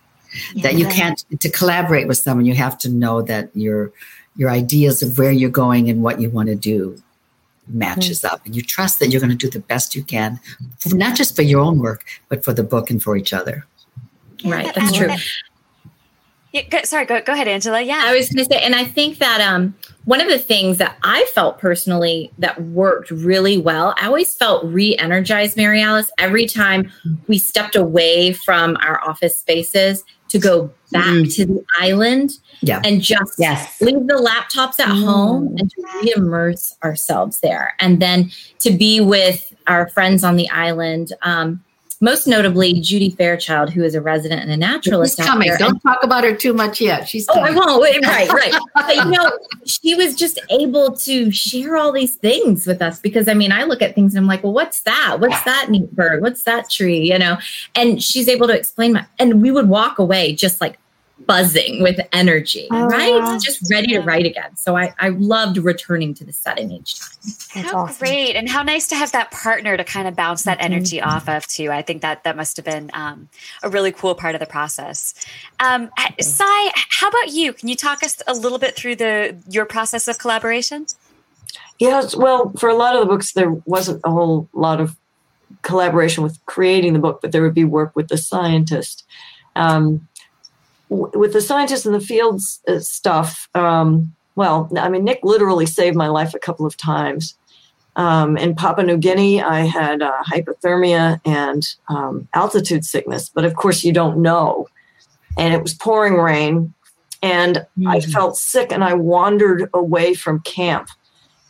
Yeah. 0.55 0.63
That 0.63 0.79
you 0.79 0.87
can't 0.87 1.23
to 1.41 1.49
collaborate 1.51 2.09
with 2.09 2.19
someone, 2.19 2.47
you 2.47 2.55
have 2.55 2.77
to 2.79 2.89
know 2.89 3.23
that 3.23 3.51
your 3.55 3.93
your 4.35 4.51
ideas 4.51 5.03
of 5.03 5.17
where 5.19 5.31
you're 5.31 5.51
going 5.51 5.89
and 5.91 6.03
what 6.03 6.21
you 6.21 6.29
want 6.31 6.49
to 6.49 6.57
do 6.57 7.01
matches 7.69 8.23
mm-hmm. 8.23 8.35
up, 8.35 8.45
and 8.47 8.57
you 8.57 8.63
trust 8.63 8.99
that 8.99 9.09
you're 9.09 9.21
going 9.21 9.31
to 9.31 9.37
do 9.37 9.51
the 9.51 9.61
best 9.61 9.95
you 9.95 10.03
can, 10.03 10.41
for, 10.79 10.97
not 10.97 11.17
just 11.17 11.37
for 11.37 11.43
your 11.43 11.61
own 11.61 11.79
work, 11.79 12.05
but 12.29 12.43
for 12.45 12.53
the 12.53 12.65
book 12.65 12.91
and 12.91 13.03
for 13.03 13.17
each 13.17 13.33
other. 13.33 13.67
Right, 14.45 14.75
that's 14.75 14.97
true. 14.97 15.11
Yeah, 16.55 16.63
go, 16.69 16.83
sorry, 16.85 17.05
go, 17.05 17.21
go 17.21 17.33
ahead, 17.33 17.49
Angela. 17.49 17.83
Yeah. 17.83 18.01
I 18.05 18.15
was 18.15 18.29
going 18.29 18.47
to 18.47 18.55
say, 18.55 18.63
and 18.63 18.77
I 18.77 18.85
think 18.85 19.19
that 19.19 19.41
um, 19.41 19.75
one 20.05 20.21
of 20.21 20.29
the 20.29 20.39
things 20.39 20.79
that 20.79 20.97
I 21.03 21.29
felt 21.35 21.59
personally 21.59 22.31
that 22.39 22.63
worked 22.63 23.11
really 23.11 23.59
well, 23.59 23.93
I 24.01 24.07
always 24.07 24.33
felt 24.33 24.65
re 24.65 24.97
energized, 24.99 25.57
Mary 25.57 25.83
Alice, 25.83 26.13
every 26.17 26.47
time 26.47 26.93
we 27.27 27.39
stepped 27.39 27.75
away 27.75 28.35
from 28.35 28.77
our 28.83 29.03
office 29.03 29.37
spaces 29.37 30.05
to 30.29 30.39
go 30.39 30.73
back 30.93 31.07
mm. 31.07 31.35
to 31.35 31.45
the 31.45 31.65
island 31.81 32.31
yeah. 32.61 32.81
and 32.85 33.01
just 33.01 33.35
yes. 33.37 33.81
leave 33.81 34.07
the 34.07 34.15
laptops 34.15 34.79
at 34.79 34.91
mm. 34.91 35.05
home 35.05 35.57
and 35.59 35.69
to 35.71 35.83
re-immerse 36.03 36.77
ourselves 36.85 37.41
there. 37.41 37.75
And 37.81 38.01
then 38.01 38.31
to 38.61 38.71
be 38.71 39.01
with 39.01 39.53
our 39.67 39.89
friends 39.89 40.23
on 40.23 40.37
the 40.37 40.49
island. 40.51 41.13
Um, 41.23 41.64
most 42.05 42.27
notably 42.27 42.75
Judy 42.75 43.11
Fairchild, 43.11 43.71
who 43.71 43.83
is 43.83 43.95
a 43.95 44.01
resident 44.01 44.43
and 44.43 44.53
a 44.53 44.57
naturalist. 44.57 45.17
She's 45.17 45.27
coming. 45.27 45.51
Don't 45.59 45.81
talk 45.81 46.05
about 46.05 46.23
her 46.23 46.35
too 46.35 46.53
much 46.53 46.81
yet. 46.81 47.09
She's 47.09 47.27
oh. 47.31 47.41
I 47.41 47.51
won't. 47.51 47.81
Wait, 47.81 48.05
right, 48.07 48.29
right. 48.29 48.55
but 48.75 48.95
you 48.95 49.11
know, 49.11 49.33
she 49.65 49.95
was 49.95 50.15
just 50.15 50.39
able 50.51 50.95
to 50.97 51.31
share 51.31 51.77
all 51.77 51.91
these 51.91 52.15
things 52.17 52.67
with 52.67 52.83
us 52.83 53.01
because 53.01 53.27
I 53.27 53.35
mean, 53.35 53.51
I 53.51 53.65
look 53.65 53.83
at 53.83 53.95
things 53.95 54.15
and 54.15 54.23
I'm 54.23 54.29
like, 54.29 54.45
well, 54.45 54.53
what's 54.53 54.83
that? 54.83 55.17
What's 55.19 55.43
that 55.45 55.71
neat 55.71 55.91
bird? 55.93 56.23
What's 56.23 56.45
that 56.45 56.71
tree? 56.71 57.11
You 57.11 57.19
know, 57.19 57.39
and 57.75 58.03
she's 58.03 58.29
able 58.29 58.47
to 58.47 58.57
explain 58.57 58.93
my, 58.93 59.07
and 59.19 59.43
we 59.43 59.51
would 59.51 59.69
walk 59.69 59.99
away 59.99 60.35
just 60.35 60.61
like 60.61 60.79
buzzing 61.27 61.83
with 61.83 61.99
energy, 62.13 62.69
oh, 62.71 62.87
right? 62.87 63.15
Wow. 63.15 63.39
Just 63.39 63.71
ready 63.71 63.89
to 63.89 64.01
write 64.01 64.27
again. 64.27 64.57
So 64.57 64.77
I, 64.77 64.93
I 64.99 65.11
loved 65.11 65.59
returning 65.59 66.15
to 66.15 66.25
the 66.25 66.33
setting 66.33 66.71
each 66.71 66.99
time. 66.99 67.11
That's 67.23 67.53
how 67.53 67.79
awesome. 67.79 67.97
great. 67.99 68.37
And 68.37 68.49
how 68.49 68.63
nice 68.63 68.87
to 68.89 68.97
have 68.97 69.13
that 69.13 69.31
partner 69.31 69.77
to 69.77 69.85
kind 69.85 70.09
of 70.09 70.17
bounce 70.17 70.43
that 70.43 70.59
mm-hmm. 70.59 70.73
energy 70.73 70.99
mm-hmm. 70.99 71.09
off 71.09 71.29
of 71.29 71.47
too. 71.47 71.71
I 71.71 71.83
think 71.83 72.03
that 72.03 72.25
that 72.25 72.37
must 72.37 72.57
have 72.57 72.65
been 72.65 72.91
um, 72.93 73.29
a 73.63 73.69
really 73.69 73.93
cool 73.93 74.15
part 74.15 74.35
of 74.35 74.41
the 74.41 74.47
process. 74.47 75.15
Um, 75.61 75.91
Sy, 76.21 76.71
how 76.91 77.09
about 77.09 77.33
you? 77.33 77.53
Can 77.53 77.69
you 77.69 77.77
talk 77.77 78.03
us 78.03 78.23
a 78.27 78.35
little 78.35 78.59
bit 78.59 78.75
through 78.75 78.97
the 78.97 79.37
your 79.49 79.65
process 79.65 80.09
of 80.09 80.19
collaboration? 80.19 80.87
Yes. 81.79 82.15
Well, 82.15 82.53
for 82.59 82.69
a 82.69 82.75
lot 82.75 82.95
of 82.95 83.01
the 83.01 83.07
books, 83.07 83.33
there 83.33 83.51
wasn't 83.51 84.01
a 84.05 84.11
whole 84.11 84.49
lot 84.53 84.81
of 84.81 84.97
collaboration 85.63 86.23
with 86.23 86.39
creating 86.47 86.93
the 86.93 86.99
book, 86.99 87.21
but 87.21 87.33
there 87.33 87.43
would 87.43 87.55
be 87.55 87.65
work 87.65 87.95
with 87.97 88.09
the 88.09 88.19
scientist. 88.19 89.05
Um, 89.57 90.07
with 90.95 91.33
the 91.33 91.41
scientists 91.41 91.87
in 91.87 91.93
the 91.93 92.01
fields 92.01 92.61
uh, 92.69 92.79
stuff, 92.79 93.49
um, 93.55 94.15
well, 94.37 94.71
I 94.77 94.89
mean, 94.89 95.05
Nic 95.05 95.21
literally 95.23 95.67
saved 95.67 95.97
my 95.97 96.09
life 96.09 96.35
a 96.35 96.39
couple 96.39 96.67
of 96.67 96.77
times. 96.77 97.37
Um, 97.97 98.37
in 98.37 98.57
Papua 98.57 98.85
New 98.85 98.97
Guinea, 98.97 99.41
I 99.41 99.61
had 99.61 100.03
uh, 100.03 100.23
hypothermia 100.29 101.21
and 101.25 101.65
um, 101.89 102.29
altitude 102.35 102.85
sickness, 102.85 103.29
but 103.29 103.45
of 103.45 103.55
course, 103.55 103.85
you 103.85 103.93
don't 103.93 104.19
know. 104.19 104.69
And 105.37 105.55
it 105.55 105.63
was 105.63 105.75
pouring 105.75 106.15
rain, 106.15 106.75
and 107.23 107.57
mm-hmm. 107.57 107.89
I 107.89 108.01
felt 108.01 108.37
sick, 108.37 108.73
and 108.73 108.83
I 108.83 108.95
wandered 108.95 109.69
away 109.75 110.15
from 110.15 110.41
camp. 110.41 110.89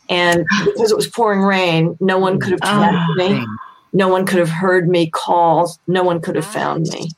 And 0.07 0.45
because 0.65 0.91
it 0.91 0.97
was 0.97 1.07
pouring 1.07 1.41
rain, 1.41 1.97
no 1.99 2.19
one 2.19 2.39
could 2.39 2.51
have 2.51 2.61
tracked 2.61 3.11
oh, 3.11 3.15
me. 3.15 3.45
No 3.93 4.07
one 4.07 4.25
could 4.25 4.39
have 4.39 4.49
heard 4.49 4.87
me 4.87 5.09
call. 5.09 5.75
No 5.87 6.03
one 6.03 6.21
could 6.21 6.35
have 6.35 6.45
found 6.45 6.87
me 6.87 7.09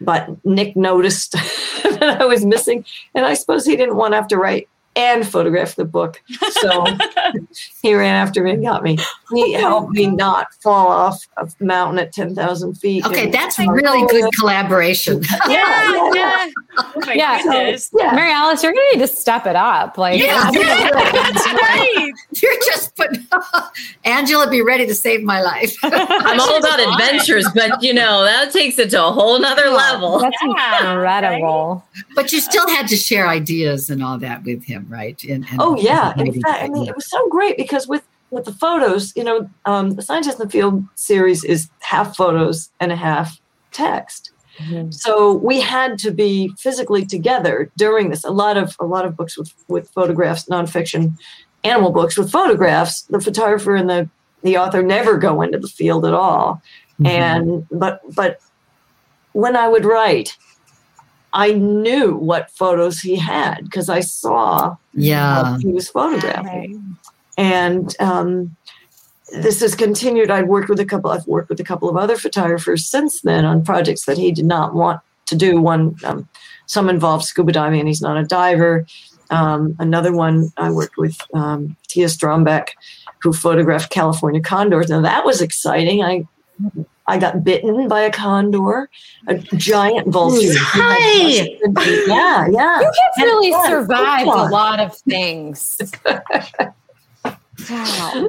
but 0.00 0.28
Nic 0.44 0.76
noticed 0.76 1.32
that 1.82 2.18
I 2.20 2.24
was 2.24 2.44
missing, 2.44 2.84
and 3.14 3.26
I 3.26 3.34
suppose 3.34 3.66
he 3.66 3.76
didn't 3.76 3.96
want 3.96 4.12
to 4.12 4.16
have 4.16 4.28
to 4.28 4.38
write 4.38 4.68
and 4.98 5.26
photographed 5.26 5.76
the 5.76 5.84
book. 5.84 6.20
So 6.50 6.84
he 7.82 7.94
ran 7.94 8.14
after 8.16 8.42
me 8.42 8.50
and 8.52 8.62
got 8.64 8.82
me. 8.82 8.98
He 9.32 9.52
helped 9.52 9.92
me 9.92 10.06
not 10.06 10.52
fall 10.54 10.88
off 10.88 11.26
a 11.36 11.48
mountain 11.60 12.00
at 12.00 12.12
10,000 12.12 12.74
feet. 12.74 13.06
Okay, 13.06 13.30
that's 13.30 13.58
a 13.60 13.70
really 13.70 14.06
good 14.08 14.32
collaboration. 14.34 15.22
yeah, 15.48 16.10
yeah. 16.14 16.48
Oh 16.76 17.12
yeah. 17.12 17.76
So, 17.78 17.98
yeah. 17.98 18.12
Mary 18.12 18.32
Alice, 18.32 18.62
you're 18.62 18.72
going 18.72 18.86
to 18.92 18.98
need 18.98 19.06
to 19.06 19.12
step 19.12 19.46
it 19.46 19.54
up. 19.54 19.98
Like, 19.98 20.20
yeah, 20.20 20.50
that's 20.52 21.46
right. 21.46 22.12
You're 22.42 22.60
just 22.66 22.96
putting, 22.96 23.26
Angela, 24.04 24.50
be 24.50 24.62
ready 24.62 24.86
to 24.86 24.94
save 24.94 25.22
my 25.22 25.40
life. 25.40 25.76
I'm 25.82 26.40
all 26.40 26.56
about 26.56 26.80
adventures, 26.80 27.46
but 27.54 27.82
you 27.82 27.94
know, 27.94 28.24
that 28.24 28.52
takes 28.52 28.78
it 28.78 28.90
to 28.90 29.06
a 29.06 29.12
whole 29.12 29.38
nother 29.38 29.68
level. 29.70 30.18
That's 30.18 30.36
yeah, 30.42 30.92
incredible. 30.92 31.84
Right? 31.94 32.04
But 32.16 32.32
you 32.32 32.40
still 32.40 32.68
had 32.68 32.88
to 32.88 32.96
share 32.96 33.28
ideas 33.28 33.90
and 33.90 34.02
all 34.02 34.18
that 34.18 34.42
with 34.44 34.64
him, 34.64 34.86
right? 34.88 35.22
And, 35.24 35.46
and 35.50 35.60
oh, 35.60 35.76
yeah. 35.76 36.12
In 36.16 36.40
fact, 36.40 36.64
I 36.64 36.68
mean, 36.68 36.88
it 36.88 36.94
was 36.94 37.08
so 37.08 37.28
great 37.28 37.56
because 37.56 37.86
with 37.86 38.04
with 38.30 38.44
the 38.44 38.52
photos, 38.52 39.14
you 39.16 39.24
know, 39.24 39.48
um, 39.64 39.92
the 39.92 40.02
Scientist 40.02 40.38
in 40.38 40.46
the 40.46 40.50
Field 40.50 40.84
series 40.94 41.44
is 41.44 41.68
half 41.80 42.16
photos 42.16 42.70
and 42.78 42.92
a 42.92 42.96
half 42.96 43.40
text. 43.72 44.32
Mm-hmm. 44.58 44.90
So 44.90 45.34
we 45.34 45.60
had 45.60 45.98
to 46.00 46.10
be 46.10 46.52
physically 46.58 47.06
together 47.06 47.70
during 47.76 48.10
this. 48.10 48.24
A 48.24 48.30
lot 48.30 48.56
of 48.56 48.76
a 48.80 48.84
lot 48.84 49.04
of 49.04 49.16
books 49.16 49.38
with 49.38 49.52
with 49.68 49.90
photographs, 49.90 50.46
nonfiction, 50.46 51.16
animal 51.64 51.90
books 51.90 52.18
with 52.18 52.30
photographs. 52.30 53.02
The 53.02 53.20
photographer 53.20 53.76
and 53.76 53.88
the 53.88 54.08
the 54.42 54.56
author 54.56 54.82
never 54.82 55.16
go 55.16 55.42
into 55.42 55.58
the 55.58 55.68
field 55.68 56.04
at 56.04 56.14
all. 56.14 56.60
Mm-hmm. 57.00 57.06
And 57.06 57.66
but 57.70 58.00
but 58.14 58.40
when 59.32 59.56
I 59.56 59.68
would 59.68 59.84
write, 59.84 60.36
I 61.32 61.52
knew 61.52 62.16
what 62.16 62.50
photos 62.50 63.00
he 63.00 63.16
had 63.16 63.64
because 63.64 63.88
I 63.88 64.00
saw 64.00 64.76
yeah 64.94 65.58
he 65.58 65.68
was 65.68 65.88
photographing. 65.88 66.96
And 67.36 67.94
um, 68.00 68.56
this 69.30 69.60
has 69.60 69.74
continued. 69.74 70.30
I've 70.30 70.48
worked 70.48 70.68
with 70.68 70.80
a 70.80 70.84
couple. 70.84 71.10
I've 71.10 71.26
worked 71.26 71.48
with 71.48 71.60
a 71.60 71.64
couple 71.64 71.88
of 71.88 71.96
other 71.96 72.16
photographers 72.16 72.86
since 72.86 73.20
then 73.20 73.44
on 73.44 73.64
projects 73.64 74.06
that 74.06 74.18
he 74.18 74.32
did 74.32 74.46
not 74.46 74.74
want 74.74 75.00
to 75.26 75.36
do. 75.36 75.60
One, 75.60 75.96
um, 76.04 76.28
some 76.66 76.88
involved 76.88 77.24
scuba 77.24 77.52
diving, 77.52 77.80
and 77.80 77.88
he's 77.88 78.02
not 78.02 78.16
a 78.16 78.24
diver. 78.24 78.86
Um, 79.30 79.76
another 79.78 80.12
one 80.12 80.52
I 80.56 80.70
worked 80.70 80.96
with 80.96 81.18
um, 81.34 81.76
Tia 81.88 82.06
Strombeck, 82.06 82.70
who 83.20 83.32
photographed 83.32 83.90
California 83.90 84.40
condors. 84.40 84.88
Now 84.88 85.02
that 85.02 85.24
was 85.24 85.42
exciting. 85.42 86.02
I 86.02 86.26
I 87.08 87.18
got 87.18 87.42
bitten 87.42 87.88
by 87.88 88.02
a 88.02 88.12
condor, 88.12 88.90
a 89.26 89.34
giant 89.56 90.08
vulture. 90.08 90.52
Hi. 90.56 91.56
Yeah, 92.06 92.46
yeah. 92.50 92.80
You 92.80 92.92
have 92.94 93.24
really 93.24 93.52
survived 93.66 94.28
a 94.28 94.48
lot 94.48 94.78
of 94.78 94.94
things. 94.96 95.80
Wow. 97.68 98.28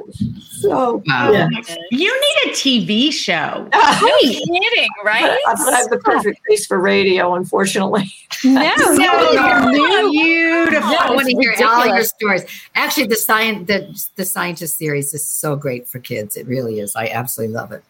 So, 0.50 1.02
wow. 1.06 1.30
Yeah. 1.30 1.48
You 1.90 2.20
need 2.20 2.50
a 2.50 2.54
TV 2.54 3.12
show. 3.12 3.68
Uh, 3.80 3.98
no 4.02 4.18
kidding, 4.20 4.88
right? 5.04 5.22
I, 5.46 5.52
I 5.52 5.76
have 5.76 5.88
the 5.88 5.98
perfect 5.98 6.40
face 6.48 6.66
for 6.66 6.80
radio, 6.80 7.34
unfortunately. 7.34 8.12
No, 8.44 8.60
no, 8.76 9.70
no, 9.70 10.10
beautiful. 10.10 10.96
I 10.98 11.10
want 11.10 11.28
to 11.28 11.36
hear 11.36 11.54
all 11.64 11.86
your 11.86 12.02
stories. 12.02 12.44
Actually, 12.74 13.06
the 13.06 13.16
science, 13.16 13.68
the, 13.68 14.08
the 14.16 14.24
scientist 14.24 14.76
series 14.78 15.14
is 15.14 15.24
so 15.24 15.54
great 15.56 15.88
for 15.88 15.98
kids. 15.98 16.36
It 16.36 16.46
really 16.46 16.80
is. 16.80 16.96
I 16.96 17.08
absolutely 17.08 17.54
love 17.54 17.72
it. 17.72 17.84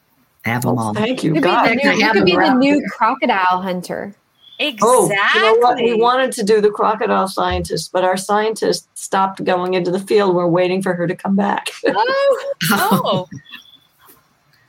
I 0.45 0.51
have 0.51 0.63
them 0.63 0.79
all. 0.79 0.95
Thank 0.95 1.23
you. 1.23 1.35
You 1.35 1.41
could 1.41 1.65
be 1.65 1.69
the 1.69 1.75
new, 1.75 1.91
you 1.91 2.13
could 2.13 2.25
be 2.25 2.37
the 2.37 2.55
new 2.55 2.83
crocodile 2.91 3.61
hunter. 3.61 4.15
Exactly. 4.59 4.89
Oh, 4.89 5.11
you 5.35 5.41
know 5.41 5.55
what? 5.61 5.77
We 5.77 5.95
wanted 5.95 6.33
to 6.33 6.45
do 6.45 6.61
the 6.61 6.71
crocodile 6.71 7.29
scientist, 7.29 7.93
but 7.93 8.05
our 8.05 8.19
scientist 8.19 8.89
stopped 8.97 9.43
going 9.43 9.73
into 9.73 9.91
the 9.91 10.01
field. 10.01 10.35
We're 10.35 10.47
waiting 10.47 10.83
for 10.83 10.93
her 10.93 11.07
to 11.07 11.17
come 11.17 11.35
back. 11.35 11.71
oh, 11.87 12.53
oh. 12.71 13.29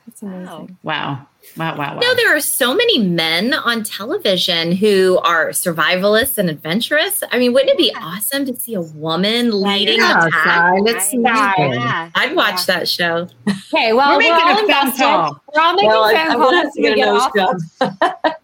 That's 0.08 0.22
amazing. 0.22 0.48
Wow. 0.48 0.78
Wow, 0.84 1.28
wow, 1.58 1.78
wow. 1.78 1.94
You 1.96 2.02
know, 2.02 2.16
there 2.16 2.36
are 2.36 2.40
so 2.40 2.74
many 2.74 3.00
men 3.00 3.54
on 3.54 3.84
television 3.84 4.72
who 4.72 5.20
are 5.24 5.50
survivalists 5.50 6.38
and 6.38 6.50
adventurous. 6.50 7.24
I 7.32 7.40
mean, 7.40 7.54
wouldn't 7.54 7.72
it 7.72 7.78
be 7.78 7.94
awesome 7.96 8.46
to 8.46 8.56
see 8.56 8.74
a 8.74 8.82
woman 8.82 9.62
leading 9.62 10.00
yeah, 10.00 10.26
the 10.26 10.32
pack? 10.32 10.74
Let's 10.82 11.10
see. 11.10 11.20
Yeah. 11.20 12.10
I'd 12.16 12.36
watch 12.36 12.66
that 12.66 12.88
show. 12.88 13.28
Okay, 13.74 13.94
well, 13.94 14.18
we're, 14.18 14.30
we're 14.30 14.34
all 14.34 14.60
invested. 14.60 15.42
We're 15.56 15.62
all 15.62 15.74
making 15.76 15.90
well, 15.90 16.14
phone 16.14 16.62
calls 16.62 16.74
to 16.74 16.82
get 16.96 17.08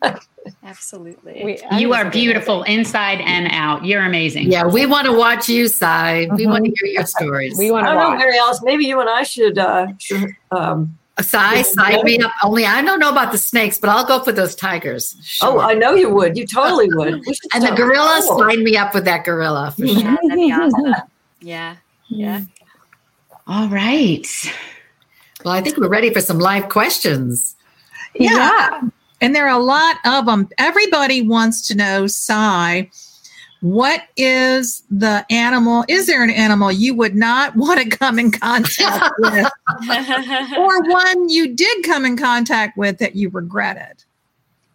off. 0.05 0.23
Absolutely. 0.63 1.41
We, 1.43 1.77
you 1.77 1.93
are 1.93 2.09
beautiful 2.09 2.63
inside 2.63 3.21
and 3.21 3.47
out. 3.51 3.85
You're 3.85 4.03
amazing. 4.03 4.51
Yeah, 4.51 4.65
we 4.65 4.85
want 4.85 5.05
to 5.05 5.13
watch 5.13 5.49
you, 5.49 5.67
Sy. 5.67 6.25
Mm-hmm. 6.25 6.35
We 6.35 6.47
want 6.47 6.65
to 6.65 6.73
hear 6.77 6.93
your 6.93 7.05
stories. 7.05 7.57
we 7.57 7.71
want 7.71 7.85
to 7.85 7.91
I 7.91 7.93
don't 7.93 8.13
know, 8.13 8.17
Mary 8.17 8.37
Alice. 8.37 8.61
Maybe 8.63 8.85
you 8.85 8.99
and 8.99 9.09
I 9.09 9.23
should. 9.23 9.57
Uh, 9.57 9.87
should 9.97 10.29
um, 10.51 10.97
Sy, 11.21 11.63
sign 11.63 12.03
me 12.03 12.19
up. 12.19 12.31
Only 12.43 12.65
I 12.65 12.81
don't 12.81 12.99
know 12.99 13.09
about 13.09 13.31
the 13.31 13.37
snakes, 13.37 13.79
but 13.79 13.89
I'll 13.89 14.05
go 14.05 14.23
for 14.23 14.31
those 14.31 14.53
tigers. 14.55 15.15
Oh, 15.17 15.21
sure. 15.23 15.49
Oh, 15.49 15.59
I 15.59 15.73
know 15.73 15.93
you 15.95 16.09
would. 16.09 16.37
You 16.37 16.45
totally 16.45 16.87
would. 16.91 17.13
and 17.53 17.63
the 17.63 17.73
gorilla, 17.75 18.21
cool. 18.27 18.39
sign 18.39 18.63
me 18.63 18.77
up 18.77 18.93
with 18.93 19.05
that 19.05 19.23
gorilla. 19.23 19.73
For 19.77 19.87
sure. 19.87 19.97
Yeah, 19.97 20.15
that'd 20.27 20.51
awesome. 20.51 20.95
Yeah, 21.41 21.75
hmm. 22.09 22.15
yeah. 22.15 22.41
All 23.47 23.67
right. 23.67 24.27
Well, 25.43 25.53
I 25.53 25.61
think 25.61 25.77
we're 25.77 25.87
ready 25.87 26.13
for 26.13 26.21
some 26.21 26.39
live 26.39 26.69
questions. 26.69 27.55
Yeah. 28.15 28.31
yeah. 28.31 28.81
And 29.21 29.35
there 29.35 29.47
are 29.47 29.59
a 29.59 29.63
lot 29.63 29.97
of 30.05 30.25
them. 30.25 30.49
Everybody 30.57 31.21
wants 31.21 31.67
to 31.69 31.75
know, 31.75 32.05
Sy, 32.07 32.89
what 33.61 34.03
is 34.15 34.83
the 34.89 35.25
animal? 35.31 35.83
Is 35.87 36.07
there 36.07 36.23
an 36.23 36.29
animal 36.29 36.71
you 36.71 36.93
would 36.93 37.15
not 37.15 37.55
want 37.55 37.79
to 37.81 37.89
come 37.89 38.19
in 38.19 38.31
contact 38.31 39.13
with? 39.19 39.47
or 40.57 40.81
one 40.83 41.29
you 41.29 41.55
did 41.55 41.83
come 41.83 42.05
in 42.05 42.17
contact 42.17 42.77
with 42.77 42.99
that 42.99 43.15
you 43.15 43.29
regretted? 43.29 44.03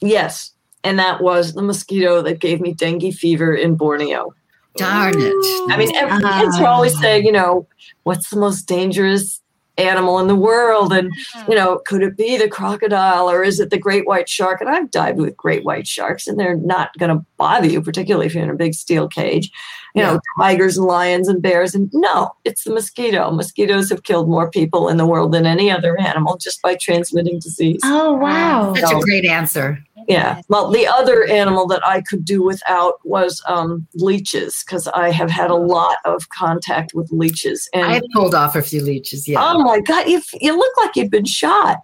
Yes. 0.00 0.52
And 0.84 0.98
that 0.98 1.20
was 1.20 1.52
the 1.52 1.62
mosquito 1.62 2.22
that 2.22 2.40
gave 2.40 2.60
me 2.60 2.74
dengue 2.74 3.14
fever 3.14 3.54
in 3.54 3.76
Borneo. 3.76 4.34
Darn 4.76 5.14
it. 5.16 5.34
I 5.70 5.76
mean, 5.76 5.94
every, 5.94 6.22
kids 6.22 6.56
are 6.58 6.66
always 6.66 6.94
ah. 6.96 7.00
saying, 7.00 7.26
you 7.26 7.32
know, 7.32 7.68
what's 8.04 8.30
the 8.30 8.40
most 8.40 8.62
dangerous 8.62 9.41
animal 9.82 10.18
in 10.18 10.26
the 10.26 10.36
world 10.36 10.92
and 10.92 11.10
mm-hmm. 11.10 11.50
you 11.50 11.56
know 11.56 11.80
could 11.86 12.02
it 12.02 12.16
be 12.16 12.36
the 12.36 12.48
crocodile 12.48 13.28
or 13.30 13.42
is 13.42 13.60
it 13.60 13.70
the 13.70 13.78
great 13.78 14.06
white 14.06 14.28
shark? 14.28 14.60
And 14.60 14.70
i've 14.70 14.90
dived 14.90 15.18
with 15.18 15.36
great 15.36 15.64
white 15.64 15.86
sharks 15.86 16.26
and 16.26 16.38
they're 16.38 16.56
not 16.56 16.96
going 16.98 17.16
to 17.16 17.24
bother 17.36 17.66
you 17.66 17.82
particularly 17.82 18.26
if 18.26 18.34
you're 18.34 18.44
in 18.44 18.50
a 18.50 18.54
big 18.54 18.74
steel 18.74 19.08
cage 19.08 19.50
you 19.94 20.02
know 20.02 20.18
tigers 20.38 20.76
and 20.78 20.86
lions 20.86 21.28
and 21.28 21.42
bears 21.42 21.74
and 21.74 21.90
no 21.92 22.30
it's 22.44 22.64
the 22.64 22.72
mosquito 22.72 23.30
mosquitoes 23.30 23.90
have 23.90 24.02
killed 24.04 24.28
more 24.28 24.50
people 24.50 24.88
in 24.88 24.96
the 24.96 25.06
world 25.06 25.32
than 25.32 25.44
any 25.46 25.70
other 25.70 25.98
animal 26.00 26.36
just 26.38 26.62
by 26.62 26.74
transmitting 26.74 27.38
disease 27.38 27.80
Oh, 27.84 28.14
wow. 28.14 28.74
Such 28.74 28.92
a 28.92 29.00
great 29.00 29.24
answer. 29.24 29.78
yeah. 30.08 30.40
Well, 30.48 30.70
the 30.70 30.86
other 30.86 31.24
animal 31.24 31.66
that 31.68 31.86
I 31.86 32.00
could 32.00 32.24
do 32.24 32.42
without 32.42 32.94
was 33.04 33.42
um, 33.46 33.86
leeches 33.94 34.62
because 34.64 34.88
I 34.88 35.10
have 35.10 35.30
had 35.30 35.50
a 35.50 35.54
lot 35.54 35.98
of 36.04 36.28
contact 36.30 36.92
with 36.94 37.10
leeches. 37.12 37.68
And 37.74 37.84
I 37.84 37.94
have 37.94 38.04
pulled 38.12 38.34
off 38.34 38.56
a 38.56 38.62
few 38.62 38.82
leeches. 38.82 39.28
Yeah. 39.28 39.38
oh 39.40 39.62
my 39.62 39.80
god, 39.80 40.08
you 40.08 40.20
you 40.40 40.56
look 40.56 40.76
like 40.78 40.96
you've 40.96 41.10
been 41.10 41.24
shot. 41.26 41.78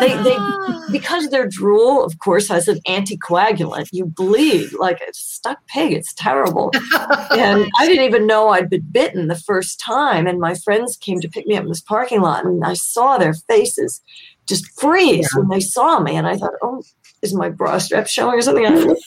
They 0.00 0.08
they 0.22 0.34
ah. 0.36 0.86
because 0.92 1.30
their 1.30 1.46
drool, 1.48 2.04
of 2.04 2.18
course, 2.18 2.46
has 2.48 2.68
an 2.68 2.78
anticoagulant. 2.86 3.88
You 3.90 4.04
bleed 4.04 4.72
like 4.78 5.00
a 5.00 5.12
stuck 5.14 5.66
pig. 5.66 5.92
It's 5.92 6.12
terrible. 6.14 6.70
and 7.30 7.66
I 7.78 7.86
didn't 7.86 8.04
even 8.04 8.26
know 8.26 8.48
I'd 8.50 8.68
been 8.68 8.86
bitten 8.90 9.28
the 9.28 9.36
first 9.38 9.80
time. 9.80 10.26
And 10.26 10.38
my 10.40 10.54
friends 10.54 10.96
came 10.96 11.20
to 11.20 11.28
pick 11.28 11.46
me 11.46 11.56
up 11.56 11.62
in 11.62 11.68
this 11.70 11.80
parking 11.80 12.20
lot, 12.20 12.44
and 12.44 12.64
I 12.64 12.74
saw 12.74 13.16
their 13.16 13.32
faces 13.34 14.02
just 14.46 14.66
freeze 14.80 15.28
when 15.34 15.48
they 15.48 15.60
saw 15.60 16.00
me. 16.00 16.16
And 16.16 16.26
I 16.26 16.36
thought, 16.36 16.54
oh, 16.62 16.82
is 17.22 17.34
my 17.34 17.48
bra 17.48 17.78
strap 17.78 18.06
showing 18.06 18.38
or 18.38 18.42
something? 18.42 18.66
I 18.66 18.70
looked, 18.70 19.02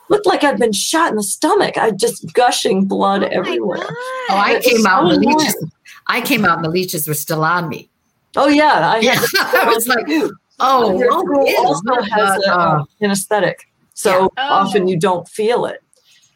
looked 0.10 0.26
like 0.26 0.44
I'd 0.44 0.58
been 0.58 0.72
shot 0.72 1.10
in 1.10 1.16
the 1.16 1.22
stomach. 1.22 1.76
I 1.76 1.90
just 1.92 2.32
gushing 2.34 2.84
blood 2.86 3.22
oh 3.24 3.28
everywhere. 3.28 3.78
oh, 3.88 4.26
I 4.30 4.54
It's 4.56 4.68
came 4.68 4.86
out 4.86 5.06
so 5.08 5.14
and 5.14 5.22
the 5.22 5.26
annoying. 5.28 5.38
leeches. 5.38 5.72
I 6.06 6.20
came 6.20 6.44
out 6.44 6.56
and 6.56 6.64
the 6.64 6.70
leeches 6.70 7.06
were 7.06 7.14
still 7.14 7.44
on 7.44 7.68
me. 7.68 7.89
Oh 8.36 8.48
yeah, 8.48 8.90
I 8.90 8.98
Yeah. 9.00 9.20
I 9.38 9.72
was 9.74 9.88
like, 9.88 10.06
oh, 10.60 10.98
Your 10.98 11.08
well, 11.08 11.24
drool 11.24 11.46
it 11.46 11.50
is, 11.50 11.58
also 11.66 12.02
has 12.02 12.44
a, 12.46 12.54
uh, 12.54 12.84
anesthetic, 13.02 13.68
so 13.94 14.30
Yeah. 14.36 14.48
often 14.50 14.86
you 14.88 14.98
don't 14.98 15.28
feel 15.28 15.66
it. 15.66 15.82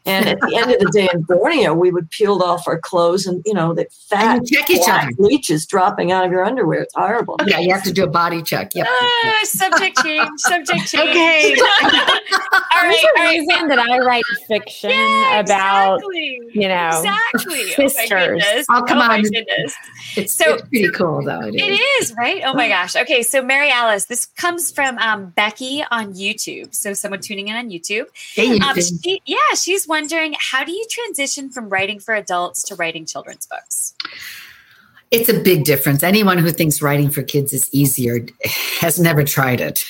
And 0.07 0.29
at 0.29 0.39
the 0.41 0.55
end 0.57 0.71
of 0.71 0.79
the 0.81 0.91
day 0.93 1.09
in 1.15 1.23
Borneo, 1.23 1.73
we 1.73 1.91
would 1.91 2.11
peel 2.11 2.43
off 2.43 2.69
our 2.69 2.79
clothes, 2.79 3.27
and 3.27 3.43
you 3.47 3.55
know 3.55 3.73
that 3.75 3.91
fat 3.93 4.39
And 4.39 4.47
check 4.47 4.69
each 4.69 4.87
other. 4.87 5.11
leeches 5.19 5.65
dropping 5.67 6.13
out 6.13 6.27
of 6.27 6.31
your 6.31 6.45
underwear. 6.45 6.83
It's 6.83 6.95
horrible. 6.95 7.37
yeah, 7.47 7.59
you 7.59 7.73
have 7.73 7.83
to 7.85 7.93
do 7.93 8.05
a 8.05 8.09
body 8.09 8.43
check. 8.43 8.75
Yep. 8.75 8.87
Ah, 8.89 9.39
subject 9.45 9.99
change. 10.05 10.29
Subject 10.39 10.87
change. 10.87 11.09
Okay. 11.11 11.57
all 11.63 12.83
There's 12.83 13.03
right. 13.03 13.05
a 13.17 13.19
All 13.19 13.25
right. 13.25 13.39
reason 13.39 13.69
that 13.69 13.79
I 13.79 13.99
write 14.01 14.23
fiction 14.47 14.91
Yeah, 14.91 15.41
about, 15.41 15.97
exactly. 15.97 16.41
you 16.53 16.69
know, 16.69 16.89
exactly. 16.89 17.63
sisters. 17.73 18.43
Oh 18.69 18.75
my. 18.75 18.79
Oh, 18.81 18.83
come 18.83 18.99
oh 18.99 19.07
my 19.09 19.15
on. 19.17 19.23
goodness. 19.23 19.75
It's, 20.17 20.35
So- 20.35 20.55
it's 20.55 20.69
pretty 20.69 20.91
cool, 20.91 21.23
though. 21.25 21.41
It 21.49 21.55
It 21.55 21.81
is. 21.81 22.11
is, 22.11 22.17
right? 22.17 22.43
Oh 22.45 22.53
my 22.53 22.69
gosh. 22.69 22.95
Okay, 22.95 23.23
so 23.23 23.43
Mary 23.43 23.71
Alice, 23.71 24.05
this 24.05 24.27
comes 24.27 24.71
from 24.71 24.99
um, 24.99 25.31
Becky 25.31 25.83
on 25.91 26.13
YouTube. 26.15 26.75
So 26.75 26.93
someone 26.93 27.21
tuning 27.21 27.49
in 27.49 27.57
on 27.57 27.71
YouTube. 27.71 28.07
Hey, 28.35 28.59
Um, 28.59 28.77
she, 28.79 29.23
yeah, 29.25 29.39
she's 29.57 29.89
wondering 29.95 30.35
how 30.37 30.65
do 30.65 30.73
you 30.73 30.85
transition 30.91 31.49
from 31.49 31.69
writing 31.69 32.01
for 32.01 32.15
adults 32.15 32.65
to 32.65 32.75
writing 32.75 33.07
children's 33.07 33.47
books? 33.47 33.95
It's 35.15 35.29
a 35.29 35.41
big 35.41 35.63
difference. 35.63 36.03
Anyone 36.03 36.39
who 36.39 36.51
thinks 36.51 36.83
writing 36.83 37.09
for 37.09 37.23
kids 37.23 37.53
is 37.53 37.73
easier 37.73 38.27
has 38.81 38.99
never 38.99 39.23
tried 39.23 39.61
it. 39.61 39.87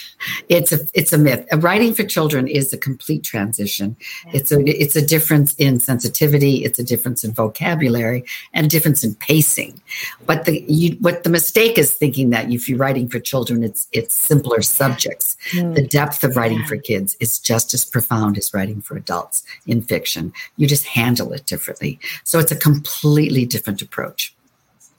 It's 0.51 0.71
a 0.71 0.81
it's 0.93 1.15
a 1.15 1.19
myth. 1.19 1.49
Writing 1.51 1.95
for 1.95 2.05
children 2.05 2.47
is 2.47 2.75
a 2.75 2.77
complete 2.77 3.23
transition. 3.23 3.97
It's 4.35 4.53
a 4.53 4.61
it's 4.61 4.97
a 4.97 5.07
difference 5.07 5.55
in 5.55 5.81
sensitivity. 5.81 6.63
It's 6.67 6.79
a 6.79 6.85
difference 6.85 7.25
in 7.25 7.33
vocabulary 7.33 8.25
and 8.53 8.67
a 8.67 8.69
difference 8.69 9.03
in 9.03 9.15
pacing. 9.15 9.81
But 10.27 10.45
the 10.45 10.63
you, 10.69 10.99
what 11.01 11.25
the 11.25 11.31
mistake 11.31 11.79
is 11.79 11.95
thinking 11.95 12.29
that 12.29 12.53
if 12.53 12.69
you're 12.69 12.77
writing 12.77 13.09
for 13.09 13.19
children, 13.19 13.63
it's 13.63 13.89
it's 13.93 14.15
simpler 14.15 14.61
subjects. 14.61 15.39
Mm. 15.53 15.75
The 15.75 15.87
depth 15.87 16.23
of 16.23 16.37
writing 16.37 16.63
for 16.65 16.77
kids 16.77 17.17
is 17.19 17.39
just 17.39 17.73
as 17.73 17.83
profound 17.83 18.37
as 18.37 18.53
writing 18.53 18.83
for 18.83 18.95
adults 18.95 19.43
in 19.67 19.81
fiction. 19.81 20.35
You 20.59 20.67
just 20.67 20.85
handle 20.85 21.33
it 21.33 21.47
differently. 21.47 21.99
So 22.25 22.39
it's 22.39 22.53
a 22.53 22.57
completely 22.57 23.47
different 23.47 23.81
approach. 23.81 24.35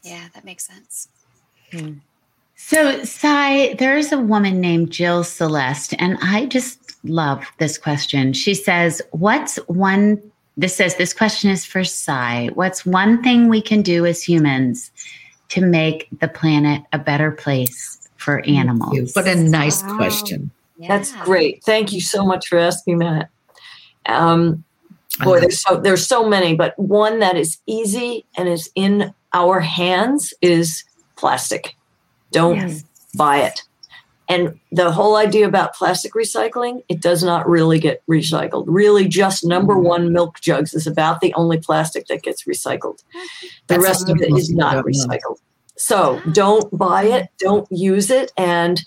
Yeah, 0.06 0.28
that 0.36 0.46
makes 0.46 0.68
sense. 0.68 1.10
So, 2.56 3.04
Sy, 3.04 3.74
there's 3.80 4.12
a 4.12 4.20
woman 4.20 4.62
named 4.62 4.92
Jill 4.92 5.24
Celeste, 5.24 5.96
and 5.98 6.18
I 6.22 6.46
just 6.46 6.96
love 7.04 7.44
this 7.58 7.78
question. 7.78 8.32
She 8.34 8.54
says, 8.54 9.02
What's 9.12 9.58
one, 9.68 10.22
this 10.56 10.76
says, 10.76 10.96
this 10.96 11.12
question 11.14 11.50
is 11.50 11.66
for 11.66 11.84
Sy. 11.84 12.50
What's 12.54 12.86
one 12.86 13.24
thing 13.24 13.50
we 13.50 13.62
can 13.62 13.82
do 13.82 14.06
as 14.06 14.22
humans 14.22 14.92
to 15.50 15.62
make 15.62 16.08
the 16.20 16.28
planet 16.28 16.84
a 16.94 17.00
better 17.00 17.32
place 17.32 18.00
for 18.18 18.42
animals? 18.46 19.12
What 19.14 19.28
a 19.28 19.36
nice 19.36 19.84
Wow. 19.84 19.96
question. 19.96 20.52
That's 20.88 21.16
great. 21.16 21.64
Thank 21.64 21.92
you 21.94 22.00
so 22.02 22.24
much 22.24 22.48
for 22.48 22.60
asking 22.60 23.00
that. 23.00 23.30
Um, 24.06 24.64
boy, 25.24 25.40
there's 25.40 25.62
so 25.62 25.78
there's 25.78 26.06
so 26.06 26.30
many, 26.30 26.54
but 26.56 26.78
one 26.78 27.20
that 27.20 27.36
is 27.38 27.58
easy 27.66 28.24
and 28.38 28.48
is 28.48 28.70
in 28.76 29.14
our 29.36 29.60
hands 29.60 30.34
is 30.42 30.84
plastic. 31.18 31.76
Don't 32.32 32.56
Yes. 32.56 32.84
buy 33.16 33.42
it. 33.42 33.62
And 34.28 34.60
the 34.72 34.92
whole 34.92 35.18
idea 35.18 35.48
about 35.48 35.76
plastic 35.76 36.14
recycling, 36.14 36.82
it 36.90 37.00
does 37.00 37.24
not 37.24 37.48
really 37.48 37.78
get 37.78 38.02
recycled. 38.10 38.64
Really, 38.68 39.08
just 39.08 39.46
number 39.46 39.78
one 39.78 40.12
milk 40.12 40.40
jugs 40.42 40.74
is 40.74 40.88
about 40.88 41.22
the 41.22 41.32
only 41.36 41.60
plastic 41.60 42.08
that 42.08 42.24
gets 42.24 42.46
recycled. 42.46 43.04
The 43.68 43.76
That's 43.76 43.84
rest 43.84 44.10
of 44.10 44.20
it 44.20 44.36
is 44.36 44.50
not 44.50 44.84
recycled. 44.84 45.38
So 45.78 46.22
don't 46.32 46.76
buy 46.76 47.04
it, 47.04 47.28
don't 47.38 47.68
use 47.70 48.10
it, 48.10 48.32
and 48.38 48.82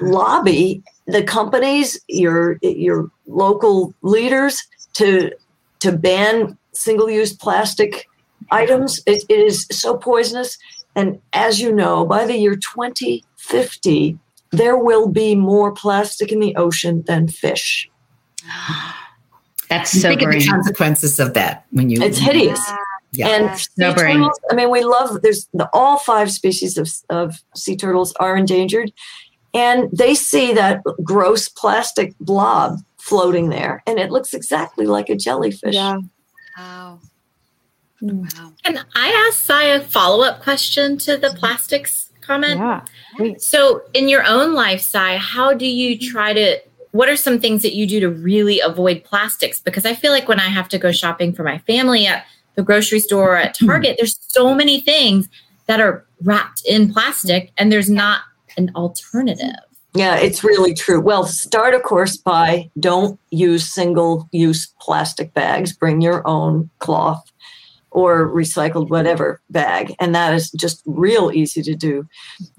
lobby 0.00 0.82
the 1.06 1.24
companies, 1.24 1.98
your 2.06 2.58
your 2.62 3.10
local 3.26 3.92
leaders 4.02 4.62
to 4.94 5.32
to 5.80 5.92
ban 5.92 6.56
single-use 6.72 7.32
plastic 7.32 8.06
items. 8.50 9.00
It, 9.06 9.24
it 9.28 9.38
is 9.38 9.66
so 9.70 9.96
poisonous. 9.96 10.58
And 10.94 11.20
as 11.32 11.60
you 11.60 11.72
know, 11.72 12.04
by 12.04 12.26
the 12.26 12.36
year 12.36 12.56
2050, 12.56 14.18
there 14.52 14.76
will 14.76 15.08
be 15.08 15.34
more 15.34 15.72
plastic 15.72 16.32
in 16.32 16.40
the 16.40 16.56
ocean 16.56 17.02
than 17.06 17.28
fish. 17.28 17.88
That's 19.68 20.02
Think 20.02 20.22
of 20.22 20.32
the 20.32 20.44
consequences 20.44 21.20
of 21.20 21.34
that 21.34 21.64
when 21.70 21.90
you. 21.90 22.02
It's 22.02 22.18
hideous. 22.18 22.60
Yeah. 23.12 23.28
And 23.28 23.58
sea 23.58 23.66
Sobering. 23.78 24.16
turtles, 24.16 24.40
I 24.50 24.54
mean, 24.54 24.70
we 24.70 24.82
love 24.82 25.22
there's 25.22 25.48
the 25.54 25.68
all 25.72 25.98
five 25.98 26.32
species 26.32 26.76
of, 26.76 26.90
of 27.08 27.40
sea 27.54 27.76
turtles 27.76 28.12
are 28.14 28.36
endangered, 28.36 28.92
and 29.54 29.88
they 29.92 30.14
see 30.14 30.52
that 30.54 30.82
gross 31.04 31.48
plastic 31.48 32.18
blob 32.18 32.78
floating 32.98 33.48
there, 33.48 33.82
and 33.86 34.00
it 34.00 34.10
looks 34.10 34.34
exactly 34.34 34.86
like 34.86 35.08
a 35.08 35.16
jellyfish. 35.16 35.74
Yeah. 35.74 35.98
Wow. 36.58 37.00
Wow. 38.02 38.52
Can 38.64 38.78
I 38.94 39.28
ask 39.28 39.44
Sy 39.44 39.64
a 39.64 39.80
follow 39.80 40.24
up 40.24 40.42
question 40.42 40.96
to 40.98 41.16
the 41.16 41.28
mm-hmm. 41.28 41.38
plastics 41.38 42.10
comment? 42.20 42.60
Yeah. 43.18 43.34
So, 43.38 43.82
in 43.92 44.08
your 44.08 44.24
own 44.24 44.54
life, 44.54 44.80
Sy, 44.80 45.16
how 45.16 45.52
do 45.52 45.66
you 45.66 45.96
mm-hmm. 45.96 46.10
try 46.10 46.32
to? 46.32 46.58
What 46.92 47.08
are 47.08 47.16
some 47.16 47.38
things 47.38 47.62
that 47.62 47.74
you 47.74 47.86
do 47.86 48.00
to 48.00 48.10
really 48.10 48.60
avoid 48.60 49.04
plastics? 49.04 49.60
Because 49.60 49.86
I 49.86 49.94
feel 49.94 50.12
like 50.12 50.26
when 50.26 50.40
I 50.40 50.48
have 50.48 50.68
to 50.70 50.78
go 50.78 50.90
shopping 50.90 51.32
for 51.32 51.44
my 51.44 51.58
family 51.58 52.06
at 52.06 52.24
the 52.56 52.62
grocery 52.62 52.98
store 53.00 53.34
or 53.34 53.36
at 53.36 53.56
mm-hmm. 53.56 53.66
Target, 53.66 53.96
there's 53.98 54.18
so 54.28 54.54
many 54.54 54.80
things 54.80 55.28
that 55.66 55.80
are 55.80 56.04
wrapped 56.22 56.62
in 56.66 56.92
plastic, 56.92 57.52
and 57.58 57.70
there's 57.70 57.90
not 57.90 58.22
an 58.56 58.72
alternative. 58.74 59.54
Yeah, 59.94 60.16
it's 60.16 60.44
really 60.44 60.72
true. 60.72 61.00
Well, 61.00 61.24
start, 61.24 61.74
of 61.74 61.82
course, 61.82 62.16
by 62.16 62.70
don't 62.78 63.18
use 63.30 63.66
single 63.66 64.28
use 64.30 64.72
plastic 64.80 65.34
bags. 65.34 65.72
Bring 65.72 66.00
your 66.00 66.26
own 66.26 66.70
cloth 66.78 67.29
or 67.90 68.28
recycled 68.28 68.88
whatever 68.88 69.40
bag, 69.50 69.94
and 70.00 70.14
that 70.14 70.34
is 70.34 70.50
just 70.52 70.82
real 70.86 71.30
easy 71.32 71.62
to 71.62 71.74
do. 71.74 72.06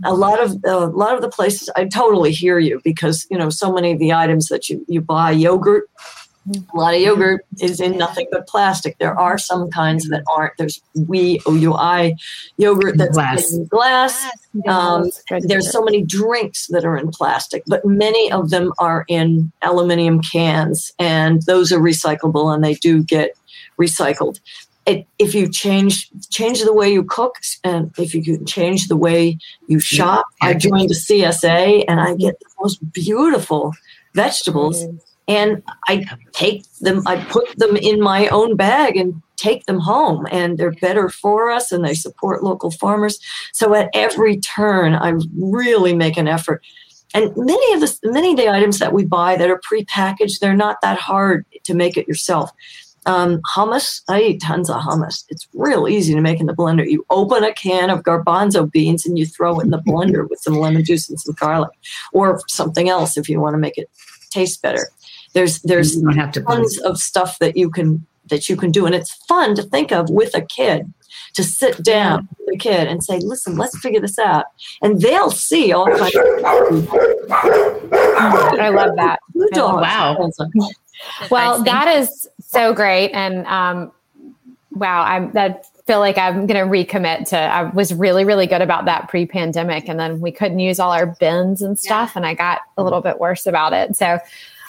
A 0.04 0.14
lot 0.14 0.42
of 0.42 0.58
a 0.66 0.88
lot 0.88 1.16
of 1.16 1.22
the 1.22 1.30
places, 1.30 1.70
I 1.76 1.86
totally 1.86 2.32
hear 2.32 2.60
you 2.60 2.82
because 2.84 3.26
you 3.30 3.38
know 3.38 3.50
so 3.50 3.72
many 3.72 3.92
of 3.94 4.00
the 4.00 4.14
items 4.14 4.48
that 4.48 4.70
you 4.70 4.84
you 4.88 5.02
buy 5.02 5.32
yogurt. 5.32 5.90
A 6.48 6.76
lot 6.76 6.96
of 6.96 7.02
yogurt 7.02 7.46
is 7.62 7.80
in 7.80 8.00
nothing 8.00 8.28
but 8.32 8.48
plastic. 8.48 8.98
There 8.98 9.18
are 9.18 9.38
some 9.38 9.70
kinds 9.70 10.10
that 10.10 10.24
aren't. 10.28 10.54
There's 10.58 10.82
we 11.08 11.40
O 11.46 11.54
U 11.54 11.76
I 11.76 12.16
yogurt 12.58 12.98
that's 12.98 13.14
Glass. 13.14 13.54
in 13.54 13.68
glass. 13.68 14.26
Um, 14.68 15.12
there's 15.42 15.72
so 15.72 15.84
many 15.84 16.02
drinks 16.02 16.66
that 16.68 16.84
are 16.84 16.98
in 16.98 17.12
plastic, 17.12 17.62
but 17.68 17.86
many 17.86 18.32
of 18.32 18.50
them 18.50 18.74
are 18.80 19.06
in 19.08 19.52
aluminum 19.62 20.20
cans, 20.20 20.92
and 20.98 21.44
those 21.44 21.72
are 21.72 21.80
recyclable 21.80 22.52
and 22.54 22.64
they 22.64 22.74
do 22.74 23.04
get 23.04 23.38
recycled. 23.80 24.40
It, 24.86 25.06
if 25.20 25.36
you 25.36 25.48
change 25.48 26.10
change 26.30 26.64
the 26.64 26.74
way 26.74 26.92
you 26.92 27.04
cook, 27.04 27.36
and 27.64 27.92
if 27.98 28.16
you 28.16 28.24
can 28.24 28.46
change 28.46 28.88
the 28.88 28.98
way 28.98 29.38
you 29.68 29.80
shop, 29.80 30.26
I 30.42 30.54
joined 30.56 30.90
a 30.90 30.96
CSA 30.96 31.86
and 31.88 32.00
I 32.00 32.16
get 32.16 32.40
the 32.40 32.50
most 32.60 32.92
beautiful 32.92 33.74
vegetables, 34.16 34.86
and 35.28 35.62
I 35.88 36.06
take 36.34 36.66
them, 36.80 37.08
I 37.08 37.24
put 37.26 37.58
them 37.58 37.78
in 37.78 38.02
my 38.02 38.28
own 38.30 38.56
bag 38.56 38.98
and 38.98 39.22
take 39.38 39.66
them 39.66 39.80
home 39.80 40.28
and 40.32 40.58
they're 40.58 40.72
better 40.74 41.10
for 41.10 41.50
us 41.50 41.72
and 41.72 41.84
they 41.84 41.96
support 41.96 42.44
local 42.44 42.70
farmers. 42.70 43.20
So 43.54 43.74
at 43.74 43.90
every 43.94 44.38
turn, 44.38 44.94
I 44.94 45.14
really 45.36 45.96
make 45.96 46.18
an 46.18 46.28
effort. 46.28 46.64
And 47.14 47.36
many 47.36 47.74
of 47.74 47.82
the 47.82 47.98
many 48.04 48.32
of 48.32 48.38
the 48.38 48.50
items 48.50 48.80
that 48.80 48.94
we 48.94 49.04
buy 49.04 49.36
that 49.36 49.50
are 49.50 49.60
prepackaged, 49.60 50.40
they're 50.40 50.56
not 50.56 50.78
that 50.82 50.98
hard 50.98 51.46
to 51.64 51.74
make 51.74 51.98
it 51.98 52.08
yourself. 52.08 52.52
Um, 53.06 53.42
hummus, 53.56 54.02
I 54.08 54.22
eat 54.22 54.42
tons 54.42 54.70
of 54.70 54.82
hummus. 54.82 55.26
It's 55.30 55.48
real 55.54 55.88
easy 55.88 56.14
to 56.14 56.22
make 56.22 56.40
in 56.40 56.46
the 56.46 56.54
blender. 56.54 56.88
You 56.88 57.06
open 57.10 57.44
a 57.44 57.54
can 57.54 57.90
of 57.90 58.04
garbanzo 58.04 58.72
beans 58.72 59.06
and 59.06 59.18
you 59.18 59.26
throw 59.26 59.60
it 59.60 59.64
in 59.64 59.72
the 59.72 59.78
blender 59.88 60.30
with 60.30 60.40
some 60.40 60.56
lemon 60.56 60.84
juice 60.84 61.10
and 61.10 61.20
some 61.20 61.36
garlic, 61.36 61.72
or 62.14 62.42
something 62.48 62.90
else 62.90 63.18
if 63.18 63.28
you 63.28 63.40
want 63.40 63.56
to 63.56 63.60
make 63.60 63.78
it 63.78 63.90
taste 64.30 64.62
better. 64.62 64.90
There's 65.34 65.62
there's 65.62 65.96
You 65.96 66.04
don't 66.04 66.18
have 66.18 66.32
to 66.34 66.42
tons 66.42 66.80
of 66.82 67.00
stuff 67.00 67.40
that 67.40 67.58
you 67.58 67.70
can 67.72 68.06
that 68.30 68.50
you 68.50 68.56
can 68.56 68.72
do, 68.72 68.86
and 68.86 68.94
it's 68.94 69.14
fun 69.28 69.56
to 69.56 69.64
think 69.64 69.92
of 69.92 70.10
with 70.10 70.36
a 70.36 70.42
kid. 70.42 70.92
To 71.36 71.44
sit 71.44 71.84
down 71.84 72.28
with 72.40 72.56
a 72.56 72.58
kid 72.58 72.88
and 72.88 73.04
say, 73.04 73.20
"Listen, 73.20 73.58
let's 73.58 73.78
figure 73.80 74.00
this 74.00 74.20
out," 74.20 74.46
and 74.82 75.02
they'll 75.02 75.32
see 75.32 75.72
all 75.74 75.88
kinds. 75.88 76.16
Of 76.16 76.24
I 78.60 78.70
love 78.70 78.96
that. 78.96 79.20
Blue. 79.34 79.48
Wow. 79.54 80.30
Well, 81.30 81.64
that 81.64 81.88
is 81.88 82.28
so 82.52 82.74
great, 82.74 83.12
and 83.12 83.46
um, 83.48 83.92
wow, 84.72 85.04
I'm 85.04 85.32
that 85.32 85.66
feel 85.88 86.00
like 86.00 86.18
I'm 86.18 86.46
going 86.48 86.64
to 86.64 86.72
recommit 86.72 87.28
to. 87.30 87.38
I 87.38 87.64
was 87.64 87.94
really, 87.94 88.24
really 88.24 88.46
good 88.48 88.62
about 88.62 88.86
that 88.86 89.10
pre-pandemic, 89.10 89.90
and 89.90 90.00
then 90.00 90.22
we 90.22 90.32
couldn't 90.32 90.60
use 90.60 90.80
all 90.80 90.92
our 90.92 91.08
bins 91.08 91.62
and 91.62 91.78
stuff, 91.80 92.16
and 92.16 92.26
I 92.26 92.34
got 92.34 92.60
a 92.78 92.84
little 92.84 93.02
bit 93.02 93.20
worse 93.20 93.48
about 93.48 93.74
it. 93.74 93.96
So, 93.96 94.06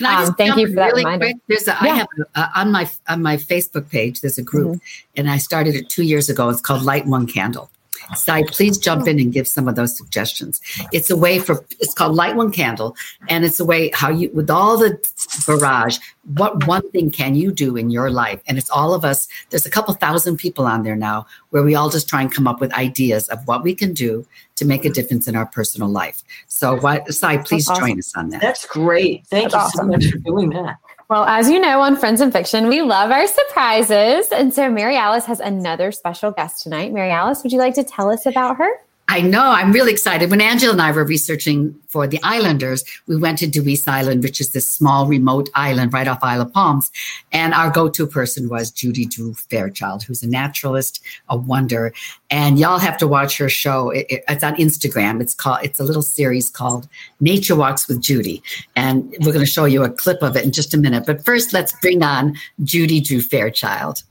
I 0.05 0.14
um, 0.14 0.26
just 0.26 0.39
thank 0.39 0.57
you 0.57 0.68
for 0.68 0.74
that 0.74 0.87
really 0.87 1.05
reminder. 1.05 1.26
quick? 1.26 1.37
There's 1.49 1.68
a, 1.68 1.80
I 1.80 1.87
Yeah. 1.87 1.95
have 1.97 2.09
a, 2.35 2.51
on 2.61 2.72
my 2.72 2.91
on 3.09 3.22
my 3.22 3.37
Facebook 3.37 3.91
page. 3.91 4.20
There's 4.20 4.39
a 4.39 4.43
group, 4.43 4.68
Mm-hmm. 4.76 5.11
and 5.20 5.30
I 5.30 5.39
started 5.39 5.74
it 5.74 5.89
two 5.89 6.03
years 6.05 6.28
ago. 6.28 6.49
It's 6.49 6.61
called 6.61 6.83
Light 6.83 7.07
One 7.07 7.26
Candle. 7.26 7.70
Sy, 8.14 8.44
please 8.44 8.78
jump 8.78 9.07
in 9.07 9.18
and 9.18 9.32
give 9.32 9.48
some 9.48 9.68
of 9.68 9.74
those 9.74 9.96
suggestions. 9.96 10.61
It's 10.92 11.11
a 11.11 11.16
way 11.16 11.38
for 11.38 11.64
it's 11.80 11.94
called 11.94 12.14
Light 12.14 12.36
One 12.36 12.53
Candle, 12.53 12.96
and 13.28 13.44
it's 13.44 13.61
a 13.61 13.64
way 13.64 13.90
how 13.94 14.11
you 14.11 14.30
with 14.32 14.50
all 14.50 14.76
the 14.76 14.98
barrage. 15.46 15.98
What 16.34 16.66
one 16.66 16.88
thing 16.90 17.11
can 17.11 17.34
you 17.34 17.50
do 17.50 17.76
in 17.76 17.90
your 17.90 18.11
life? 18.11 18.40
And 18.46 18.57
it's 18.57 18.70
all 18.70 18.94
of 18.94 19.05
us. 19.05 19.28
There's 19.50 19.66
a 19.66 19.70
couple 19.70 19.92
thousand 19.94 20.36
people 20.36 20.66
on 20.66 20.82
there 20.82 20.96
now, 20.96 21.26
where 21.50 21.62
we 21.62 21.74
all 21.74 21.90
just 21.90 22.09
try 22.09 22.22
and 22.22 22.32
come 22.32 22.46
up 22.46 22.61
with 22.61 22.72
ideas 22.74 23.28
of 23.28 23.46
what 23.46 23.62
we 23.62 23.74
can 23.74 23.92
do 23.92 24.26
to 24.57 24.64
make 24.64 24.84
a 24.84 24.90
difference 24.90 25.26
in 25.26 25.34
our 25.34 25.46
personal 25.46 25.88
life. 25.88 26.22
So, 26.46 26.78
what, 26.78 27.12
Sy, 27.12 27.38
please 27.38 27.68
awesome. 27.68 27.86
join 27.86 27.98
us 27.98 28.14
on 28.16 28.28
that. 28.30 28.40
That's 28.40 28.66
great. 28.66 29.26
Thank 29.26 29.50
That's 29.50 29.55
you 29.55 29.80
awesome. 29.80 29.92
so 29.92 29.96
much 29.96 30.11
for 30.11 30.18
doing 30.18 30.50
that. 30.50 30.76
Well, 31.12 31.26
as 31.26 31.50
you 31.50 31.60
know, 31.60 31.82
on 31.82 31.96
Friends 31.96 32.22
and 32.22 32.32
Fiction, 32.32 32.68
we 32.68 32.80
love 32.80 33.10
our 33.10 33.26
surprises. 33.26 34.28
And 34.32 34.50
so 34.50 34.70
Mary 34.70 34.96
Alice 34.96 35.26
has 35.26 35.40
another 35.40 35.92
special 35.92 36.30
guest 36.30 36.62
tonight. 36.62 36.90
Mary 36.90 37.10
Alice, 37.10 37.42
would 37.42 37.52
you 37.52 37.58
like 37.58 37.74
to 37.74 37.84
tell 37.84 38.08
us 38.08 38.24
about 38.24 38.56
her? 38.56 38.70
I 39.12 39.20
know. 39.20 39.44
I'm 39.44 39.72
really 39.72 39.92
excited. 39.92 40.30
When 40.30 40.40
Angela 40.40 40.72
and 40.72 40.80
I 40.80 40.90
were 40.90 41.04
researching 41.04 41.78
for 41.88 42.06
the 42.06 42.18
Islanders, 42.22 42.82
we 43.06 43.14
went 43.14 43.36
to 43.40 43.46
Dewees 43.46 43.86
Island, 43.86 44.22
which 44.22 44.40
is 44.40 44.52
this 44.52 44.66
small 44.66 45.06
remote 45.06 45.50
island 45.54 45.92
right 45.92 46.08
off 46.08 46.20
Isle 46.22 46.40
of 46.40 46.52
Palms. 46.54 46.90
And 47.30 47.52
our 47.52 47.70
go-to 47.70 48.06
person 48.06 48.48
was 48.48 48.70
Judy 48.70 49.04
Drew 49.04 49.34
Fairchild, 49.34 50.02
who's 50.04 50.22
a 50.22 50.26
naturalist, 50.26 51.02
a 51.28 51.36
wonder. 51.36 51.92
And 52.30 52.58
y'all 52.58 52.78
have 52.78 52.96
to 52.98 53.06
watch 53.06 53.36
her 53.36 53.50
show. 53.50 53.90
It- 53.90 54.06
it- 54.08 54.24
it's 54.30 54.42
on 54.42 54.54
Instagram. 54.56 55.20
It's 55.20 55.34
called. 55.34 55.58
It's 55.62 55.78
a 55.78 55.84
little 55.84 56.00
series 56.00 56.48
called 56.48 56.88
Nature 57.20 57.54
Walks 57.54 57.86
with 57.88 58.00
Judy, 58.00 58.42
and 58.76 59.14
we're 59.20 59.34
going 59.34 59.44
to 59.44 59.52
show 59.52 59.66
you 59.66 59.84
a 59.84 59.90
clip 59.90 60.22
of 60.22 60.36
it 60.38 60.44
in 60.46 60.52
just 60.52 60.72
a 60.72 60.78
minute. 60.78 61.04
But 61.04 61.22
first, 61.22 61.52
let's 61.52 61.72
bring 61.82 62.02
on 62.02 62.34
Judy 62.64 62.98
Drew 63.02 63.20
Fairchild, 63.20 64.04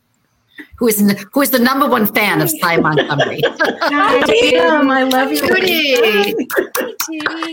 who 0.76 0.88
is 0.88 0.99
who 1.32 1.41
is 1.41 1.51
the 1.51 1.59
number 1.59 1.88
one 1.88 2.05
fan 2.07 2.41
of 2.41 2.49
Sy 2.49 2.78
Montgomery. 2.78 3.41
I 3.45 4.51
am. 4.55 4.89
I 4.89 5.03
love 5.03 5.32
you. 5.32 5.39
Judy. 5.39 6.47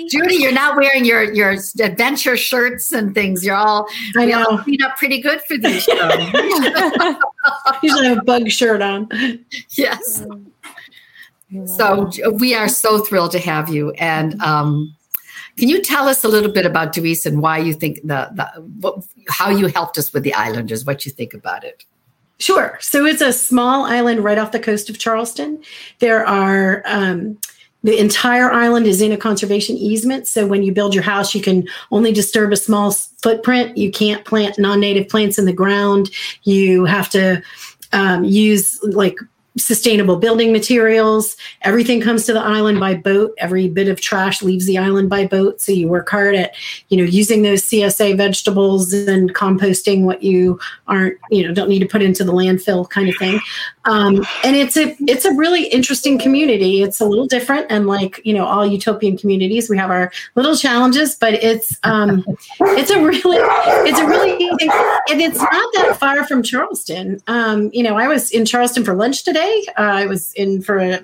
Judy, 0.08 0.36
you're 0.36 0.52
not 0.52 0.76
wearing 0.76 1.04
your 1.04 1.32
your 1.34 1.56
adventure 1.80 2.36
shirts 2.36 2.92
and 2.92 3.14
things. 3.14 3.44
You're 3.44 3.56
all 3.56 3.88
I 4.16 4.26
we 4.26 4.32
all 4.32 4.56
know. 4.56 4.62
clean 4.62 4.82
up 4.82 4.96
pretty 4.96 5.20
good 5.20 5.40
for 5.42 5.56
these 5.56 5.82
shows. 5.84 6.32
Usually 7.82 8.08
have 8.08 8.18
a 8.18 8.22
bug 8.22 8.50
shirt 8.50 8.82
on. 8.82 9.08
yes. 9.70 10.24
So 11.66 12.10
we 12.34 12.54
are 12.54 12.68
so 12.68 12.98
thrilled 12.98 13.32
to 13.32 13.38
have 13.38 13.68
you. 13.70 13.90
And 13.92 14.40
um, 14.42 14.94
can 15.56 15.68
you 15.68 15.82
tell 15.82 16.06
us 16.08 16.22
a 16.24 16.28
little 16.28 16.52
bit 16.52 16.66
about 16.66 16.94
Dewees 16.94 17.24
and 17.24 17.40
why 17.40 17.58
you 17.58 17.72
think 17.72 18.02
the, 18.02 18.30
the 18.34 18.60
what, 18.80 19.02
how 19.28 19.48
you 19.50 19.66
helped 19.66 19.96
us 19.98 20.12
with 20.12 20.24
the 20.24 20.34
Islanders? 20.34 20.84
What 20.84 21.06
you 21.06 21.12
think 21.12 21.32
about 21.34 21.64
it? 21.64 21.84
Sure. 22.38 22.78
So 22.80 23.04
it's 23.04 23.20
a 23.20 23.32
small 23.32 23.84
island 23.84 24.22
right 24.22 24.38
off 24.38 24.52
the 24.52 24.60
coast 24.60 24.88
of 24.88 24.98
Charleston. 24.98 25.62
There 25.98 26.24
are 26.24 26.82
um, 26.86 27.38
the 27.82 27.98
entire 27.98 28.50
island 28.50 28.86
is 28.86 29.00
in 29.00 29.12
a 29.12 29.16
conservation 29.16 29.76
easement. 29.76 30.26
So 30.26 30.46
when 30.46 30.62
you 30.62 30.72
build 30.72 30.94
your 30.94 31.02
house, 31.02 31.34
you 31.34 31.40
can 31.40 31.66
only 31.90 32.12
disturb 32.12 32.52
a 32.52 32.56
small 32.56 32.92
footprint. 32.92 33.76
You 33.76 33.90
can't 33.90 34.24
plant 34.24 34.58
non-native 34.58 35.08
plants 35.08 35.38
in 35.38 35.46
the 35.46 35.52
ground. 35.52 36.10
You 36.44 36.84
have 36.84 37.08
to 37.10 37.42
um, 37.92 38.24
use 38.24 38.82
like 38.82 39.18
sustainable 39.58 40.16
building 40.16 40.52
materials. 40.52 41.36
Everything 41.62 42.00
comes 42.00 42.24
to 42.26 42.32
the 42.32 42.40
island 42.40 42.80
by 42.80 42.94
boat. 42.94 43.34
Every 43.38 43.68
bit 43.68 43.88
of 43.88 44.00
trash 44.00 44.42
leaves 44.42 44.66
the 44.66 44.78
island 44.78 45.10
by 45.10 45.26
boat. 45.26 45.60
So 45.60 45.72
you 45.72 45.88
work 45.88 46.08
hard 46.08 46.34
at, 46.34 46.54
you 46.88 46.96
know, 46.96 47.04
using 47.04 47.42
those 47.42 47.62
CSA 47.62 48.16
vegetables 48.16 48.92
and 48.92 49.34
composting 49.34 50.04
what 50.04 50.22
you 50.22 50.58
aren't, 50.86 51.18
you 51.30 51.46
know, 51.46 51.52
don't 51.52 51.68
need 51.68 51.80
to 51.80 51.86
put 51.86 52.02
into 52.02 52.24
the 52.24 52.32
landfill 52.32 52.88
kind 52.88 53.08
of 53.08 53.16
thing. 53.16 53.40
Um, 53.88 54.24
and 54.44 54.54
it's 54.54 54.76
a 54.76 54.94
it's 55.00 55.24
a 55.24 55.32
really 55.32 55.64
interesting 55.64 56.18
community. 56.18 56.82
It's 56.82 57.00
a 57.00 57.06
little 57.06 57.26
different, 57.26 57.66
and 57.70 57.86
like 57.86 58.20
you 58.24 58.34
know, 58.34 58.44
all 58.44 58.66
utopian 58.66 59.16
communities, 59.16 59.70
we 59.70 59.78
have 59.78 59.90
our 59.90 60.12
little 60.34 60.54
challenges, 60.56 61.14
but 61.14 61.34
it's 61.34 61.78
um, 61.84 62.24
it's 62.60 62.90
a 62.90 63.00
really 63.00 63.38
it's 63.88 63.98
a 63.98 64.06
really 64.06 64.32
and 65.10 65.20
it's 65.20 65.38
not 65.38 65.72
that 65.74 65.96
far 65.98 66.26
from 66.26 66.42
Charleston. 66.42 67.20
Um, 67.26 67.70
you 67.72 67.82
know, 67.82 67.96
I 67.96 68.08
was 68.08 68.30
in 68.30 68.44
Charleston 68.44 68.84
for 68.84 68.94
lunch 68.94 69.24
today. 69.24 69.64
Uh, 69.78 69.82
I 69.82 70.06
was 70.06 70.32
in 70.34 70.60
for 70.60 70.78
a, 70.78 71.00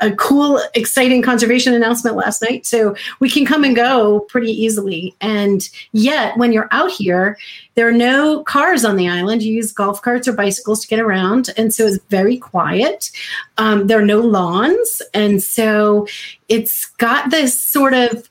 a 0.00 0.12
cool, 0.12 0.60
exciting 0.74 1.22
conservation 1.22 1.72
announcement 1.72 2.16
last 2.16 2.42
night, 2.42 2.66
so 2.66 2.94
we 3.20 3.30
can 3.30 3.46
come 3.46 3.64
and 3.64 3.74
go 3.74 4.20
pretty 4.20 4.52
easily. 4.52 5.14
And 5.20 5.68
yet, 5.92 6.36
when 6.36 6.52
you're 6.52 6.68
out 6.72 6.90
here, 6.90 7.38
there 7.78 7.86
are 7.86 7.92
no 7.92 8.42
cars 8.42 8.84
on 8.84 8.96
the 8.96 9.08
island. 9.08 9.40
You 9.40 9.54
use 9.54 9.70
golf 9.70 10.02
carts 10.02 10.26
or 10.26 10.32
bicycles 10.32 10.80
to 10.80 10.88
get 10.88 10.98
around, 10.98 11.50
and 11.56 11.72
so 11.72 11.86
it's 11.86 12.02
very 12.06 12.36
quiet. 12.36 13.12
Um, 13.56 13.86
there 13.86 14.00
are 14.00 14.04
no 14.04 14.18
lawns, 14.18 15.00
and 15.14 15.40
so 15.40 16.08
it's 16.48 16.86
got 16.86 17.30
this 17.30 17.56
sort 17.56 17.94
of 17.94 18.28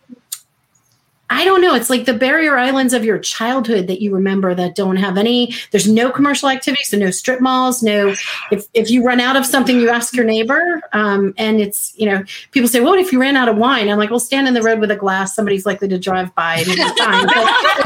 I 1.30 1.44
don't 1.44 1.62
know. 1.62 1.76
It's 1.76 1.90
like 1.90 2.06
the 2.06 2.14
barrier 2.14 2.58
islands 2.58 2.94
of 2.94 3.04
your 3.04 3.20
childhood 3.20 3.88
that 3.88 4.02
you 4.02 4.14
remember 4.14 4.56
that 4.56 4.76
don't 4.76 4.96
have 4.96 5.18
any. 5.18 5.54
There's 5.72 5.90
no 5.92 6.10
commercial 6.10 6.48
activity, 6.48 6.84
so 6.84 6.98
no 6.98 7.12
strip 7.12 7.42
malls. 7.42 7.84
No, 7.84 8.14
if 8.52 8.66
if 8.74 8.90
you 8.90 9.04
run 9.04 9.20
out 9.20 9.36
of 9.36 9.46
something, 9.46 9.78
you 9.78 9.90
ask 9.90 10.16
your 10.16 10.26
neighbor. 10.26 10.82
Um, 10.94 11.34
and 11.38 11.60
it's 11.60 11.94
you 11.98 12.06
know 12.10 12.24
people 12.52 12.70
say, 12.70 12.80
"Well, 12.80 12.92
what 12.92 13.00
if 13.00 13.12
you 13.12 13.20
ran 13.20 13.36
out 13.36 13.50
of 13.50 13.58
wine?" 13.58 13.90
I'm 13.90 13.98
like, 13.98 14.10
"Well, 14.10 14.20
stand 14.22 14.48
in 14.48 14.54
the 14.54 14.62
road 14.62 14.80
with 14.80 14.90
a 14.90 14.96
glass. 14.96 15.36
Somebody's 15.36 15.66
likely 15.66 15.90
to 15.90 16.00
drive 16.00 16.34
by 16.36 16.60
and 16.60 16.68
it'll 16.70 16.96
fine." 16.96 17.28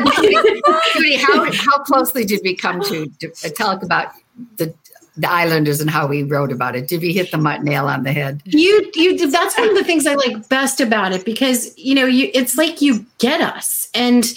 But- 0.02 0.94
Judy, 0.94 1.16
how 1.16 1.52
how 1.52 1.80
closely 1.84 2.26
did 2.26 2.42
we 2.44 2.56
come 2.56 2.82
to, 2.82 3.08
to 3.20 3.50
talk 3.50 3.82
about 3.82 4.12
the 4.58 4.74
the 5.18 5.30
Islanders 5.30 5.82
and 5.82 5.90
how 5.90 6.08
we 6.08 6.24
wrote 6.24 6.52
about 6.52 6.76
it? 6.76 6.88
Did 6.88 7.02
we 7.02 7.14
hit 7.14 7.32
the 7.32 7.38
nail 7.38 7.88
on 7.88 8.04
the 8.04 8.12
head? 8.14 8.42
you 8.46 8.92
you 8.96 9.30
that's 9.30 9.58
one 9.58 9.70
of 9.70 9.76
the 9.76 9.84
things 9.84 10.06
i 10.06 10.16
like 10.16 10.48
best 10.50 10.82
about 10.82 11.12
it 11.12 11.26
because 11.26 11.78
you 11.78 11.96
know 11.96 12.06
you 12.06 12.30
it's 12.34 12.58
like 12.58 12.82
you 12.82 13.06
get 13.18 13.42
us 13.42 13.90
and 13.94 14.34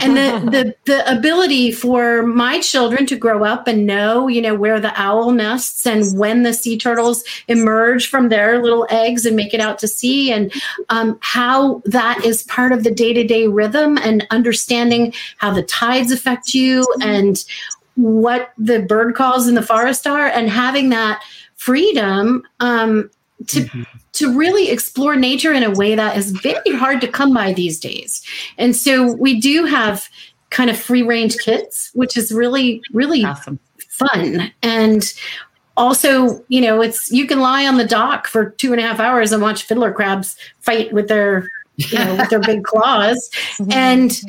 and 0.00 0.16
the 0.16 0.50
the 0.50 0.74
the 0.84 1.12
ability 1.12 1.70
for 1.70 2.22
my 2.22 2.60
children 2.60 3.06
to 3.06 3.16
grow 3.16 3.44
up 3.44 3.66
and 3.66 3.86
know 3.86 4.28
you 4.28 4.40
know 4.40 4.54
where 4.54 4.80
the 4.80 4.92
owl 5.00 5.30
nests 5.30 5.86
and 5.86 6.18
when 6.18 6.42
the 6.42 6.52
sea 6.52 6.76
turtles 6.76 7.24
emerge 7.48 8.08
from 8.08 8.28
their 8.28 8.62
little 8.62 8.86
eggs 8.90 9.26
and 9.26 9.36
make 9.36 9.54
it 9.54 9.60
out 9.60 9.78
to 9.78 9.88
sea 9.88 10.32
and 10.32 10.52
um, 10.88 11.18
how 11.20 11.82
that 11.84 12.24
is 12.24 12.42
part 12.44 12.72
of 12.72 12.84
the 12.84 12.90
day-to-day 12.90 13.46
rhythm 13.46 13.98
and 13.98 14.26
understanding 14.30 15.12
how 15.38 15.52
the 15.52 15.62
tides 15.62 16.12
affect 16.12 16.54
you 16.54 16.86
and 17.00 17.44
what 17.96 18.52
the 18.58 18.80
bird 18.80 19.14
calls 19.14 19.46
in 19.46 19.54
the 19.54 19.62
forest 19.62 20.06
are 20.06 20.26
and 20.26 20.48
having 20.48 20.88
that 20.90 21.22
freedom 21.56 22.42
um, 22.60 23.10
to 23.46 23.68
to 24.12 24.36
really 24.36 24.70
explore 24.70 25.16
nature 25.16 25.52
in 25.52 25.62
a 25.62 25.70
way 25.70 25.94
that 25.94 26.16
is 26.16 26.30
very 26.30 26.74
hard 26.74 27.00
to 27.00 27.08
come 27.08 27.34
by 27.34 27.52
these 27.52 27.80
days. 27.80 28.22
And 28.58 28.76
so 28.76 29.12
we 29.12 29.40
do 29.40 29.64
have 29.64 30.08
kind 30.50 30.70
of 30.70 30.78
free 30.78 31.02
range 31.02 31.36
kits, 31.38 31.90
which 31.94 32.16
is 32.16 32.32
really 32.32 32.82
really 32.92 33.24
Awesome. 33.24 33.58
fun 33.88 34.52
and 34.62 35.14
also 35.76 36.44
you 36.48 36.60
know 36.60 36.80
it's 36.80 37.10
you 37.10 37.26
can 37.26 37.40
lie 37.40 37.66
on 37.66 37.76
the 37.76 37.84
dock 37.84 38.26
for 38.26 38.50
two 38.50 38.72
and 38.72 38.80
a 38.80 38.84
half 38.84 39.00
hours 39.00 39.32
and 39.32 39.42
watch 39.42 39.64
fiddler 39.64 39.92
crabs 39.92 40.36
fight 40.60 40.92
with 40.92 41.08
their 41.08 41.48
you 41.76 41.98
know 41.98 42.14
with 42.16 42.30
their 42.30 42.40
big 42.40 42.62
claws 42.70 43.30
and 43.70 44.20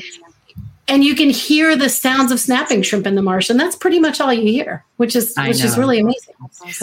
and 0.87 1.03
you 1.03 1.15
can 1.15 1.29
hear 1.29 1.75
the 1.75 1.89
sounds 1.89 2.31
of 2.31 2.39
snapping 2.39 2.81
shrimp 2.81 3.07
in 3.07 3.15
the 3.15 3.21
marsh, 3.21 3.49
and 3.49 3.59
that's 3.59 3.75
pretty 3.75 3.99
much 3.99 4.21
all 4.21 4.33
you 4.33 4.43
hear, 4.43 4.83
which 4.97 5.15
is 5.15 5.33
I 5.37 5.49
which 5.49 5.63
is 5.63 5.77
really 5.77 5.99
amazing. 5.99 6.35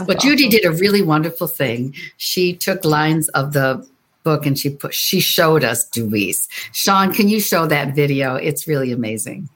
Well, 0.06 0.16
Judy 0.18 0.48
did 0.48 0.64
a 0.64 0.72
really 0.72 1.02
wonderful 1.02 1.46
thing. 1.46 1.94
She 2.16 2.54
took 2.54 2.84
lines 2.84 3.28
of 3.28 3.52
the 3.52 3.86
book 4.22 4.46
and 4.46 4.58
she 4.58 4.70
put 4.70 4.94
she 4.94 5.20
showed 5.20 5.64
us 5.64 5.88
Dewees. 5.90 6.48
Sean, 6.72 7.12
can 7.12 7.28
you 7.28 7.40
show 7.40 7.66
that 7.66 7.94
video? 7.94 8.34
It's 8.34 8.66
really 8.66 8.92
amazing. 8.92 9.48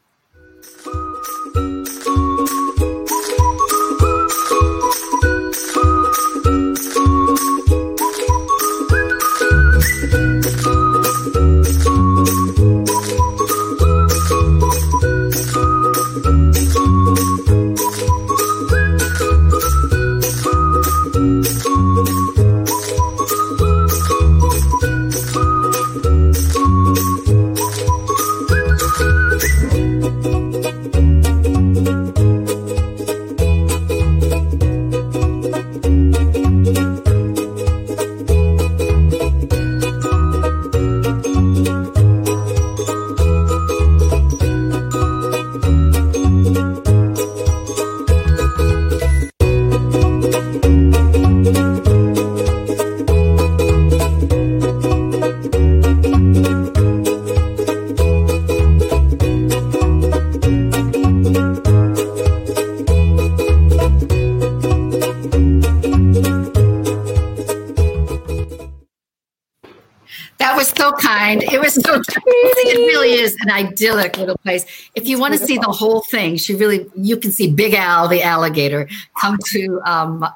An 73.47 73.51
idyllic 73.51 74.17
little 74.19 74.39
place. 74.39 74.65
If 74.95 75.07
you 75.07 75.19
want 75.19 75.35
to 75.35 75.39
see 75.39 75.57
the 75.59 75.73
whole 75.73 76.03
thing, 76.03 76.37
she 76.37 76.55
really 76.55 76.91
you 76.97 77.17
can 77.17 77.31
see 77.33 77.51
Big 77.51 77.75
Al 77.75 78.09
the 78.09 78.23
alligator 78.23 78.89
come 79.21 79.39
to 79.53 79.81
um, 79.85 80.27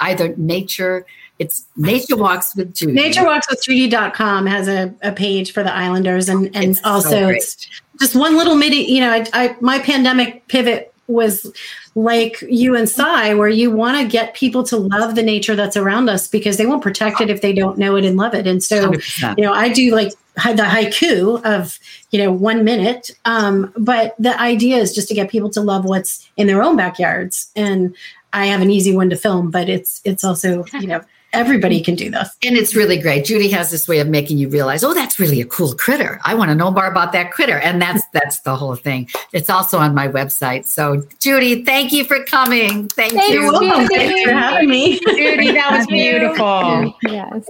either 0.00 0.34
nature. 0.36 1.06
It's 1.38 1.66
Nature 1.76 2.16
Walks 2.16 2.56
with 2.56 2.74
Judy. 2.74 2.94
NatureWalksWithJudy.com 2.94 4.46
has 4.46 4.68
a, 4.68 4.94
a 5.02 5.12
page 5.12 5.52
for 5.52 5.62
the 5.62 5.72
Islanders, 5.72 6.30
and 6.30 6.46
and 6.56 6.70
It's 6.70 6.80
also 6.82 7.26
great. 7.26 7.36
it's 7.36 7.68
just 8.00 8.16
one 8.16 8.36
little 8.36 8.54
mini. 8.54 8.90
You 8.90 9.00
know, 9.02 9.10
I, 9.10 9.26
I 9.34 9.56
my 9.60 9.78
pandemic 9.78 10.48
pivot 10.48 10.94
was 11.08 11.52
like 11.94 12.40
you 12.42 12.74
and 12.74 12.88
Sy, 12.88 13.34
where 13.34 13.48
you 13.48 13.70
want 13.70 13.98
to 13.98 14.08
get 14.08 14.34
people 14.34 14.62
to 14.64 14.76
love 14.76 15.14
the 15.14 15.22
nature 15.22 15.56
that's 15.56 15.76
around 15.76 16.08
us 16.08 16.28
because 16.28 16.56
they 16.56 16.66
won't 16.66 16.82
protect 16.82 17.20
it 17.20 17.30
if 17.30 17.40
they 17.40 17.52
don't 17.52 17.78
know 17.78 17.96
it 17.96 18.04
and 18.04 18.16
love 18.16 18.34
it. 18.34 18.46
And 18.46 18.62
so, 18.62 18.90
100%. 18.90 19.38
you 19.38 19.44
know, 19.44 19.52
I 19.52 19.68
do 19.68 19.94
like 19.94 20.12
the 20.36 20.62
haiku 20.62 21.42
of 21.44 21.78
you 22.10 22.18
know 22.18 22.32
one 22.32 22.64
minute, 22.64 23.10
um, 23.24 23.72
but 23.76 24.14
the 24.18 24.38
idea 24.40 24.76
is 24.76 24.94
just 24.94 25.08
to 25.08 25.14
get 25.14 25.30
people 25.30 25.50
to 25.50 25.60
love 25.60 25.84
what's 25.84 26.28
in 26.36 26.46
their 26.46 26.62
own 26.62 26.76
backyards. 26.76 27.50
And 27.56 27.96
I 28.32 28.46
have 28.46 28.60
an 28.60 28.70
easy 28.70 28.94
one 28.94 29.10
to 29.10 29.16
film, 29.16 29.50
but 29.50 29.68
it's 29.68 30.00
it's 30.04 30.24
also 30.24 30.64
you 30.74 30.86
know 30.86 31.00
everybody 31.36 31.80
can 31.80 31.94
do 31.94 32.10
this. 32.10 32.36
And 32.44 32.56
it's 32.56 32.74
really 32.74 32.98
great. 32.98 33.24
Judy 33.24 33.48
has 33.50 33.70
this 33.70 33.86
way 33.86 33.98
of 34.00 34.08
making 34.08 34.38
you 34.38 34.48
realize, 34.48 34.82
oh, 34.82 34.94
that's 34.94 35.18
really 35.18 35.40
a 35.40 35.46
cool 35.46 35.74
critter. 35.74 36.20
I 36.24 36.34
want 36.34 36.50
to 36.50 36.54
know 36.54 36.70
more 36.70 36.86
about 36.86 37.12
that 37.12 37.32
critter. 37.32 37.58
And 37.58 37.80
that's 37.80 38.02
that's 38.12 38.40
the 38.40 38.56
whole 38.56 38.76
thing. 38.76 39.08
It's 39.32 39.50
also 39.50 39.78
on 39.78 39.94
my 39.94 40.08
website. 40.08 40.64
So 40.66 41.02
Judy, 41.20 41.64
thank 41.64 41.92
you 41.92 42.04
for 42.04 42.24
coming. 42.24 42.88
Thank 42.88 43.12
Thanks, 43.12 43.28
you. 43.28 43.52
Judy. 43.52 43.86
Thanks 43.88 44.22
for 44.22 44.32
having 44.32 44.70
me. 44.70 44.98
Judy, 45.06 45.52
that 45.52 45.70
was 45.78 45.86
beautiful. 45.86 46.94
Yes. 47.02 47.48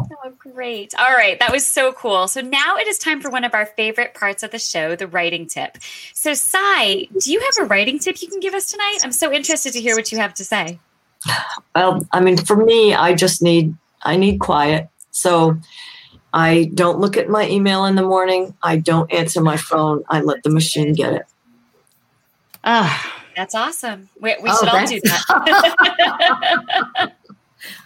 Oh, 0.00 0.32
great. 0.38 0.94
All 0.98 1.14
right. 1.14 1.38
That 1.38 1.52
was 1.52 1.66
so 1.66 1.92
cool. 1.92 2.28
So 2.28 2.40
now 2.40 2.76
it 2.76 2.86
is 2.86 2.98
time 2.98 3.20
for 3.20 3.30
one 3.30 3.44
of 3.44 3.54
our 3.54 3.66
favorite 3.66 4.14
parts 4.14 4.42
of 4.42 4.50
the 4.50 4.58
show, 4.58 4.96
the 4.96 5.06
writing 5.06 5.46
tip. 5.46 5.78
So, 6.14 6.34
Sy, 6.34 7.08
do 7.20 7.32
you 7.32 7.40
have 7.40 7.64
a 7.64 7.68
writing 7.68 7.98
tip 7.98 8.20
you 8.22 8.28
can 8.28 8.40
give 8.40 8.54
us 8.54 8.70
tonight? 8.70 8.98
I'm 9.02 9.12
so 9.12 9.32
interested 9.32 9.72
to 9.72 9.80
hear 9.80 9.96
what 9.96 10.10
you 10.12 10.18
have 10.18 10.34
to 10.34 10.44
say. 10.44 10.78
Well, 11.74 12.06
I 12.12 12.20
mean, 12.20 12.36
for 12.36 12.56
me, 12.56 12.94
I 12.94 13.14
just 13.14 13.42
need 13.42 13.74
I 14.02 14.16
need 14.16 14.38
quiet. 14.38 14.88
So 15.10 15.58
I 16.32 16.70
don't 16.74 17.00
look 17.00 17.16
at 17.16 17.28
my 17.28 17.48
email 17.48 17.84
in 17.86 17.94
the 17.96 18.02
morning. 18.02 18.54
I 18.62 18.76
don't 18.76 19.10
answer 19.12 19.40
my 19.40 19.56
phone. 19.56 20.04
I 20.08 20.20
let 20.20 20.42
the 20.42 20.50
machine 20.50 20.92
get 20.94 21.12
it. 21.14 21.26
Ah, 22.64 23.14
That's 23.36 23.54
awesome. 23.54 24.08
We, 24.20 24.36
we 24.42 24.50
Oh, 24.50 24.58
should 24.60 24.68
all 24.68 24.86
do 24.86 25.00
that. 25.00 27.12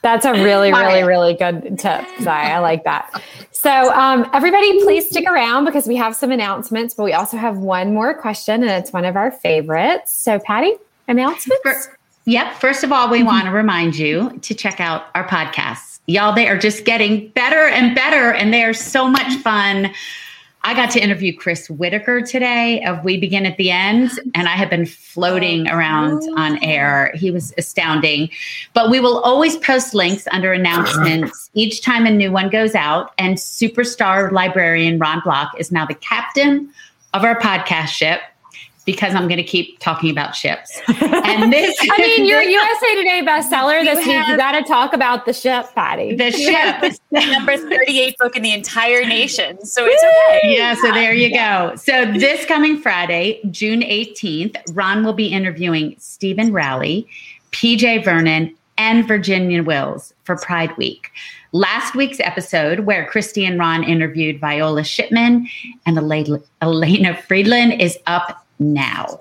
That's 0.03 0.25
a 0.25 0.33
really, 0.33 0.73
really, 0.73 1.03
really 1.03 1.35
good 1.35 1.79
tip, 1.79 2.05
Sy. 2.21 2.53
I 2.53 2.59
like 2.59 2.85
that. 2.85 3.23
So, 3.53 3.93
um, 3.95 4.29
everybody, 4.33 4.83
please 4.83 5.09
stick 5.09 5.27
around 5.27 5.65
because 5.65 5.87
we 5.87 5.97
have 5.97 6.15
some 6.17 6.31
announcements, 6.31 6.95
but 6.95 7.05
we 7.05 7.13
also 7.13 7.37
have 7.37 7.59
one 7.59 7.95
more 7.95 8.15
question, 8.15 8.63
and 8.63 8.71
it's 8.71 8.93
one 8.93 9.05
of 9.05 9.17
our 9.17 9.31
favorites. 9.31 10.11
So, 10.13 10.39
Patti, 10.41 10.75
announcements? 11.09 11.63
Fir- 11.63 11.97
Yep. 12.25 12.55
First 12.55 12.85
of 12.85 12.93
all, 12.93 13.11
we 13.11 13.19
mm-hmm. 13.19 13.27
want 13.27 13.45
to 13.47 13.51
remind 13.51 13.97
you 13.97 14.39
to 14.43 14.55
check 14.55 14.81
out 14.81 15.07
our 15.15 15.27
podcasts. 15.27 16.01
Y'all, 16.07 16.35
they 16.35 16.49
are 16.49 16.59
just 16.59 16.85
getting 16.85 17.29
better 17.31 17.69
and 17.69 17.95
better, 17.95 18.33
and 18.33 18.53
they 18.53 18.65
are 18.65 18.75
so 18.75 19.09
much 19.09 19.35
fun. 19.37 19.93
I 20.65 20.75
got 20.75 20.93
to 20.93 21.01
interview 21.01 21.37
Chris 21.37 21.69
Whitaker 21.69 22.21
today 22.21 22.85
of 22.85 23.03
We 23.03 23.19
Begin 23.19 23.47
at 23.47 23.57
the 23.57 23.71
End, 23.71 24.11
and 24.35 24.49
I 24.49 24.53
have 24.53 24.71
been 24.71 24.87
floating 24.87 25.69
oh, 25.69 25.77
around 25.77 26.23
on 26.37 26.63
air. 26.63 27.13
He 27.15 27.31
was 27.31 27.53
astounding. 27.59 28.31
But 28.73 28.91
we 28.91 29.01
will 29.01 29.19
always 29.21 29.57
post 29.57 29.95
links 29.95 30.29
under 30.31 30.53
announcements 30.53 31.51
each 31.55 31.83
time 31.83 32.07
a 32.07 32.11
new 32.11 32.31
one 32.31 32.49
goes 32.49 32.75
out. 32.75 33.13
And 33.19 33.37
superstar 33.37 34.31
librarian 34.31 34.99
Ron 34.99 35.21
Block 35.25 35.53
is 35.59 35.73
now 35.73 35.87
the 35.87 35.95
captain 35.95 36.71
of 37.15 37.25
our 37.25 37.39
podcast 37.39 37.89
ship 37.89 38.21
because 38.85 39.15
I'm 39.15 39.29
going 39.29 39.39
to 39.39 39.45
keep 39.45 39.79
talking 39.79 40.11
about 40.11 40.35
ships. 40.35 40.81
And 41.33 41.53
this, 41.53 41.75
I 41.91 41.99
mean, 41.99 42.27
you're 42.27 42.43
USA 42.43 42.95
Today 42.97 43.23
bestseller 43.25 43.83
this 43.85 44.05
week. 44.05 44.27
You 44.29 44.37
got 44.37 44.53
to 44.53 44.63
talk 44.65 44.93
about 44.93 45.25
the 45.25 45.33
ship, 45.33 45.67
Patti. 45.75 46.15
the 46.15 46.31
ship. 46.31 46.93
The 47.11 47.31
number 47.33 47.57
38 47.57 48.19
book 48.19 48.37
in 48.37 48.43
the 48.43 48.53
entire 48.53 49.05
nation. 49.05 49.65
So 49.65 49.87
it's 49.87 50.03
okay. 50.03 50.57
Yeah, 50.57 50.75
so 50.75 50.93
there 50.93 51.15
you 51.15 51.33
go. 51.33 51.75
So 51.77 52.05
this 52.13 52.45
coming 52.45 52.79
Friday, 52.79 53.41
June 53.51 53.81
18th, 53.81 54.57
Ron 54.75 55.05
will 55.05 55.13
be 55.15 55.29
interviewing 55.29 55.95
Steven 55.99 56.53
Rowley, 56.53 57.07
PJ 57.53 58.05
Vernon, 58.05 58.55
and 58.77 59.07
Virginia 59.07 59.63
Wills 59.63 60.13
for 60.25 60.37
Pride 60.37 60.77
Week. 60.77 61.11
Last 61.53 61.95
week's 61.95 62.21
episode, 62.21 62.81
where 62.81 63.09
Kristy 63.11 63.47
and 63.47 63.59
Ron 63.59 63.85
interviewed 63.85 64.41
Viola 64.41 64.85
Shipman 64.85 65.49
and 65.87 65.97
Elyssa 65.97 66.43
Elyssa 66.63 67.23
Friedland, 67.23 67.81
is 67.81 67.99
up 68.07 68.42
now. 68.63 69.21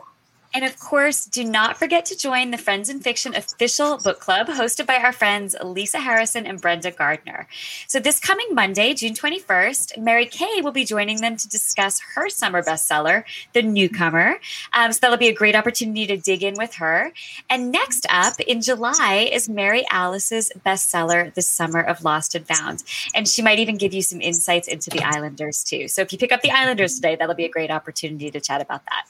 And 0.53 0.65
of 0.65 0.77
course, 0.79 1.25
do 1.25 1.45
not 1.45 1.77
forget 1.77 2.03
to 2.05 2.17
join 2.17 2.51
the 2.51 2.57
Friends 2.57 2.89
in 2.89 2.99
Fiction 2.99 3.33
official 3.35 3.97
book 3.97 4.19
club 4.19 4.47
hosted 4.47 4.85
by 4.85 4.97
our 4.97 5.13
friends 5.13 5.55
Lisa 5.63 5.99
Harrison 5.99 6.45
and 6.45 6.59
Brenda 6.59 6.91
Gardner. 6.91 7.47
So, 7.87 8.01
this 8.01 8.19
coming 8.19 8.47
Monday, 8.53 8.93
June 8.93 9.13
21st, 9.13 9.97
Mary 9.97 10.25
Kay 10.25 10.61
will 10.61 10.73
be 10.73 10.83
joining 10.83 11.21
them 11.21 11.37
to 11.37 11.47
discuss 11.47 12.01
her 12.15 12.27
summer 12.29 12.61
bestseller, 12.61 13.23
The 13.53 13.61
Newcomer. 13.61 14.39
Um, 14.73 14.91
so, 14.91 14.99
that'll 15.01 15.17
be 15.17 15.29
a 15.29 15.33
great 15.33 15.55
opportunity 15.55 16.05
to 16.07 16.17
dig 16.17 16.43
in 16.43 16.55
with 16.57 16.73
her. 16.75 17.13
And 17.49 17.71
next 17.71 18.05
up 18.09 18.37
in 18.41 18.61
July 18.61 19.29
is 19.31 19.47
Mary 19.47 19.85
Alice's 19.89 20.51
bestseller, 20.65 21.33
The 21.33 21.41
Summer 21.41 21.79
of 21.79 22.03
Lost 22.03 22.35
and 22.35 22.45
Found. 22.47 22.83
And 23.15 23.25
she 23.25 23.41
might 23.41 23.59
even 23.59 23.77
give 23.77 23.93
you 23.93 24.01
some 24.01 24.19
insights 24.19 24.67
into 24.67 24.89
the 24.89 25.01
Islanders, 25.01 25.63
too. 25.63 25.87
So, 25.87 26.01
if 26.01 26.11
you 26.11 26.17
pick 26.17 26.33
up 26.33 26.41
the 26.41 26.51
Islanders 26.51 26.95
today, 26.95 27.15
that'll 27.15 27.35
be 27.35 27.45
a 27.45 27.49
great 27.49 27.71
opportunity 27.71 28.29
to 28.31 28.41
chat 28.41 28.59
about 28.59 28.83
that. 28.85 29.05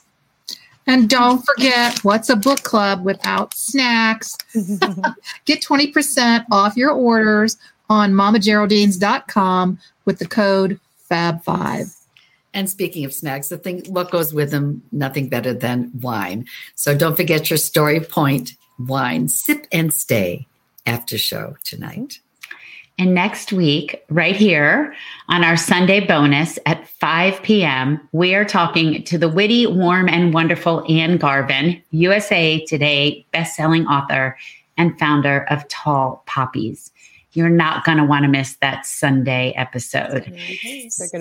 And 0.86 1.08
don't 1.08 1.44
forget, 1.44 2.02
what's 2.04 2.28
a 2.28 2.36
book 2.36 2.62
club 2.62 3.04
without 3.04 3.54
snacks? 3.54 4.36
Get 5.44 5.62
20% 5.62 6.44
off 6.50 6.76
your 6.76 6.90
orders 6.90 7.56
on 7.88 8.12
mamageraldines.com 8.12 9.78
with 10.04 10.18
the 10.18 10.26
code 10.26 10.80
FAB5. 11.10 11.96
And 12.54 12.68
speaking 12.68 13.04
of 13.04 13.14
snacks, 13.14 13.48
the 13.48 13.58
thing 13.58 13.84
what 13.86 14.10
goes 14.10 14.34
with 14.34 14.50
them, 14.50 14.82
nothing 14.92 15.28
better 15.28 15.54
than 15.54 15.90
wine. 16.00 16.46
So 16.74 16.96
don't 16.96 17.16
forget 17.16 17.48
your 17.48 17.56
story 17.56 18.00
point 18.00 18.54
wine. 18.78 19.28
Sip 19.28 19.66
and 19.72 19.92
stay 19.92 20.46
after 20.84 21.16
show 21.16 21.56
tonight. 21.64 22.18
And 23.02 23.14
next 23.16 23.52
week, 23.52 24.00
right 24.10 24.36
here 24.36 24.94
on 25.28 25.42
our 25.42 25.56
Sunday 25.56 25.98
bonus 25.98 26.56
at 26.66 26.86
5 26.86 27.42
p.m., 27.42 28.00
we 28.12 28.32
are 28.36 28.44
talking 28.44 29.02
to 29.02 29.18
the 29.18 29.28
witty, 29.28 29.66
warm, 29.66 30.08
and 30.08 30.32
wonderful 30.32 30.84
Ann 30.88 31.16
Garvin, 31.16 31.82
USA 31.90 32.64
Today 32.64 33.26
bestselling 33.34 33.86
author 33.86 34.38
and 34.76 34.96
founder 35.00 35.48
of 35.50 35.66
Tall 35.66 36.22
Poppies. 36.26 36.92
You're 37.32 37.48
not 37.48 37.84
going 37.84 37.98
to 37.98 38.04
want 38.04 38.22
to 38.22 38.28
miss 38.28 38.54
that 38.58 38.86
Sunday 38.86 39.52
episode. 39.56 40.32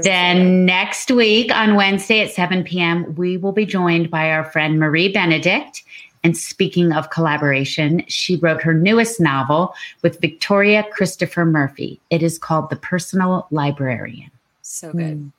Then 0.04 0.68
next 0.68 1.10
week 1.10 1.52
on 1.52 1.74
Wednesday 1.74 2.20
at 2.20 2.30
7 2.30 2.64
p.m., 2.64 3.16
we 3.16 3.38
will 3.38 3.54
be 3.54 3.66
joined 3.66 4.12
by 4.12 4.30
our 4.30 4.44
friend 4.44 4.78
Marie 4.78 5.12
Benedict. 5.12 5.82
And 6.24 6.38
speaking 6.38 6.92
of 6.92 7.10
collaboration, 7.10 8.04
she 8.08 8.36
wrote 8.38 8.62
her 8.62 8.74
newest 8.74 9.20
novel 9.20 9.74
with 10.04 10.22
Victoria 10.22 10.86
Christopher 10.92 11.46
Murray. 11.46 12.00
It 12.10 12.22
is 12.22 12.38
called 12.38 12.70
The 12.70 12.76
Personal 12.76 13.48
Librarian. 13.50 14.30
So 14.62 14.92
good. 14.92 15.32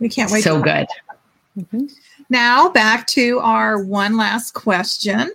We 0.00 0.08
can't 0.08 0.30
wait. 0.30 0.42
So 0.42 0.60
good. 0.60 0.86
Mm-hmm. 1.56 1.86
Now 2.28 2.68
back 2.68 3.06
to 3.08 3.38
our 3.40 3.82
one 3.82 4.16
last 4.16 4.54
question 4.54 5.30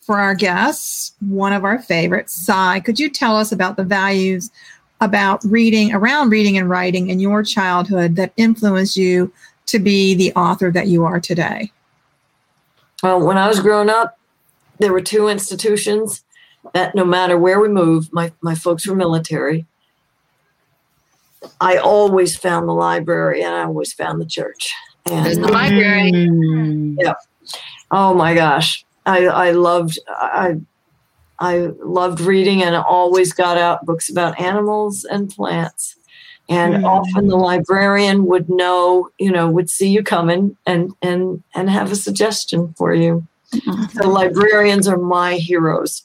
for 0.00 0.18
our 0.18 0.34
guests. 0.34 1.12
One 1.20 1.52
of 1.52 1.64
our 1.64 1.80
favorites, 1.80 2.32
Sy. 2.32 2.80
Could 2.80 2.98
you 2.98 3.08
tell 3.08 3.36
us 3.36 3.52
about 3.52 3.76
the 3.76 3.84
values 3.84 4.50
about 5.00 5.44
reading, 5.44 5.92
around 5.92 6.30
reading 6.30 6.56
and 6.56 6.70
writing 6.70 7.10
in 7.10 7.18
your 7.18 7.42
childhood 7.42 8.16
that 8.16 8.32
influenced 8.36 8.96
you 8.96 9.32
to 9.66 9.78
be 9.78 10.14
the 10.14 10.32
author 10.34 10.70
that 10.70 10.86
you 10.86 11.04
are 11.04 11.20
today? 11.20 11.72
Well, 13.02 13.20
when 13.20 13.36
I 13.36 13.48
was 13.48 13.60
growing 13.60 13.90
up, 13.90 14.18
there 14.78 14.92
were 14.92 15.00
two 15.00 15.28
institutions 15.28 16.24
that 16.72 16.94
no 16.94 17.04
matter 17.04 17.36
where 17.36 17.60
we 17.60 17.68
moved, 17.68 18.12
my, 18.12 18.32
my 18.40 18.54
folks 18.54 18.86
were 18.86 18.94
military. 18.94 19.66
I 21.60 21.76
always 21.76 22.36
found 22.36 22.68
the 22.68 22.72
library 22.72 23.42
and 23.42 23.54
I 23.54 23.64
always 23.64 23.92
found 23.92 24.20
the 24.20 24.26
church. 24.26 24.72
And 25.06 25.26
There's 25.26 25.38
the 25.38 25.48
library. 25.48 26.12
Mm. 26.12 26.96
Yeah. 26.98 27.14
Oh 27.90 28.14
my 28.14 28.34
gosh. 28.34 28.84
I, 29.04 29.26
I 29.26 29.50
loved 29.50 29.98
I 30.08 30.60
I 31.40 31.70
loved 31.82 32.20
reading 32.20 32.62
and 32.62 32.76
always 32.76 33.32
got 33.32 33.58
out 33.58 33.84
books 33.84 34.08
about 34.08 34.40
animals 34.40 35.04
and 35.04 35.28
plants. 35.28 35.96
And 36.52 36.74
Mm. 36.74 36.84
often 36.84 37.28
the 37.28 37.36
librarian 37.36 38.26
would 38.26 38.48
know, 38.48 39.08
you 39.18 39.30
know, 39.30 39.48
would 39.48 39.70
see 39.70 39.88
you 39.88 40.02
coming 40.02 40.56
and 40.66 40.92
and 41.02 41.42
and 41.54 41.70
have 41.70 41.90
a 41.92 41.96
suggestion 41.96 42.74
for 42.76 42.94
you. 42.94 43.26
The 43.94 44.06
librarians 44.06 44.88
are 44.88 44.96
my 44.98 45.34
heroes. 45.36 46.02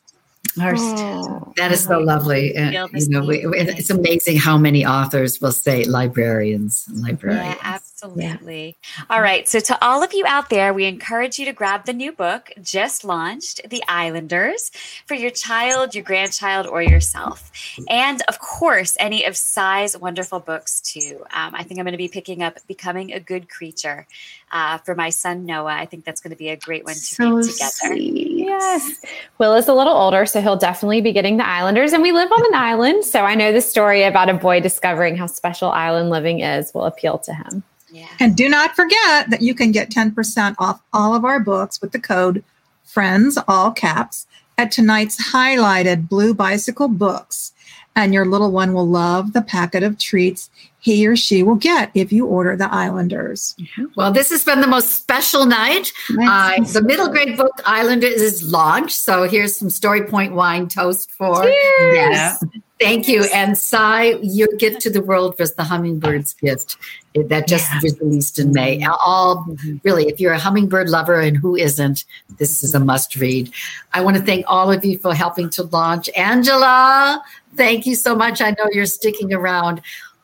Oh. 0.59 1.53
That 1.57 1.71
is 1.71 1.83
so 1.83 1.99
lovely. 1.99 2.55
And, 2.55 2.73
you 2.73 3.09
know, 3.09 3.23
we, 3.23 3.45
it's 3.45 3.89
amazing 3.89 4.37
how 4.37 4.57
many 4.57 4.85
authors 4.85 5.39
will 5.41 5.51
say 5.51 5.83
librarians, 5.83 6.85
Yeah, 6.93 7.55
absolutely. 8.03 8.77
All 9.09 9.21
right. 9.21 9.47
So, 9.47 9.59
to 9.59 9.85
all 9.85 10.03
of 10.03 10.13
you 10.13 10.25
out 10.27 10.49
there, 10.49 10.73
we 10.73 10.85
encourage 10.85 11.39
you 11.39 11.45
to 11.45 11.53
grab 11.53 11.85
the 11.85 11.93
new 11.93 12.11
book 12.11 12.51
just 12.61 13.03
launched, 13.03 13.67
The 13.69 13.83
Islanders, 13.87 14.71
for 15.05 15.15
your 15.15 15.31
child, 15.31 15.95
your 15.95 16.03
grandchild, 16.03 16.67
or 16.67 16.81
yourself. 16.81 17.51
And 17.89 18.21
of 18.27 18.39
course, 18.39 18.95
any 18.99 19.25
of 19.25 19.35
Sy's 19.35 19.97
wonderful 19.97 20.39
books, 20.39 20.81
too. 20.81 21.25
Um, 21.33 21.55
I 21.55 21.63
think 21.63 21.79
I'm 21.79 21.85
going 21.85 21.93
to 21.93 21.97
be 21.97 22.07
picking 22.07 22.43
up 22.43 22.57
Becoming 22.67 23.13
a 23.13 23.19
Good 23.19 23.49
Creature 23.49 24.07
uh, 24.51 24.77
for 24.79 24.95
my 24.95 25.09
son, 25.09 25.45
Noah. 25.45 25.73
I 25.73 25.85
think 25.85 26.05
that's 26.05 26.21
going 26.21 26.31
to 26.31 26.37
be 26.37 26.49
a 26.49 26.55
great 26.55 26.85
one 26.85 26.93
to 26.93 26.99
so 26.99 27.35
read 27.35 27.43
together. 27.43 27.71
sweet. 27.71 28.31
Yes. 28.31 28.97
Will 29.37 29.55
is 29.55 29.67
a 29.67 29.73
little 29.73 29.93
older, 29.93 30.25
so 30.25 30.41
he'll 30.41 30.55
definitely 30.55 31.01
be 31.01 31.11
getting 31.11 31.37
the 31.37 31.47
Islanders. 31.47 31.93
And 31.93 32.01
we 32.01 32.11
live 32.11 32.31
on 32.31 32.45
an 32.45 32.55
island, 32.55 33.03
so 33.03 33.21
I 33.21 33.35
know 33.35 33.51
the 33.51 33.61
story 33.61 34.03
about 34.03 34.29
a 34.29 34.33
boy 34.33 34.59
discovering 34.59 35.17
how 35.17 35.27
special 35.27 35.69
island 35.69 36.09
living 36.09 36.39
is 36.39 36.73
will 36.73 36.85
appeal 36.85 37.17
to 37.19 37.33
him. 37.33 37.63
Yeah. 37.97 38.07
And 38.19 38.37
do 38.37 38.47
not 38.47 38.75
forget 38.75 39.31
that 39.31 39.41
you 39.41 39.55
can 39.55 39.71
get 39.71 39.89
10% 39.89 40.55
off 40.59 40.81
all 40.93 41.15
of 41.15 41.25
our 41.25 41.39
books 41.39 41.81
with 41.81 41.91
the 41.91 41.99
code 41.99 42.43
FRIENDS, 42.85 43.39
all 43.47 43.71
caps, 43.71 44.27
at 44.57 44.71
tonight's 44.71 45.31
highlighted 45.31 46.07
Blue 46.07 46.33
Bicycle 46.35 46.87
Books. 46.87 47.53
And 47.95 48.13
your 48.13 48.25
little 48.25 48.51
one 48.51 48.73
will 48.73 48.87
love 48.87 49.33
the 49.33 49.41
packet 49.41 49.81
of 49.81 49.97
treats 49.97 50.51
he 50.79 51.07
or 51.07 51.15
she 51.15 51.41
will 51.41 51.55
get 51.55 51.89
if 51.95 52.13
you 52.13 52.27
order 52.27 52.55
the 52.55 52.71
Islanders. 52.71 53.55
Well, 53.95 54.11
this 54.11 54.29
has 54.29 54.45
been 54.45 54.61
the 54.61 54.67
most 54.67 54.93
special 54.93 55.47
night. 55.47 55.91
Uh, 56.11 56.63
the 56.63 56.83
middle 56.83 57.09
grade 57.09 57.35
book 57.35 57.51
Islanders 57.65 58.21
is 58.21 58.51
launched. 58.51 58.95
So 58.95 59.23
here's 59.23 59.57
some 59.57 59.71
Story 59.71 60.03
Point 60.03 60.33
wine 60.33 60.67
toast 60.67 61.09
for. 61.11 61.43
Yes. 61.43 62.43
Thank 62.79 63.07
you. 63.07 63.25
And 63.33 63.57
Sy, 63.57 64.19
your 64.21 64.49
gift 64.59 64.81
to 64.81 64.89
the 64.89 65.01
world 65.01 65.35
was 65.39 65.55
the 65.55 65.63
hummingbird's 65.63 66.33
gift 66.33 66.77
eh, 67.15 67.23
that 67.25 67.47
just 67.47 67.67
was 67.81 67.99
released 67.99 68.37
in 68.37 68.51
May. 68.51 68.77
Mm-hmm. 68.77 68.93
All 69.03 69.45
mm-hmm. 69.47 69.77
really, 69.83 70.07
if 70.07 70.19
you're 70.19 70.33
a 70.33 70.39
hummingbird 70.39 70.89
lover 70.89 71.19
and 71.19 71.35
who 71.35 71.55
isn't, 71.55 72.05
this 72.37 72.63
is 72.63 72.75
a 72.75 72.77
mm-hmm. 72.77 72.87
must 72.87 73.15
read. 73.15 73.51
I 73.93 74.01
want 74.01 74.17
to 74.17 74.21
thank 74.21 74.45
all 74.47 74.71
of 74.71 74.85
you 74.85 74.99
for 74.99 75.15
helping 75.15 75.49
to 75.51 75.63
launch. 75.63 76.07
Angela, 76.15 77.23
thank 77.55 77.87
you 77.87 77.95
so 77.95 78.15
much. 78.15 78.41
I 78.41 78.51
know 78.51 78.67
you're 78.71 78.85
sticking 78.85 79.33
around. 79.33 79.81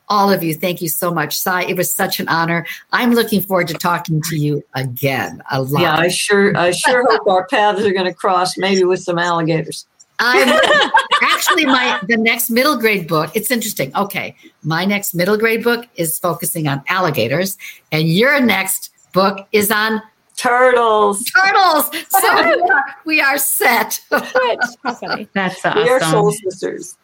All 0.08 0.30
of 0.30 0.44
you, 0.44 0.54
thank 0.54 0.82
you 0.82 0.88
so 0.88 1.12
much. 1.12 1.36
Sy, 1.36 1.62
it 1.62 1.76
was 1.76 1.90
such 1.90 2.20
an 2.20 2.28
honor. 2.28 2.66
I'm 2.92 3.14
looking 3.14 3.40
forward 3.40 3.68
to 3.68 3.74
talking 3.74 4.20
to 4.28 4.36
you 4.36 4.62
again 4.74 5.42
a 5.50 5.62
lot. 5.62 5.80
Yeah, 5.80 5.96
I 5.96 6.08
sure 6.08 6.56
I 6.56 6.72
sure 6.72 7.10
hope 7.10 7.26
our 7.26 7.46
paths 7.48 7.80
are 7.80 7.92
going 7.92 8.04
to 8.04 8.14
cross, 8.14 8.58
maybe 8.58 8.84
with 8.84 9.00
some 9.00 9.18
alligators. 9.18 9.86
I'm 10.18 10.48
actually 11.34 11.66
my 11.66 12.00
the 12.08 12.16
next 12.16 12.50
middle 12.50 12.76
grade 12.76 13.08
book. 13.08 13.30
It's 13.34 13.50
interesting. 13.50 13.94
Okay, 13.96 14.36
my 14.62 14.84
next 14.84 15.14
middle 15.14 15.36
grade 15.36 15.62
book 15.64 15.86
is 15.96 16.18
focusing 16.18 16.68
on 16.68 16.82
alligators, 16.88 17.58
and 17.92 18.08
your 18.08 18.40
next 18.40 18.90
book 19.12 19.46
is 19.52 19.70
on 19.70 20.02
Turtles. 20.36 21.24
turtles. 21.24 21.90
So 22.08 22.44
we 22.44 22.70
are, 22.70 22.84
we 23.04 23.20
are 23.20 23.38
set. 23.38 24.00
How 24.10 24.20
funny. 24.94 25.28
That's 25.32 25.62
We 25.64 25.88
are 25.88 26.00
soul 26.00 26.32
sisters. 26.32 26.96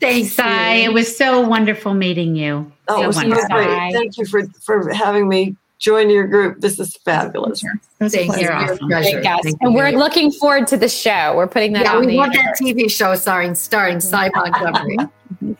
Thanks, 0.00 0.32
Sy, 0.32 0.74
it 0.78 0.92
was 0.92 1.16
so 1.16 1.40
wonderful 1.40 1.94
meeting 1.94 2.34
you. 2.34 2.72
Oh, 2.88 3.02
it 3.02 3.06
was 3.06 3.16
so 3.16 3.22
great. 3.22 3.92
Thank 3.92 4.18
you 4.18 4.26
for 4.26 4.44
for 4.60 4.92
having 4.92 5.28
me 5.28 5.56
join 5.84 6.08
your 6.08 6.26
group. 6.26 6.60
This 6.60 6.80
is 6.80 6.96
fabulous. 7.04 7.62
It 7.62 7.70
Thank 8.10 8.14
you. 8.14 8.24
pleasure. 8.26 8.42
You're 8.42 8.52
You're 8.52 8.60
a 8.60 8.72
awesome. 8.72 8.88
treasure. 8.88 9.20
Yes. 9.22 9.40
Thank 9.44 9.56
And 9.60 9.72
you. 9.72 9.76
we're 9.76 9.90
looking 9.90 10.32
forward 10.32 10.66
to 10.68 10.78
the 10.78 10.88
show. 10.88 11.34
We're 11.36 11.46
putting 11.46 11.74
that 11.74 11.84
yeah, 11.84 11.94
on 11.96 12.00
we 12.06 12.12
the 12.12 12.16
want 12.16 12.32
that 12.32 12.56
TV 12.60 12.90
show 12.90 13.14
starring 13.14 13.54
starring 13.54 14.00
Sy 14.00 14.30
Montgomery. 14.34 14.96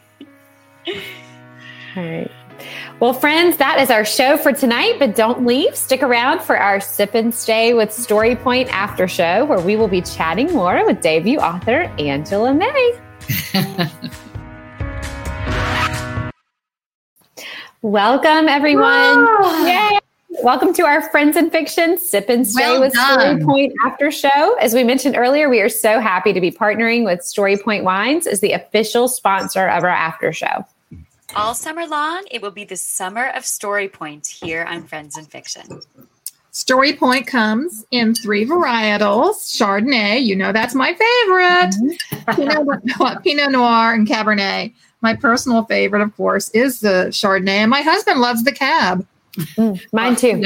All 1.97 2.03
right. 2.03 2.31
Well, 3.01 3.13
friends, 3.13 3.59
that 3.59 3.81
is 3.81 3.91
our 3.91 4.05
show 4.05 4.37
for 4.39 4.53
tonight, 4.53 4.95
but 4.99 5.15
don't 5.15 5.45
leave. 5.45 5.77
Stick 5.77 6.03
around 6.03 6.41
for 6.41 6.57
our 6.57 6.81
Sip 6.81 7.15
and 7.15 7.35
Stay 7.35 7.75
with 7.75 7.93
Story 7.93 8.35
Point 8.37 8.73
after 8.75 9.07
show, 9.07 9.45
where 9.45 9.61
we 9.61 9.77
will 9.77 9.89
be 9.89 10.01
chatting 10.01 10.51
more 10.53 10.87
with 10.87 11.03
debut 11.03 11.39
author 11.39 11.83
Angela 11.99 12.55
May. 12.55 12.99
Welcome, 17.83 18.49
everyone. 18.49 19.27
Yay! 19.67 19.94
Welcome 20.43 20.75
to 20.75 20.83
our 20.83 21.01
Friends 21.11 21.37
in 21.37 21.51
Fiction 21.51 21.97
Sip 21.97 22.29
and 22.29 22.47
Stay 22.47 22.63
Well 22.63 22.81
with 22.81 22.93
done. 22.93 23.21
Story 23.21 23.45
Point 23.45 23.73
after 23.87 24.11
show. 24.11 24.57
As 24.61 24.75
we 24.75 24.83
mentioned 24.83 25.17
earlier, 25.17 25.49
we 25.49 25.61
are 25.61 25.69
so 25.69 26.01
happy 26.01 26.33
to 26.33 26.41
be 26.41 26.51
partnering 26.51 27.05
with 27.05 27.23
Story 27.23 27.57
Point 27.57 27.85
Wines 27.85 28.27
as 28.27 28.41
the 28.41 28.53
official 28.53 29.09
sponsor 29.09 29.69
of 29.69 29.85
our 29.85 29.91
after 29.91 30.33
show. 30.33 30.65
All 31.37 31.55
summer 31.55 31.87
long, 31.87 32.25
it 32.31 32.43
will 32.43 32.51
be 32.51 32.65
the 32.65 32.77
summer 32.77 33.29
of 33.29 33.45
Story 33.45 33.89
Point 33.89 34.27
here 34.27 34.65
on 34.65 34.85
Friends 34.85 35.17
in 35.17 35.25
Fiction. 35.25 35.81
Story 36.51 36.95
Point 36.95 37.27
comes 37.27 37.85
in 37.91 38.15
three 38.15 38.45
varietals 38.45 39.57
Chardonnay, 39.57 40.23
you 40.25 40.37
know 40.37 40.53
that's 40.53 40.75
my 40.75 40.93
favorite, 40.93 41.75
mm-hmm. 41.75 42.43
Pinot, 42.43 43.23
Pinot 43.23 43.51
Noir, 43.51 43.95
and 43.95 44.07
Cabernet. 44.07 44.73
My 45.01 45.15
personal 45.15 45.65
favorite, 45.65 46.03
of 46.03 46.17
course, 46.17 46.51
is 46.51 46.81
the 46.81 47.09
Chardonnay, 47.11 47.59
and 47.59 47.71
my 47.71 47.83
husband 47.83 48.21
loves 48.21 48.45
the 48.45 48.53
Cab. 48.53 49.07
Mm. 49.37 49.81
Mine 49.93 50.17
too. 50.17 50.45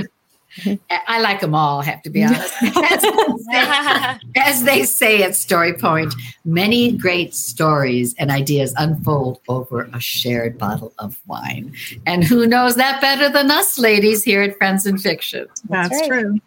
I 0.91 1.21
like 1.21 1.41
them 1.41 1.55
all, 1.55 1.83
have 1.83 2.03
to 2.03 2.11
be 2.11 2.25
honest. 2.25 2.55
As, 2.63 4.19
as 4.37 4.65
they 4.65 4.83
say 4.85 5.23
at 5.23 5.37
Story 5.37 5.75
Point, 5.75 6.15
many 6.45 6.93
great 6.93 7.35
stories 7.35 8.15
and 8.19 8.31
ideas 8.31 8.73
unfold 8.77 9.41
over 9.49 9.89
a 9.93 10.01
shared 10.01 10.59
bottle 10.59 10.93
of 10.99 11.21
wine. 11.27 11.75
And 12.07 12.25
who 12.25 12.47
knows 12.47 12.77
that 12.77 13.01
better 13.01 13.29
than 13.29 13.51
us 13.51 13.79
ladies 13.79 14.25
here 14.25 14.43
at 14.43 14.57
Friends 14.57 14.87
in 14.87 14.99
Fiction? 14.99 15.47
That's, 15.69 15.91
right. 16.01 16.09
true. 16.09 16.41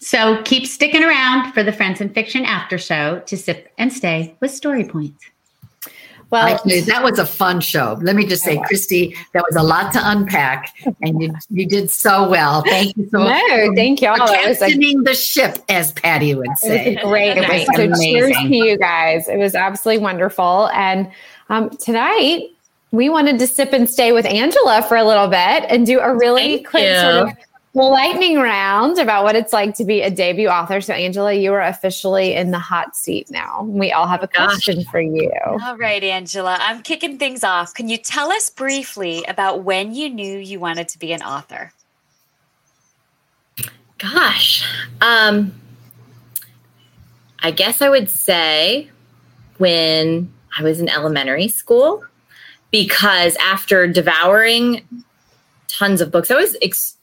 So 0.00 0.42
keep 0.42 0.66
sticking 0.66 1.04
around 1.04 1.52
for 1.52 1.62
the 1.62 1.72
Friends 1.72 2.00
in 2.00 2.10
Fiction 2.10 2.44
after 2.44 2.78
show 2.78 3.20
to 3.20 3.36
sip 3.36 3.72
and 3.78 3.92
stay 3.92 4.34
with 4.40 4.50
Story 4.50 4.84
Point. 4.84 5.16
Well, 6.30 6.46
Actually, 6.46 6.80
that 6.82 7.02
was 7.02 7.18
a 7.18 7.26
fun 7.26 7.60
show. 7.60 7.98
Let 8.00 8.14
me 8.14 8.24
just 8.24 8.44
say, 8.44 8.56
Kristy, 8.58 9.16
that 9.32 9.42
was 9.48 9.56
a 9.56 9.62
lot 9.62 9.92
to 9.94 10.00
unpack, 10.02 10.74
and 11.02 11.20
you 11.20 11.34
you 11.50 11.66
did 11.66 11.90
so 11.90 12.28
well. 12.28 12.62
Thank 12.62 12.96
you 12.96 13.08
so 13.10 13.18
no, 13.18 13.24
much. 13.24 13.76
thank 13.76 14.00
y'all. 14.00 14.16
For 14.26 14.32
It 14.34 14.48
was, 14.48 14.62
a, 14.62 15.02
the 15.02 15.14
ship, 15.14 15.58
as 15.68 15.90
Patti 15.92 16.34
would 16.34 16.56
say. 16.56 16.94
it 16.94 17.02
was 17.02 17.10
great 17.10 17.36
It 17.36 17.40
was 17.40 17.48
night. 17.48 17.66
So 17.74 18.00
cheers 18.00 18.36
to 18.36 18.46
you 18.54 18.78
guys. 18.78 19.28
It 19.28 19.38
was 19.38 19.54
absolutely 19.56 20.02
wonderful. 20.04 20.68
And 20.72 21.10
um, 21.48 21.70
tonight, 21.70 22.50
we 22.92 23.08
wanted 23.08 23.38
to 23.40 23.46
sip 23.48 23.72
and 23.72 23.90
stay 23.90 24.12
with 24.12 24.24
Angela 24.26 24.82
for 24.82 24.96
a 24.96 25.04
little 25.04 25.26
bit 25.28 25.64
and 25.68 25.84
do 25.84 25.98
a 26.00 26.14
really 26.14 26.56
Thank 26.58 26.68
quick 26.68 26.84
you. 26.84 27.00
sort 27.00 27.28
of 27.28 27.32
lightning 27.74 28.38
round 28.38 28.98
about 28.98 29.24
what 29.24 29.36
it's 29.36 29.52
like 29.52 29.74
to 29.76 29.84
be 29.84 30.02
a 30.02 30.10
debut 30.10 30.48
author. 30.48 30.80
So, 30.80 30.92
Angela, 30.92 31.32
you 31.32 31.52
are 31.52 31.62
officially 31.62 32.34
in 32.34 32.50
the 32.50 32.58
hot 32.58 32.96
seat 32.96 33.30
now. 33.30 33.62
We 33.62 33.92
all 33.92 34.06
have 34.06 34.22
a 34.22 34.26
Gosh. 34.26 34.64
question 34.64 34.84
for 34.84 35.00
you. 35.00 35.30
All 35.62 35.76
right, 35.76 36.02
Angela, 36.02 36.58
I'm 36.60 36.82
kicking 36.82 37.18
things 37.18 37.44
off. 37.44 37.74
Can 37.74 37.88
you 37.88 37.96
tell 37.96 38.32
us 38.32 38.50
briefly 38.50 39.24
about 39.28 39.62
when 39.62 39.94
you 39.94 40.08
knew 40.08 40.38
you 40.38 40.58
wanted 40.58 40.88
to 40.88 40.98
be 40.98 41.12
an 41.12 41.22
author? 41.22 41.72
Gosh. 43.98 44.64
Um 45.00 45.52
I 47.42 47.50
guess 47.50 47.80
I 47.80 47.88
would 47.88 48.10
say 48.10 48.90
when 49.58 50.32
I 50.58 50.62
was 50.62 50.80
in 50.80 50.88
elementary 50.88 51.48
school 51.48 52.04
because 52.70 53.36
after 53.36 53.86
devouring 53.86 54.86
tons 55.68 56.00
of 56.00 56.10
books, 56.10 56.30
I 56.30 56.34
was 56.34 56.56
ex- 56.62 56.96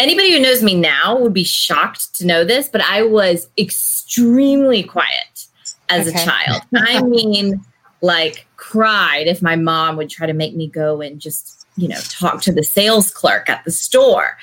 anybody 0.00 0.32
who 0.32 0.40
knows 0.40 0.62
me 0.62 0.74
now 0.74 1.18
would 1.18 1.34
be 1.34 1.44
shocked 1.44 2.14
to 2.16 2.26
know 2.26 2.44
this, 2.44 2.68
but 2.68 2.80
I 2.80 3.02
was 3.02 3.48
extremely 3.58 4.82
quiet 4.82 5.46
as 5.88 6.08
Okay. 6.08 6.20
a 6.20 6.24
child. 6.24 6.62
I 6.74 7.02
mean, 7.02 7.64
like 8.00 8.46
cried 8.56 9.26
if 9.26 9.42
my 9.42 9.56
mom 9.56 9.96
would 9.96 10.08
try 10.08 10.26
to 10.26 10.32
make 10.32 10.56
me 10.56 10.66
go 10.66 11.00
and 11.00 11.20
just, 11.20 11.66
you 11.76 11.86
know, 11.86 12.00
talk 12.08 12.40
to 12.42 12.52
the 12.52 12.62
sales 12.62 13.10
clerk 13.10 13.48
at 13.48 13.64
the 13.64 13.70
store. 13.70 14.36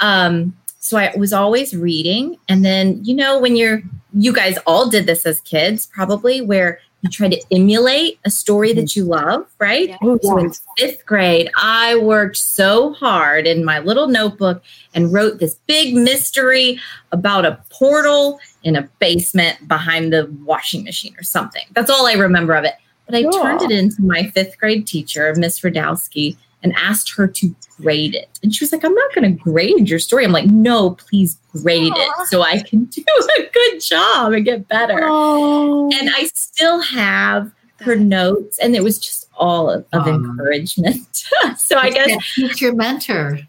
Um, 0.00 0.56
so 0.80 0.98
I 0.98 1.14
was 1.16 1.32
always 1.32 1.74
reading. 1.74 2.36
And 2.48 2.64
then, 2.64 3.04
you 3.04 3.14
know, 3.14 3.38
when 3.38 3.56
you're, 3.56 3.82
you 4.12 4.32
guys 4.32 4.58
all 4.66 4.88
did 4.88 5.06
this 5.06 5.24
as 5.24 5.40
kids, 5.40 5.86
probably, 5.86 6.40
where 6.40 6.78
you 7.04 7.10
try 7.10 7.28
to 7.28 7.40
emulate 7.52 8.18
a 8.24 8.30
story 8.30 8.72
that 8.72 8.86
mm. 8.86 8.96
you 8.96 9.04
love, 9.04 9.46
right? 9.58 9.90
Yeah. 9.90 9.98
Oh, 10.02 10.18
So 10.22 10.38
in 10.38 10.52
fifth 10.78 11.04
grade, 11.04 11.50
I 11.56 11.96
worked 11.96 12.38
so 12.38 12.94
hard 12.94 13.46
in 13.46 13.62
my 13.62 13.78
little 13.80 14.08
notebook 14.08 14.62
and 14.94 15.12
wrote 15.12 15.38
this 15.38 15.56
big 15.66 15.94
mystery 15.94 16.80
about 17.12 17.44
a 17.44 17.62
portal 17.68 18.40
in 18.62 18.74
a 18.74 18.88
basement 19.00 19.68
behind 19.68 20.14
the 20.14 20.34
washing 20.44 20.82
machine 20.82 21.14
or 21.18 21.22
something. 21.22 21.66
That's 21.72 21.90
all 21.90 22.06
I 22.06 22.14
remember 22.14 22.54
of 22.54 22.64
it. 22.64 22.74
But 23.04 23.16
I 23.16 23.22
Cool. 23.24 23.32
turned 23.32 23.60
it 23.60 23.70
into 23.70 24.00
my 24.00 24.30
fifth 24.30 24.56
grade 24.56 24.86
teacher, 24.86 25.34
Miss 25.36 25.60
Radowski, 25.60 26.38
and 26.64 26.72
asked 26.76 27.14
her 27.14 27.28
to 27.28 27.54
grade 27.76 28.14
it. 28.14 28.40
And 28.42 28.54
she 28.54 28.64
was 28.64 28.72
like, 28.72 28.84
I'm 28.84 28.94
not 28.94 29.14
going 29.14 29.36
to 29.36 29.42
grade 29.42 29.88
your 29.88 29.98
story. 29.98 30.24
I'm 30.24 30.32
like, 30.32 30.46
no, 30.46 30.92
please 30.92 31.38
grade 31.52 31.92
it 31.94 32.26
so 32.28 32.42
I 32.42 32.60
can 32.62 32.84
do 32.86 33.04
a 33.38 33.42
good 33.52 33.80
job 33.80 34.32
and 34.32 34.44
get 34.44 34.66
better. 34.66 34.98
Oh. 35.02 35.90
And 35.92 36.10
I 36.10 36.24
still 36.34 36.80
have 36.80 37.52
her 37.80 37.96
notes, 37.96 38.58
and 38.58 38.74
it 38.74 38.82
was 38.82 38.98
just 38.98 39.28
all 39.36 39.68
of, 39.68 39.84
of 39.92 40.08
encouragement. 40.08 41.24
so 41.58 41.76
I 41.76 41.90
guess, 41.90 42.34
teacher 42.34 42.72
mentor. 42.72 43.40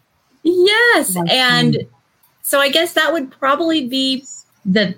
yes. 0.42 1.14
That's 1.14 1.30
And 1.30 1.78
so 2.42 2.60
I 2.60 2.68
guess 2.68 2.92
that 2.92 3.12
would 3.12 3.30
probably 3.30 3.88
be 3.88 4.24
the 4.64 4.94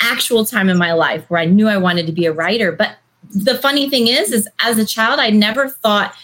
actual 0.00 0.44
time 0.44 0.68
in 0.68 0.76
my 0.76 0.92
life 0.92 1.24
where 1.28 1.40
I 1.40 1.44
knew 1.44 1.68
I 1.68 1.76
wanted 1.76 2.06
to 2.06 2.12
be 2.12 2.26
a 2.26 2.32
writer. 2.32 2.72
But 2.72 2.96
the 3.30 3.56
funny 3.58 3.88
thing 3.88 4.08
is, 4.08 4.32
is 4.32 4.48
as 4.58 4.78
a 4.78 4.84
child, 4.84 5.20
I 5.20 5.30
never 5.30 5.68
thought 5.68 6.14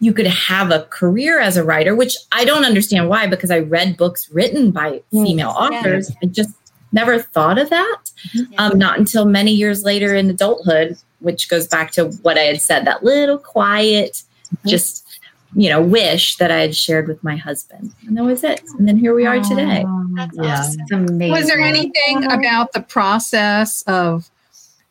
you 0.00 0.14
could 0.14 0.26
have 0.26 0.70
a 0.70 0.84
career 0.84 1.40
as 1.40 1.56
a 1.56 1.64
writer, 1.64 1.94
which 1.94 2.16
I 2.32 2.44
don't 2.44 2.64
understand 2.64 3.08
why, 3.08 3.26
because 3.26 3.50
I 3.50 3.58
read 3.58 3.98
books 3.98 4.30
written 4.30 4.70
by 4.70 5.02
female 5.10 5.54
Yeah. 5.58 5.78
authors. 5.78 6.10
I 6.22 6.26
just 6.26 6.50
never 6.92 7.20
thought 7.20 7.58
of 7.58 7.70
that. 7.70 7.98
Yeah. 8.32 8.44
Um, 8.58 8.78
not 8.78 8.98
until 8.98 9.26
many 9.26 9.52
years 9.52 9.84
later 9.84 10.14
in 10.14 10.30
adulthood, 10.30 10.96
which 11.20 11.48
goes 11.48 11.68
back 11.68 11.90
to 11.92 12.06
what 12.22 12.38
I 12.38 12.42
had 12.42 12.62
said 12.62 12.86
that 12.86 13.04
little 13.04 13.38
quiet, 13.38 14.22
mm-hmm. 14.54 14.68
just, 14.68 15.06
you 15.54 15.68
know, 15.68 15.82
wish 15.82 16.36
that 16.36 16.50
I 16.50 16.60
had 16.60 16.74
shared 16.74 17.06
with 17.06 17.22
my 17.22 17.36
husband. 17.36 17.92
And 18.06 18.16
that 18.16 18.24
was 18.24 18.42
it. 18.42 18.62
And 18.78 18.88
then 18.88 18.96
here 18.96 19.14
we 19.14 19.26
are 19.26 19.40
today. 19.40 19.84
That's 20.14 20.36
Yeah. 20.36 20.60
awesome. 20.60 20.80
It's 20.80 20.92
amazing. 20.92 21.32
Was 21.32 21.46
there 21.46 21.60
anything 21.60 22.24
uh-huh. 22.24 22.38
about 22.38 22.72
the 22.72 22.80
process 22.80 23.82
of, 23.82 24.30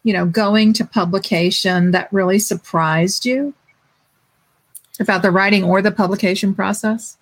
you 0.03 0.13
know, 0.13 0.27
going 0.27 0.71
to 0.73 0.85
publication 0.85 1.91
that 1.91 2.13
really 2.13 2.37
surprised 2.37 3.25
you? 3.25 3.55
About 4.99 5.21
the 5.21 5.31
writing 5.31 5.63
or 5.63 5.81
the 5.81 5.91
publication 5.91 6.53
process? 6.53 7.17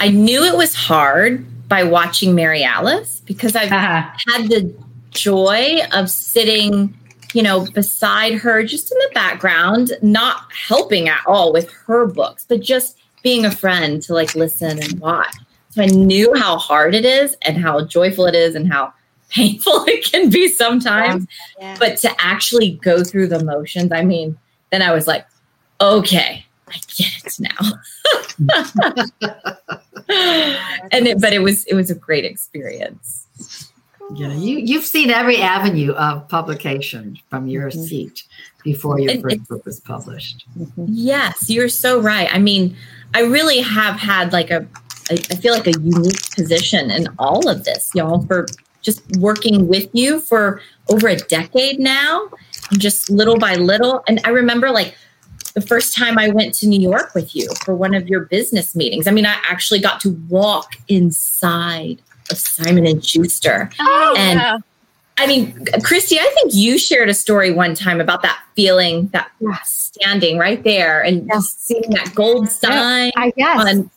I 0.00 0.08
knew 0.08 0.42
it 0.44 0.56
was 0.56 0.74
hard 0.74 1.68
by 1.68 1.84
watching 1.84 2.34
Mary 2.34 2.64
Alice 2.64 3.20
because 3.24 3.54
I've 3.54 3.70
Ah, 3.70 4.16
had 4.28 4.48
the 4.48 4.74
joy 5.10 5.80
of 5.92 6.10
sitting, 6.10 6.92
you 7.34 7.42
know, 7.42 7.66
beside 7.72 8.34
her 8.34 8.64
just 8.64 8.90
in 8.90 8.98
the 8.98 9.10
background, 9.14 9.92
not 10.02 10.50
helping 10.52 11.08
at 11.08 11.20
all 11.26 11.52
with 11.52 11.70
her 11.86 12.06
books, 12.06 12.46
but 12.48 12.60
just 12.60 12.98
being 13.22 13.44
a 13.44 13.50
friend 13.50 14.02
to 14.02 14.14
like 14.14 14.34
listen 14.34 14.82
and 14.82 14.98
watch. 14.98 15.34
So 15.70 15.82
I 15.82 15.86
knew 15.86 16.34
how 16.34 16.58
hard 16.58 16.94
it 16.94 17.04
is 17.04 17.36
and 17.42 17.56
how 17.56 17.84
joyful 17.84 18.26
it 18.26 18.34
is 18.34 18.54
and 18.54 18.70
how 18.70 18.92
painful 19.30 19.84
it 19.86 20.04
can 20.04 20.28
be 20.28 20.48
sometimes. 20.48 21.26
Yeah. 21.58 21.76
But 21.78 21.96
to 21.98 22.10
actually 22.20 22.72
go 22.82 23.04
through 23.04 23.28
the 23.28 23.42
motions, 23.44 23.92
I 23.92 24.02
mean, 24.02 24.36
then 24.70 24.82
I 24.82 24.92
was 24.92 25.06
like, 25.06 25.26
okay, 25.82 26.46
I 26.68 26.78
get 26.96 27.12
it 27.24 27.40
now. 27.40 27.72
and 30.92 31.06
it, 31.06 31.20
but 31.20 31.32
it 31.32 31.40
was 31.40 31.64
it 31.64 31.74
was 31.74 31.90
a 31.90 31.94
great 31.94 32.24
experience. 32.24 33.26
Yeah, 34.14 34.32
you 34.32 34.58
you've 34.58 34.84
seen 34.84 35.10
every 35.10 35.38
avenue 35.38 35.92
of 35.92 36.28
publication 36.28 37.18
from 37.30 37.48
your 37.48 37.70
mm-hmm. 37.70 37.82
seat 37.82 38.24
before 38.62 38.98
your 39.00 39.10
And 39.12 39.22
first 39.22 39.34
it's- 39.34 39.48
book 39.48 39.64
was 39.64 39.80
published. 39.80 40.46
Mm-hmm. 40.58 40.84
Yes, 40.88 41.48
you're 41.50 41.68
so 41.68 42.00
right. 42.00 42.28
I 42.32 42.38
mean, 42.38 42.76
I 43.14 43.22
really 43.22 43.60
have 43.60 43.96
had 43.96 44.32
like 44.32 44.50
a, 44.50 44.66
I 45.10 45.14
I 45.14 45.36
feel 45.36 45.52
like 45.52 45.66
a 45.66 45.78
unique 45.80 46.30
position 46.34 46.90
in 46.90 47.08
all 47.18 47.48
of 47.48 47.64
this, 47.64 47.90
y'all, 47.94 48.24
for 48.26 48.46
just 48.82 49.02
working 49.18 49.68
with 49.68 49.88
you 49.92 50.20
for 50.20 50.60
over 50.88 51.08
a 51.08 51.16
decade 51.16 51.78
now, 51.78 52.28
and 52.70 52.80
just 52.80 53.10
little 53.10 53.38
by 53.38 53.54
little. 53.54 54.02
And 54.08 54.20
I 54.24 54.30
remember 54.30 54.70
like 54.70 54.94
the 55.54 55.60
first 55.60 55.94
time 55.96 56.18
I 56.18 56.28
went 56.30 56.54
to 56.56 56.66
New 56.66 56.80
York 56.80 57.14
with 57.14 57.34
you 57.36 57.48
for 57.64 57.74
one 57.74 57.94
of 57.94 58.08
your 58.08 58.20
business 58.20 58.74
meetings. 58.74 59.06
I 59.06 59.10
mean, 59.10 59.26
I 59.26 59.36
actually 59.48 59.80
got 59.80 60.00
to 60.00 60.10
walk 60.28 60.72
inside 60.88 62.00
of 62.30 62.38
Simon 62.38 62.86
and 62.86 63.04
Schuster. 63.04 63.70
Oh, 63.80 64.14
And- 64.18 64.40
yeah. 64.40 64.58
I 65.18 65.26
mean, 65.26 65.52
Kristy, 65.82 66.16
I 66.18 66.28
think 66.34 66.54
you 66.54 66.78
shared 66.78 67.10
a 67.10 67.14
story 67.14 67.52
one 67.52 67.74
time 67.74 68.00
about 68.00 68.22
that 68.22 68.42
feeling, 68.56 69.08
that 69.08 69.30
standing 69.62 70.38
right 70.38 70.64
there 70.64 71.02
and 71.04 71.28
just 71.28 71.66
seeing 71.66 71.90
that 71.90 72.14
gold 72.14 72.48
sign 72.50 73.12
I 73.14 73.30
guess. 73.36 73.58
on. 73.66 73.90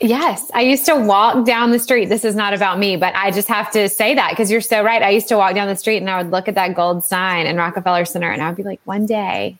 Yes, 0.00 0.50
I 0.54 0.62
used 0.62 0.84
to 0.86 0.96
walk 0.96 1.46
down 1.46 1.70
the 1.70 1.78
street. 1.78 2.06
This 2.06 2.24
is 2.24 2.34
not 2.34 2.54
about 2.54 2.78
me, 2.80 2.96
but 2.96 3.14
I 3.14 3.30
just 3.30 3.46
have 3.48 3.70
to 3.70 3.88
say 3.88 4.16
that 4.16 4.30
because 4.30 4.50
you're 4.50 4.60
so 4.60 4.82
right. 4.82 5.00
I 5.00 5.10
used 5.10 5.28
to 5.28 5.36
walk 5.36 5.54
down 5.54 5.68
the 5.68 5.76
street 5.76 5.98
and 5.98 6.10
I 6.10 6.20
would 6.20 6.32
look 6.32 6.48
at 6.48 6.56
that 6.56 6.74
gold 6.74 7.04
sign 7.04 7.46
in 7.46 7.56
Rockefeller 7.56 8.04
Center 8.04 8.30
and 8.30 8.42
I 8.42 8.48
would 8.48 8.56
be 8.56 8.64
like, 8.64 8.80
one 8.84 9.06
day 9.06 9.56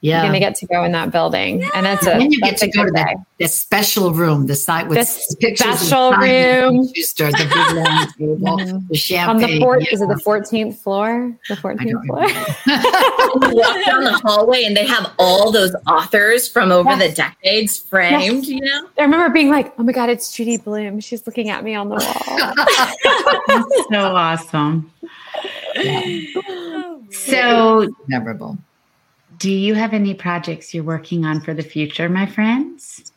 Yeah. 0.00 0.18
I'm 0.18 0.28
going 0.28 0.34
to 0.34 0.38
get 0.38 0.54
to 0.56 0.66
go 0.66 0.84
in 0.84 0.92
that 0.92 1.10
building. 1.10 1.62
And 1.74 1.84
that's 1.84 2.02
a, 2.06 2.10
then 2.10 2.30
you 2.30 2.40
get 2.40 2.56
to 2.58 2.68
go 2.68 2.84
to 2.84 2.90
good 2.90 2.94
day. 2.96 3.14
the, 3.38 3.44
the 3.44 3.48
special 3.48 4.12
room, 4.14 4.46
the 4.46 4.54
site 4.54 4.86
with 4.86 4.96
The 4.98 5.36
pictures 5.40 5.78
special 5.80 6.12
Simon 6.12 6.74
room. 6.76 6.88
Schuster, 6.94 7.32
the 7.32 7.38
big 7.48 7.76
long 7.76 8.06
table, 8.18 8.86
the 8.88 9.18
On 9.18 9.38
the 9.38 9.58
fourth, 9.60 9.82
yeah. 9.82 9.94
is 9.94 10.00
it 10.00 10.08
the 10.08 10.14
14th 10.24 10.76
floor? 10.76 11.36
The 11.48 11.54
14th 11.56 12.06
floor? 12.06 12.26
You 13.28 13.54
walk 13.56 13.84
down 13.86 14.04
the 14.04 14.20
hallway 14.24 14.64
and 14.64 14.76
they 14.76 14.86
have 14.86 15.12
all 15.18 15.50
those 15.52 15.74
authors 15.86 16.48
from 16.48 16.70
over 16.72 16.88
Yes. 16.90 17.08
the 17.10 17.14
decades 17.14 17.76
framed, 17.78 18.46
you 18.46 18.60
know? 18.60 18.88
I 18.98 19.02
remember 19.02 19.28
being 19.30 19.50
like, 19.50 19.74
oh 19.78 19.82
my 19.82 19.92
God, 19.92 20.08
it's 20.10 20.32
Judy 20.32 20.56
Blume. 20.56 21.00
She's 21.00 21.26
looking 21.26 21.50
at 21.50 21.62
me 21.64 21.74
on 21.74 21.88
the 21.88 21.96
wall. 21.96 23.64
so 23.90 24.16
awesome. 24.16 24.90
Oh, 25.76 27.02
So, 27.10 27.88
Memorable. 28.06 28.56
Do 29.38 29.50
you 29.50 29.74
have 29.74 29.92
any 29.94 30.14
projects 30.14 30.74
you're 30.74 30.84
working 30.84 31.24
on 31.24 31.40
for 31.40 31.54
the 31.54 31.62
future, 31.62 32.08
my 32.08 32.26
friends? 32.26 33.12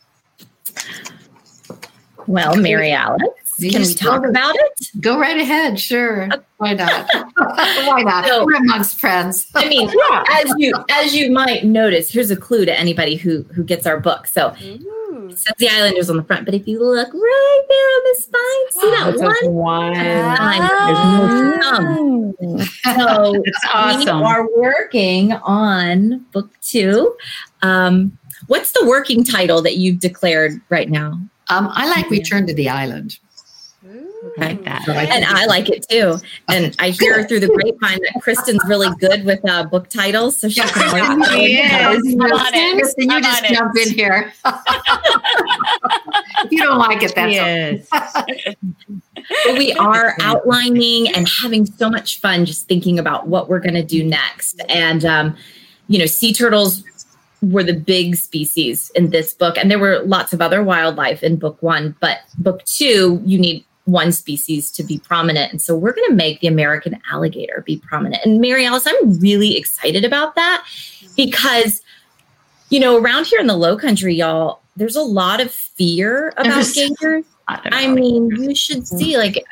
Well, 2.28 2.56
Mary 2.56 2.92
Alice, 2.92 3.20
You 3.58 3.70
can 3.72 3.82
we 3.82 3.94
talk 3.94 4.24
about 4.24 4.54
it? 4.56 4.90
Go 5.00 5.18
right 5.18 5.36
ahead. 5.38 5.78
Sure. 5.80 6.28
Why 6.58 6.74
not? 6.74 7.08
Why 7.36 8.02
not? 8.02 8.26
So- 8.26 8.44
We're 8.46 8.56
amongst 8.56 8.98
friends. 9.00 9.48
I 9.54 9.68
mean, 9.68 9.90
as 10.30 10.52
you 10.56 10.72
as 10.90 11.14
you 11.14 11.32
might 11.32 11.64
notice, 11.64 12.12
here's 12.12 12.30
a 12.30 12.36
clue 12.36 12.64
to 12.64 12.78
anybody 12.78 13.16
who 13.16 13.42
who 13.54 13.64
gets 13.64 13.86
our 13.86 13.98
book. 13.98 14.26
So 14.28 14.54
Ooh. 14.62 15.01
It 15.32 15.38
says 15.38 15.54
the 15.58 15.68
Islanders 15.68 16.10
on 16.10 16.16
the 16.16 16.22
front, 16.24 16.44
but 16.44 16.54
if 16.54 16.66
you 16.66 16.78
look 16.82 17.12
right 17.12 17.62
there 17.68 17.88
on 17.88 18.02
the 18.04 18.16
spine, 18.20 18.70
see 18.70 18.90
that 18.90 19.04
That's 19.06 19.20
just 19.20 19.50
one 19.50 19.54
one. 19.54 19.92
line? 19.94 20.58
There's 20.86 21.60
no 21.60 21.62
thumb. 21.62 22.68
So 22.96 23.42
It's 23.44 24.04
we 24.04 24.10
are 24.10 24.48
working 24.56 25.32
on 25.32 26.18
book 26.32 26.50
two. 26.60 27.16
Um, 27.62 28.16
what's 28.46 28.72
the 28.72 28.84
working 28.86 29.24
title 29.24 29.62
that 29.62 29.76
you've 29.76 30.00
declared 30.00 30.60
right 30.68 30.90
now? 30.90 31.20
Um, 31.48 31.68
I 31.72 31.88
like 31.88 32.08
Return 32.10 32.46
to 32.46 32.54
the 32.54 32.68
Island. 32.68 33.18
Like 34.36 34.64
that. 34.64 34.82
So 34.84 34.92
I 34.92 35.04
And 35.04 35.24
I 35.24 35.46
like 35.46 35.68
it 35.68 35.86
too. 35.88 36.16
And 36.48 36.74
I 36.78 36.90
hear 36.90 37.26
through 37.26 37.40
the 37.40 37.48
grapevine 37.48 38.00
that 38.00 38.22
Kristen's 38.22 38.60
really 38.66 38.88
good 38.98 39.24
with 39.24 39.40
uh, 39.48 39.64
book 39.64 39.88
titles. 39.88 40.38
So 40.38 40.48
she 40.48 40.60
can 40.60 40.92
like, 40.92 41.30
She 41.30 41.56
is. 41.56 42.14
I'm 42.14 42.20
on 42.20 42.54
it. 42.54 42.80
Kristen, 42.80 43.10
you 43.10 43.16
I'm 43.16 43.22
just 43.22 43.44
on 43.44 43.50
it. 43.50 43.54
jump 43.54 43.76
in 43.76 43.94
here. 43.94 44.32
if 46.44 46.52
you 46.52 46.62
don't 46.62 46.78
like 46.78 47.02
it, 47.02 47.14
that's 47.14 47.32
She 47.32 47.40
okay. 47.40 47.84
but 49.44 49.58
we 49.58 49.72
are 49.74 50.16
outlining 50.20 51.14
and 51.14 51.28
having 51.28 51.66
so 51.66 51.90
much 51.90 52.20
fun 52.20 52.44
just 52.44 52.68
thinking 52.68 52.98
about 52.98 53.26
what 53.28 53.48
we're 53.48 53.60
going 53.60 53.74
to 53.74 53.84
do 53.84 54.04
next. 54.04 54.60
And, 54.68 55.04
um, 55.04 55.36
you 55.88 55.98
know, 55.98 56.06
sea 56.06 56.32
turtles 56.32 56.84
were 57.42 57.64
the 57.64 57.74
big 57.74 58.16
species 58.16 58.90
in 58.94 59.10
this 59.10 59.34
book. 59.34 59.58
And 59.58 59.70
there 59.70 59.78
were 59.78 60.00
lots 60.04 60.32
of 60.32 60.40
other 60.40 60.62
wildlife 60.62 61.22
in 61.22 61.36
book 61.36 61.60
one, 61.60 61.96
but 62.00 62.20
book 62.38 62.64
two, 62.64 63.20
you 63.24 63.38
need 63.38 63.64
one 63.84 64.12
species 64.12 64.70
to 64.72 64.82
be 64.84 64.98
prominent. 64.98 65.50
And 65.50 65.60
so 65.60 65.76
we're 65.76 65.92
going 65.92 66.08
to 66.08 66.14
make 66.14 66.40
the 66.40 66.46
American 66.46 67.00
alligator 67.10 67.62
be 67.66 67.78
prominent. 67.78 68.24
And 68.24 68.40
Mary 68.40 68.64
Alice, 68.64 68.86
I'm 68.86 69.18
really 69.18 69.56
excited 69.56 70.04
about 70.04 70.34
that 70.36 70.64
because, 71.16 71.82
you 72.70 72.78
know, 72.78 72.96
around 72.96 73.26
here 73.26 73.40
in 73.40 73.46
the 73.48 73.56
low 73.56 73.76
country, 73.76 74.14
y'all, 74.14 74.60
there's 74.76 74.96
a 74.96 75.02
lot 75.02 75.40
of 75.40 75.50
fear 75.50 76.28
about 76.36 76.44
There's- 76.44 76.74
gators. 76.74 77.24
I 77.48 77.88
mean, 77.88 78.30
you 78.30 78.54
should 78.54 78.86
see 78.86 79.18
like, 79.18 79.44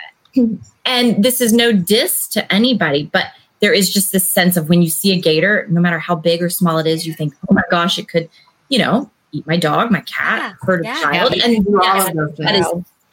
and 0.86 1.22
this 1.22 1.40
is 1.40 1.52
no 1.52 1.72
diss 1.72 2.28
to 2.28 2.50
anybody, 2.52 3.10
but 3.12 3.26
there 3.58 3.74
is 3.74 3.92
just 3.92 4.12
this 4.12 4.26
sense 4.26 4.56
of 4.56 4.68
when 4.70 4.80
you 4.80 4.88
see 4.88 5.12
a 5.12 5.20
gator, 5.20 5.66
no 5.68 5.80
matter 5.80 5.98
how 5.98 6.14
big 6.14 6.40
or 6.40 6.48
small 6.48 6.78
it 6.78 6.86
is, 6.86 7.06
you 7.06 7.12
think, 7.12 7.34
oh 7.50 7.54
my 7.54 7.62
gosh, 7.70 7.98
it 7.98 8.08
could, 8.08 8.30
you 8.68 8.78
know, 8.78 9.10
eat 9.32 9.46
my 9.46 9.56
dog, 9.56 9.90
my 9.90 10.00
cat, 10.02 10.38
Yeah, 10.38 10.52
hurt 10.62 10.80
a 10.80 10.84
child, 10.84 11.34
Yeah, 11.36 11.44
and 11.44 11.66
yes, 11.82 12.12
that 12.38 12.54
is. 12.54 12.66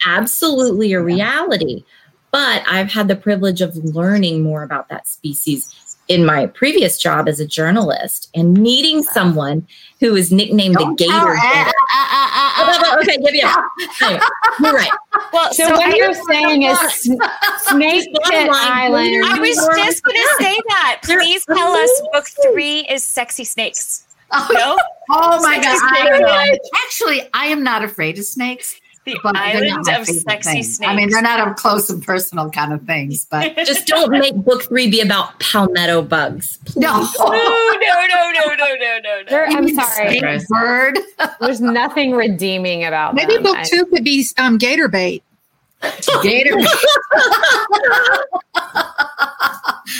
Absolutely 0.05 0.93
a 0.93 1.01
reality. 1.01 1.83
But 2.31 2.63
I've 2.67 2.91
had 2.91 3.07
the 3.07 3.15
privilege 3.15 3.61
of 3.61 3.75
learning 3.77 4.43
more 4.43 4.63
about 4.63 4.89
that 4.89 5.07
species 5.07 5.73
in 6.07 6.25
my 6.25 6.45
previous 6.47 6.97
job 6.97 7.27
as 7.27 7.39
a 7.39 7.45
journalist 7.45 8.29
and 8.33 8.57
meeting 8.57 9.03
someone 9.03 9.67
who 9.99 10.15
is 10.15 10.31
nicknamed 10.31 10.75
Don't 10.75 10.97
the 10.97 11.05
Gator. 11.05 11.35
Gator. 11.35 12.99
okay, 13.01 13.17
give 13.17 13.33
me 13.33 13.41
up. 13.41 13.63
Anyway, 14.01 14.21
you're 14.61 14.73
right. 14.73 14.91
Well, 15.33 15.53
So, 15.53 15.67
so 15.67 15.75
what 15.75 15.95
you're 15.97 16.13
saying 16.13 16.63
is 16.63 16.79
Snake 16.99 18.07
bottom 18.13 18.29
Pit 18.29 18.49
Island. 18.51 19.25
I 19.25 19.39
was 19.39 19.55
just 19.55 20.03
going 20.03 20.15
to 20.15 20.35
say 20.39 20.55
that. 20.69 20.99
Please 21.03 21.45
tell 21.45 21.73
us 21.73 22.01
book 22.13 22.25
three 22.43 22.81
is 22.89 23.03
sexy 23.03 23.43
snakes. 23.43 24.07
ah. 24.31 24.47
No? 24.53 24.77
Oh 25.09 25.41
my 25.41 25.55
God. 25.55 25.77
Sexy 25.77 25.85
I 25.85 26.47
snake. 26.47 26.59
Actually, 26.85 27.29
I 27.33 27.45
am 27.47 27.63
not 27.63 27.83
afraid 27.83 28.17
of 28.17 28.25
snakes. 28.25 28.79
The 29.07 29.19
But 29.23 29.33
they're 29.33 29.41
island 29.73 29.87
of 29.89 30.05
sexy 30.05 30.51
thing. 30.51 30.63
snakes. 30.63 30.81
I 30.81 30.95
mean, 30.95 31.09
they're 31.09 31.21
not 31.21 31.39
up 31.39 31.55
close 31.57 31.89
and 31.89 32.03
personal 32.05 32.49
kind 32.49 32.73
of 32.73 32.83
things, 32.83 33.25
but 33.31 33.55
Just 33.65 33.87
don't 33.87 34.11
make 34.11 34.35
book 34.35 34.63
three 34.63 34.89
be 34.89 34.99
about 35.01 35.39
palmetto 35.39 36.01
bugs. 36.01 36.59
no. 36.75 37.07
no, 37.19 37.25
no, 37.25 38.07
no, 38.07 38.31
no, 38.31 38.55
no, 38.55 38.55
no, 38.55 38.75
no, 38.75 38.99
no. 39.03 39.23
There- 39.29 39.47
I'm 39.47 39.67
sorry. 39.69 40.19
Bird. 40.49 40.99
There's 41.39 41.61
nothing 41.61 42.11
redeeming 42.13 42.83
about 42.83 43.15
Maybe 43.15 43.35
them. 43.35 43.43
book 43.43 43.57
two 43.63 43.85
could 43.85 44.03
be 44.03 44.25
um, 44.37 44.57
gator 44.57 44.87
bait. 44.87 45.23
Gator. 46.23 46.57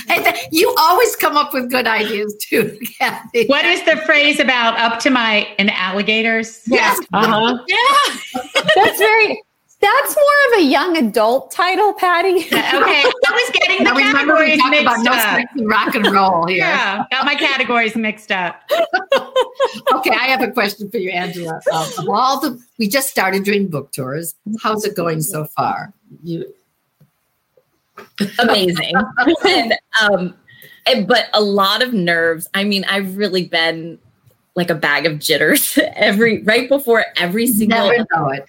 hey, 0.08 0.24
th- 0.24 0.48
you 0.52 0.74
always 0.80 1.16
come 1.16 1.38
up 1.38 1.54
with 1.54 1.70
good 1.70 1.88
ideas 1.88 2.36
too, 2.42 2.78
Kathy. 2.98 3.46
What 3.48 3.66
is 3.66 3.84
the 3.86 3.98
phrase 3.98 4.40
about 4.40 4.80
up 4.80 5.00
to 5.02 5.10
my 5.10 5.48
and 5.60 5.70
alligators? 5.72 6.62
Yes. 6.68 7.00
Uh-huh. 7.14 7.58
Yeah. 7.68 8.42
That's 8.76 8.98
very. 9.00 9.42
That's 9.80 10.16
more 10.16 10.54
of 10.54 10.60
a 10.60 10.64
young 10.64 10.98
adult 10.98 11.52
title, 11.52 11.94
Patti. 11.94 12.38
Okay, 12.48 12.52
I 12.52 13.12
was 13.32 13.52
getting 13.54 13.84
the 13.84 13.92
Now 13.92 13.96
remember 13.96 14.34
we 14.36 14.58
categories 14.58 14.60
talked 14.60 14.82
about 14.82 15.00
mixed 15.04 15.58
no 15.58 15.66
up. 15.66 15.72
rock 15.72 15.96
and 15.96 16.08
roll 16.12 16.48
here. 16.48 16.58
Yeah, 16.58 17.06
got 17.12 17.26
my 17.26 17.36
categories 17.36 17.96
mixed 17.96 18.32
up. 18.32 18.62
Okay, 19.92 20.12
I 20.12 20.26
have 20.28 20.42
a 20.42 20.52
question 20.52 20.90
for 20.90 20.98
you, 20.98 21.10
Angela. 21.10 21.60
Um, 21.74 21.88
of 21.98 22.10
all 22.10 22.40
the, 22.40 22.62
we 22.78 22.88
just 22.88 23.10
started 23.10 23.44
doing 23.44 23.68
book 23.68 23.92
tours. 23.92 24.36
How's 24.62 24.86
it 24.86 24.96
going 24.96 25.22
so 25.22 25.46
far? 25.46 25.94
You 26.24 26.46
Amazing. 28.40 28.94
and, 29.48 29.74
um, 30.02 30.36
and- 30.86 31.08
but 31.08 31.26
a 31.34 31.42
lot 31.42 31.82
of 31.82 31.94
nerves. 31.94 32.48
I 32.54 32.64
mean, 32.64 32.86
I've 32.86 33.18
really 33.18 33.46
been 33.46 33.98
like 34.56 34.70
a 34.70 34.76
bag 34.76 35.06
of 35.06 35.20
jitters 35.20 35.78
every 35.96 36.44
right 36.44 36.70
before 36.70 37.06
every 37.18 37.48
single 37.48 37.90
never 37.90 38.06
know 38.16 38.30
it. 38.30 38.46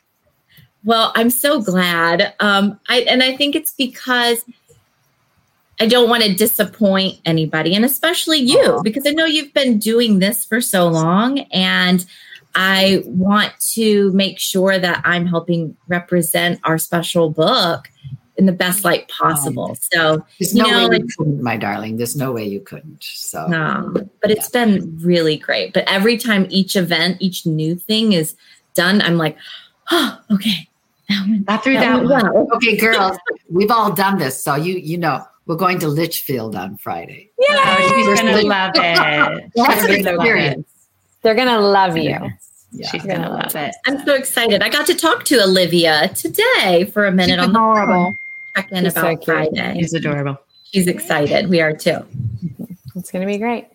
Well, 0.84 1.12
I'm 1.14 1.30
so 1.30 1.60
glad. 1.60 2.34
Um, 2.40 2.78
I 2.88 3.00
and 3.00 3.22
I 3.22 3.36
think 3.36 3.56
it's 3.56 3.72
because 3.72 4.44
I 5.80 5.86
don't 5.86 6.08
want 6.08 6.22
to 6.24 6.34
disappoint 6.34 7.20
anybody, 7.24 7.74
and 7.74 7.84
especially 7.84 8.38
you, 8.38 8.80
because 8.82 9.06
I 9.06 9.10
know 9.10 9.26
you've 9.26 9.52
been 9.54 9.78
doing 9.78 10.18
this 10.18 10.44
for 10.44 10.60
so 10.60 10.88
long, 10.88 11.40
and 11.52 12.04
I 12.54 13.02
want 13.04 13.52
to 13.74 14.12
make 14.12 14.38
sure 14.38 14.78
that 14.78 15.02
I'm 15.04 15.26
helping 15.26 15.76
represent 15.86 16.60
our 16.64 16.78
special 16.78 17.30
book 17.30 17.88
in 18.36 18.46
the 18.46 18.52
best 18.52 18.84
light 18.84 19.08
possible. 19.08 19.76
So, 19.92 20.24
There's 20.38 20.54
you 20.54 20.62
no 20.62 20.70
know, 20.70 20.78
way 20.88 20.98
like, 20.98 21.00
you 21.02 21.08
couldn't, 21.18 21.42
my 21.42 21.56
darling. 21.56 21.96
There's 21.96 22.16
no 22.16 22.32
way 22.32 22.46
you 22.46 22.60
couldn't. 22.60 23.02
So 23.02 23.40
um, 23.52 23.92
but 24.22 24.30
it's 24.30 24.48
been 24.48 24.96
really 25.00 25.36
great. 25.36 25.72
But 25.72 25.84
every 25.88 26.16
time 26.16 26.46
each 26.48 26.76
event, 26.76 27.18
each 27.20 27.46
new 27.46 27.74
thing 27.74 28.12
is 28.12 28.36
done, 28.74 29.02
I'm 29.02 29.16
like, 29.16 29.36
oh, 29.90 30.20
okay. 30.32 30.68
That 31.08 31.26
went, 31.26 31.46
Got 31.46 31.64
through 31.64 31.74
that 31.74 32.02
that 32.02 32.04
one. 32.04 32.34
well. 32.34 32.48
okay, 32.56 32.76
girls, 32.76 33.16
we've 33.48 33.70
all 33.70 33.92
done 33.92 34.18
this. 34.18 34.42
So 34.42 34.54
you 34.56 34.74
you 34.74 34.98
know 34.98 35.24
we're 35.46 35.56
going 35.56 35.78
to 35.80 35.88
Litchfield 35.88 36.54
on 36.54 36.76
Friday. 36.76 37.30
Oh, 37.40 37.92
she's 37.96 38.06
First 38.06 38.22
gonna 38.22 38.34
lady. 38.34 38.48
love 38.48 38.72
it. 38.74 39.50
That's 39.56 39.84
an 39.84 39.88
She's 39.88 40.04
gonna 40.04 40.16
love 40.18 40.26
experience. 40.26 40.68
They're 41.22 41.34
gonna 41.34 41.60
love 41.60 41.96
you. 41.96 42.18
Yeah. 42.72 42.88
She's 42.90 43.02
gonna 43.02 43.30
love 43.30 43.56
it. 43.56 43.74
I'm 43.86 44.04
so 44.04 44.14
excited. 44.14 44.62
I 44.62 44.68
got 44.68 44.86
to 44.88 44.94
talk 44.94 45.24
to 45.24 45.42
Olivia 45.42 46.08
today 46.08 46.84
for 46.92 47.06
a 47.06 47.12
minute 47.12 47.38
on 47.40 47.52
the 47.54 47.58
phone. 47.58 48.18
Check 48.54 48.70
in 48.72 48.84
She's 48.84 48.94
so 48.94 49.00
about. 49.00 49.24
Friday. 49.24 49.78
She's 49.80 49.94
adorable. 49.94 50.36
She's 50.64 50.86
excited. 50.86 51.48
We 51.48 51.62
are 51.62 51.72
too. 51.72 52.04
It's 52.94 53.10
going 53.10 53.22
to 53.22 53.26
be 53.26 53.38
great. 53.38 53.68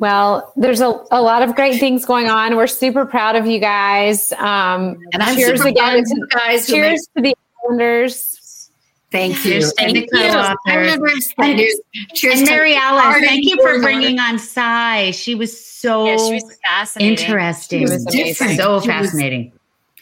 Well, 0.00 0.52
there's 0.56 0.80
a, 0.80 1.00
a 1.10 1.22
lot 1.22 1.42
of 1.42 1.54
great 1.54 1.78
things 1.80 2.04
going 2.04 2.28
on. 2.28 2.56
We're 2.56 2.66
super 2.66 3.06
proud 3.06 3.36
of 3.36 3.46
you 3.46 3.58
guys. 3.60 4.32
Um, 4.32 4.98
And 5.12 5.22
I'm 5.22 5.36
cheers 5.36 5.60
super 5.60 5.72
proud 5.74 5.94
again. 5.94 6.00
of 6.00 6.08
you 6.08 6.28
guys. 6.28 6.66
who 6.66 6.72
made- 6.74 6.82
Cheers 6.88 7.08
to 7.16 7.22
the 7.22 7.36
Islanders. 7.64 8.70
Thank 9.12 9.44
you. 9.44 9.52
Cheers 9.52 9.72
to 9.74 9.84
And 9.84 9.94
cheers. 9.94 10.08
co-authors. 10.12 10.56
I 10.66 10.74
remember 10.74 11.08
saying 11.40 11.70
cheers 12.14 12.38
And 12.38 12.46
to 12.46 12.52
Mary 12.52 12.74
Alice, 12.76 13.04
Marty 13.04 13.26
thank 13.26 13.44
you 13.44 13.56
for 13.62 13.80
bringing 13.80 14.18
on 14.18 14.38
Sy. 14.38 15.12
She 15.12 15.34
was 15.34 15.58
so 15.64 16.06
Yeah, 16.06 16.16
she 16.16 16.34
was 16.34 16.58
fascinating. 16.68 17.18
interesting. 17.26 17.86
She 17.86 17.92
was 17.92 18.04
different. 18.06 18.58
So 18.58 18.80
She 18.80 18.88
was- 18.88 18.96
fascinating. 19.10 19.52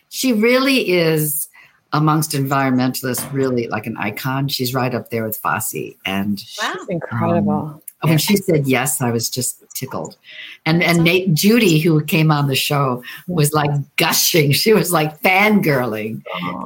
She 0.08 0.32
really 0.32 0.90
is 0.90 1.48
amongst 1.92 2.32
environmentalists, 2.32 3.30
really 3.32 3.68
like 3.68 3.86
an 3.86 3.96
icon. 3.98 4.48
She's 4.48 4.74
right 4.74 4.94
up 4.94 5.10
there 5.10 5.24
with 5.24 5.40
Fossey. 5.40 5.96
And 6.06 6.42
Wow. 6.60 6.72
It's 6.74 6.88
incredible. 6.88 7.82
when 8.02 8.18
she 8.18 8.36
said 8.36 8.66
yes, 8.66 9.00
I 9.00 9.10
was 9.10 9.28
just 9.30 9.63
tickled. 9.74 10.16
And 10.64 10.82
and 10.82 11.04
Nate 11.04 11.34
Judy, 11.34 11.78
who 11.80 12.02
came 12.04 12.30
on 12.30 12.46
the 12.46 12.56
show, 12.56 13.02
was 13.26 13.52
like 13.52 13.70
gushing. 13.96 14.52
She 14.52 14.72
was 14.72 14.92
like 14.92 15.20
fangirling 15.20 16.22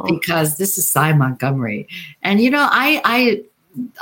because 0.07 0.59
this 0.59 0.79
is 0.79 0.87
Sy 0.87 1.13
Montgomery. 1.13 1.89
And 2.23 2.41
you 2.41 2.51
know, 2.51 2.69
I 2.71 3.01
I 3.05 3.43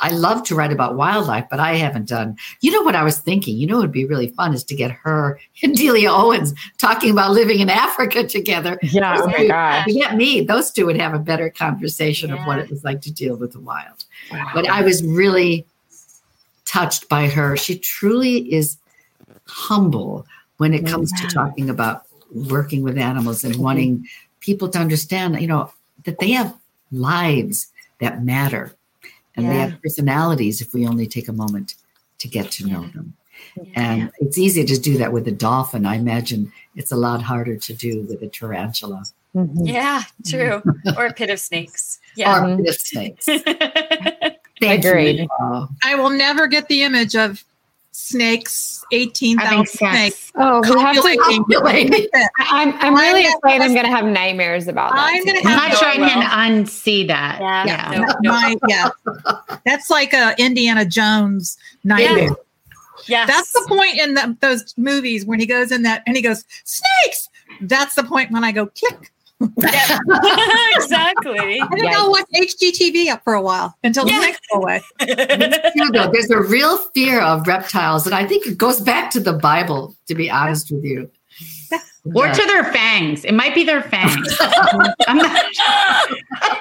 I 0.00 0.10
love 0.10 0.42
to 0.44 0.54
write 0.54 0.72
about 0.72 0.96
wildlife, 0.96 1.46
but 1.50 1.60
I 1.60 1.74
haven't 1.74 2.08
done. 2.08 2.36
You 2.60 2.70
know 2.70 2.82
what 2.82 2.96
I 2.96 3.02
was 3.02 3.18
thinking? 3.18 3.56
You 3.56 3.66
know, 3.66 3.78
it 3.78 3.82
would 3.82 3.92
be 3.92 4.04
really 4.04 4.28
fun 4.28 4.54
is 4.54 4.64
to 4.64 4.74
get 4.74 4.90
her 4.90 5.38
and 5.62 5.76
Delia 5.76 6.10
Owens 6.10 6.54
talking 6.78 7.10
about 7.10 7.32
living 7.32 7.60
in 7.60 7.68
Africa 7.68 8.26
together. 8.26 8.78
Yeah. 8.82 9.16
Oh 9.18 9.26
my. 9.26 9.82
To 9.86 9.92
get 9.92 10.16
me, 10.16 10.40
those 10.42 10.70
two 10.70 10.86
would 10.86 10.96
have 10.96 11.14
a 11.14 11.18
better 11.18 11.50
conversation 11.50 12.32
of 12.32 12.38
what 12.46 12.58
it 12.58 12.70
was 12.70 12.84
like 12.84 13.00
to 13.02 13.12
deal 13.12 13.36
with 13.36 13.52
the 13.52 13.60
wild. 13.60 14.04
But 14.54 14.68
I 14.68 14.82
was 14.82 15.04
really 15.04 15.66
touched 16.64 17.08
by 17.08 17.28
her. 17.28 17.56
She 17.56 17.78
truly 17.78 18.52
is 18.52 18.78
humble 19.46 20.26
when 20.58 20.72
it 20.74 20.86
comes 20.86 21.12
to 21.20 21.26
talking 21.28 21.68
about 21.70 22.04
working 22.32 22.82
with 22.82 22.98
animals 22.98 23.44
and 23.44 23.56
wanting 23.56 24.06
people 24.40 24.68
to 24.70 24.78
understand, 24.78 25.40
you 25.40 25.46
know, 25.46 25.70
that 26.04 26.18
they 26.18 26.30
have 26.30 26.54
lives 26.92 27.68
that 28.00 28.22
matter 28.24 28.74
and 29.36 29.50
they 29.50 29.56
have 29.56 29.80
personalities 29.82 30.60
if 30.60 30.72
we 30.72 30.86
only 30.86 31.06
take 31.06 31.28
a 31.28 31.32
moment 31.32 31.74
to 32.18 32.28
get 32.28 32.50
to 32.52 32.66
know 32.66 32.86
them. 32.94 33.14
And 33.74 34.10
it's 34.18 34.38
easy 34.38 34.64
to 34.64 34.78
do 34.80 34.96
that 34.98 35.12
with 35.12 35.28
a 35.28 35.32
dolphin. 35.32 35.84
I 35.84 35.96
imagine 35.96 36.52
it's 36.74 36.90
a 36.90 36.96
lot 36.96 37.22
harder 37.22 37.56
to 37.56 37.74
do 37.74 38.02
with 38.02 38.22
a 38.22 38.28
tarantula 38.28 39.04
Mhm. 39.36 39.66
Yeah, 39.68 40.02
true. 40.26 40.62
or 40.96 41.06
a 41.06 41.12
pit 41.12 41.28
of 41.30 41.38
snakes. 41.38 42.00
Yeah. 42.16 42.42
or 42.42 42.56
with 42.56 42.80
snakes. 42.80 43.26
Thank 44.60 44.84
Agreed. 44.84 45.20
you. 45.20 45.28
I 45.84 45.94
will 45.94 46.08
never 46.10 46.46
get 46.46 46.68
the 46.68 46.82
image 46.82 47.14
of 47.14 47.44
snakes, 47.96 48.84
18,000 48.92 49.38
Having 49.38 49.66
snakes. 49.66 50.32
Oh, 50.36 50.60
we 50.60 50.80
have 50.80 50.96
to. 50.96 51.16
copulating. 51.16 52.06
I'm, 52.38 52.74
I'm 52.74 52.94
really 52.94 53.24
I'm 53.26 53.36
afraid 53.38 53.62
I'm 53.62 53.74
gonna- 53.74 53.88
have 53.88 54.04
nightmares 54.04 54.68
about 54.68 54.92
that. 54.92 55.10
I'm 55.14 55.24
gonna 55.24 55.40
too. 55.40 55.48
I'm 55.48 55.58
have 55.58 55.70
not 55.70 55.78
sure 55.78 55.88
I 55.88 55.96
can 55.96 56.62
unsee 56.64 57.06
that. 57.08 57.38
Yeah. 57.40 57.64
Yeah. 57.64 57.98
No, 57.98 58.14
no. 58.22 58.30
My, 58.32 58.56
yeah. 58.68 58.90
That's 59.64 59.88
like 59.88 60.12
a 60.12 60.34
Indiana 60.38 60.84
Jones 60.84 61.56
nightmare. 61.84 62.36
Yes. 63.06 63.28
That's 63.28 63.52
the 63.52 63.64
point 63.66 63.98
in 63.98 64.14
the, 64.14 64.36
those 64.40 64.74
movies 64.76 65.24
when 65.24 65.40
he 65.40 65.46
goes 65.46 65.72
in 65.72 65.82
that 65.82 66.02
and 66.06 66.16
he 66.16 66.22
goes, 66.22 66.44
snakes. 66.64 67.30
That's 67.62 67.94
the 67.94 68.04
point 68.04 68.30
when 68.30 68.44
I 68.44 68.52
go 68.52 68.66
click. 68.66 69.10
Yeah. 69.40 69.98
exactly. 70.76 71.58
And 71.58 71.80
then 71.80 71.94
I'll 71.94 72.10
watch 72.10 72.26
HGTV 72.34 73.08
up 73.08 73.22
for 73.22 73.34
a 73.34 73.42
while 73.42 73.76
until 73.84 74.04
the 74.04 74.12
next 74.12 74.24
snakes 74.24 74.40
go 74.52 74.60
away. 74.60 74.82
True, 75.00 75.90
though, 75.92 76.10
There's 76.10 76.30
a 76.30 76.40
real 76.40 76.78
fear 76.94 77.20
of 77.20 77.46
reptiles, 77.46 78.06
and 78.06 78.14
I 78.14 78.26
think 78.26 78.46
it 78.46 78.56
goes 78.56 78.80
back 78.80 79.10
to 79.10 79.20
the 79.20 79.34
Bible. 79.34 79.94
To 80.08 80.14
be 80.14 80.30
honest 80.30 80.70
with 80.70 80.84
you, 80.84 81.10
Or 82.14 82.28
to 82.32 82.46
their 82.46 82.64
fangs. 82.64 83.24
It 83.24 83.32
might 83.32 83.54
be 83.54 83.64
their 83.64 83.82
fangs. 83.82 84.36
I'm 85.08 85.16
not 85.18 85.44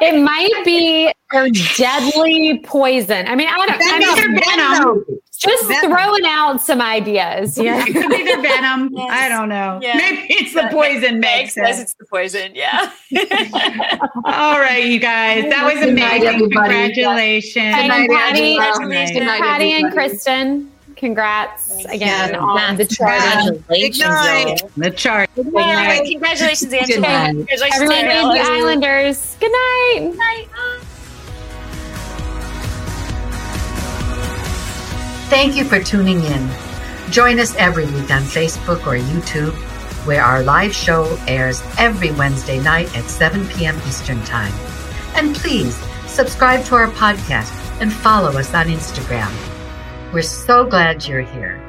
It 0.02 0.22
might 0.22 0.52
be 0.66 1.12
their 1.32 1.50
deadly 1.78 2.60
poison. 2.66 3.28
I 3.28 3.36
mean, 3.36 3.48
I 3.50 3.58
don't. 3.58 3.70
I 3.72 3.78
Venom, 3.78 4.00
mean, 4.00 4.16
their 4.16 4.56
venom. 4.58 5.06
just 5.38 5.68
Venom. 5.68 5.92
throwing 5.92 6.24
out 6.26 6.62
some 6.62 6.82
ideas. 6.82 7.58
Yeah. 7.58 7.84
It 7.86 7.94
could 7.94 8.10
be 8.10 8.24
their 8.24 8.42
venom. 8.42 8.92
Yes. 8.96 9.10
I 9.12 9.30
don't 9.30 9.50
know. 9.50 9.80
Yeah. 9.82 9.98
Maybe 9.98 10.26
it's 10.30 10.54
the 10.54 10.68
poison 10.72 11.20
Meg 11.20 11.44
mix. 11.46 11.54
says 11.56 11.80
it's 11.80 11.94
the 11.96 12.06
poison. 12.06 12.52
Yeah. 12.56 12.92
All 14.26 14.60
right, 14.60 14.84
you 14.86 15.00
guys. 15.00 15.44
That 15.50 15.64
was 15.66 15.84
Good 15.84 15.96
night, 15.96 16.22
amazing. 16.22 16.40
Congratulations. 16.52 17.76
And 17.78 17.88
night, 17.90 18.10
Patti, 18.10 18.56
Congratulations. 18.56 19.12
Good 19.12 19.26
night, 19.26 19.42
Patti 19.42 19.72
and 19.74 19.86
everybody. 19.86 20.10
Kristen, 20.10 20.72
congrats 20.96 21.76
Thank 21.76 21.92
again 22.02 22.34
you. 22.34 22.40
on 22.40 22.76
the 22.78 22.86
charting. 22.86 23.54
Congratulations, 23.68 24.00
night. 24.00 24.60
y'all. 24.62 24.70
The 24.78 24.92
chart. 24.92 25.30
All 25.38 25.44
right, 25.52 26.06
Congratulations, 26.10 26.74
Angela. 26.74 27.02
night. 27.02 27.28
Congratulations, 27.36 27.74
Everyone 27.82 28.06
Danielle. 28.06 28.34
named 28.34 28.46
the 28.46 28.52
Islanders. 28.52 29.38
Good 29.40 29.52
night. 29.52 30.48
Thank 35.30 35.56
you 35.56 35.64
for 35.66 35.80
tuning 35.82 36.24
in. 36.24 36.50
Join 37.12 37.40
us 37.40 37.56
every 37.56 37.86
week 37.86 38.12
on 38.12 38.22
Facebook 38.24 38.86
or 38.88 38.98
YouTube, 38.98 39.54
where 40.06 40.24
our 40.24 40.44
live 40.44 40.74
show 40.74 41.18
airs 41.28 41.62
every 41.78 42.12
Wednesday 42.12 42.60
night 42.62 42.96
at 42.96 43.06
7 43.06 43.48
p.m. 43.50 43.76
Eastern 43.88 44.24
Time. 44.24 44.54
And 45.16 45.36
please 45.36 45.76
subscribe 46.08 46.64
to 46.66 46.76
our 46.76 46.88
podcast 46.92 47.52
and 47.82 47.92
follow 47.92 48.32
us 48.38 48.54
on 48.54 48.68
Instagram. 48.68 49.32
We're 50.16 50.22
so 50.22 50.64
glad 50.64 51.06
you're 51.06 51.20
here. 51.20 51.60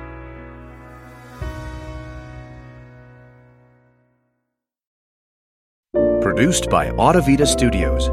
Produced 6.22 6.70
by 6.70 6.90
Audavita 6.90 7.44
Studios. 7.44 8.08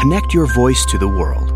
Connect 0.00 0.32
your 0.32 0.46
voice 0.54 0.86
to 0.86 0.96
the 0.96 1.06
world. 1.06 1.55